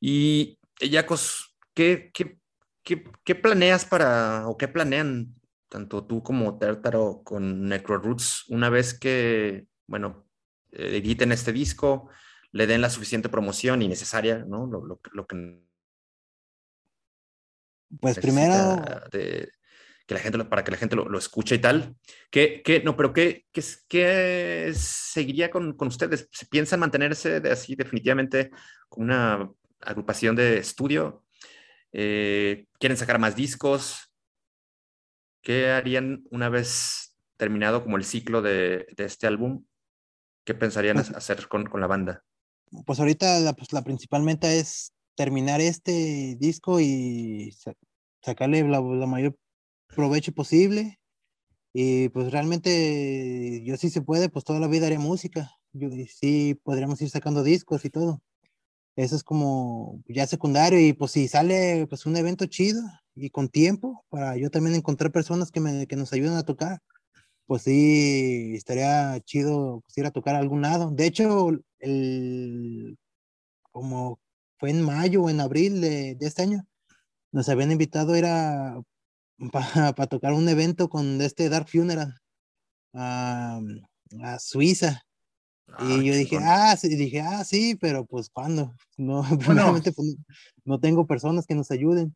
Y, 0.00 0.58
Yacos, 0.80 1.56
¿qué, 1.74 2.10
qué, 2.14 2.38
qué, 2.82 3.04
qué 3.22 3.34
planeas 3.34 3.84
para, 3.84 4.48
o 4.48 4.56
qué 4.56 4.66
planean 4.68 5.34
tanto 5.74 6.06
tú 6.06 6.22
como 6.22 6.56
Tártaro 6.56 7.22
con 7.24 7.66
NecroRoots 7.68 8.44
una 8.48 8.70
vez 8.70 8.94
que, 8.96 9.66
bueno, 9.88 10.24
eh, 10.70 10.98
editen 10.98 11.32
este 11.32 11.52
disco, 11.52 12.08
le 12.52 12.68
den 12.68 12.80
la 12.80 12.90
suficiente 12.90 13.28
promoción 13.28 13.82
y 13.82 13.88
necesaria, 13.88 14.44
¿no? 14.46 14.68
Lo, 14.68 14.84
lo, 14.86 15.00
lo 15.12 15.26
que 15.26 15.64
Pues 18.00 18.16
primero, 18.18 18.76
de- 19.10 19.50
que 20.06 20.14
la 20.14 20.20
gente 20.20 20.38
lo- 20.38 20.48
para 20.48 20.62
que 20.62 20.70
la 20.70 20.76
gente 20.76 20.94
lo, 20.94 21.08
lo 21.08 21.18
escuche 21.18 21.56
y 21.56 21.58
tal. 21.58 21.96
¿Qué, 22.30 22.62
qué- 22.64 22.80
no, 22.84 22.96
pero 22.96 23.12
qué, 23.12 23.46
qué, 23.52 23.62
qué 23.88 24.72
seguiría 24.76 25.50
con, 25.50 25.72
con 25.76 25.88
ustedes? 25.88 26.28
¿Se 26.30 26.46
piensan 26.46 26.78
mantenerse 26.78 27.40
de 27.40 27.50
así 27.50 27.74
definitivamente 27.74 28.50
con 28.88 29.04
una 29.04 29.50
agrupación 29.80 30.36
de 30.36 30.58
estudio? 30.58 31.24
Eh, 31.92 32.66
¿Quieren 32.78 32.96
sacar 32.98 33.18
más 33.18 33.34
discos? 33.34 34.13
¿Qué 35.44 35.70
harían 35.70 36.24
una 36.30 36.48
vez 36.48 37.14
terminado 37.36 37.84
como 37.84 37.96
el 37.96 38.04
ciclo 38.04 38.42
de, 38.42 38.86
de 38.96 39.04
este 39.04 39.26
álbum? 39.28 39.64
¿Qué 40.44 40.54
pensarían 40.54 40.96
Pues- 40.96 41.10
hacer 41.10 41.46
con, 41.48 41.64
con 41.66 41.80
la 41.80 41.86
banda? 41.86 42.24
pues 42.86 42.98
ahorita 42.98 43.38
la, 43.38 43.52
pues, 43.52 43.72
la 43.72 43.84
principal 43.84 44.22
meta 44.24 44.52
es 44.52 44.92
terminar 45.14 45.60
este 45.60 46.34
disco 46.40 46.80
y 46.80 47.52
sa- 47.52 47.74
sacarle 48.20 48.62
la, 48.66 48.80
la 48.80 49.06
mayor 49.06 49.36
provecho 49.94 50.32
posible. 50.32 50.98
Y 51.72 52.08
pues 52.08 52.32
realmente 52.32 53.62
yo 53.64 53.76
sí 53.76 53.90
se 53.90 54.00
puede, 54.02 54.28
pues 54.28 54.44
toda 54.44 54.58
la 54.60 54.66
vida 54.68 54.86
haré 54.86 54.98
música. 54.98 55.50
Yo 55.72 55.88
sí 56.08 56.58
podríamos 56.64 57.00
ir 57.02 57.10
sacando 57.10 57.42
discos 57.44 57.84
y 57.84 57.90
todo. 57.90 58.22
Eso 58.96 59.16
es 59.16 59.24
como 59.24 60.00
ya 60.08 60.26
secundario 60.26 60.78
y 60.80 60.92
pues 60.92 61.12
si 61.12 61.28
sale 61.28 61.86
pues 61.88 62.06
un 62.06 62.16
evento 62.16 62.46
chido 62.46 62.80
y 63.14 63.30
con 63.30 63.48
tiempo 63.48 64.04
para 64.08 64.36
yo 64.36 64.50
también 64.50 64.76
encontrar 64.76 65.10
personas 65.12 65.50
que, 65.50 65.60
me, 65.60 65.86
que 65.86 65.96
nos 65.96 66.12
ayuden 66.12 66.34
a 66.34 66.44
tocar, 66.44 66.80
pues 67.46 67.62
sí 67.62 68.54
estaría 68.54 69.20
chido 69.24 69.82
pues, 69.82 69.98
ir 69.98 70.06
a 70.06 70.10
tocar 70.12 70.36
a 70.36 70.38
algún 70.38 70.62
lado. 70.62 70.90
De 70.90 71.06
hecho, 71.06 71.50
el, 71.80 72.98
como 73.72 74.20
fue 74.58 74.70
en 74.70 74.82
mayo 74.82 75.22
o 75.24 75.30
en 75.30 75.40
abril 75.40 75.80
de, 75.80 76.14
de 76.14 76.26
este 76.26 76.42
año, 76.42 76.66
nos 77.32 77.48
habían 77.48 77.72
invitado 77.72 78.14
a 78.14 78.18
ir 78.18 78.26
a 78.26 78.80
para 79.52 80.06
tocar 80.06 80.32
un 80.32 80.48
evento 80.48 80.88
con 80.88 81.20
este 81.20 81.48
Dark 81.48 81.68
Funeral 81.68 82.14
a, 82.92 83.60
a 84.22 84.38
Suiza. 84.38 85.02
Ah, 85.72 85.88
Y 85.90 86.04
yo 86.04 86.14
dije, 86.14 86.38
ah, 86.40 86.76
sí, 86.76 86.88
dije, 86.94 87.20
ah, 87.20 87.42
sí, 87.44 87.74
pero 87.80 88.04
pues 88.06 88.28
¿cuándo? 88.30 88.74
No, 88.96 89.22
primeramente, 89.38 89.92
pues, 89.92 90.16
no- 90.64 90.78
tengo 90.78 91.06
personas 91.06 91.46
que 91.46 91.54
nos 91.54 91.70
ayuden. 91.70 92.14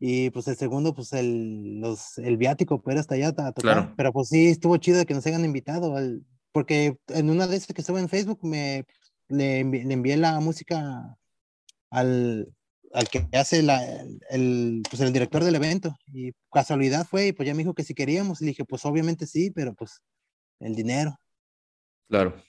Y 0.00 0.30
pues 0.30 0.46
el 0.48 0.56
segundo, 0.56 0.94
pues 0.94 1.12
el, 1.12 1.80
los, 1.80 2.18
el 2.18 2.36
viático, 2.36 2.80
pero 2.82 3.00
hasta 3.00 3.14
allá 3.16 3.28
a 3.28 3.32
tocar. 3.32 3.54
Claro. 3.62 3.94
Pero 3.96 4.12
pues 4.12 4.28
sí, 4.28 4.46
estuvo 4.48 4.76
chido 4.76 5.04
que 5.04 5.14
nos 5.14 5.26
hayan 5.26 5.44
invitado. 5.44 5.96
al- 5.96 6.24
porque 6.52 6.96
en 7.08 7.30
una 7.30 7.46
de 7.46 7.56
esas 7.56 7.74
que 7.74 7.80
estaba 7.80 8.00
en 8.00 8.08
Facebook, 8.08 8.38
me 8.42 8.84
le, 9.28 9.62
le 9.64 9.92
envié 9.92 10.16
la 10.16 10.38
música 10.40 11.16
al, 11.90 12.52
al 12.92 13.08
que 13.08 13.28
hace 13.32 13.62
la, 13.62 13.80
el, 14.30 14.82
pues 14.88 15.00
el 15.02 15.12
director 15.12 15.44
del 15.44 15.54
evento. 15.56 15.94
Y 16.12 16.32
casualidad 16.52 17.06
fue, 17.06 17.28
y 17.28 17.32
pues 17.32 17.46
ya 17.46 17.54
me 17.54 17.58
dijo 17.62 17.74
que 17.74 17.84
si 17.84 17.94
queríamos. 17.94 18.40
Y 18.40 18.46
dije, 18.46 18.64
pues 18.64 18.84
obviamente 18.86 19.26
sí, 19.26 19.50
pero 19.50 19.74
pues 19.74 20.00
el 20.60 20.74
dinero. 20.74 21.14
Claro. 22.08 22.40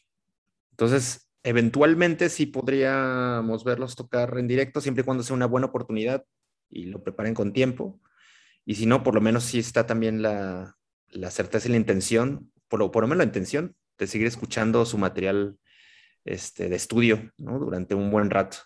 Entonces, 0.79 1.29
eventualmente 1.43 2.29
sí 2.29 2.45
podríamos 2.45 3.65
verlos 3.65 3.95
tocar 3.97 4.37
en 4.37 4.47
directo, 4.47 4.79
siempre 4.81 5.01
y 5.01 5.05
cuando 5.05 5.23
sea 5.23 5.35
una 5.35 5.45
buena 5.45 5.67
oportunidad 5.67 6.23
y 6.69 6.85
lo 6.85 7.03
preparen 7.03 7.33
con 7.33 7.51
tiempo. 7.51 7.99
Y 8.65 8.75
si 8.75 8.85
no, 8.85 9.03
por 9.03 9.15
lo 9.15 9.21
menos 9.21 9.43
sí 9.45 9.59
está 9.59 9.85
también 9.87 10.21
la, 10.21 10.77
la 11.09 11.31
certeza 11.31 11.67
y 11.67 11.71
la 11.71 11.77
intención, 11.77 12.51
por 12.69 12.79
lo, 12.79 12.91
por 12.91 13.03
lo 13.03 13.07
menos 13.09 13.19
la 13.19 13.25
intención 13.25 13.75
de 13.97 14.07
seguir 14.07 14.27
escuchando 14.27 14.85
su 14.85 14.97
material 14.97 15.57
este, 16.25 16.69
de 16.69 16.75
estudio, 16.77 17.31
¿no? 17.37 17.59
Durante 17.59 17.95
un 17.95 18.11
buen 18.11 18.29
rato. 18.29 18.57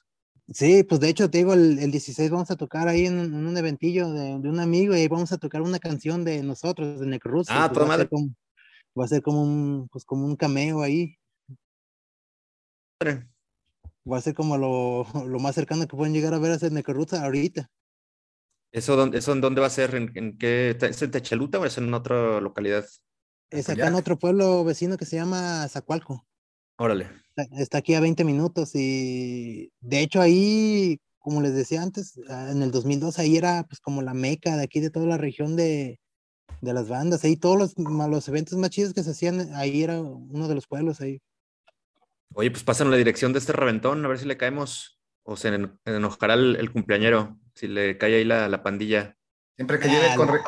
Sí, 0.54 0.84
pues 0.84 1.00
de 1.02 1.10
hecho 1.10 1.30
te 1.30 1.38
digo, 1.40 1.54
el, 1.54 1.80
el 1.80 1.92
16 1.92 2.30
vamos 2.30 2.52
a 2.52 2.56
tocar 2.58 2.88
ahí 2.88 3.06
en, 3.06 3.18
un- 3.18 3.34
en 3.34 3.46
un 3.48 3.58
eventillo 3.58 4.12
de, 4.12 4.40
de 4.40 4.50
un 4.50 4.60
amigo 4.60 4.94
y 4.96 5.00
ahí 5.02 5.08
vamos 5.08 5.32
a 5.32 5.38
tocar 5.38 5.62
una 5.62 5.80
canción 5.80 6.24
de 6.26 6.44
nosotros, 6.44 7.00
de 7.00 7.06
Necruz. 7.08 7.48
Ah, 7.48 7.72
toda 7.72 7.86
va, 7.86 7.88
a 7.88 7.92
ser 7.92 8.08
madre. 8.08 8.10
como, 8.10 8.30
va 9.00 9.06
a 9.06 9.08
ser 9.10 9.22
como 9.24 9.44
un, 9.44 9.90
pues 9.90 10.06
como 10.06 10.26
un 10.26 10.36
cameo 10.38 10.82
ahí, 10.84 11.18
va 13.06 14.18
a 14.18 14.22
ser 14.22 14.34
como 14.34 14.58
lo, 14.58 15.06
lo 15.28 15.40
más 15.40 15.56
cercano 15.56 15.88
que 15.88 15.96
pueden 15.96 16.14
llegar 16.14 16.34
a 16.34 16.40
ver 16.40 16.52
a 16.52 16.60
ser 16.60 16.72
Necruz 16.72 17.14
ahorita. 17.14 17.70
¿Eso, 18.72 18.96
dónde- 18.96 19.20
¿Eso 19.20 19.34
en 19.34 19.42
dónde 19.42 19.62
va 19.62 19.68
a 19.68 19.72
ser? 19.72 19.94
¿En, 19.96 20.12
en 20.16 20.38
qué? 20.38 20.76
¿Es 20.82 21.02
en 21.02 21.12
Techaluta 21.12 21.60
o 21.60 21.66
es 21.66 21.78
en 21.78 21.94
otra 21.94 22.42
localidad? 22.42 22.86
Es 23.52 23.70
acá 23.70 23.88
en 23.88 23.96
otro 23.96 24.18
pueblo 24.18 24.64
vecino 24.64 24.98
que 24.98 25.06
se 25.06 25.16
llama 25.16 25.68
Zacualco. 25.70 26.26
Órale. 26.78 27.08
Está, 27.36 27.62
está 27.62 27.78
aquí 27.78 27.94
a 27.94 28.00
20 28.00 28.24
minutos 28.24 28.72
y 28.74 29.72
de 29.80 30.00
hecho 30.00 30.22
ahí, 30.22 31.00
como 31.20 31.40
les 31.42 31.54
decía 31.54 31.84
antes, 31.84 32.20
ah, 32.30 32.50
en 32.52 32.64
el 32.64 32.72
2002 32.72 33.20
ahí 33.20 33.38
era 33.38 33.64
pues 33.70 33.80
como 33.80 34.02
la 34.02 34.16
meca 34.16 34.58
de 34.58 34.64
aquí 34.64 34.80
de 34.80 34.90
toda 34.90 35.06
la 35.06 35.18
región 35.18 35.56
de, 35.56 36.00
de 36.62 36.74
las 36.74 36.90
bandas. 36.90 37.24
Ahí 37.24 37.36
todos 37.38 37.58
los, 37.58 37.76
los 37.78 38.28
eventos 38.28 38.58
más 38.58 38.72
chidos 38.72 38.94
que 38.96 39.04
se 39.04 39.12
hacían, 39.12 39.54
ahí 39.54 39.84
era 39.84 40.02
uno 40.02 40.48
de 40.48 40.56
los 40.56 40.66
pueblos 40.66 41.00
ahí. 41.00 41.22
Oye, 42.34 42.52
pues 42.52 42.64
pásanos 42.64 42.92
la 42.92 42.98
dirección 42.98 43.34
de 43.34 43.40
este 43.40 43.54
reventón, 43.54 44.04
a 44.06 44.08
ver 44.08 44.20
si 44.20 44.26
le 44.26 44.38
caemos. 44.38 45.00
O 45.26 45.38
se 45.38 45.50
eno- 45.56 45.78
enojará 45.86 46.34
el, 46.34 46.58
el 46.58 46.70
cumpleañero, 46.72 47.38
si 47.56 47.68
le 47.70 47.98
cae 47.98 48.16
ahí 48.16 48.26
la, 48.26 48.50
la 48.50 48.62
pandilla. 48.62 49.16
Siempre 49.56 49.80
que 49.80 49.88
llegue 49.88 50.16
con, 50.18 50.28
re- 50.28 50.42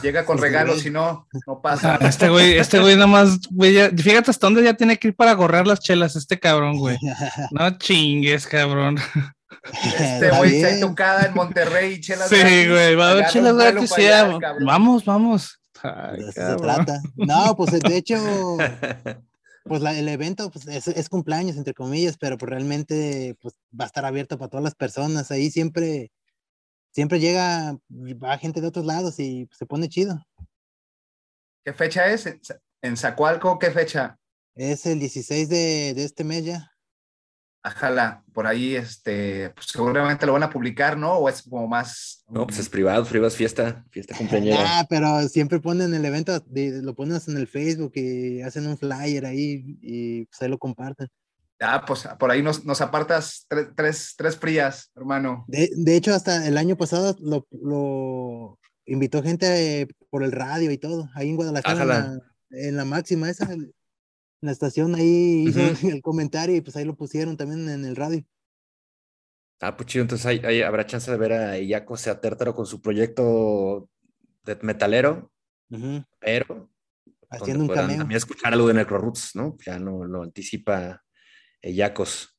llega 0.00 0.24
con 0.24 0.38
regalos, 0.38 0.80
si 0.82 0.90
no, 0.90 1.26
no 1.46 1.60
pasa. 1.60 1.96
Este 1.96 2.28
güey, 2.28 2.56
este 2.56 2.78
güey 2.78 2.94
nada 2.94 3.08
más, 3.08 3.40
güey, 3.50 3.72
ya- 3.72 3.90
fíjate 3.90 4.30
hasta 4.30 4.46
dónde 4.46 4.62
ya 4.62 4.74
tiene 4.74 4.96
que 4.98 5.08
ir 5.08 5.16
para 5.16 5.32
gorrear 5.32 5.66
las 5.66 5.80
chelas, 5.80 6.14
este 6.14 6.38
cabrón, 6.38 6.78
güey. 6.78 6.96
No 7.50 7.76
chingues, 7.78 8.46
cabrón. 8.46 8.96
Este 9.98 10.30
güey 10.38 10.60
se 10.60 10.78
tocada 10.80 11.26
en 11.26 11.34
Monterrey 11.34 11.94
y 11.94 12.00
chelas 12.00 12.28
Sí, 12.28 12.36
gratis, 12.36 12.68
güey, 12.70 12.94
va 12.94 13.08
a 13.08 13.10
haber 13.12 13.26
chelas 13.26 13.56
gratis, 13.56 13.92
allá, 13.92 14.38
cabrón. 14.38 14.64
Vamos, 14.66 15.04
vamos. 15.04 15.60
Ay, 15.82 16.18
De 16.22 16.28
eso 16.30 16.50
se 16.50 16.56
trata. 16.62 17.00
No, 17.16 17.56
pues 17.56 17.72
de 17.80 17.96
hecho, 17.96 18.16
pues 19.66 19.82
la- 19.82 19.98
el 19.98 20.08
evento 20.08 20.50
pues, 20.50 20.66
es, 20.68 20.88
es 20.88 21.08
cumpleaños, 21.08 21.56
entre 21.56 21.74
comillas, 21.74 22.16
pero 22.18 22.38
pues 22.38 22.50
realmente 22.50 23.36
pues, 23.40 23.54
va 23.78 23.84
a 23.84 23.86
estar 23.86 24.04
abierto 24.04 24.38
para 24.38 24.48
todas 24.48 24.64
las 24.64 24.74
personas. 24.74 25.30
Ahí 25.30 25.50
siempre, 25.50 26.12
siempre 26.92 27.20
llega, 27.20 27.76
va 27.90 28.38
gente 28.38 28.60
de 28.60 28.68
otros 28.68 28.86
lados 28.86 29.18
y 29.18 29.48
se 29.52 29.66
pone 29.66 29.88
chido. 29.88 30.24
¿Qué 31.64 31.72
fecha 31.72 32.06
es? 32.06 32.26
¿En 32.26 32.40
Za- 32.42 32.60
¿En 32.82 32.96
Zacualco? 32.96 33.58
¿Qué 33.58 33.70
fecha? 33.70 34.18
Es 34.54 34.86
el 34.86 35.00
16 35.00 35.48
de, 35.48 35.94
de 35.94 36.04
este 36.04 36.22
mes 36.24 36.44
ya. 36.44 36.70
Ajala, 37.66 38.22
por 38.32 38.46
ahí, 38.46 38.76
este, 38.76 39.50
pues 39.50 39.66
seguramente 39.72 40.24
lo 40.24 40.32
van 40.32 40.44
a 40.44 40.50
publicar, 40.50 40.96
¿no? 40.96 41.14
O 41.14 41.28
es 41.28 41.42
como 41.42 41.66
más. 41.66 42.22
No, 42.28 42.46
pues 42.46 42.60
es 42.60 42.68
privado, 42.68 43.04
privado 43.04 43.26
es 43.26 43.34
fiesta, 43.34 43.84
fiesta 43.90 44.16
cumpleañera. 44.16 44.62
Ah, 44.64 44.86
pero 44.88 45.28
siempre 45.28 45.58
ponen 45.58 45.92
el 45.92 46.04
evento, 46.04 46.38
de- 46.46 46.80
lo 46.80 46.94
ponen 46.94 47.20
en 47.26 47.36
el 47.36 47.48
Facebook 47.48 47.90
y 47.96 48.40
hacen 48.40 48.68
un 48.68 48.78
flyer 48.78 49.26
ahí 49.26 49.78
y 49.82 50.26
pues 50.26 50.40
ahí 50.42 50.48
lo 50.48 50.58
comparten. 50.58 51.08
Ah, 51.58 51.84
pues 51.84 52.06
por 52.20 52.30
ahí 52.30 52.40
nos, 52.40 52.64
nos 52.64 52.80
apartas 52.80 53.46
tres, 53.48 53.66
tres, 53.74 54.14
tres 54.16 54.36
frías, 54.36 54.92
hermano. 54.94 55.44
De, 55.48 55.68
de 55.74 55.96
hecho, 55.96 56.14
hasta 56.14 56.46
el 56.46 56.58
año 56.58 56.76
pasado 56.76 57.16
lo, 57.20 57.48
lo 57.50 58.60
invitó 58.84 59.24
gente 59.24 59.80
eh, 59.80 59.88
por 60.08 60.22
el 60.22 60.30
radio 60.30 60.70
y 60.70 60.78
todo, 60.78 61.10
ahí 61.16 61.30
en 61.30 61.36
Guadalajara, 61.36 61.82
en 61.82 61.88
la, 61.88 62.18
en 62.50 62.76
la 62.76 62.84
máxima 62.84 63.28
esa, 63.28 63.48
la 64.40 64.52
estación 64.52 64.94
ahí 64.94 65.46
hizo 65.48 65.60
el 65.98 66.02
comentario 66.02 66.56
y 66.56 66.60
pues 66.60 66.76
ahí 66.76 66.84
lo 66.84 66.96
pusieron 66.96 67.36
también 67.36 67.68
en 67.68 67.84
el 67.84 67.96
radio. 67.96 68.24
Ah, 69.60 69.76
pues 69.76 69.86
chido, 69.88 70.02
entonces 70.02 70.26
ahí, 70.26 70.40
ahí 70.44 70.62
habrá 70.62 70.84
chance 70.84 71.10
de 71.10 71.16
ver 71.16 71.32
a 71.32 71.58
Iaco 71.58 71.96
sea 71.96 72.20
Tértaro 72.20 72.54
con 72.54 72.66
su 72.66 72.82
proyecto 72.82 73.88
de 74.44 74.58
metalero, 74.62 75.32
pero 76.20 76.70
Haciendo 77.28 77.64
un 77.64 77.70
cameo. 77.70 77.98
también 77.98 78.16
escuchar 78.16 78.52
algo 78.52 78.68
de 78.68 78.74
Necroroots, 78.74 79.34
¿no? 79.34 79.56
Ya 79.64 79.78
no 79.78 80.04
lo 80.04 80.22
anticipa 80.22 81.02
Yacos. 81.62 82.38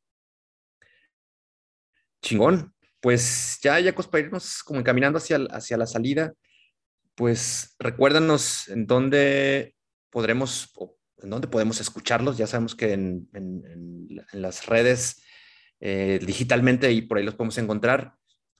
chingón. 2.21 2.73
Pues 3.01 3.59
ya, 3.61 3.79
ya 3.79 3.93
para 3.93 4.19
irnos 4.19 4.63
como 4.63 4.79
encaminando 4.79 5.17
hacia, 5.17 5.37
hacia 5.51 5.77
la 5.77 5.85
salida, 5.85 6.33
pues 7.15 7.75
recuérdanos 7.79 8.67
en 8.69 8.87
dónde 8.87 9.75
podremos, 10.09 10.71
en 11.21 11.29
dónde 11.29 11.47
podemos 11.47 11.81
escucharlos. 11.81 12.37
Ya 12.37 12.47
sabemos 12.47 12.75
que 12.75 12.93
en, 12.93 13.27
las 14.33 14.65
redes 14.65 15.23
eh, 15.79 16.19
digitalmente 16.25 16.91
y 16.91 17.01
por 17.01 17.17
ahí 17.17 17.23
los 17.23 17.35
podemos 17.35 17.57
encontrar, 17.57 18.15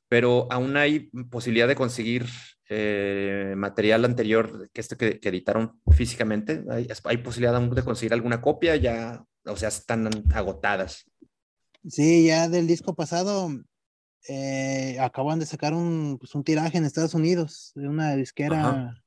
pero 0.08 0.48
aún 0.52 0.78
hay 0.78 1.12
posibilidad 1.30 1.68
de 1.68 1.76
conseguir 1.76 2.26
eh, 2.70 3.54
material 3.56 4.06
anterior 4.06 4.70
que 4.74 4.82
este 4.82 4.98
que, 4.98 5.20
editaron 5.22 5.82
físicamente. 5.92 6.64
Hay, 6.70 6.88
hay, 7.04 7.18
posibilidad 7.18 7.56
aún 7.56 7.74
de 7.74 7.84
conseguir 7.84 8.14
alguna 8.14 8.42
copia, 8.42 8.76
ya, 8.76 9.24
o 9.46 9.56
sea, 9.56 9.70
están 9.70 10.10
agotadas. 10.34 11.06
Sí, 11.88 12.26
ya 12.26 12.50
del 12.50 12.68
disco 12.68 12.96
pasado 12.96 13.50
eh, 14.28 14.98
acaban 15.00 15.40
de 15.40 15.46
sacar 15.46 15.74
un, 15.74 16.18
pues, 16.20 16.36
un, 16.36 16.44
tiraje 16.44 16.78
en 16.78 16.84
Estados 16.84 17.14
Unidos 17.14 17.72
de 17.76 17.88
una 17.88 18.16
disquera, 18.16 19.02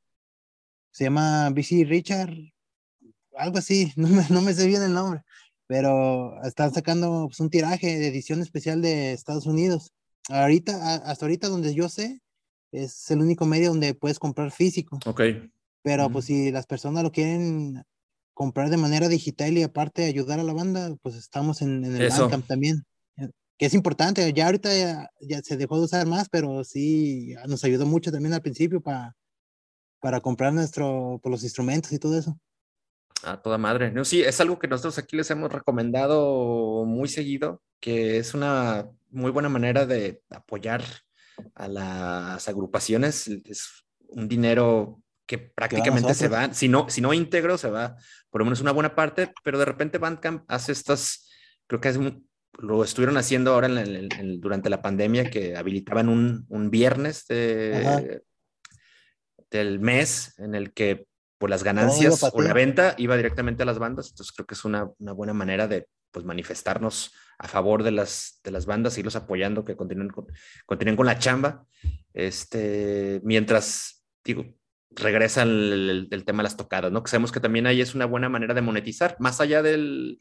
se 0.90 1.05
llama 1.05 1.51
BC 1.51 1.85
Richard, 1.86 2.32
algo 3.41 3.59
así, 3.59 3.93
no 3.97 4.09
me, 4.09 4.25
no 4.29 4.41
me 4.43 4.55
sé 4.55 4.67
bien 4.67 4.83
el 4.83 4.93
nombre, 4.93 5.23
pero 5.67 6.43
están 6.45 6.73
sacando 6.73 7.27
pues, 7.29 7.41
un 7.41 7.51
tiraje 7.51 7.99
de 7.99 8.09
edición 8.09 8.41
especial 8.41 8.83
de 8.83 9.12
Estados 9.12 9.47
Unidos. 9.47 9.93
Ahorita, 10.29 10.97
hasta 10.97 11.25
ahorita 11.25 11.49
donde 11.49 11.75
yo 11.75 11.89
sé, 11.89 12.21
es 12.73 13.11
el 13.11 13.21
único 13.21 13.47
medio 13.47 13.71
donde 13.71 13.95
puedes 13.95 14.19
comprar 14.19 14.51
físico. 14.53 14.99
Ok. 15.07 15.23
Pero 15.83 16.11
pues 16.11 16.27
si 16.27 16.51
las 16.51 16.67
personas 16.67 17.03
lo 17.03 17.11
quieren 17.11 17.83
comprar 18.35 18.69
de 18.69 18.77
manera 18.77 19.09
digital 19.09 19.57
y 19.57 19.62
aparte 19.62 20.05
ayudar 20.05 20.39
a 20.39 20.45
la 20.45 20.53
banda, 20.53 20.95
pues 21.03 21.17
estamos 21.17 21.62
en, 21.62 21.85
en 21.85 21.97
el 21.97 22.09
Bandcamp 22.11 22.47
también 22.47 22.85
que 23.61 23.67
es 23.67 23.75
importante. 23.75 24.33
Ya 24.33 24.47
ahorita 24.47 24.71
ya, 25.21 25.43
se 25.43 25.59
dejó 25.59 25.77
de 25.77 25.85
usar 25.85 26.07
más, 26.07 26.31
pero 26.31 26.65
sí 26.65 27.35
nos 27.47 27.62
ayudó 27.62 27.85
mucho 27.85 28.11
también 28.11 28.33
al 28.33 28.41
principio 28.41 28.81
para, 28.81 29.15
para 30.01 30.23
comprar 30.23 30.55
nuestro, 30.55 30.87
por 30.87 31.21
pues, 31.21 31.31
los 31.33 31.43
instrumentos 31.45 31.93
y 31.93 31.99
todo 31.99 32.19
eso. 32.19 32.41
A 33.22 33.40
toda 33.42 33.59
madre. 33.59 33.90
No, 33.90 34.05
sí, 34.05 34.22
es 34.22 34.40
algo 34.40 34.59
que 34.59 34.68
nosotros 34.68 34.98
aquí 34.98 35.16
les 35.16 35.30
hemos 35.30 35.52
recomendado 35.52 36.84
muy 36.86 37.09
seguido, 37.09 37.62
que 37.80 38.18
es 38.18 38.34
una 38.34 38.88
muy 39.10 39.30
buena 39.30 39.48
manera 39.48 39.86
de 39.86 40.22
apoyar 40.30 40.82
a 41.55 41.68
las 41.68 42.48
agrupaciones. 42.48 43.28
Es 43.28 43.84
un 44.09 44.28
dinero 44.28 45.02
que 45.26 45.38
prácticamente 45.38 46.14
se 46.14 46.28
va, 46.28 46.52
si 46.52 46.68
no, 46.68 46.88
si 46.88 47.01
no 47.01 47.12
íntegro, 47.12 47.56
se 47.56 47.70
va 47.70 47.97
por 48.30 48.40
lo 48.40 48.44
menos 48.44 48.60
una 48.60 48.72
buena 48.72 48.94
parte, 48.94 49.32
pero 49.44 49.59
de 49.59 49.64
repente 49.64 49.98
Bandcamp 49.98 50.44
hace 50.48 50.72
estas, 50.72 51.28
creo 51.66 51.80
que 51.80 51.88
es 51.88 51.97
un, 51.97 52.28
lo 52.59 52.82
estuvieron 52.84 53.16
haciendo 53.16 53.52
ahora 53.52 53.68
durante 54.38 54.70
la 54.70 54.82
pandemia, 54.82 55.30
que 55.30 55.56
habilitaban 55.56 56.09
un, 56.09 56.47
un 56.48 56.70
viernes 56.70 57.26
del 57.28 58.22
mes 59.80 60.38
en 60.38 60.55
el 60.55 60.72
que 60.72 61.06
por 61.41 61.49
las 61.49 61.65
ganancias 61.65 62.23
o 62.23 62.43
la 62.43 62.53
venta 62.53 62.95
iba 62.99 63.17
directamente 63.17 63.62
a 63.62 63.67
las 63.67 63.79
bandas. 63.79 64.11
Entonces 64.11 64.31
creo 64.31 64.47
que 64.47 64.53
es 64.53 64.67
una, 64.67 64.91
una 64.99 65.12
buena 65.12 65.33
manera 65.33 65.67
de 65.67 65.89
pues, 66.11 66.27
manifestarnos 66.27 67.15
a 67.39 67.49
favor 67.49 67.83
de 67.83 67.93
las, 67.93 68.41
de 68.45 68.51
las 68.51 68.67
bandas, 68.67 68.99
irlos 68.99 69.17
apoyando, 69.17 69.65
que 69.65 69.75
continúen 69.75 70.11
con, 70.11 70.27
continúen 70.67 70.97
con 70.97 71.07
la 71.07 71.19
chamba. 71.19 71.65
Este, 72.12 73.23
mientras, 73.25 74.05
digo, 74.23 74.45
regresa 74.91 75.45
el, 75.45 76.09
el, 76.11 76.25
tema 76.27 76.43
de 76.43 76.45
las 76.45 76.59
tocadas, 76.59 76.93
¿no? 76.93 77.03
Que 77.03 77.11
sabemos 77.11 77.33
que 77.33 77.41
también 77.41 77.67
ahí 77.67 77.81
es 77.81 77.95
una 77.95 78.05
buena 78.05 78.29
manera 78.29 78.53
de 78.53 78.61
monetizar, 78.61 79.17
más 79.19 79.41
allá 79.41 79.62
del, 79.62 80.21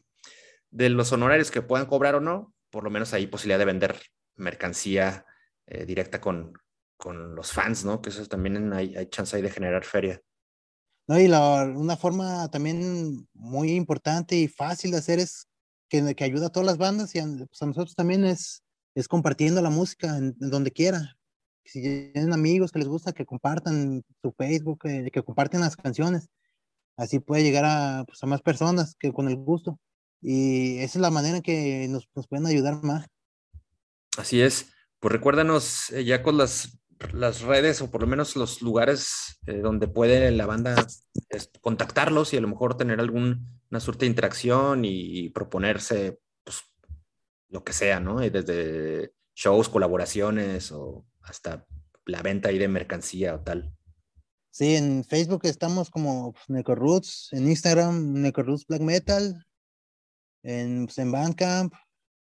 de 0.70 0.88
los 0.88 1.12
honorarios 1.12 1.50
que 1.50 1.60
puedan 1.60 1.86
cobrar 1.86 2.14
o 2.14 2.20
no, 2.20 2.54
por 2.70 2.82
lo 2.82 2.88
menos 2.88 3.12
hay 3.12 3.26
posibilidad 3.26 3.58
de 3.58 3.66
vender 3.66 4.00
mercancía 4.36 5.26
eh, 5.66 5.84
directa 5.84 6.18
con, 6.18 6.54
con, 6.96 7.34
los 7.34 7.52
fans, 7.52 7.84
¿no? 7.84 8.00
Que 8.00 8.08
eso 8.08 8.24
también 8.24 8.72
hay, 8.72 8.96
hay 8.96 9.10
chance 9.10 9.36
ahí 9.36 9.42
de 9.42 9.50
generar 9.50 9.84
feria. 9.84 10.22
No, 11.10 11.18
y 11.18 11.26
la, 11.26 11.64
una 11.64 11.96
forma 11.96 12.48
también 12.52 13.26
muy 13.34 13.72
importante 13.72 14.36
y 14.36 14.46
fácil 14.46 14.92
de 14.92 14.98
hacer 14.98 15.18
es 15.18 15.48
que, 15.88 16.14
que 16.14 16.22
ayuda 16.22 16.46
a 16.46 16.50
todas 16.50 16.64
las 16.64 16.78
bandas 16.78 17.12
y 17.16 17.18
a, 17.18 17.24
pues, 17.24 17.60
nosotros 17.62 17.96
también 17.96 18.24
es, 18.24 18.62
es 18.94 19.08
compartiendo 19.08 19.60
la 19.60 19.70
música 19.70 20.16
en, 20.16 20.36
donde 20.38 20.70
quiera. 20.70 21.16
Si 21.64 21.82
tienen 21.82 22.32
amigos 22.32 22.70
que 22.70 22.78
les 22.78 22.86
gusta, 22.86 23.10
que 23.10 23.26
compartan 23.26 24.04
su 24.22 24.30
Facebook, 24.38 24.82
que, 24.82 25.22
comparten 25.24 25.62
las 25.62 25.74
canciones. 25.74 26.28
Así 26.96 27.18
puede 27.18 27.42
llegar 27.42 27.64
a, 27.64 28.04
pues, 28.06 28.22
a 28.22 28.28
más 28.28 28.40
personas 28.40 28.94
que 28.96 29.12
con 29.12 29.26
el 29.26 29.34
gusto. 29.34 29.80
Y 30.22 30.78
esa 30.78 31.00
es 31.00 31.02
la 31.02 31.10
manera 31.10 31.40
que 31.40 31.88
nos, 31.88 32.08
nos 32.14 32.28
pueden 32.28 32.46
ayudar 32.46 32.84
más. 32.84 33.08
Así 34.16 34.40
es. 34.40 34.66
Pues 35.00 35.10
recuérdanos 35.10 35.90
eh, 35.90 36.04
ya 36.04 36.22
con 36.22 36.38
las, 36.38 36.79
las 37.12 37.42
redes 37.42 37.80
o 37.80 37.90
por 37.90 38.02
lo 38.02 38.06
menos 38.06 38.36
los 38.36 38.62
lugares 38.62 39.38
eh, 39.46 39.58
donde 39.58 39.88
puede 39.88 40.30
la 40.30 40.46
banda 40.46 40.86
contactarlos 41.60 42.32
y 42.32 42.36
a 42.36 42.40
lo 42.40 42.48
mejor 42.48 42.76
tener 42.76 43.00
alguna 43.00 43.40
suerte 43.78 44.04
de 44.04 44.10
interacción 44.10 44.84
y, 44.84 45.30
proponerse 45.30 46.20
pues, 46.44 46.58
lo 47.48 47.64
que 47.64 47.72
sea, 47.72 48.00
¿no? 48.00 48.20
Desde 48.20 49.12
shows, 49.34 49.68
colaboraciones 49.68 50.72
o 50.72 51.06
hasta 51.22 51.66
la 52.04 52.22
venta 52.22 52.48
ahí 52.48 52.58
de 52.58 52.68
mercancía 52.68 53.34
o 53.34 53.40
tal. 53.40 53.74
Sí, 54.50 54.74
en 54.74 55.04
Facebook 55.04 55.42
estamos 55.44 55.90
como 55.90 56.32
pues, 56.32 56.64
Roots, 56.66 57.28
en 57.32 57.48
Instagram 57.48 58.30
Roots 58.32 58.66
Black 58.66 58.82
Metal, 58.82 59.46
en, 60.42 60.86
pues, 60.86 60.98
en 60.98 61.12
Bandcamp, 61.12 61.72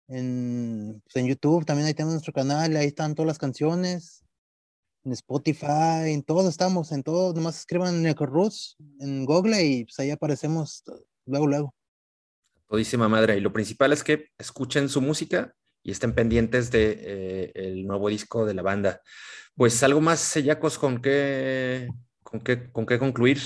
en, 0.07 1.01
pues, 1.03 1.15
en 1.15 1.27
YouTube, 1.27 1.65
también 1.65 1.87
ahí 1.87 1.93
tenemos 1.93 2.13
nuestro 2.13 2.33
canal, 2.33 2.75
ahí 2.75 2.87
están 2.87 3.15
todas 3.15 3.27
las 3.27 3.39
canciones, 3.39 4.23
en 5.03 5.11
Spotify, 5.13 6.11
en 6.11 6.23
todo 6.23 6.49
estamos, 6.49 6.91
en 6.91 7.03
todo, 7.03 7.33
nomás 7.33 7.59
escriban 7.59 8.01
Neco 8.01 8.25
Roots 8.25 8.77
en 8.99 9.25
Google 9.25 9.63
y 9.63 9.85
pues 9.85 9.99
ahí 9.99 10.11
aparecemos 10.11 10.83
luego, 11.25 11.47
luego. 11.47 11.75
Todísima 12.67 13.07
madre, 13.09 13.37
y 13.37 13.41
lo 13.41 13.51
principal 13.51 13.93
es 13.93 14.03
que 14.03 14.27
escuchen 14.37 14.89
su 14.89 15.01
música 15.01 15.55
y 15.81 15.91
estén 15.91 16.13
pendientes 16.13 16.69
de 16.69 16.99
eh, 17.01 17.51
el 17.55 17.87
nuevo 17.87 18.09
disco 18.09 18.45
de 18.45 18.53
la 18.53 18.61
banda. 18.61 19.01
Pues 19.55 19.81
algo 19.81 20.01
más, 20.01 20.19
Sellacos, 20.19 20.77
con 20.77 21.01
qué, 21.01 21.87
con 22.21 22.41
qué, 22.41 22.71
con 22.71 22.85
qué 22.85 22.99
concluir. 22.99 23.39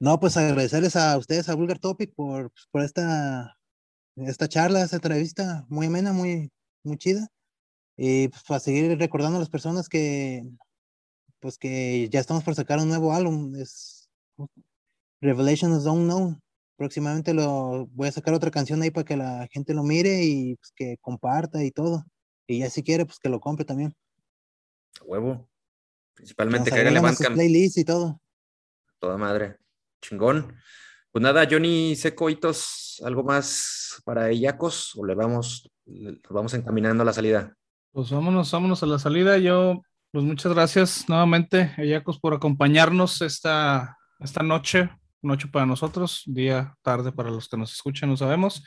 No, 0.00 0.18
pues 0.18 0.36
agradecerles 0.36 0.96
a 0.96 1.16
ustedes, 1.18 1.48
a 1.48 1.54
Vulgar 1.54 1.78
Topic, 1.78 2.14
por, 2.14 2.50
pues, 2.50 2.66
por 2.70 2.82
esta 2.82 3.56
esta 4.16 4.48
charla, 4.48 4.82
esta 4.82 4.96
entrevista 4.96 5.66
muy 5.68 5.86
amena, 5.86 6.12
muy, 6.12 6.50
muy 6.82 6.96
chida. 6.98 7.28
Y 7.96 8.28
pues 8.28 8.42
para 8.42 8.60
seguir 8.60 8.98
recordando 8.98 9.36
a 9.36 9.40
las 9.40 9.50
personas 9.50 9.88
que, 9.88 10.42
pues 11.40 11.58
que 11.58 12.08
ya 12.10 12.20
estamos 12.20 12.42
por 12.42 12.54
sacar 12.54 12.78
un 12.78 12.88
nuevo 12.88 13.12
álbum, 13.12 13.54
es 13.56 14.08
Revelations 15.20 15.86
Unknown. 15.86 16.40
Próximamente 16.76 17.34
lo 17.34 17.86
voy 17.92 18.08
a 18.08 18.12
sacar 18.12 18.34
otra 18.34 18.50
canción 18.50 18.82
ahí 18.82 18.90
para 18.90 19.04
que 19.04 19.16
la 19.16 19.46
gente 19.52 19.74
lo 19.74 19.84
mire 19.84 20.24
y 20.24 20.56
pues, 20.56 20.72
que 20.74 20.96
comparta 21.00 21.62
y 21.62 21.70
todo. 21.70 22.04
Y 22.46 22.58
ya 22.58 22.70
si 22.70 22.82
quiere, 22.82 23.06
pues 23.06 23.18
que 23.18 23.28
lo 23.28 23.40
compre 23.40 23.64
también. 23.64 23.94
huevo. 25.04 25.48
Principalmente 26.14 26.70
que 26.70 26.80
haga 26.80 26.90
el 26.90 27.34
playlist 27.34 27.78
y 27.78 27.84
todo. 27.84 28.20
Toda 28.98 29.16
madre. 29.16 29.58
Chingón. 30.00 30.56
Pues 31.10 31.22
nada, 31.22 31.46
Johnny 31.48 31.94
Secoitos, 31.94 33.00
¿algo 33.04 33.22
más 33.22 34.02
para 34.04 34.32
Iyacos 34.32 34.96
o 34.96 35.06
le 35.06 35.14
vamos, 35.14 35.70
vamos 36.28 36.54
encaminando 36.54 37.02
a 37.02 37.06
la 37.06 37.12
salida? 37.12 37.56
Pues 37.94 38.10
vámonos, 38.10 38.50
vámonos 38.50 38.82
a 38.82 38.86
la 38.86 38.98
salida. 38.98 39.38
Yo, 39.38 39.80
pues 40.10 40.24
muchas 40.24 40.52
gracias 40.52 41.08
nuevamente, 41.08 41.72
Iyacos, 41.78 42.18
por 42.18 42.34
acompañarnos 42.34 43.22
esta, 43.22 43.96
esta 44.18 44.42
noche, 44.42 44.90
noche 45.22 45.46
para 45.46 45.64
nosotros, 45.64 46.24
día, 46.26 46.74
tarde 46.82 47.12
para 47.12 47.30
los 47.30 47.48
que 47.48 47.56
nos 47.56 47.72
escuchan, 47.72 48.08
no 48.08 48.16
sabemos. 48.16 48.64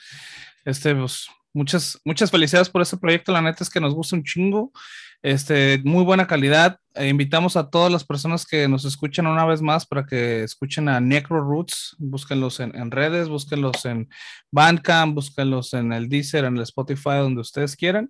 Este, 0.64 0.96
pues 0.96 1.28
muchas, 1.54 2.00
muchas 2.06 2.32
felicidades 2.32 2.70
por 2.70 2.82
este 2.82 2.96
proyecto. 2.96 3.34
La 3.34 3.42
neta 3.42 3.66
es 3.66 3.70
que 3.70 3.82
nos 3.82 3.94
gusta 3.94 4.16
un 4.16 4.24
chingo. 4.24 4.72
Este, 5.22 5.82
muy 5.84 6.06
buena 6.06 6.26
calidad. 6.26 6.80
E 6.96 7.10
invitamos 7.10 7.58
a 7.58 7.70
todas 7.70 7.92
las 7.92 8.06
personas 8.06 8.46
que 8.46 8.70
nos 8.70 8.86
escuchan 8.86 9.28
una 9.28 9.44
vez 9.44 9.62
más 9.62 9.86
para 9.86 10.06
que 10.06 10.44
escuchen 10.44 10.88
a 10.88 11.02
Necro 11.02 11.42
Roots. 11.42 11.98
Búsquenlos 12.00 12.62
en, 12.62 12.92
redes, 12.92 13.28
búsquenlos 13.28 13.84
en 13.84 14.08
Bandcamp, 14.52 15.16
búsquenlos 15.16 15.74
en 15.74 15.92
el 15.92 16.08
Deezer, 16.08 16.46
en 16.46 16.56
el 16.56 16.64
Spotify, 16.64 17.18
donde 17.18 17.42
ustedes 17.42 17.76
quieran. 17.76 18.10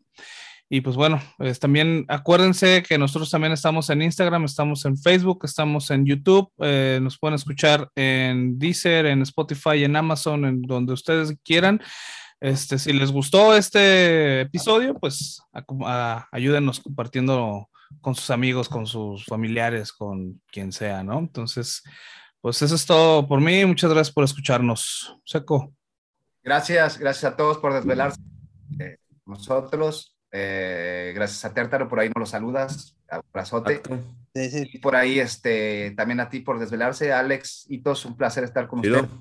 Y 0.70 0.82
pues 0.82 0.98
bueno, 0.98 1.22
pues 1.38 1.60
también 1.60 2.06
acuérdense 2.10 2.84
que 2.84 2.98
nosotros 2.98 3.30
también 3.30 3.54
estamos 3.54 3.90
en 3.90 4.02
Instagram, 4.02 4.44
estamos 4.44 4.84
en 4.84 4.98
Facebook, 4.98 5.40
estamos 5.46 5.90
en 5.92 6.06
YouTube, 6.06 6.52
eh, 6.60 7.00
nos 7.02 7.18
pueden 7.18 7.36
escuchar 7.36 7.90
en 7.96 8.60
Deezer, 8.60 9.06
en 9.06 9.22
Spotify, 9.22 9.86
en 9.86 9.96
Amazon, 9.96 10.44
en 10.44 10.62
donde 10.62 10.92
ustedes 10.92 11.34
quieran. 11.44 11.82
Este, 12.42 12.78
si 12.78 12.92
les 12.92 13.12
gustó 13.12 13.56
este 13.56 14.42
episodio, 14.42 14.94
pues 15.00 15.42
ayúdenos 16.32 16.82
compartiendo 16.82 17.70
con 18.02 18.14
sus 18.14 18.30
amigos, 18.30 18.68
con 18.68 18.86
sus 18.86 19.24
familiares, 19.24 19.94
con 19.94 20.42
quien 20.52 20.74
sea, 20.74 21.02
¿no? 21.02 21.18
Entonces, 21.18 21.82
pues 22.42 22.62
eso 22.62 22.76
es 22.76 22.86
todo 22.86 23.26
por 23.26 23.40
mí. 23.40 23.66
Muchas 23.66 23.90
gracias 23.90 24.14
por 24.14 24.26
escucharnos. 24.26 25.18
Seco. 25.24 25.74
Gracias, 26.44 26.98
gracias 26.98 27.32
a 27.32 27.38
todos 27.38 27.58
por 27.58 27.74
desvelarse. 27.74 28.20
nosotros 29.26 30.17
eh, 30.32 31.12
gracias 31.16 31.44
a 31.46 31.54
Tértaro, 31.54 31.88
por 31.88 32.00
ahí 32.00 32.08
nos 32.10 32.20
lo 32.20 32.26
saludas, 32.26 32.96
abrazote. 33.10 33.82
Sí, 34.36 34.50
sí. 34.52 34.70
Y 34.74 34.78
por 34.80 34.96
ahí, 34.96 35.20
este, 35.20 35.92
también 35.98 36.20
a 36.20 36.30
ti 36.30 36.42
por 36.42 36.60
desvelarse, 36.60 37.12
Alex 37.14 37.66
Hitos, 37.70 38.06
un 38.06 38.16
placer 38.18 38.44
estar 38.44 38.68
con 38.68 38.82
Chido. 38.82 39.02
usted. 39.02 39.14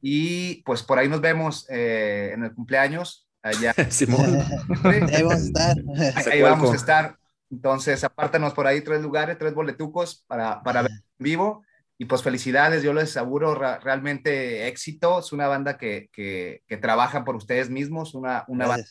Y 0.00 0.62
pues 0.64 0.82
por 0.82 0.98
ahí 0.98 1.08
nos 1.08 1.20
vemos 1.20 1.66
eh, 1.70 2.32
en 2.34 2.44
el 2.44 2.52
cumpleaños, 2.54 3.28
allá. 3.42 3.72
Simón. 3.90 4.40
Ahí 4.84 5.22
vamos 5.22 5.34
a 5.34 5.36
estar. 5.46 5.76
Ahí 6.32 6.42
vamos 6.42 6.72
a 6.72 6.76
estar. 6.76 7.16
Entonces, 7.50 8.02
apártanos 8.02 8.54
por 8.54 8.66
ahí 8.66 8.80
tres 8.80 9.02
lugares, 9.02 9.36
tres 9.38 9.52
boletucos 9.54 10.24
para, 10.26 10.62
para 10.62 10.82
ver 10.82 10.90
en 10.90 11.02
vivo. 11.18 11.64
Y 11.98 12.06
pues 12.06 12.22
felicidades, 12.22 12.82
yo 12.82 12.92
les 12.94 13.16
auguro 13.16 13.54
ra- 13.54 13.78
realmente 13.78 14.66
éxito. 14.66 15.20
Es 15.20 15.32
una 15.32 15.46
banda 15.46 15.76
que, 15.78 16.08
que, 16.12 16.62
que 16.66 16.76
trabaja 16.78 17.24
por 17.24 17.36
ustedes 17.36 17.70
mismos, 17.70 18.14
una, 18.14 18.44
una 18.48 18.66
banda. 18.66 18.86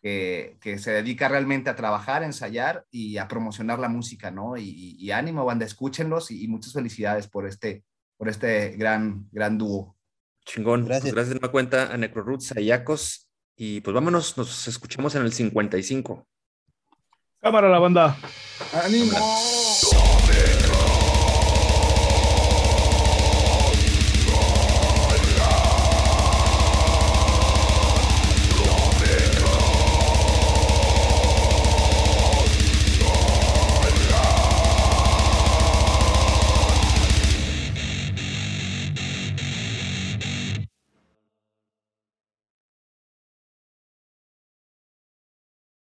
Que, 0.00 0.56
que 0.60 0.78
se 0.78 0.90
dedica 0.92 1.28
realmente 1.28 1.70
a 1.70 1.76
trabajar, 1.76 2.22
a 2.22 2.26
ensayar 2.26 2.84
y 2.90 3.18
a 3.18 3.26
promocionar 3.28 3.78
la 3.78 3.88
música, 3.88 4.30
¿no? 4.30 4.56
Y, 4.56 4.62
y- 4.68 4.96
y 4.98 5.10
ánimo, 5.10 5.44
banda, 5.44 5.64
escúchenlos 5.66 6.30
y, 6.30 6.44
y 6.44 6.48
muchas 6.48 6.72
felicidades 6.72 7.26
por 7.28 7.46
este, 7.46 7.84
por 8.16 8.28
este 8.28 8.70
gran, 8.76 9.28
gran 9.32 9.58
dúo. 9.58 9.96
Chingón. 10.44 10.80
Pues 10.82 10.88
Gracias. 10.88 11.14
gracias 11.14 11.34
de 11.34 11.40
nueva 11.40 11.52
cuenta 11.52 11.92
a 11.92 11.96
Necroroots, 11.96 12.52
a 12.56 12.60
Yacos. 12.60 13.28
Y 13.56 13.80
pues 13.80 13.92
vámonos, 13.92 14.38
nos 14.38 14.68
escuchamos 14.68 15.14
en 15.16 15.22
el 15.22 15.32
55. 15.32 16.26
Cámara 17.40 17.68
la 17.68 17.78
banda. 17.78 18.16
¡Ánimo! 18.84 20.17